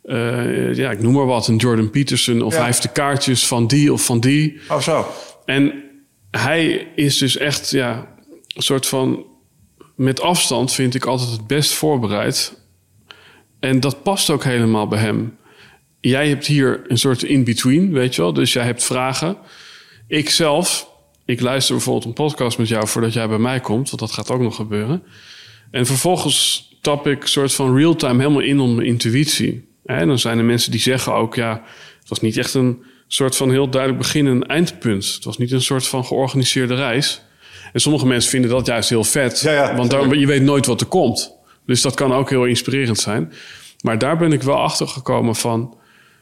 eh, 0.04 0.74
ja, 0.74 0.90
ik 0.90 1.00
noem 1.02 1.12
maar 1.12 1.26
wat, 1.26 1.48
een 1.48 1.56
Jordan 1.56 1.90
Peterson. 1.90 2.42
Of 2.42 2.52
Ja. 2.52 2.58
hij 2.58 2.66
heeft 2.66 2.82
de 2.82 2.92
kaartjes 2.92 3.46
van 3.46 3.66
die 3.66 3.92
of 3.92 4.04
van 4.04 4.20
die. 4.20 4.60
Oh, 4.68 4.80
zo. 4.80 5.06
En 5.44 5.82
hij 6.30 6.88
is 6.94 7.18
dus 7.18 7.36
echt, 7.36 7.70
ja, 7.70 8.13
een 8.54 8.62
soort 8.62 8.86
van, 8.86 9.24
met 9.96 10.20
afstand 10.20 10.72
vind 10.72 10.94
ik 10.94 11.04
altijd 11.04 11.30
het 11.30 11.46
best 11.46 11.72
voorbereid. 11.72 12.62
En 13.60 13.80
dat 13.80 14.02
past 14.02 14.30
ook 14.30 14.44
helemaal 14.44 14.88
bij 14.88 14.98
hem. 14.98 15.36
Jij 16.00 16.28
hebt 16.28 16.46
hier 16.46 16.84
een 16.88 16.98
soort 16.98 17.22
in-between, 17.22 17.92
weet 17.92 18.14
je 18.14 18.22
wel. 18.22 18.32
Dus 18.32 18.52
jij 18.52 18.64
hebt 18.64 18.84
vragen. 18.84 19.36
Ik 20.06 20.30
zelf, 20.30 20.88
ik 21.24 21.40
luister 21.40 21.74
bijvoorbeeld 21.74 22.04
een 22.04 22.12
podcast 22.12 22.58
met 22.58 22.68
jou 22.68 22.88
voordat 22.88 23.12
jij 23.12 23.28
bij 23.28 23.38
mij 23.38 23.60
komt, 23.60 23.88
want 23.88 24.00
dat 24.00 24.12
gaat 24.12 24.30
ook 24.30 24.40
nog 24.40 24.56
gebeuren. 24.56 25.02
En 25.70 25.86
vervolgens 25.86 26.68
tap 26.80 27.06
ik 27.06 27.26
soort 27.26 27.54
van 27.54 27.76
real-time 27.76 28.22
helemaal 28.22 28.42
in 28.42 28.60
op 28.60 28.74
mijn 28.74 28.86
intuïtie. 28.86 29.68
Dan 29.84 30.18
zijn 30.18 30.38
er 30.38 30.44
mensen 30.44 30.70
die 30.70 30.80
zeggen 30.80 31.14
ook, 31.14 31.34
ja, 31.34 31.62
het 32.00 32.08
was 32.08 32.20
niet 32.20 32.36
echt 32.36 32.54
een 32.54 32.82
soort 33.08 33.36
van 33.36 33.50
heel 33.50 33.68
duidelijk 33.68 34.02
begin 34.02 34.26
en 34.26 34.46
eindpunt. 34.46 35.14
Het 35.14 35.24
was 35.24 35.38
niet 35.38 35.52
een 35.52 35.62
soort 35.62 35.86
van 35.86 36.04
georganiseerde 36.04 36.74
reis. 36.74 37.22
En 37.74 37.80
sommige 37.80 38.06
mensen 38.06 38.30
vinden 38.30 38.50
dat 38.50 38.66
juist 38.66 38.88
heel 38.88 39.04
vet, 39.04 39.40
Ja, 39.40 39.52
ja, 39.52 39.76
want 39.76 39.92
je 40.10 40.26
weet 40.26 40.42
nooit 40.42 40.66
wat 40.66 40.80
er 40.80 40.86
komt. 40.86 41.36
Dus 41.66 41.82
dat 41.82 41.94
kan 41.94 42.12
ook 42.12 42.30
heel 42.30 42.44
inspirerend 42.44 42.98
zijn. 42.98 43.32
Maar 43.80 43.98
daar 43.98 44.16
ben 44.16 44.32
ik 44.32 44.42
wel 44.42 44.56
achter 44.56 44.88
gekomen 44.88 45.34
van 45.34 45.76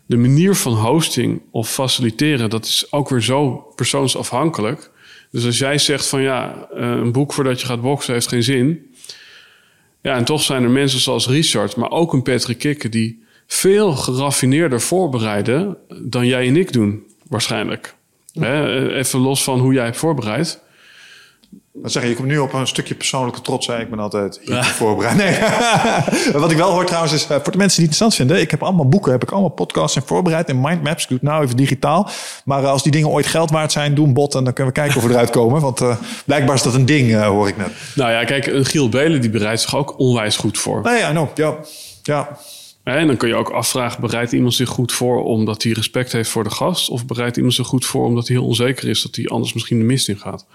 de 0.06 0.16
manier 0.16 0.54
van 0.54 0.72
hosting 0.72 1.42
of 1.50 1.70
faciliteren, 1.70 2.50
dat 2.50 2.64
is 2.64 2.86
ook 2.92 3.08
weer 3.08 3.22
zo 3.22 3.66
persoonsafhankelijk. 3.74 4.90
Dus 5.30 5.44
als 5.44 5.58
jij 5.58 5.78
zegt 5.78 6.06
van 6.06 6.22
ja, 6.22 6.68
eh, 6.74 6.90
een 6.90 7.12
boek 7.12 7.32
voordat 7.32 7.60
je 7.60 7.66
gaat 7.66 7.80
boksen 7.80 8.12
heeft 8.12 8.28
geen 8.28 8.42
zin. 8.42 8.94
Ja, 10.02 10.16
en 10.16 10.24
toch 10.24 10.42
zijn 10.42 10.62
er 10.62 10.70
mensen 10.70 11.00
zoals 11.00 11.28
Richard, 11.28 11.76
maar 11.76 11.90
ook 11.90 12.12
een 12.12 12.22
Patrick 12.22 12.58
Kikke, 12.58 12.88
die 12.88 13.22
veel 13.46 13.92
geraffineerder 13.92 14.80
voorbereiden 14.80 15.76
dan 16.02 16.26
jij 16.26 16.48
en 16.48 16.56
ik 16.56 16.72
doen, 16.72 17.02
waarschijnlijk. 17.28 17.94
Eh, 18.34 18.96
even 18.96 19.20
los 19.20 19.44
van 19.44 19.58
hoe 19.58 19.72
jij 19.72 19.84
hebt 19.84 19.96
voorbereid. 19.96 20.62
Wat 21.72 21.92
zeg 21.92 22.02
je, 22.02 22.08
je 22.08 22.14
komt 22.14 22.28
nu 22.28 22.38
op 22.38 22.52
een 22.52 22.66
stukje 22.66 22.94
persoonlijke 22.94 23.40
trots. 23.40 23.66
Hè? 23.66 23.80
Ik 23.80 23.90
ben 23.90 23.98
altijd 23.98 24.40
hyper 24.44 24.64
voorbereid. 24.64 25.16
Nee. 25.16 25.38
Wat 26.42 26.50
ik 26.50 26.56
wel 26.56 26.70
hoor 26.70 26.84
trouwens 26.84 27.12
is, 27.12 27.22
eh, 27.22 27.28
voor 27.28 27.52
de 27.52 27.58
mensen 27.58 27.58
die 27.58 27.88
het 27.88 28.00
interessant 28.00 28.14
vinden. 28.14 28.40
Ik 28.40 28.50
heb 28.50 28.62
allemaal 28.62 28.88
boeken, 28.88 29.12
heb 29.12 29.22
ik 29.22 29.30
allemaal 29.30 29.50
podcasts 29.50 29.96
en 29.96 30.02
voorbereid 30.06 30.48
in 30.48 30.60
mindmaps. 30.60 31.02
Ik 31.02 31.08
doe 31.08 31.18
het 31.18 31.28
nou 31.28 31.44
even 31.44 31.56
digitaal. 31.56 32.10
Maar 32.44 32.62
eh, 32.62 32.70
als 32.70 32.82
die 32.82 32.92
dingen 32.92 33.08
ooit 33.08 33.26
geld 33.26 33.50
waard 33.50 33.72
zijn, 33.72 33.94
doe 33.94 34.06
een 34.06 34.12
bot 34.12 34.34
en 34.34 34.44
dan 34.44 34.52
kunnen 34.52 34.74
we 34.74 34.80
kijken 34.80 34.96
of 34.96 35.06
we 35.06 35.10
eruit 35.10 35.30
komen. 35.30 35.60
Want 35.60 35.80
eh, 35.80 35.96
blijkbaar 36.24 36.54
is 36.54 36.62
dat 36.62 36.74
een 36.74 36.86
ding, 36.86 37.22
hoor 37.22 37.48
ik 37.48 37.56
net. 37.56 37.70
Nou 37.94 38.10
ja, 38.10 38.24
kijk, 38.24 38.46
een 38.46 38.64
Giel 38.64 38.88
Belen 38.88 39.20
die 39.20 39.30
bereidt 39.30 39.60
zich 39.60 39.76
ook 39.76 39.98
onwijs 39.98 40.36
goed 40.36 40.58
voor. 40.58 40.82
Nee, 40.82 41.02
I 41.02 41.10
know. 41.10 41.28
Ja, 41.34 41.56
ja. 42.02 42.38
En 42.84 43.06
dan 43.06 43.16
kun 43.16 43.28
je 43.28 43.34
ook 43.34 43.50
afvragen, 43.50 44.00
bereidt 44.00 44.32
iemand 44.32 44.54
zich 44.54 44.68
goed 44.68 44.92
voor 44.92 45.24
omdat 45.24 45.62
hij 45.62 45.72
respect 45.72 46.12
heeft 46.12 46.30
voor 46.30 46.44
de 46.44 46.50
gast? 46.50 46.88
Of 46.88 47.06
bereidt 47.06 47.36
iemand 47.36 47.54
zich 47.54 47.66
goed 47.66 47.86
voor 47.86 48.06
omdat 48.06 48.28
hij 48.28 48.36
heel 48.36 48.46
onzeker 48.46 48.88
is 48.88 49.02
dat 49.02 49.16
hij 49.16 49.26
anders 49.26 49.52
misschien 49.52 49.78
de 49.78 49.84
mist 49.84 50.08
in 50.08 50.18
gaat? 50.18 50.46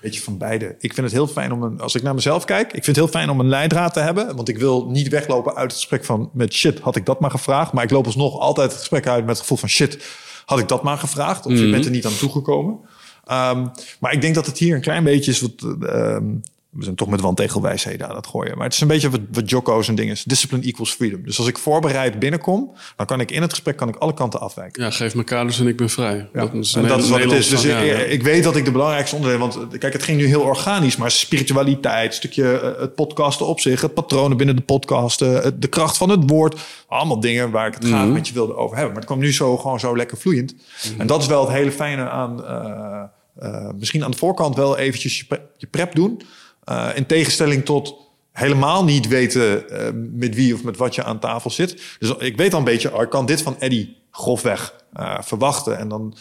Beetje 0.00 0.20
van 0.20 0.38
beide. 0.38 0.74
Ik 0.78 0.94
vind 0.94 1.06
het 1.06 1.14
heel 1.14 1.26
fijn 1.26 1.52
om 1.52 1.62
een, 1.62 1.80
als 1.80 1.94
ik 1.94 2.02
naar 2.02 2.14
mezelf 2.14 2.44
kijk, 2.44 2.66
ik 2.66 2.84
vind 2.84 2.86
het 2.86 2.96
heel 2.96 3.08
fijn 3.08 3.30
om 3.30 3.40
een 3.40 3.48
leidraad 3.48 3.92
te 3.92 4.00
hebben. 4.00 4.36
Want 4.36 4.48
ik 4.48 4.58
wil 4.58 4.86
niet 4.86 5.08
weglopen 5.08 5.54
uit 5.54 5.70
het 5.70 5.80
gesprek 5.80 6.04
van 6.04 6.30
met 6.32 6.52
shit, 6.54 6.80
had 6.80 6.96
ik 6.96 7.06
dat 7.06 7.20
maar 7.20 7.30
gevraagd. 7.30 7.72
Maar 7.72 7.84
ik 7.84 7.90
loop 7.90 8.06
alsnog 8.06 8.38
altijd 8.38 8.70
het 8.70 8.78
gesprek 8.78 9.06
uit 9.06 9.20
met 9.20 9.28
het 9.28 9.40
gevoel 9.40 9.56
van 9.58 9.68
shit, 9.68 10.04
had 10.46 10.58
ik 10.58 10.68
dat 10.68 10.82
maar 10.82 10.98
gevraagd. 10.98 11.46
Of 11.46 11.52
je 11.52 11.70
bent 11.70 11.84
er 11.84 11.90
niet 11.90 12.06
aan 12.06 12.16
toegekomen. 12.16 12.78
Ehm, 13.24 13.66
maar 14.00 14.12
ik 14.12 14.20
denk 14.20 14.34
dat 14.34 14.46
het 14.46 14.58
hier 14.58 14.74
een 14.74 14.80
klein 14.80 15.04
beetje 15.04 15.30
is 15.30 15.40
wat. 15.40 15.52
ehm, 15.88 16.24
we 16.70 16.84
zijn 16.84 16.96
toch 16.96 17.08
met 17.08 17.20
wandtegelwijsheden 17.20 18.08
aan 18.08 18.16
het 18.16 18.26
gooien. 18.26 18.54
Maar 18.56 18.64
het 18.64 18.74
is 18.74 18.80
een 18.80 18.86
beetje 18.88 19.10
wat, 19.10 19.20
wat 19.32 19.50
Jocko's 19.50 19.88
en 19.88 19.94
dingen 19.94 20.12
is. 20.12 20.22
Discipline 20.24 20.64
equals 20.64 20.90
freedom. 20.90 21.22
Dus 21.24 21.38
als 21.38 21.46
ik 21.46 21.58
voorbereid 21.58 22.18
binnenkom, 22.18 22.72
dan 22.96 23.06
kan 23.06 23.20
ik 23.20 23.30
in 23.30 23.42
het 23.42 23.50
gesprek 23.50 23.76
kan 23.76 23.88
ik 23.88 23.96
alle 23.96 24.14
kanten 24.14 24.40
afwijken. 24.40 24.82
Ja, 24.82 24.90
geef 24.90 25.14
me 25.14 25.24
kaders 25.24 25.60
en 25.60 25.66
ik 25.66 25.76
ben 25.76 25.90
vrij. 25.90 26.28
Ja, 26.32 26.40
Dat 26.40 26.54
is 26.54 26.74
en 26.74 26.86
dat 26.86 26.98
is 27.02 27.08
wat 27.08 27.20
het 27.20 27.32
is. 27.32 27.48
Dus 27.48 27.64
ik, 27.64 27.70
ja, 27.70 27.80
ja. 27.80 27.94
ik 27.96 28.22
weet 28.22 28.42
dat 28.44 28.56
ik 28.56 28.64
de 28.64 28.70
belangrijkste 28.72 29.16
onderdelen... 29.16 29.48
Want 29.48 29.78
kijk, 29.78 29.92
het 29.92 30.02
ging 30.02 30.18
nu 30.18 30.26
heel 30.26 30.40
organisch. 30.42 30.96
Maar 30.96 31.10
spiritualiteit, 31.10 32.14
stukje 32.14 32.58
eh, 32.58 32.80
het 32.80 32.94
podcasten 32.94 33.46
op 33.46 33.60
zich... 33.60 33.80
het 33.80 33.94
patronen 33.94 34.36
binnen 34.36 34.56
de 34.56 34.62
podcast, 34.62 35.20
eh, 35.22 35.46
de 35.58 35.68
kracht 35.68 35.96
van 35.96 36.08
het 36.08 36.30
woord. 36.30 36.60
Allemaal 36.88 37.20
dingen 37.20 37.50
waar 37.50 37.66
ik 37.66 37.74
het 37.74 37.82
Mhm. 37.82 37.92
graag 37.92 38.08
met 38.08 38.28
je 38.28 38.34
wilde 38.34 38.54
over 38.56 38.74
hebben. 38.76 38.92
Maar 38.94 39.02
het 39.02 39.10
kwam 39.10 39.18
nu 39.22 39.32
zo 39.32 39.56
gewoon 39.56 39.80
zo 39.80 39.96
lekker 39.96 40.16
vloeiend. 40.18 40.54
Mhm. 40.54 41.00
En 41.00 41.06
dat 41.06 41.20
is 41.20 41.26
wel 41.26 41.40
het 41.46 41.52
hele 41.56 41.72
fijne 41.72 42.08
aan... 42.08 42.44
eh, 42.44 43.68
misschien 43.78 44.04
aan 44.04 44.10
de 44.10 44.16
voorkant 44.16 44.56
wel 44.56 44.76
eventjes 44.78 45.18
je, 45.18 45.24
pre- 45.24 45.42
je 45.56 45.66
prep 45.66 45.94
doen. 45.94 46.20
Eh, 46.68 46.88
in 46.94 47.06
tegenstelling 47.06 47.64
tot 47.64 47.94
helemaal 48.32 48.84
niet 48.84 49.08
weten 49.08 49.70
eh, 49.70 49.88
met 50.12 50.34
wie 50.34 50.54
of 50.54 50.64
met 50.64 50.76
wat 50.76 50.94
je 50.94 51.04
aan 51.04 51.18
tafel 51.18 51.50
zit. 51.50 51.82
Dus 51.98 52.12
ik 52.18 52.36
weet 52.36 52.52
al 52.52 52.58
een 52.58 52.64
beetje, 52.64 52.94
oh, 52.94 53.02
ik 53.02 53.10
kan 53.10 53.26
dit 53.26 53.42
van 53.42 53.56
Eddie 53.60 53.96
grofweg 54.10 54.74
eh, 54.92 55.18
verwachten. 55.20 55.78
En 55.78 55.88
dan, 55.88 56.16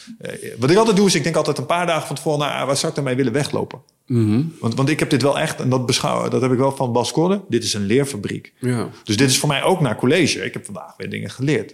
wat 0.57 0.69
ik 0.69 0.77
altijd 0.77 0.97
doe, 0.97 1.07
is 1.07 1.15
ik 1.15 1.23
denk 1.23 1.35
altijd 1.35 1.57
een 1.57 1.65
paar 1.65 1.85
dagen 1.85 2.07
van 2.07 2.15
tevoren... 2.15 2.39
Nou, 2.39 2.65
waar 2.65 2.77
zou 2.77 2.87
ik 2.87 2.95
daarmee 2.95 3.15
willen 3.15 3.33
weglopen? 3.33 3.79
Mhm. 4.05 4.43
Want, 4.59 4.75
want 4.75 4.89
ik 4.89 4.99
heb 4.99 5.09
dit 5.09 5.21
wel 5.21 5.39
echt, 5.39 5.59
en 5.61 5.69
dat 5.69 5.85
beschouwen, 5.85 6.29
dat 6.29 6.41
heb 6.41 6.51
ik 6.51 6.57
wel 6.57 6.75
van 6.75 6.91
Bas 6.91 7.11
Corde. 7.11 7.41
Dit 7.49 7.63
is 7.63 7.73
een 7.73 7.85
leerfabriek. 7.85 8.53
Ja. 8.59 8.89
Dus 9.03 9.17
dit 9.17 9.29
is 9.29 9.39
voor 9.39 9.49
mij 9.49 9.63
ook 9.63 9.79
naar 9.81 9.95
college. 9.95 10.45
Ik 10.45 10.53
heb 10.53 10.65
vandaag 10.65 10.93
weer 10.97 11.09
dingen 11.09 11.29
geleerd. 11.29 11.71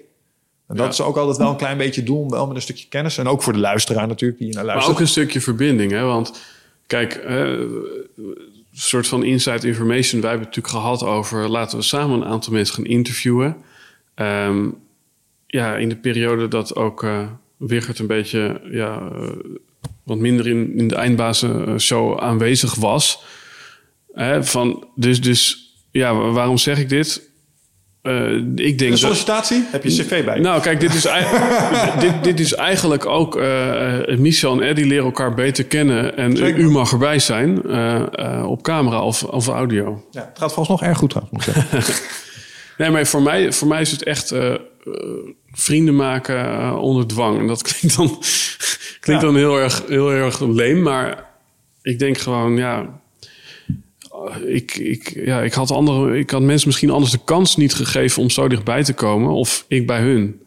En 0.68 0.76
dat 0.76 0.86
Ja. 0.86 0.92
is 0.92 1.02
ook 1.02 1.18
altijd 1.18 1.38
wel 1.38 1.50
een 1.50 1.56
klein 1.56 1.78
beetje 1.78 2.04
doen, 2.04 2.30
wel 2.30 2.48
met 2.48 2.56
een 2.56 2.62
stukje 2.62 2.88
kennis. 2.88 3.18
En 3.18 3.28
ook 3.28 3.44
voor 3.44 3.54
de 3.54 3.60
luisteraar 3.60 4.08
natuurlijk, 4.08 4.40
die 4.40 4.48
naar 4.54 4.56
Maar 4.66 4.66
luistert. 4.66 4.96
ook 4.96 5.02
een 5.02 5.08
stukje 5.08 5.42
verbinding, 5.42 5.92
hè? 5.92 6.04
Want 6.04 6.40
kijk, 6.88 7.14
soort 8.74 9.08
van 9.08 9.24
inside 9.24 9.68
information. 9.68 10.22
Wij 10.22 10.30
hebben 10.30 10.48
het 10.48 10.56
natuurlijk 10.56 10.86
gehad 10.86 11.04
over 11.04 11.50
laten 11.50 11.78
we 11.78 11.84
samen 11.84 12.22
een 12.22 12.28
aantal 12.28 12.54
mensen 12.54 12.76
gaan 12.76 12.86
interviewen. 12.86 13.58
Ehm, 14.16 14.70
ja, 15.48 15.76
in 15.76 15.90
de 15.90 15.96
periode 15.96 16.48
dat 16.48 16.76
ook 16.76 17.04
eh 17.04 17.28
Wigert 17.68 18.00
een 18.00 18.08
beetje 18.08 18.62
ja, 18.72 19.10
eh, 19.12 19.30
wat 20.04 20.18
minder 20.18 20.48
in, 20.48 20.78
in 20.78 20.88
de 20.88 20.96
eindbazen 20.96 21.82
show 21.82 22.20
aanwezig 22.20 22.76
was. 22.76 23.24
Hè, 24.14 24.44
van, 24.44 24.88
dus, 24.96 25.22
dus 25.22 25.72
ja, 25.92 26.16
waarom 26.16 26.58
zeg 26.58 26.80
ik 26.80 26.90
dit? 26.90 27.30
Eh, 28.04 28.32
ik 28.56 28.56
denk 28.56 28.80
Een 28.82 28.90
dat, 28.90 29.00
sollicitatie? 29.00 29.64
Heb 29.72 29.84
je 29.84 29.90
cv 29.90 30.26
bij? 30.26 30.40
nou, 30.40 30.62
kijk, 30.62 30.80
dit 30.80 30.94
is, 30.94 31.02
dit, 32.00 32.24
dit 32.24 32.40
is 32.40 32.54
eigenlijk 32.54 33.06
ook... 33.06 33.36
eh, 33.36 34.18
Michel 34.18 34.52
en 34.62 34.68
Eddie 34.68 34.86
leren 34.86 35.06
elkaar 35.06 35.34
beter 35.34 35.64
kennen. 35.66 36.18
En 36.18 36.38
Zeker. 36.38 36.60
u 36.60 36.70
mag 36.70 36.92
erbij 36.92 37.20
zijn 37.20 37.64
eh, 37.64 38.44
op 38.48 38.62
camera 38.64 39.02
of, 39.04 39.24
of 39.24 39.48
audio. 39.48 40.06
Ja, 40.12 40.20
het 40.30 40.40
gaat 40.40 40.54
volgens 40.54 40.82
nog 40.82 40.90
erg 40.90 40.98
goed 40.98 41.10
trouwens, 41.10 41.38
moet 41.48 41.56
ik 41.56 41.64
zeggen. 41.64 41.96
Nee, 42.78 42.90
maar 42.90 43.06
voor 43.06 43.22
mij, 43.22 43.52
voor 43.52 43.68
mij 43.68 43.82
is 43.82 43.92
het 43.92 44.04
echt 44.04 44.34
vrienden 45.52 45.96
maken 45.96 46.74
onder 46.80 47.08
dwang. 47.08 47.40
En 47.40 47.48
dat 47.48 47.62
klinkt 47.62 47.98
dan, 47.98 48.08
klinkt 49.00 49.22
Ja. 49.22 49.28
dan 49.28 49.36
heel, 49.36 49.58
erg, 49.60 49.84
heel 49.88 50.12
erg 50.12 50.40
leem. 50.40 50.82
Maar 50.82 51.26
ik 51.82 52.00
denk 52.00 52.18
gewoon, 52.18 52.58
ja... 52.58 53.02
Ik, 54.46 54.76
ik, 54.76 55.12
ja, 55.26 55.42
ik, 55.42 55.54
had 55.54 55.72
andere, 55.72 56.18
ik 56.18 56.30
had 56.30 56.42
mensen 56.42 56.68
misschien 56.68 56.90
anders 56.90 57.12
de 57.12 57.20
kans 57.26 57.56
niet 57.56 57.74
gegeven 57.74 58.22
om 58.22 58.30
zo 58.30 58.48
dichtbij 58.48 58.84
te 58.84 58.94
komen. 58.94 59.32
Of 59.32 59.66
ik 59.68 59.88
bij 59.88 60.02
hun. 60.02 60.42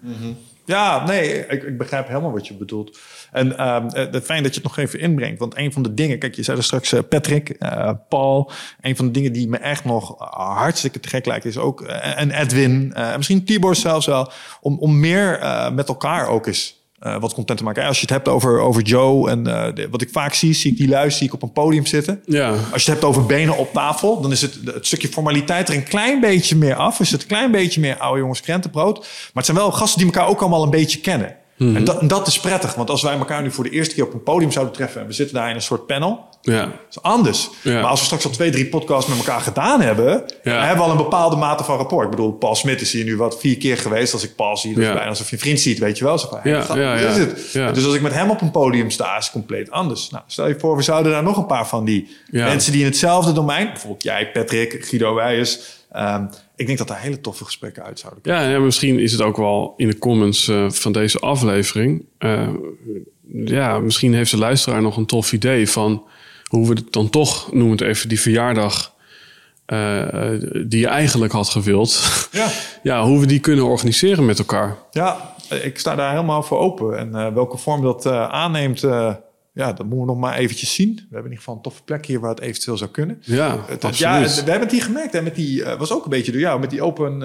Ja, 0.64 1.06
nee, 1.06 1.46
ik, 1.46 1.62
ik 1.62 1.78
begrijp 1.78 2.08
helemaal 2.08 2.32
wat 2.32 2.46
je 2.46 2.54
bedoelt. 2.54 2.98
En 3.32 3.58
ehm, 3.58 3.86
eh, 3.86 4.12
het 4.12 4.24
fijn 4.24 4.42
dat 4.42 4.54
je 4.54 4.60
het 4.60 4.68
nog 4.68 4.78
even 4.78 5.00
inbrengt. 5.00 5.38
Want 5.38 5.56
een 5.56 5.72
van 5.72 5.82
de 5.82 5.94
dingen, 5.94 6.18
kijk, 6.18 6.34
je 6.34 6.42
zei 6.42 6.56
er 6.56 6.64
straks 6.64 6.92
eh, 6.92 7.00
Patrick, 7.08 7.48
eh, 7.48 7.90
Paul. 8.08 8.50
Een 8.80 8.96
van 8.96 9.06
de 9.06 9.12
dingen 9.12 9.32
die 9.32 9.48
me 9.48 9.56
echt 9.56 9.84
nog 9.84 10.14
hartstikke 10.34 11.00
te 11.00 11.08
gek 11.08 11.26
lijkt, 11.26 11.44
is 11.44 11.58
ook, 11.58 11.82
en 11.82 12.30
Edwin, 12.30 12.94
en 12.94 13.16
misschien 13.16 13.44
Tibor 13.44 13.76
zelfs 13.76 14.06
wel, 14.06 14.30
om, 14.60 14.78
om 14.78 15.00
meer 15.00 15.40
met 15.72 15.88
elkaar 15.88 16.28
ook 16.28 16.46
eens 16.46 16.75
eh, 16.98 17.16
wat 17.20 17.34
content 17.34 17.58
te 17.58 17.64
maken. 17.64 17.84
Als 17.84 17.96
je 17.96 18.02
het 18.02 18.10
hebt 18.10 18.28
over, 18.28 18.60
over 18.60 18.82
Joe 18.82 19.30
en 19.30 19.46
eh, 19.46 19.74
de- 19.74 19.88
wat 19.90 20.02
ik 20.02 20.08
vaak 20.12 20.34
zie, 20.34 20.52
zie 20.54 20.70
ik 20.70 20.76
die 20.76 20.88
luis, 20.88 21.16
zie 21.16 21.26
ik 21.26 21.32
op 21.34 21.42
een 21.42 21.52
podium 21.52 21.86
zitten. 21.86 22.22
Ja, 22.26 22.48
Als 22.50 22.60
je 22.84 22.90
het 22.90 23.00
hebt 23.00 23.04
over 23.04 23.26
benen 23.26 23.56
op 23.56 23.72
tafel, 23.72 24.20
dan 24.20 24.32
is 24.32 24.42
het, 24.42 24.58
het 24.64 24.86
stukje 24.86 25.08
formaliteit 25.08 25.68
er 25.68 25.74
een 25.74 25.82
klein 25.84 26.20
beetje 26.20 26.56
meer 26.56 26.74
af. 26.74 27.00
Is 27.00 27.10
het 27.10 27.22
een 27.22 27.28
klein 27.28 27.50
beetje 27.50 27.80
meer 27.80 27.96
oude 27.96 28.20
jongens 28.20 28.40
krentenbrood. 28.40 28.98
Maar 28.98 29.08
het 29.34 29.44
zijn 29.44 29.56
wel 29.56 29.72
gasten 29.72 29.98
die 29.98 30.06
elkaar 30.12 30.28
ook 30.28 30.40
allemaal 30.40 30.62
een 30.62 30.70
beetje 30.70 30.98
kennen. 31.00 31.34
En, 31.58 31.84
dat, 31.84 32.00
en 32.00 32.08
dat 32.08 32.26
is 32.26 32.40
prettig, 32.40 32.74
want 32.74 32.90
als 32.90 33.02
wij 33.02 33.18
elkaar 33.18 33.42
nu 33.42 33.50
voor 33.50 33.64
de 33.64 33.70
eerste 33.70 33.94
keer 33.94 34.04
op 34.04 34.12
een 34.14 34.22
podium 34.22 34.52
zouden 34.52 34.74
treffen 34.74 35.00
en 35.00 35.06
we 35.06 35.12
zitten 35.12 35.34
daar 35.36 35.48
in 35.48 35.54
een 35.54 35.62
soort 35.62 35.86
panel, 35.86 36.24
ja. 36.54 36.60
dat 36.60 36.72
is 36.90 37.02
anders. 37.02 37.50
Ja. 37.62 37.72
Maar 37.72 37.90
als 37.90 37.98
we 37.98 38.04
straks 38.06 38.24
al 38.24 38.30
twee, 38.30 38.50
drie 38.50 38.66
podcasts 38.66 39.08
met 39.10 39.18
elkaar 39.18 39.40
gedaan 39.40 39.80
hebben, 39.80 40.24
dan 40.42 40.54
hebben 40.54 40.76
we 40.76 40.82
al 40.82 40.90
een 40.90 40.96
bepaalde 40.96 41.36
mate 41.36 41.64
van 41.64 41.76
rapport. 41.76 42.04
Ik 42.04 42.10
bedoel, 42.10 42.32
Paul 42.32 42.54
Smit 42.54 42.80
is 42.80 42.92
hier 42.92 43.04
nu 43.04 43.16
wat 43.16 43.40
vier 43.40 43.56
keer 43.56 43.78
geweest. 43.78 44.12
Als 44.12 44.24
ik 44.24 44.36
Paul 44.36 44.56
zie, 44.56 44.74
dan 44.74 44.82
is 44.82 44.88
bijna 44.88 45.08
alsof 45.08 45.28
je 45.30 45.36
een 45.36 45.42
vriend 45.42 45.60
ziet, 45.60 45.78
weet 45.78 45.98
je 45.98 46.04
wel. 46.04 46.18
Zo 46.18 46.28
van, 46.28 46.38
hey, 46.42 47.04
is 47.04 47.16
het? 47.16 47.74
Dus 47.74 47.84
als 47.84 47.94
ik 47.94 48.00
met 48.00 48.14
hem 48.14 48.30
op 48.30 48.40
een 48.40 48.50
podium 48.50 48.90
sta, 48.90 49.16
is 49.16 49.24
het 49.24 49.32
compleet 49.32 49.70
anders. 49.70 50.10
Nou, 50.10 50.24
stel 50.26 50.48
je 50.48 50.58
voor, 50.58 50.76
we 50.76 50.82
zouden 50.82 51.12
daar 51.12 51.22
nog 51.22 51.36
een 51.36 51.46
paar 51.46 51.68
van 51.68 51.84
die 51.84 52.08
mensen 52.30 52.72
die 52.72 52.80
in 52.80 52.86
hetzelfde 52.86 53.32
domein, 53.32 53.66
bijvoorbeeld 53.66 54.02
jij, 54.02 54.30
Patrick, 54.30 54.84
Guido 54.84 55.14
Wijers, 55.14 55.58
ehm, 55.92 56.24
ik 56.56 56.66
denk 56.66 56.78
dat 56.78 56.88
daar 56.88 57.00
hele 57.00 57.20
toffe 57.20 57.44
gesprekken 57.44 57.84
uit 57.84 57.98
zouden 57.98 58.22
komen. 58.22 58.40
Ja, 58.40 58.48
ja, 58.50 58.58
misschien 58.58 58.98
is 58.98 59.12
het 59.12 59.20
ook 59.20 59.36
wel 59.36 59.74
in 59.76 59.88
de 59.88 59.98
comments 59.98 60.48
eh, 60.48 60.70
van 60.70 60.92
deze 60.92 61.18
aflevering. 61.18 62.04
eh, 62.18 62.48
ja, 63.44 63.78
misschien 63.78 64.14
heeft 64.14 64.30
de 64.30 64.38
luisteraar 64.38 64.82
nog 64.82 64.96
een 64.96 65.06
tof 65.06 65.32
idee 65.32 65.70
van 65.70 66.04
hoe 66.48 66.68
we 66.68 66.74
het 66.74 66.92
dan 66.92 67.10
toch, 67.10 67.52
noem 67.52 67.70
het 67.70 67.80
even, 67.80 68.08
die 68.08 68.20
verjaardag 68.20 68.94
uh, 69.66 70.28
die 70.66 70.80
je 70.80 70.86
eigenlijk 70.86 71.32
had 71.32 71.48
gewild. 71.48 72.28
Ja. 72.32 72.48
ja, 72.82 73.04
hoe 73.04 73.20
we 73.20 73.26
die 73.26 73.40
kunnen 73.40 73.64
organiseren 73.64 74.26
met 74.26 74.38
elkaar. 74.38 74.76
Ja, 74.90 75.34
ik 75.62 75.78
sta 75.78 75.94
daar 75.94 76.10
helemaal 76.10 76.42
voor 76.42 76.58
open. 76.58 76.98
En 76.98 77.08
uh, 77.08 77.34
welke 77.34 77.56
vorm 77.56 77.82
dat 77.82 78.06
aanneemt, 78.06 78.80
ja, 78.80 79.72
dat 79.72 79.78
moeten 79.78 79.98
we 79.98 80.04
nog 80.04 80.16
maar 80.16 80.36
eventjes 80.36 80.74
zien. 80.74 80.94
We 80.94 81.00
hebben 81.00 81.18
in 81.18 81.22
ieder 81.22 81.38
geval 81.38 81.54
een 81.54 81.62
toffe 81.62 81.82
plek 81.82 82.06
hier 82.06 82.20
waar 82.20 82.30
het 82.30 82.40
eventueel 82.40 82.76
zou 82.76 82.90
kunnen. 82.90 83.22
Ja, 83.22 83.58
het, 83.66 83.98
ja 83.98 84.20
we 84.20 84.28
hebben 84.28 84.60
het 84.60 84.70
hier 84.70 84.82
gemerkt. 84.82 85.12
Hè, 85.12 85.22
met 85.22 85.34
die, 85.34 85.64
was 85.64 85.92
ook 85.92 86.04
een 86.04 86.10
beetje 86.10 86.32
door 86.32 86.40
jou, 86.40 86.60
met 86.60 86.70
die 86.70 86.82
open, 86.82 87.22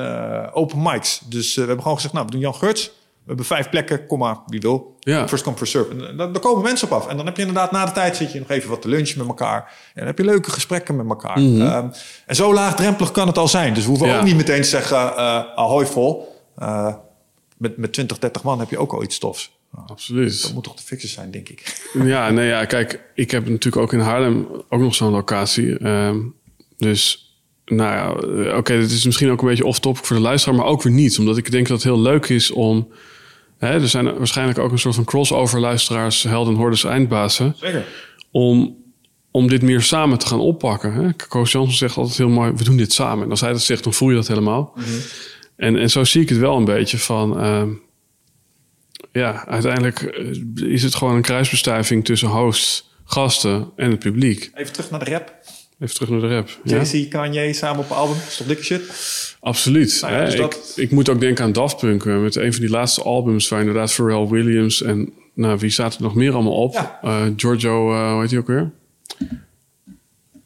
open 0.54 0.82
mics. 0.82 1.22
Dus 1.30 1.54
we 1.56 1.62
hebben 1.62 1.82
gewoon 1.82 1.96
gezegd, 1.96 2.14
nou, 2.14 2.26
we 2.26 2.32
doen 2.32 2.42
Jan 2.42 2.56
Geurts. 2.56 2.92
We 3.22 3.28
hebben 3.28 3.46
vijf 3.46 3.70
plekken, 3.70 4.06
kom 4.06 4.20
maar, 4.20 4.38
wie 4.48 4.60
wil. 4.60 4.96
Ja. 5.00 5.28
First 5.28 5.44
come, 5.44 5.58
first 5.58 5.72
serve. 5.72 6.06
En 6.06 6.18
daar, 6.18 6.40
komen 6.40 6.64
mensen 6.64 6.88
op 6.88 6.94
af. 6.94 7.08
En 7.08 7.18
dan 7.18 7.26
heb 7.26 7.36
je 7.36 7.42
inderdaad 7.42 7.72
na 7.72 7.86
de 7.86 7.92
tijd 7.92 8.16
zit 8.16 8.32
je 8.32 8.40
nog 8.40 8.50
even 8.50 8.70
wat 8.70 8.82
te 8.82 8.88
lunchen 8.88 9.18
met 9.18 9.28
elkaar. 9.28 9.60
En 9.60 9.92
dan 9.94 10.06
heb 10.06 10.18
je 10.18 10.24
leuke 10.24 10.52
gesprekken 10.52 10.96
met 10.96 11.10
elkaar. 11.10 11.40
Mhm. 11.40 11.62
Ehm, 11.62 11.88
en 12.26 12.36
zo 12.36 12.54
laagdrempelig 12.54 13.12
kan 13.12 13.28
het 13.28 13.38
al 13.38 13.48
zijn. 13.48 13.74
Dus 13.74 13.84
we 13.84 13.90
hoeven 13.90 14.18
ook 14.18 14.24
niet 14.24 14.36
meteen 14.36 14.62
te 14.62 14.68
zeggen, 14.68 14.98
uh, 14.98 15.14
ahoy 15.56 15.86
vol. 15.86 16.36
Uh, 16.60 16.96
met, 17.58 17.78
met 17.78 17.94
20, 17.94 18.20
30 18.20 18.44
man 18.44 18.60
heb 18.60 18.70
je 18.70 18.78
ook 18.78 18.94
al 18.94 19.04
iets 19.04 19.20
tofs. 19.20 19.52
Absoluut. 19.88 20.42
Dat 20.42 20.54
moet 20.54 20.64
toch 20.64 20.76
de 20.76 20.84
fixes 20.84 21.12
zijn, 21.12 21.32
denk 21.32 21.50
ik. 21.50 21.90
Ja, 22.04 22.30
nee, 22.30 22.48
ja, 22.48 22.66
kijk, 22.66 23.04
ik 23.16 23.32
heb 23.32 23.50
natuurlijk 23.50 23.84
ook 23.84 23.94
in 23.94 24.00
Haarlem 24.00 24.48
ook 24.70 24.82
nog 24.82 24.96
zo'n 24.96 25.12
locatie. 25.12 25.88
Um, 25.88 26.36
dus 26.78 27.32
nou 27.66 27.92
ja, 27.92 28.06
eh, 28.06 28.48
oké, 28.48 28.58
okay, 28.58 28.78
dit 28.80 28.92
is 28.92 29.06
misschien 29.06 29.32
ook 29.32 29.42
een 29.42 29.48
beetje 29.48 29.66
off-topic 29.66 30.06
voor 30.06 30.16
de 30.16 30.22
luisteraar, 30.22 30.58
maar 30.58 30.66
ook 30.66 30.82
weer 30.84 30.94
niet. 30.94 31.20
Omdat 31.20 31.38
ik 31.38 31.52
denk 31.52 31.68
dat 31.68 31.78
het 31.78 31.86
heel 31.86 32.02
leuk 32.02 32.30
is 32.30 32.52
om 32.52 32.88
Hè, 33.62 33.74
er 33.74 33.90
zijn 33.90 34.18
waarschijnlijk 34.18 34.60
ook 34.60 34.72
een 34.72 34.80
soort 34.80 34.96
van 34.96 35.04
crossover 35.04 35.60
luisteraars, 35.60 36.24
helden, 36.24 36.56
hordes, 36.56 36.84
eindbazen. 36.84 37.56
Zeker. 37.58 37.86
Om, 38.32 38.78
om 39.32 39.48
dit 39.48 39.62
meer 39.62 39.82
samen 39.82 40.18
te 40.18 40.28
gaan 40.28 40.40
oppakken. 40.40 40.94
Hè? 40.94 41.14
Koos 41.28 41.52
Jansen 41.52 41.78
zegt 41.78 41.98
altijd 41.98 42.18
heel 42.18 42.30
mooi, 42.30 42.52
we 42.56 42.64
doen 42.64 42.78
dit 42.78 42.94
samen. 42.94 43.24
En 43.24 43.30
als 43.30 43.42
hij 43.42 43.52
dat 43.52 43.62
zegt, 43.62 43.84
dan 43.84 43.94
voel 43.94 44.10
je 44.10 44.16
dat 44.16 44.28
helemaal. 44.28 44.72
Mhm. 44.76 44.88
en, 45.56 45.76
en 45.78 45.90
zo 45.90 46.04
zie 46.04 46.22
ik 46.22 46.30
het 46.30 46.38
wel 46.38 46.58
een 46.58 46.66
beetje 46.66 46.98
van... 46.98 47.44
Uh, 47.44 47.64
ja, 49.12 49.46
uiteindelijk 49.48 50.02
eh, 50.02 50.72
is 50.72 50.84
het 50.84 50.96
gewoon 50.96 51.16
een 51.16 51.22
kruisbestuiving 51.22 52.06
tussen 52.06 52.28
hosts, 52.28 52.91
gasten 53.12 53.72
en 53.76 53.92
het 53.92 54.00
publiek. 54.00 54.52
Even 54.54 54.74
terug 54.74 54.92
naar 54.92 55.06
de 55.06 55.12
rap. 55.12 55.34
Even 55.80 55.96
terug 55.96 56.10
naar 56.10 56.20
de 56.20 56.28
rap. 56.28 56.50
Jay-Z, 56.64 56.92
ja? 56.92 57.08
Kanye 57.10 57.54
samen 57.54 57.84
op 57.84 57.90
een 57.90 57.96
album. 57.96 58.18
Is 58.28 58.38
toch 58.38 58.48
dikke 58.48 58.64
shit? 58.64 58.82
Absoluut. 59.40 60.02
Nou 60.02 60.26
dus 60.26 60.36
ik, 60.36 60.58
ik, 60.76 60.92
moet 60.92 61.10
ook 61.10 61.20
denken 61.20 61.44
aan 61.44 61.52
Daft 61.52 61.78
Punk. 61.78 62.06
Eh, 62.06 62.22
met 62.22 62.36
een 62.36 62.54
van 62.54 62.62
die 62.62 62.70
laatste 62.70 63.04
albums 63.04 63.48
waar 63.48 63.60
inderdaad 63.60 63.94
Pharrell 63.94 64.28
Williams 64.28 64.82
en 64.82 65.14
nou, 65.34 65.60
wie 65.60 65.70
zaten 65.70 65.98
er 65.98 66.04
nog 66.04 66.16
meer 66.16 66.34
allemaal 66.34 66.54
op? 66.54 66.74
Ja. 66.74 67.00
Uh, 67.04 67.24
Giorgio, 67.36 67.94
uh, 67.94 68.12
hoe 68.12 68.22
heet 68.22 68.30
hij 68.30 68.40
ook 68.40 68.48
weer? 68.48 68.72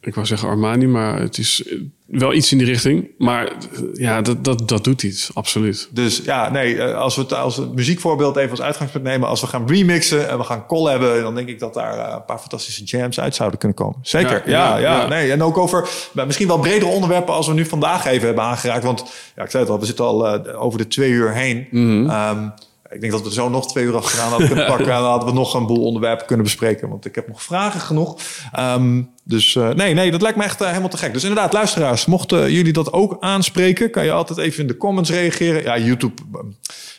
Ik 0.00 0.14
wou 0.14 0.26
zeggen 0.26 0.48
Armani, 0.48 0.86
maar 0.86 1.20
het 1.20 1.38
is 1.38 1.64
wel 2.06 2.32
iets 2.32 2.52
in 2.52 2.58
die 2.58 2.66
richting. 2.66 3.10
Maar 3.18 3.52
ja, 3.92 4.22
dat, 4.22 4.44
dat, 4.44 4.68
dat 4.68 4.84
doet 4.84 5.02
iets, 5.02 5.30
absoluut. 5.34 5.88
Dus 5.92 6.20
ja, 6.24 6.50
nee, 6.50 6.82
als 6.82 7.16
we 7.16 7.22
het 7.22 7.32
als 7.34 7.56
het 7.56 7.74
muziekvoorbeeld 7.74 8.36
even 8.36 8.50
als 8.50 8.60
uitgangspunt 8.60 9.04
nemen... 9.04 9.28
als 9.28 9.40
we 9.40 9.46
gaan 9.46 9.68
remixen 9.68 10.28
en 10.28 10.38
we 10.38 10.44
gaan 10.44 10.64
hebben, 10.68 11.22
dan 11.22 11.34
denk 11.34 11.48
ik 11.48 11.58
dat 11.58 11.74
daar 11.74 12.14
een 12.14 12.24
paar 12.24 12.38
fantastische 12.38 12.84
jams 12.84 13.20
uit 13.20 13.34
zouden 13.34 13.58
kunnen 13.58 13.76
komen. 13.76 13.98
Zeker, 14.02 14.50
ja, 14.50 14.76
ja, 14.76 15.06
nee. 15.06 15.32
En 15.32 15.42
ook 15.42 15.58
over 15.58 15.88
misschien 16.12 16.46
wel 16.46 16.58
bredere 16.58 16.90
onderwerpen... 16.90 17.34
als 17.34 17.46
we 17.46 17.54
nu 17.54 17.64
vandaag 17.64 18.06
even 18.06 18.26
hebben 18.26 18.44
aangeraakt. 18.44 18.84
Want 18.84 19.04
ja, 19.36 19.42
ik 19.42 19.50
zei 19.50 19.62
het 19.62 19.72
al, 19.72 19.80
we 19.80 19.86
zitten 19.86 20.04
al 20.04 20.46
over 20.54 20.78
de 20.78 20.88
twee 20.88 21.10
uur 21.10 21.32
heen... 21.32 21.66
Mm 21.70 22.54
ik 22.96 23.02
denk 23.02 23.12
dat 23.12 23.22
we 23.22 23.32
zo 23.32 23.48
nog 23.48 23.68
twee 23.68 23.84
uur 23.84 23.96
achteraan 23.96 24.28
hadden 24.28 24.46
kunnen 24.46 24.66
pakken. 24.66 24.86
en 24.86 24.92
dan 24.92 25.10
hadden 25.10 25.28
we 25.28 25.34
nog 25.34 25.54
een 25.54 25.66
boel 25.66 25.84
onderwerpen 25.84 26.26
kunnen 26.26 26.44
bespreken. 26.44 26.88
Want 26.88 27.04
ik 27.04 27.14
heb 27.14 27.28
nog 27.28 27.42
vragen 27.42 27.80
genoeg. 27.80 28.20
Um, 28.58 29.10
dus 29.24 29.54
uh, 29.54 29.68
nee, 29.68 29.94
nee, 29.94 30.10
dat 30.10 30.22
lijkt 30.22 30.36
me 30.36 30.44
echt 30.44 30.60
uh, 30.60 30.68
helemaal 30.68 30.88
te 30.88 30.96
gek. 30.96 31.12
Dus 31.12 31.22
inderdaad, 31.22 31.52
luisteraars, 31.52 32.06
mochten 32.06 32.52
jullie 32.52 32.72
dat 32.72 32.92
ook 32.92 33.16
aanspreken, 33.20 33.90
kan 33.90 34.04
je 34.04 34.12
altijd 34.12 34.38
even 34.38 34.60
in 34.60 34.66
de 34.66 34.76
comments 34.76 35.10
reageren. 35.10 35.62
Ja, 35.62 35.78
YouTube. 35.78 36.22
Ehm, 36.32 36.46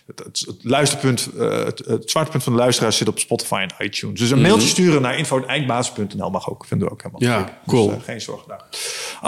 het, 0.07 0.19
het, 0.19 0.44
het 0.48 0.64
luisterpunt, 0.64 1.30
uh, 1.36 1.64
het, 1.64 1.80
het 1.86 2.10
zwaartepunt 2.10 2.44
van 2.44 2.53
de 2.53 2.60
luisteraars 2.60 2.98
zit 2.98 3.07
op 3.07 3.19
Spotify 3.19 3.65
en 3.68 3.86
iTunes. 3.86 4.19
Dus 4.19 4.30
een 4.30 4.41
mailtje 4.41 4.61
mhm. 4.61 4.72
sturen 4.72 5.02
naar 5.02 5.18
info.eindbaas.nl 5.18 6.30
mag 6.30 6.49
ook. 6.49 6.65
Vinden 6.65 6.88
we 6.88 6.94
ook 6.94 7.02
helemaal 7.02 7.24
Ja, 7.24 7.60
cool. 7.68 7.90
Dus, 7.90 8.03
geen 8.03 8.22
zorgen 8.22 8.48
daar. 8.48 8.65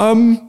Um, 0.10 0.42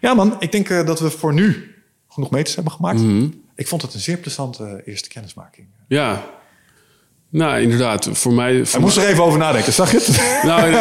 ja 0.00 0.14
man, 0.14 0.36
ik 0.38 0.52
denk 0.52 0.68
dat 0.68 1.00
we 1.00 1.10
voor 1.10 1.34
nu 1.34 1.74
genoeg 2.08 2.30
meters 2.30 2.54
hebben 2.54 2.72
gemaakt. 2.72 3.00
Mm 3.00 3.42
ik 3.54 3.68
vond 3.68 3.82
het 3.82 3.94
een 3.94 4.00
zeer 4.00 4.18
plezante 4.18 4.82
eerste 4.84 5.08
kennismaking. 5.08 5.66
Ja, 5.88 6.24
nou, 7.34 7.60
inderdaad. 7.60 8.08
Voor 8.12 8.32
mij. 8.32 8.66
Voor 8.66 8.80
moest 8.80 8.96
er 8.96 9.06
even 9.06 9.24
over 9.24 9.38
nadenken, 9.38 9.72
zag 9.72 9.90
je 9.90 9.96
het? 9.96 10.42
Nou, 10.50 10.72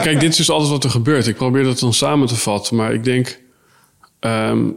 kijk, 0.00 0.20
dit 0.20 0.30
is 0.30 0.36
dus 0.36 0.50
alles 0.50 0.68
wat 0.68 0.84
er 0.84 0.90
gebeurt. 0.90 1.26
Ik 1.26 1.36
probeer 1.36 1.64
dat 1.64 1.78
dan 1.78 1.92
samen 1.92 2.26
te 2.28 2.36
vatten. 2.36 2.76
Maar 2.76 2.94
ik 2.94 3.04
denk. 3.04 3.40
Um, 4.20 4.76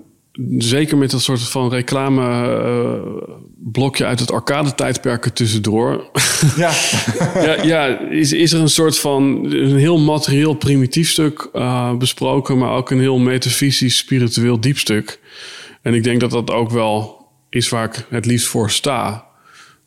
zeker 0.58 0.98
met 0.98 1.12
dat 1.12 1.22
soort 1.22 1.42
van 1.42 1.70
reclame 1.70 2.22
uh, 2.62 3.24
blokje 3.72 4.06
uit 4.06 4.20
het 4.20 4.32
arcade 4.32 4.76
tijdperken 4.76 5.34
tussendoor. 5.34 6.10
Ja. 6.56 6.72
ja, 7.46 7.64
ja 7.64 8.00
is, 8.10 8.34
is 8.34 8.52
er 8.52 8.60
een 8.62 8.70
soort 8.70 9.00
van 9.00 9.46
een 9.52 9.78
heel 9.78 9.98
materieel 9.98 10.54
primitief 10.54 11.10
stuk 11.10 11.50
uh, 11.54 11.96
besproken, 11.96 12.58
maar 12.58 12.72
ook 12.72 12.92
een 12.92 13.00
heel 13.00 13.18
metafysisch 13.18 13.98
spiritueel 13.98 14.60
diep 14.60 14.78
stuk. 14.78 15.20
En 15.82 15.94
ik 15.94 16.04
denk 16.04 16.20
dat 16.20 16.32
dat 16.32 16.52
ook 16.52 16.70
wel 16.70 17.19
is 17.50 17.70
waar 17.70 17.86
ik 17.86 18.06
het 18.10 18.26
liefst 18.26 18.48
voor 18.48 18.72
sta. 18.72 19.28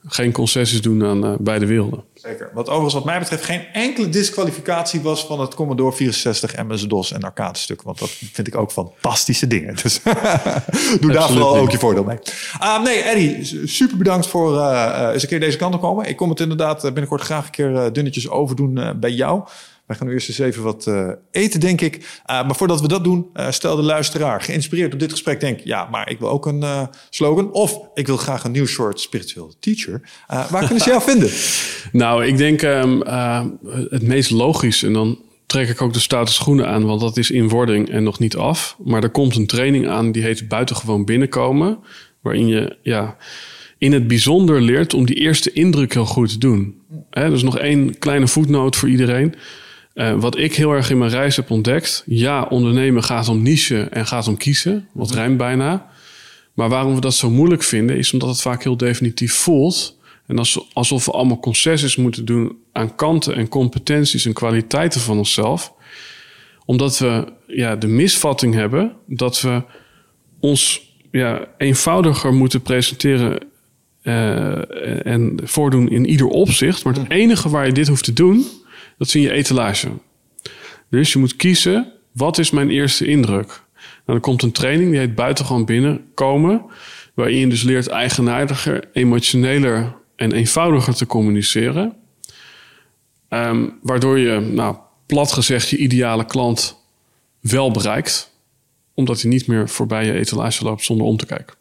Geen 0.07 0.33
concessies 0.33 0.83
doen 0.83 1.05
aan 1.05 1.25
uh, 1.25 1.35
beide 1.39 1.67
werelden. 1.67 2.05
Zeker. 2.15 2.51
Wat 2.55 2.67
overigens 2.67 2.95
wat 2.95 3.05
mij 3.05 3.19
betreft 3.19 3.45
geen 3.45 3.67
enkele 3.73 4.09
disqualificatie 4.09 5.01
was 5.01 5.27
van 5.27 5.41
het 5.41 5.55
Commodore 5.55 5.93
64 5.93 6.67
MS-DOS 6.67 7.13
en 7.13 7.23
arcade 7.23 7.59
stuk. 7.59 7.83
Want 7.83 7.99
dat 7.99 8.11
vind 8.11 8.47
ik 8.47 8.57
ook 8.57 8.73
fantastische 8.73 9.47
dingen. 9.47 9.77
Dus 9.83 10.01
doe 11.01 11.13
daar 11.13 11.29
vooral 11.29 11.57
ook 11.57 11.71
je 11.71 11.79
voordeel 11.79 12.05
mee. 12.05 12.19
Uh, 12.61 12.83
nee, 12.83 13.03
Eddie, 13.03 13.67
super 13.67 13.97
bedankt 13.97 14.27
voor 14.27 14.55
uh, 14.55 15.11
eens 15.13 15.23
een 15.23 15.29
keer 15.29 15.41
deze 15.41 15.57
kant 15.57 15.75
op 15.75 15.81
komen. 15.81 16.09
Ik 16.09 16.17
kom 16.17 16.29
het 16.31 16.41
inderdaad 16.41 16.83
binnenkort 16.83 17.23
graag 17.23 17.45
een 17.45 17.51
keer 17.51 17.93
dunnetjes 17.93 18.29
overdoen 18.29 18.97
bij 19.01 19.11
jou. 19.11 19.43
Wij 19.93 20.01
gaan 20.01 20.11
nu 20.11 20.17
eerst 20.17 20.29
eens 20.29 20.39
even 20.39 20.63
wat 20.63 20.87
uh, 20.87 21.09
eten, 21.31 21.61
denk 21.61 21.81
ik. 21.81 21.97
Uh, 21.97 22.03
maar 22.27 22.55
voordat 22.55 22.81
we 22.81 22.89
dat 22.89 23.05
doen, 23.05 23.27
uh, 23.35 23.51
stel 23.51 23.77
de 23.77 23.83
luisteraar 23.83 24.41
geïnspireerd 24.41 24.93
op 24.93 25.01
dit 25.01 25.11
gesprek 25.11 25.41
denk... 25.41 25.61
ja, 25.61 25.89
maar 25.91 26.11
ik 26.11 26.19
wil 26.19 26.29
ook 26.29 26.47
een 26.47 26.89
slogan. 27.11 27.53
Of 27.53 27.79
ik 27.95 28.07
wil 28.07 28.17
graag 28.17 28.45
een 28.45 28.51
nieuw 28.53 28.67
soort 28.67 29.01
spiritueel 29.01 29.55
teacher. 29.61 30.01
waar 30.27 30.59
kunnen 30.59 30.81
ze 30.81 30.91
jou 30.91 31.03
vinden? 31.11 31.31
Nou, 31.93 32.27
ik 32.27 32.37
denk 32.37 32.63
um, 32.63 33.01
het 33.91 34.03
meest 34.03 34.31
logisch... 34.31 34.83
en 34.83 34.93
dan 34.93 35.19
trek 35.47 35.69
ik 35.69 35.83
ook 35.83 35.93
de 35.93 36.01
stoute 36.01 36.33
schoenen 36.33 36.69
aan... 36.69 36.85
want 36.85 37.01
dat 37.01 37.17
is 37.17 37.31
in 37.31 37.49
wording 37.49 37.91
en 37.91 38.03
nog 38.03 38.19
niet 38.19 38.37
af. 38.37 38.77
Maar 38.85 39.03
er 39.03 39.11
komt 39.11 39.37
een 39.37 39.47
training 39.47 39.89
aan 39.89 40.13
die 40.13 40.23
heet 40.23 40.49
buitengewoon 40.49 41.05
binnenkomen... 41.05 41.79
waarin 42.21 42.47
je... 42.47 42.77
ja 42.83 43.17
in 43.83 43.93
het 43.93 44.07
bijzonder 44.07 44.61
leert 44.61 44.95
om 44.95 45.07
die 45.07 45.17
eerste 45.17 45.53
indruk 45.53 45.93
heel 45.93 46.07
goed 46.07 46.29
te 46.29 46.39
doen. 46.39 46.75
He, 47.11 47.31
dus 47.31 47.43
nog 47.43 47.59
één 47.59 47.99
kleine 47.99 48.29
voetnoot 48.29 48.77
voor 48.77 48.89
iedereen. 48.89 49.35
Uh, 49.95 50.21
wat 50.21 50.39
ik 50.39 50.55
heel 50.55 50.73
erg 50.73 50.91
in 50.91 50.99
mijn 50.99 51.11
reis 51.11 51.37
heb 51.37 51.51
ontdekt. 51.51 52.03
Ja, 52.07 52.43
ondernemen 52.43 53.05
gaat 53.05 53.29
om 53.29 53.43
niche 53.43 53.83
en 53.83 54.07
gaat 54.07 54.29
om 54.29 54.37
kiezen. 54.37 54.89
Wat 54.93 55.09
mm 55.09 55.15
rijmt 55.15 55.37
bijna. 55.37 55.91
Maar 56.55 56.69
waarom 56.69 56.95
we 56.95 57.01
dat 57.01 57.15
zo 57.15 57.31
moeilijk 57.31 57.63
vinden, 57.63 57.97
is 57.97 58.13
omdat 58.13 58.29
het 58.29 58.41
vaak 58.41 58.63
heel 58.63 58.77
definitief 58.77 59.35
voelt. 59.35 59.99
En 60.27 60.39
alsof 60.73 61.05
we 61.05 61.13
allemaal 61.13 61.41
concessies 61.41 61.97
moeten 61.97 62.25
doen 62.25 62.57
aan 62.73 62.95
kanten 62.95 63.35
en 63.35 63.49
competenties 63.49 64.27
en 64.27 64.33
kwaliteiten 64.33 65.01
van 65.01 65.19
onszelf. 65.19 65.73
Omdat 66.65 66.99
we 66.99 67.33
ja, 67.47 67.77
de 67.77 67.87
misvatting 67.87 68.55
hebben 68.55 68.93
dat 69.07 69.41
we 69.41 69.63
ons 70.41 70.91
ja, 71.11 71.47
eenvoudiger 71.59 72.33
moeten 72.33 72.63
presenteren 72.63 73.39
uh, 74.03 75.07
en 75.07 75.41
voordoen 75.43 75.91
in 75.91 76.07
ieder 76.07 76.27
opzicht. 76.27 76.85
Maar 76.85 76.93
het 76.93 77.03
mhm. 77.03 77.13
enige 77.13 77.49
waar 77.49 77.67
je 77.67 77.73
dit 77.73 77.89
hoeft 77.89 78.05
te 78.05 78.13
doen, 78.13 78.47
dat 79.03 79.15
in 79.15 79.21
je 79.21 79.33
etalage. 79.33 79.89
Dus 80.89 81.13
je 81.13 81.19
moet 81.19 81.37
kiezen, 81.37 81.93
wat 82.13 82.39
is 82.39 82.51
mijn 82.51 82.71
eerste 82.71 83.07
indruk? 83.07 83.47
Nou, 83.47 83.61
dan 84.05 84.21
komt 84.21 84.43
een 84.43 84.53
training, 84.53 84.91
die 84.91 84.99
heet 84.99 85.15
buitengewoon 85.15 85.65
binnenkomen. 85.65 86.65
Waarin 87.15 87.39
je 87.39 87.49
dus 87.49 87.63
leert 87.63 87.87
eigenaardiger, 87.87 88.89
emotioneler 88.93 89.95
en 90.17 90.33
eenvoudiger 90.33 90.95
te 90.95 91.07
communiceren. 91.07 91.97
Um, 93.29 93.79
waardoor 93.83 94.19
je, 94.19 94.41
nou, 94.41 94.77
plat 95.07 95.33
gezegd, 95.33 95.69
je 95.69 95.77
ideale 95.77 96.25
klant 96.25 96.77
wel 97.41 97.71
bereikt. 97.71 98.31
Omdat 98.95 99.21
hij 99.21 99.31
niet 99.31 99.47
meer 99.47 99.69
voorbij 99.69 100.07
je 100.07 100.13
etalage 100.13 100.65
loopt 100.65 100.85
zonder 100.85 101.07
om 101.07 101.17
te 101.17 101.27
kijken. 101.27 101.57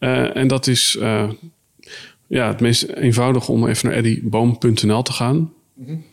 Uh, 0.00 0.36
en 0.36 0.48
dat 0.48 0.66
is 0.66 0.96
uh, 1.00 1.30
ja, 2.26 2.48
het 2.48 2.60
meest 2.60 2.82
eenvoudige 2.82 3.52
om 3.52 3.66
even 3.66 3.88
naar 3.88 3.98
eddyboom.nl 3.98 5.02
te 5.02 5.12
gaan. 5.12 5.52
Mm 5.74 6.04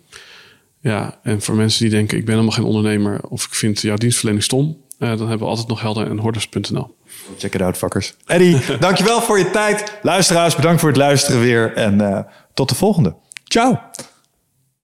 ja, 0.86 1.20
en 1.24 1.41
voor 1.41 1.56
mensen 1.56 1.82
die 1.82 1.90
denken, 1.90 2.18
ik 2.18 2.26
ben 2.26 2.34
helemaal 2.34 2.56
geen 2.56 2.66
ondernemer 2.66 3.20
of 3.30 3.45
ik 3.45 3.53
vind 3.53 3.82
jouw 3.82 3.95
dienstverlening 3.95 4.44
stom, 4.44 4.78
uh, 4.99 5.10
dan 5.10 5.20
hebben 5.20 5.40
we 5.40 5.45
altijd 5.45 5.68
nog 5.68 5.82
helder 5.82 6.10
en 6.10 6.18
horders.nl. 6.18 6.95
Check 7.38 7.53
it 7.53 7.62
out, 7.62 7.78
fuckers. 7.78 8.14
Eddie, 8.26 8.60
dankjewel 8.80 9.22
voor 9.22 9.38
je 9.38 9.52
tijd. 9.52 9.98
Luisteraars, 10.02 10.56
bedankt 10.56 10.80
voor 10.80 10.90
het 10.90 10.98
luisteren 10.98 11.40
weer. 11.40 11.74
En 11.74 12.02
uh, 12.02 12.20
tot 12.53 12.70
de 12.70 12.76
volgende. 12.76 13.16
Ciao! 13.44 13.80